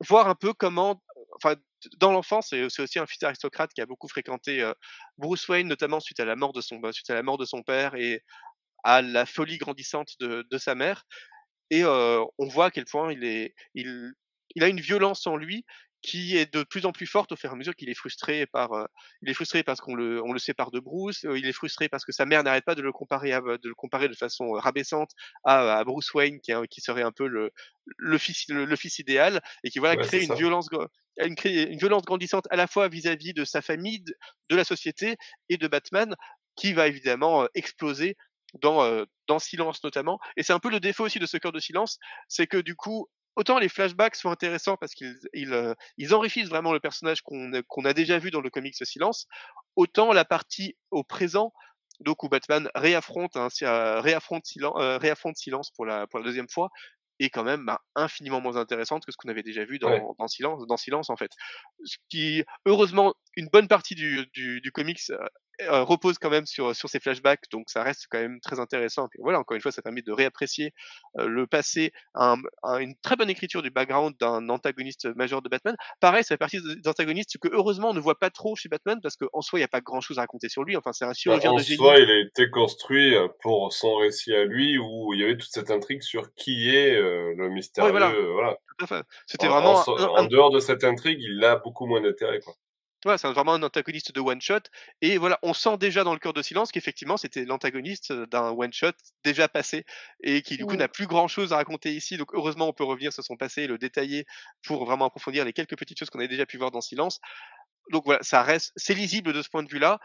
voir 0.00 0.28
un 0.28 0.34
peu 0.34 0.52
comment, 0.52 1.02
enfin, 1.36 1.56
dans 1.98 2.12
l'enfance, 2.12 2.48
c'est 2.50 2.82
aussi 2.82 2.98
un 2.98 3.06
fils 3.06 3.22
aristocrate 3.22 3.72
qui 3.72 3.80
a 3.80 3.86
beaucoup 3.86 4.08
fréquenté 4.08 4.62
euh, 4.62 4.72
Bruce 5.18 5.48
Wayne, 5.48 5.68
notamment 5.68 6.00
suite 6.00 6.20
à 6.20 6.24
la 6.24 6.36
mort 6.36 6.52
de 6.52 6.60
son, 6.60 6.76
bah, 6.76 6.92
suite 6.92 7.10
à 7.10 7.14
la 7.14 7.22
mort 7.22 7.38
de 7.38 7.44
son 7.44 7.62
père 7.62 7.94
et 7.94 8.22
à 8.84 9.02
la 9.02 9.26
folie 9.26 9.58
grandissante 9.58 10.10
de, 10.20 10.46
de 10.50 10.58
sa 10.58 10.74
mère. 10.74 11.04
Et 11.70 11.84
on 11.86 12.46
voit 12.48 12.66
à 12.66 12.70
quel 12.70 12.84
point 12.84 13.12
il 13.12 13.24
est, 13.24 13.54
il, 13.74 14.12
il 14.54 14.62
a 14.62 14.68
une 14.68 14.80
violence 14.80 15.26
en 15.26 15.36
lui 15.36 15.64
qui 16.02 16.36
est 16.36 16.52
de 16.52 16.64
plus 16.64 16.84
en 16.84 16.92
plus 16.92 17.06
forte 17.06 17.32
au 17.32 17.36
fur 17.36 17.48
et 17.48 17.52
à 17.52 17.56
mesure 17.56 17.76
qu'il 17.76 17.88
est 17.88 17.94
frustré 17.94 18.44
par 18.46 18.72
euh, 18.72 18.86
il 19.22 19.30
est 19.30 19.34
frustré 19.34 19.62
parce 19.62 19.80
qu'on 19.80 19.94
le 19.94 20.22
on 20.22 20.32
le 20.32 20.38
sépare 20.40 20.72
de 20.72 20.80
Bruce 20.80 21.24
euh, 21.24 21.38
il 21.38 21.46
est 21.46 21.52
frustré 21.52 21.88
parce 21.88 22.04
que 22.04 22.12
sa 22.12 22.26
mère 22.26 22.42
n'arrête 22.42 22.64
pas 22.64 22.74
de 22.74 22.82
le 22.82 22.92
comparer 22.92 23.32
à, 23.32 23.40
de 23.40 23.68
le 23.68 23.74
comparer 23.74 24.08
de 24.08 24.14
façon 24.14 24.56
euh, 24.56 24.58
rabaissante 24.58 25.10
à, 25.44 25.78
à 25.78 25.84
Bruce 25.84 26.12
Wayne 26.12 26.40
qui, 26.40 26.52
qui 26.70 26.80
serait 26.80 27.02
un 27.02 27.12
peu 27.12 27.28
le 27.28 27.52
le 27.96 28.18
fils 28.18 28.48
le, 28.48 28.76
fils 28.76 28.98
idéal 28.98 29.40
et 29.62 29.70
qui 29.70 29.78
voilà 29.78 29.96
crée 29.96 30.24
une 30.24 30.34
violence 30.34 30.68
une, 31.18 31.36
une 31.44 31.78
violence 31.78 32.02
grandissante 32.02 32.46
à 32.50 32.56
la 32.56 32.66
fois 32.66 32.88
vis-à-vis 32.88 33.32
de 33.32 33.44
sa 33.44 33.62
famille 33.62 34.00
de, 34.50 34.56
la 34.56 34.64
société 34.64 35.16
et 35.48 35.56
de 35.56 35.68
Batman 35.68 36.14
qui 36.56 36.72
va 36.72 36.88
évidemment 36.88 37.46
exploser 37.54 38.16
dans, 38.60 39.04
dans 39.26 39.38
Silence 39.38 39.82
notamment. 39.82 40.20
Et 40.36 40.42
c'est 40.42 40.52
un 40.52 40.58
peu 40.58 40.70
le 40.70 40.78
défaut 40.78 41.04
aussi 41.04 41.18
de 41.18 41.26
ce 41.26 41.38
cœur 41.38 41.52
de 41.52 41.58
silence, 41.58 41.98
c'est 42.28 42.46
que 42.46 42.58
du 42.58 42.76
coup, 42.76 43.08
autant 43.36 43.58
les 43.58 43.68
flashbacks 43.68 44.16
sont 44.16 44.30
intéressants 44.30 44.76
parce 44.76 44.94
qu'ils 44.94 45.18
ils, 45.32 45.52
euh, 45.52 45.74
ils 45.96 46.14
enrichissent 46.14 46.48
vraiment 46.48 46.72
le 46.72 46.80
personnage 46.80 47.22
qu'on 47.22 47.84
a 47.84 47.92
déjà 47.92 48.18
vu 48.18 48.30
dans 48.30 48.40
le 48.40 48.50
comics 48.50 48.74
Silence, 48.84 49.26
autant 49.76 50.12
la 50.12 50.24
partie 50.24 50.76
au 50.90 51.02
présent, 51.02 51.52
donc 52.00 52.22
où 52.22 52.28
Batman 52.28 52.68
réaffronte, 52.74 53.36
hein, 53.36 53.48
réaffronte, 54.00 54.46
silence, 54.46 54.74
euh, 54.78 54.98
réaffronte 54.98 55.36
Silence 55.36 55.70
pour 55.70 55.86
la, 55.86 56.06
pour 56.06 56.18
la 56.18 56.24
deuxième 56.24 56.48
fois, 56.48 56.70
est 57.20 57.30
quand 57.30 57.44
même 57.44 57.64
bah, 57.64 57.80
infiniment 57.94 58.40
moins 58.40 58.56
intéressante 58.56 59.04
que 59.04 59.12
ce 59.12 59.16
qu'on 59.16 59.28
avait 59.28 59.42
déjà 59.42 59.64
vu 59.64 59.78
dans, 59.78 60.14
dans, 60.18 60.28
Silence, 60.28 60.66
dans 60.66 60.76
Silence 60.76 61.10
en 61.10 61.16
fait. 61.16 61.30
Ce 61.84 61.96
qui, 62.08 62.44
heureusement, 62.66 63.14
une 63.36 63.48
bonne 63.48 63.68
partie 63.68 63.94
du, 63.94 64.26
du, 64.32 64.60
du 64.60 64.72
comics 64.72 65.00
euh, 65.68 65.82
repose 65.82 66.18
quand 66.18 66.30
même 66.30 66.46
sur, 66.46 66.74
sur 66.74 66.88
ces 66.88 67.00
flashbacks, 67.00 67.44
donc 67.50 67.68
ça 67.68 67.82
reste 67.82 68.06
quand 68.10 68.18
même 68.18 68.40
très 68.40 68.60
intéressant. 68.60 69.06
Et 69.14 69.20
voilà, 69.20 69.38
encore 69.38 69.54
une 69.54 69.60
fois, 69.60 69.72
ça 69.72 69.82
permet 69.82 70.02
de 70.02 70.12
réapprécier 70.12 70.72
euh, 71.18 71.26
le 71.26 71.46
passé, 71.46 71.92
un, 72.14 72.36
une 72.80 72.94
très 73.02 73.16
bonne 73.16 73.30
écriture 73.30 73.62
du 73.62 73.70
background 73.70 74.14
d'un 74.20 74.48
antagoniste 74.48 75.14
majeur 75.16 75.42
de 75.42 75.48
Batman. 75.48 75.76
Pareil, 76.00 76.24
ça 76.24 76.34
fait 76.34 76.38
partie 76.38 76.60
des 76.60 76.88
antagonistes 76.88 77.38
que 77.38 77.48
heureusement 77.52 77.90
on 77.90 77.94
ne 77.94 78.00
voit 78.00 78.18
pas 78.18 78.30
trop 78.30 78.56
chez 78.56 78.68
Batman 78.68 78.98
parce 79.02 79.16
qu'en 79.16 79.40
soi, 79.40 79.58
il 79.58 79.62
n'y 79.62 79.66
a 79.66 79.68
pas 79.68 79.80
grand 79.80 80.00
chose 80.00 80.18
à 80.18 80.22
raconter 80.22 80.48
sur 80.48 80.64
lui. 80.64 80.76
Enfin, 80.76 80.92
c'est 80.92 81.04
un 81.04 81.08
bah, 81.08 81.14
chirurgien 81.14 81.54
de 81.54 81.58
génie. 81.58 81.80
En 81.80 81.84
soi, 81.84 81.98
il 81.98 82.10
a 82.10 82.20
été 82.20 82.50
construit 82.50 83.14
euh, 83.14 83.28
pour 83.40 83.72
son 83.72 83.96
récit 83.96 84.34
à 84.34 84.44
lui 84.44 84.78
où 84.78 85.14
il 85.14 85.20
y 85.20 85.24
avait 85.24 85.36
toute 85.36 85.50
cette 85.50 85.70
intrigue 85.70 86.02
sur 86.02 86.34
qui 86.34 86.74
est 86.74 86.92
le 86.92 87.48
mystérieux. 87.48 87.90
voilà. 87.90 88.12
voilà. 88.32 88.56
C'était 89.26 89.48
vraiment. 89.48 89.82
En, 89.86 90.24
dehors 90.24 90.50
de 90.50 90.60
cette 90.60 90.84
intrigue, 90.84 91.20
il 91.20 91.44
a 91.44 91.56
beaucoup 91.56 91.86
moins 91.86 92.00
d'intérêt, 92.00 92.40
c'est 93.16 93.28
vraiment 93.28 93.54
un 93.54 93.62
antagoniste 93.62 94.12
de 94.12 94.20
one 94.20 94.40
shot. 94.40 94.60
Et 95.00 95.18
voilà, 95.18 95.38
on 95.42 95.54
sent 95.54 95.76
déjà 95.78 96.04
dans 96.04 96.12
le 96.12 96.18
cœur 96.18 96.32
de 96.32 96.42
silence 96.42 96.70
qu'effectivement 96.70 97.16
c'était 97.16 97.44
l'antagoniste 97.44 98.12
d'un 98.12 98.50
one 98.50 98.72
shot 98.72 98.92
déjà 99.24 99.48
passé 99.48 99.84
et 100.22 100.42
qui 100.42 100.56
du 100.56 100.66
coup 100.66 100.76
n'a 100.76 100.88
plus 100.88 101.06
grand 101.06 101.28
chose 101.28 101.52
à 101.52 101.56
raconter 101.56 101.94
ici. 101.94 102.16
Donc 102.16 102.34
heureusement 102.34 102.68
on 102.68 102.72
peut 102.72 102.84
revenir 102.84 103.12
sur 103.12 103.24
son 103.24 103.36
passé 103.36 103.62
et 103.62 103.66
le 103.66 103.78
détailler 103.78 104.26
pour 104.64 104.84
vraiment 104.84 105.06
approfondir 105.06 105.44
les 105.44 105.52
quelques 105.52 105.76
petites 105.76 105.98
choses 105.98 106.10
qu'on 106.10 106.20
a 106.20 106.26
déjà 106.26 106.46
pu 106.46 106.58
voir 106.58 106.70
dans 106.70 106.80
silence. 106.80 107.20
Donc 107.90 108.04
voilà, 108.04 108.22
ça 108.22 108.42
reste, 108.42 108.72
c'est 108.76 108.94
lisible 108.94 109.32
de 109.32 109.42
ce 109.42 109.48
point 109.48 109.62
de 109.62 109.68
vue-là 109.68 109.98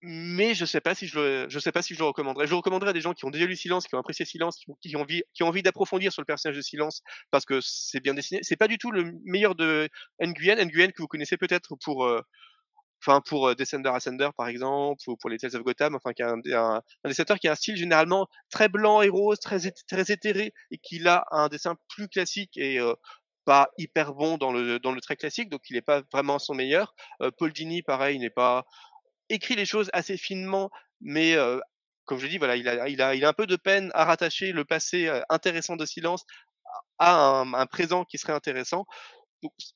mais 0.00 0.54
je 0.54 0.64
sais 0.64 0.80
pas 0.80 0.94
si 0.94 1.06
je 1.08 1.18
le, 1.18 1.46
je 1.48 1.58
sais 1.58 1.72
pas 1.72 1.82
si 1.82 1.94
je 1.94 1.98
le 1.98 2.04
recommanderais. 2.04 2.46
Je 2.46 2.50
le 2.50 2.56
recommanderais 2.56 2.90
à 2.90 2.92
des 2.92 3.00
gens 3.00 3.14
qui 3.14 3.24
ont 3.24 3.30
déjà 3.30 3.46
lu 3.46 3.56
Silence, 3.56 3.86
qui 3.86 3.94
ont 3.96 3.98
apprécié 3.98 4.24
Silence, 4.24 4.56
qui, 4.56 4.66
qui 4.80 4.96
ont 4.96 5.00
envie, 5.00 5.22
qui 5.34 5.42
ont 5.42 5.48
envie 5.48 5.62
d'approfondir 5.62 6.12
sur 6.12 6.22
le 6.22 6.26
personnage 6.26 6.56
de 6.56 6.62
Silence 6.62 7.02
parce 7.30 7.44
que 7.44 7.60
c'est 7.60 8.00
bien 8.00 8.14
dessiné. 8.14 8.40
C'est 8.42 8.56
pas 8.56 8.68
du 8.68 8.78
tout 8.78 8.92
le 8.92 9.12
meilleur 9.24 9.54
de 9.56 9.88
Nguyen, 10.20 10.64
Nguyen 10.64 10.92
que 10.92 11.02
vous 11.02 11.08
connaissez 11.08 11.36
peut-être 11.36 11.74
pour 11.82 12.04
euh, 12.04 12.22
enfin 13.02 13.20
pour 13.20 13.54
Descender 13.56 13.90
Ascender 13.90 14.28
par 14.36 14.48
exemple, 14.48 15.02
ou 15.08 15.16
pour 15.16 15.30
les 15.30 15.38
Tales 15.38 15.56
of 15.56 15.62
Gotham, 15.62 15.96
enfin 15.96 16.12
qui 16.12 16.22
a 16.22 16.30
un, 16.30 16.40
un, 16.44 16.82
dessinateur 17.04 17.38
qui 17.38 17.48
a 17.48 17.52
un 17.52 17.56
style 17.56 17.76
généralement 17.76 18.28
très 18.50 18.68
blanc 18.68 19.02
et 19.02 19.08
rose, 19.08 19.40
très 19.40 19.58
très 19.88 20.12
éthéré, 20.12 20.52
et 20.70 20.78
qui 20.78 21.06
a 21.08 21.24
un 21.32 21.48
dessin 21.48 21.76
plus 21.88 22.08
classique 22.08 22.56
et 22.56 22.78
pas 23.44 23.70
hyper 23.78 24.14
bon 24.14 24.36
dans 24.36 24.52
le 24.52 24.78
dans 24.78 24.92
le 24.92 25.00
trait 25.00 25.16
classique, 25.16 25.48
donc 25.48 25.62
il 25.70 25.74
n'est 25.74 25.82
pas 25.82 26.02
vraiment 26.12 26.38
son 26.38 26.54
meilleur. 26.54 26.94
Paul 27.38 27.52
Dini, 27.52 27.82
pareil, 27.82 28.18
n'est 28.18 28.30
pas 28.30 28.66
écrit 29.28 29.56
les 29.56 29.66
choses 29.66 29.90
assez 29.92 30.16
finement, 30.16 30.70
mais 31.00 31.36
comme 32.04 32.18
je 32.18 32.26
dis, 32.26 32.38
voilà, 32.38 32.56
il 32.56 32.68
a, 32.68 32.88
il 32.88 33.02
a, 33.02 33.14
il 33.14 33.24
a 33.24 33.28
un 33.28 33.32
peu 33.32 33.46
de 33.46 33.56
peine 33.56 33.90
à 33.94 34.04
rattacher 34.04 34.52
le 34.52 34.64
passé 34.64 35.10
intéressant 35.28 35.76
de 35.76 35.84
Silence 35.84 36.24
à 36.98 37.14
un, 37.16 37.54
un 37.54 37.66
présent 37.66 38.04
qui 38.04 38.18
serait 38.18 38.32
intéressant. 38.32 38.86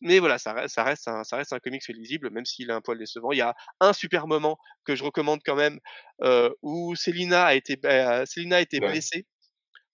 Mais 0.01 0.19
voilà, 0.19 0.39
ça 0.39 0.53
reste, 0.53 0.75
ça 0.75 0.83
reste 0.83 1.07
un, 1.09 1.23
ça 1.25 1.37
reste 1.37 1.53
un 1.53 1.61
comics 1.61 1.87
lisible, 1.89 2.31
même 2.31 2.45
s'il 2.45 2.71
est 2.71 2.73
un 2.73 2.81
poil 2.81 2.99
décevant. 2.99 3.31
Il 3.33 3.39
y 3.39 3.43
a 3.43 3.55
un 3.81 3.93
super 3.93 4.27
moment 4.27 4.59
que 4.85 4.97
je 4.97 5.05
recommande 5.05 5.41
quand 5.45 5.55
même, 5.55 5.79
euh, 6.23 6.51
où 6.63 6.97
Selina 6.97 7.45
a 7.45 7.55
été, 7.55 7.77
bah, 7.77 8.23
a 8.23 8.61
été 8.61 8.81
blessée 8.81 9.27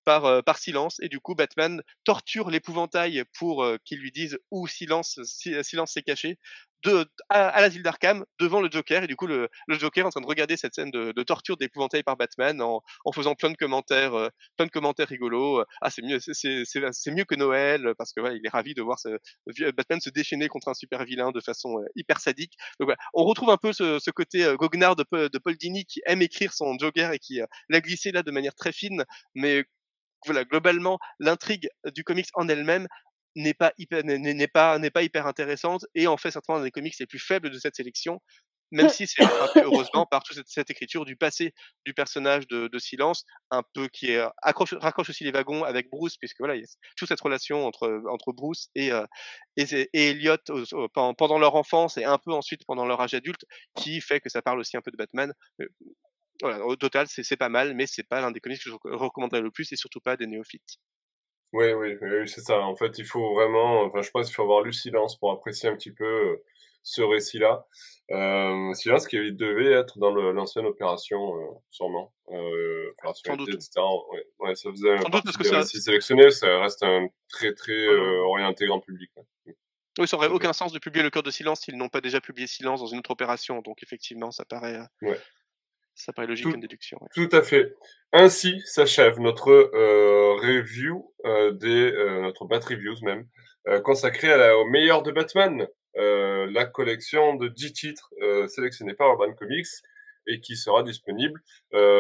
par, 0.05 0.25
euh, 0.25 0.43
par 0.43 0.59
silence 0.59 0.97
et 1.03 1.09
du 1.09 1.21
coup 1.21 1.35
Batman 1.35 1.83
torture 2.05 2.51
l'épouvantail 2.51 3.25
pour 3.39 3.63
euh, 3.63 3.77
qu'il 3.85 3.99
lui 4.01 4.11
dise 4.11 4.39
où 4.51 4.67
silence 4.67 5.21
silence 5.25 5.93
s'est 5.93 6.03
caché 6.03 6.39
de, 6.85 7.07
à, 7.29 7.49
à 7.49 7.61
l'asile 7.61 7.83
d'Arkham 7.83 8.24
devant 8.39 8.61
le 8.61 8.70
Joker 8.70 9.03
et 9.03 9.07
du 9.07 9.16
coup 9.16 9.26
le, 9.26 9.49
le, 9.66 9.79
Joker 9.79 10.07
en 10.07 10.11
train 10.11 10.20
de 10.20 10.26
regarder 10.26 10.57
cette 10.57 10.74
scène 10.74 10.91
de, 10.91 11.12
de 11.12 11.22
torture 11.22 11.57
d'épouvantail 11.57 12.03
par 12.03 12.16
Batman 12.16 12.61
en, 12.62 12.83
en, 13.05 13.12
faisant 13.12 13.35
plein 13.35 13.51
de 13.51 13.57
commentaires 13.57 14.14
euh, 14.14 14.29
plein 14.57 14.66
de 14.66 14.70
commentaires 14.70 15.09
rigolos 15.09 15.64
ah 15.81 15.91
c'est 15.91 16.03
mieux 16.03 16.18
c'est 16.20 17.11
mieux 17.11 17.24
que 17.24 17.35
Noël 17.35 17.95
parce 17.99 18.12
que 18.12 18.20
voilà 18.20 18.37
il 18.37 18.47
est 18.47 18.51
ravi 18.51 18.74
de 18.74 18.83
voir 18.83 18.99
ce, 18.99 19.18
Batman 19.72 20.01
se 20.01 20.11
déchaîner 20.11 20.49
contre 20.49 20.68
un 20.68 20.74
super 20.74 21.05
vilain 21.05 21.33
de 21.33 21.41
façon 21.41 21.79
euh, 21.79 21.87
hyper 21.97 22.20
sadique. 22.20 22.55
Donc 22.79 22.87
voilà 22.87 22.99
on 23.14 23.24
retrouve 23.24 23.51
un 23.51 23.57
peu 23.57 23.72
ce, 23.72 23.99
ce 23.99 24.11
côté 24.11 24.45
euh, 24.45 24.57
goguenard 24.57 24.97
de, 24.97 25.05
de, 25.29 25.39
Paul 25.39 25.57
Dini 25.57 25.85
qui 25.85 26.01
aime 26.07 26.22
écrire 26.22 26.53
son 26.53 26.76
Joker 26.79 27.12
et 27.12 27.18
qui 27.18 27.41
l'a 27.68 27.81
glissé 27.81 28.12
là 28.12 28.22
de 28.22 28.31
manière 28.31 28.55
très 28.55 28.72
fine 28.72 29.05
mais 29.35 29.64
voilà 30.26 30.45
globalement 30.45 30.99
l'intrigue 31.20 31.68
du 31.95 32.05
comics 32.05 32.29
en 32.35 32.49
elle-même 32.49 32.89
n'est 33.39 33.55
pas 33.55 33.72
hyper 33.78 34.05
n'est 34.05 34.49
pas 34.49 34.78
n'est 34.78 34.91
pas 34.91 35.03
hyper 35.03 35.26
intéressante 35.26 35.86
et 35.95 36.07
en 36.07 36.16
fait 36.16 36.30
certainement 36.30 36.61
un 36.61 36.64
des 36.64 36.70
comics 36.70 36.99
les 36.99 37.07
plus 37.07 37.18
faibles 37.18 37.51
de 37.51 37.59
cette 37.59 37.76
sélection 37.76 38.20
même 38.70 38.89
si 38.89 39.07
c'est 39.07 39.24
rattrapé 39.24 39.62
heureusement 39.64 40.07
par 40.07 40.22
toute 40.22 40.41
cette, 40.47 40.70
écriture 40.70 41.05
du 41.05 41.16
passé 41.16 41.55
du 41.84 41.95
personnage 41.95 42.47
de, 42.49 42.78
Silence, 42.78 43.24
un 43.51 43.62
peu 43.74 43.89
qui 43.89 44.16
raccroche 44.43 45.11
aussi 45.11 45.24
les 45.24 45.30
wagons 45.30 45.64
avec 45.64 45.91
Bruce, 45.91 46.16
puisque 46.16 46.39
voilà, 46.39 46.55
il 46.55 46.61
y 46.61 46.64
a 46.64 46.68
toute 46.97 47.09
cette 47.09 47.20
relation 47.20 47.66
entre, 47.66 48.03
entre 48.11 48.32
Bruce 48.32 48.68
et, 48.74 48.93
euh, 48.93 49.07
et, 49.57 49.89
Elliot 49.95 50.36
pendant 50.93 51.39
leur 51.39 51.55
enfance 51.55 51.97
et 51.97 52.05
un 52.05 52.18
peu 52.18 52.32
ensuite 52.32 52.64
pendant 52.66 52.84
leur 52.84 53.01
âge 53.01 53.14
adulte, 53.14 53.45
qui 53.74 54.01
fait 54.01 54.20
que 54.20 54.28
ça 54.28 54.43
parle 54.43 54.61
aussi 54.61 54.76
un 54.76 54.82
peu 54.82 54.91
de 54.91 54.97
Batman. 54.97 55.32
Voilà, 56.41 56.64
au 56.64 56.76
total, 56.76 57.07
c'est 57.09 57.36
pas 57.36 57.49
mal, 57.49 57.74
mais 57.74 57.86
c'est 57.86 58.07
pas 58.07 58.20
l'un 58.20 58.30
des 58.30 58.41
comics 58.41 58.62
que 58.62 58.70
je 58.70 58.95
recommanderais 58.95 59.41
le 59.41 59.51
plus 59.51 59.72
et 59.72 59.76
surtout 59.76 60.01
pas 60.01 60.16
des 60.16 60.26
néophytes. 60.26 60.78
Oui, 61.53 61.72
oui, 61.72 61.96
oui, 62.01 62.28
c'est 62.28 62.42
ça. 62.42 62.61
En 62.61 62.76
fait, 62.76 62.99
il 62.99 63.05
faut 63.05 63.34
vraiment, 63.34 63.82
enfin, 63.84 64.03
je 64.03 64.11
pense 64.11 64.26
qu'il 64.26 64.34
faut 64.34 64.42
avoir 64.42 64.62
lu 64.62 64.72
Silence 64.72 65.18
pour 65.18 65.32
apprécier 65.32 65.68
un 65.68 65.76
petit 65.76 65.92
peu 65.92 66.05
euh, 66.05 66.44
ce 66.82 67.03
récit-là. 67.03 67.66
Euh, 68.11 68.72
Silence 68.74 69.07
qui 69.07 69.32
devait 69.32 69.72
être 69.72 69.99
dans 69.99 70.11
l'ancienne 70.11 70.66
opération, 70.66 71.36
euh, 71.36 71.55
sûrement. 71.70 72.12
Euh, 72.30 72.90
opération 72.90 73.36
doute. 73.36 73.55
etc. 73.55 73.70
Ouais, 74.12 74.26
ouais, 74.40 74.55
ça 74.55 74.70
faisait 74.70 74.92
un 74.92 75.11
parce 75.11 75.36
que 75.36 75.44
ça... 75.44 75.62
sélectionné, 75.62 76.30
ça 76.30 76.61
reste 76.61 76.82
un 76.82 77.09
très, 77.28 77.55
très 77.55 77.72
euh, 77.72 78.22
orienté 78.24 78.66
grand 78.66 78.80
public. 78.80 79.11
Ouais. 79.16 79.57
Oui, 79.99 80.07
ça 80.07 80.16
aurait 80.16 80.28
aucun 80.28 80.53
sens 80.53 80.72
de 80.72 80.78
publier 80.78 81.03
Le 81.03 81.11
Cœur 81.11 81.22
de 81.22 81.30
Silence 81.30 81.62
s'ils 81.62 81.76
n'ont 81.76 81.88
pas 81.88 82.01
déjà 82.01 82.20
publié 82.20 82.46
Silence 82.46 82.80
dans 82.80 82.86
une 82.86 83.01
autre 83.01 83.11
opération. 83.11 83.61
Donc, 83.62 83.82
effectivement, 83.82 84.30
ça 84.30 84.44
paraît. 84.44 84.78
Ouais. 85.03 85.18
Ça 85.99 86.12
paraît 86.12 86.28
logique 86.28 86.46
une 86.46 86.61
déduction. 86.61 86.96
Ouais. 87.01 87.09
Tout 87.12 87.36
à 87.36 87.42
fait. 87.42 87.74
Ainsi 88.12 88.62
s'achève 88.64 89.18
notre 89.18 89.51
euh, 89.51 90.34
review 90.36 91.12
euh, 91.24 91.51
des 91.53 91.92
euh, 91.92 92.22
notre 92.22 92.44
bat 92.46 92.61
reviews 92.61 92.94
même 93.03 93.26
consacré 93.84 94.32
à 94.32 94.38
la, 94.38 94.57
au 94.57 94.64
meilleur 94.64 95.03
de 95.03 95.11
Batman, 95.11 95.66
la 95.94 96.64
collection 96.64 97.34
de 97.34 97.49
10 97.49 97.72
titres 97.74 98.11
sélectionnés 98.46 98.94
par 98.94 99.09
Urban 99.09 99.34
Comics 99.34 99.66
et 100.26 100.40
qui 100.40 100.57
sera 100.57 100.82
disponible. 100.82 101.42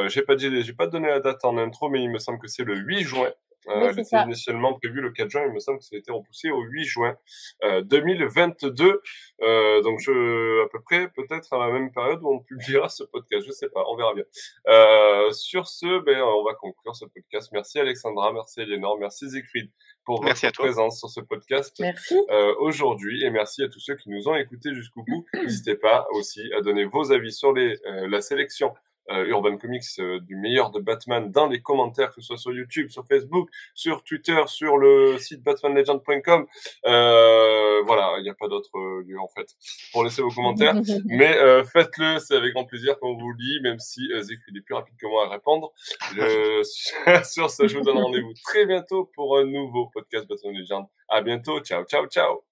j'ai 0.06 0.22
pas 0.22 0.34
dit, 0.34 0.62
j'ai 0.62 0.72
pas 0.72 0.86
donné 0.86 1.08
la 1.08 1.20
date 1.20 1.44
en 1.44 1.58
intro, 1.58 1.90
mais 1.90 2.02
il 2.02 2.10
me 2.10 2.18
semble 2.18 2.38
que 2.38 2.48
c'est 2.48 2.64
le 2.64 2.74
8 2.74 3.00
juin 3.00 3.30
euh, 3.68 3.90
elle 3.90 4.00
était 4.00 4.22
initialement 4.22 4.74
prévue 4.74 5.00
le 5.00 5.10
4 5.10 5.30
juin, 5.30 5.42
il 5.46 5.52
me 5.52 5.60
semble 5.60 5.78
que 5.78 5.84
ça 5.84 5.96
a 5.96 5.98
été 5.98 6.10
repoussé 6.12 6.50
au 6.50 6.62
8 6.62 6.84
juin 6.84 7.16
euh, 7.64 7.82
2022. 7.82 9.02
Euh, 9.40 9.82
donc 9.82 10.00
je, 10.00 10.64
à 10.64 10.68
peu 10.68 10.80
près 10.80 11.08
peut-être 11.08 11.52
à 11.52 11.58
la 11.58 11.72
même 11.72 11.92
période 11.92 12.20
où 12.22 12.28
on 12.28 12.40
publiera 12.40 12.88
ce 12.88 13.04
podcast, 13.04 13.46
je 13.46 13.52
sais 13.52 13.68
pas, 13.68 13.84
on 13.88 13.96
verra 13.96 14.14
bien. 14.14 14.24
Euh, 14.68 15.30
sur 15.32 15.68
ce, 15.68 16.00
ben, 16.00 16.20
on 16.22 16.44
va 16.44 16.54
conclure 16.54 16.96
ce 16.96 17.04
podcast. 17.06 17.50
Merci 17.52 17.78
Alexandra, 17.78 18.32
merci 18.32 18.60
Eleanor, 18.60 18.98
merci 18.98 19.30
Siegfried 19.30 19.70
pour 20.08 20.22
votre 20.22 20.52
présence 20.52 20.98
sur 21.00 21.10
ce 21.10 21.20
podcast 21.20 21.82
euh, 22.30 22.54
aujourd'hui 22.60 23.24
et 23.24 23.30
merci 23.30 23.62
à 23.62 23.68
tous 23.68 23.78
ceux 23.78 23.94
qui 23.94 24.08
nous 24.08 24.26
ont 24.26 24.36
écoutés 24.36 24.74
jusqu'au 24.74 25.02
bout. 25.02 25.26
N'hésitez 25.34 25.74
pas 25.74 26.06
aussi 26.12 26.50
à 26.56 26.62
donner 26.62 26.86
vos 26.86 27.12
avis 27.12 27.30
sur 27.30 27.52
les, 27.52 27.78
euh, 27.86 28.08
la 28.08 28.22
sélection 28.22 28.68
euh, 28.68 28.87
Urban 29.10 29.56
Comics 29.56 29.84
euh, 29.98 30.20
du 30.20 30.36
meilleur 30.36 30.70
de 30.70 30.80
Batman 30.80 31.30
dans 31.30 31.46
les 31.46 31.60
commentaires, 31.60 32.10
que 32.10 32.20
ce 32.20 32.28
soit 32.28 32.36
sur 32.36 32.52
YouTube, 32.52 32.90
sur 32.90 33.06
Facebook, 33.06 33.48
sur 33.74 34.02
Twitter, 34.02 34.40
sur 34.46 34.76
le 34.76 35.18
site 35.18 35.42
batmanlegend.com. 35.42 36.46
Euh, 36.86 37.82
voilà, 37.86 38.14
il 38.18 38.22
n'y 38.22 38.30
a 38.30 38.34
pas 38.34 38.48
d'autre 38.48 38.70
lieu 39.06 39.18
en 39.18 39.28
fait 39.28 39.48
pour 39.92 40.04
laisser 40.04 40.22
vos 40.22 40.30
commentaires. 40.30 40.74
Mais 41.06 41.36
euh, 41.38 41.64
faites-le, 41.64 42.18
c'est 42.18 42.36
avec 42.36 42.54
grand 42.54 42.64
plaisir 42.64 42.98
qu'on 42.98 43.16
vous 43.16 43.32
lit, 43.32 43.60
même 43.62 43.78
si 43.78 44.10
euh, 44.12 44.22
est 44.22 44.60
plus 44.60 44.74
rapide 44.74 44.94
que 45.00 45.06
moi 45.06 45.26
à 45.26 45.30
répondre. 45.30 45.72
Je... 46.14 46.62
sur 47.24 47.50
ce, 47.50 47.66
je 47.66 47.76
vous 47.76 47.84
donne 47.84 47.98
rendez-vous 47.98 48.32
très 48.44 48.66
bientôt 48.66 49.10
pour 49.14 49.38
un 49.38 49.44
nouveau 49.44 49.86
podcast 49.92 50.26
Batman 50.28 50.54
Legend. 50.54 50.86
À 51.08 51.22
bientôt, 51.22 51.60
ciao, 51.60 51.84
ciao, 51.84 52.06
ciao. 52.06 52.44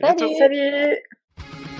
Salut. 0.00 0.34
Salut. 0.38 1.79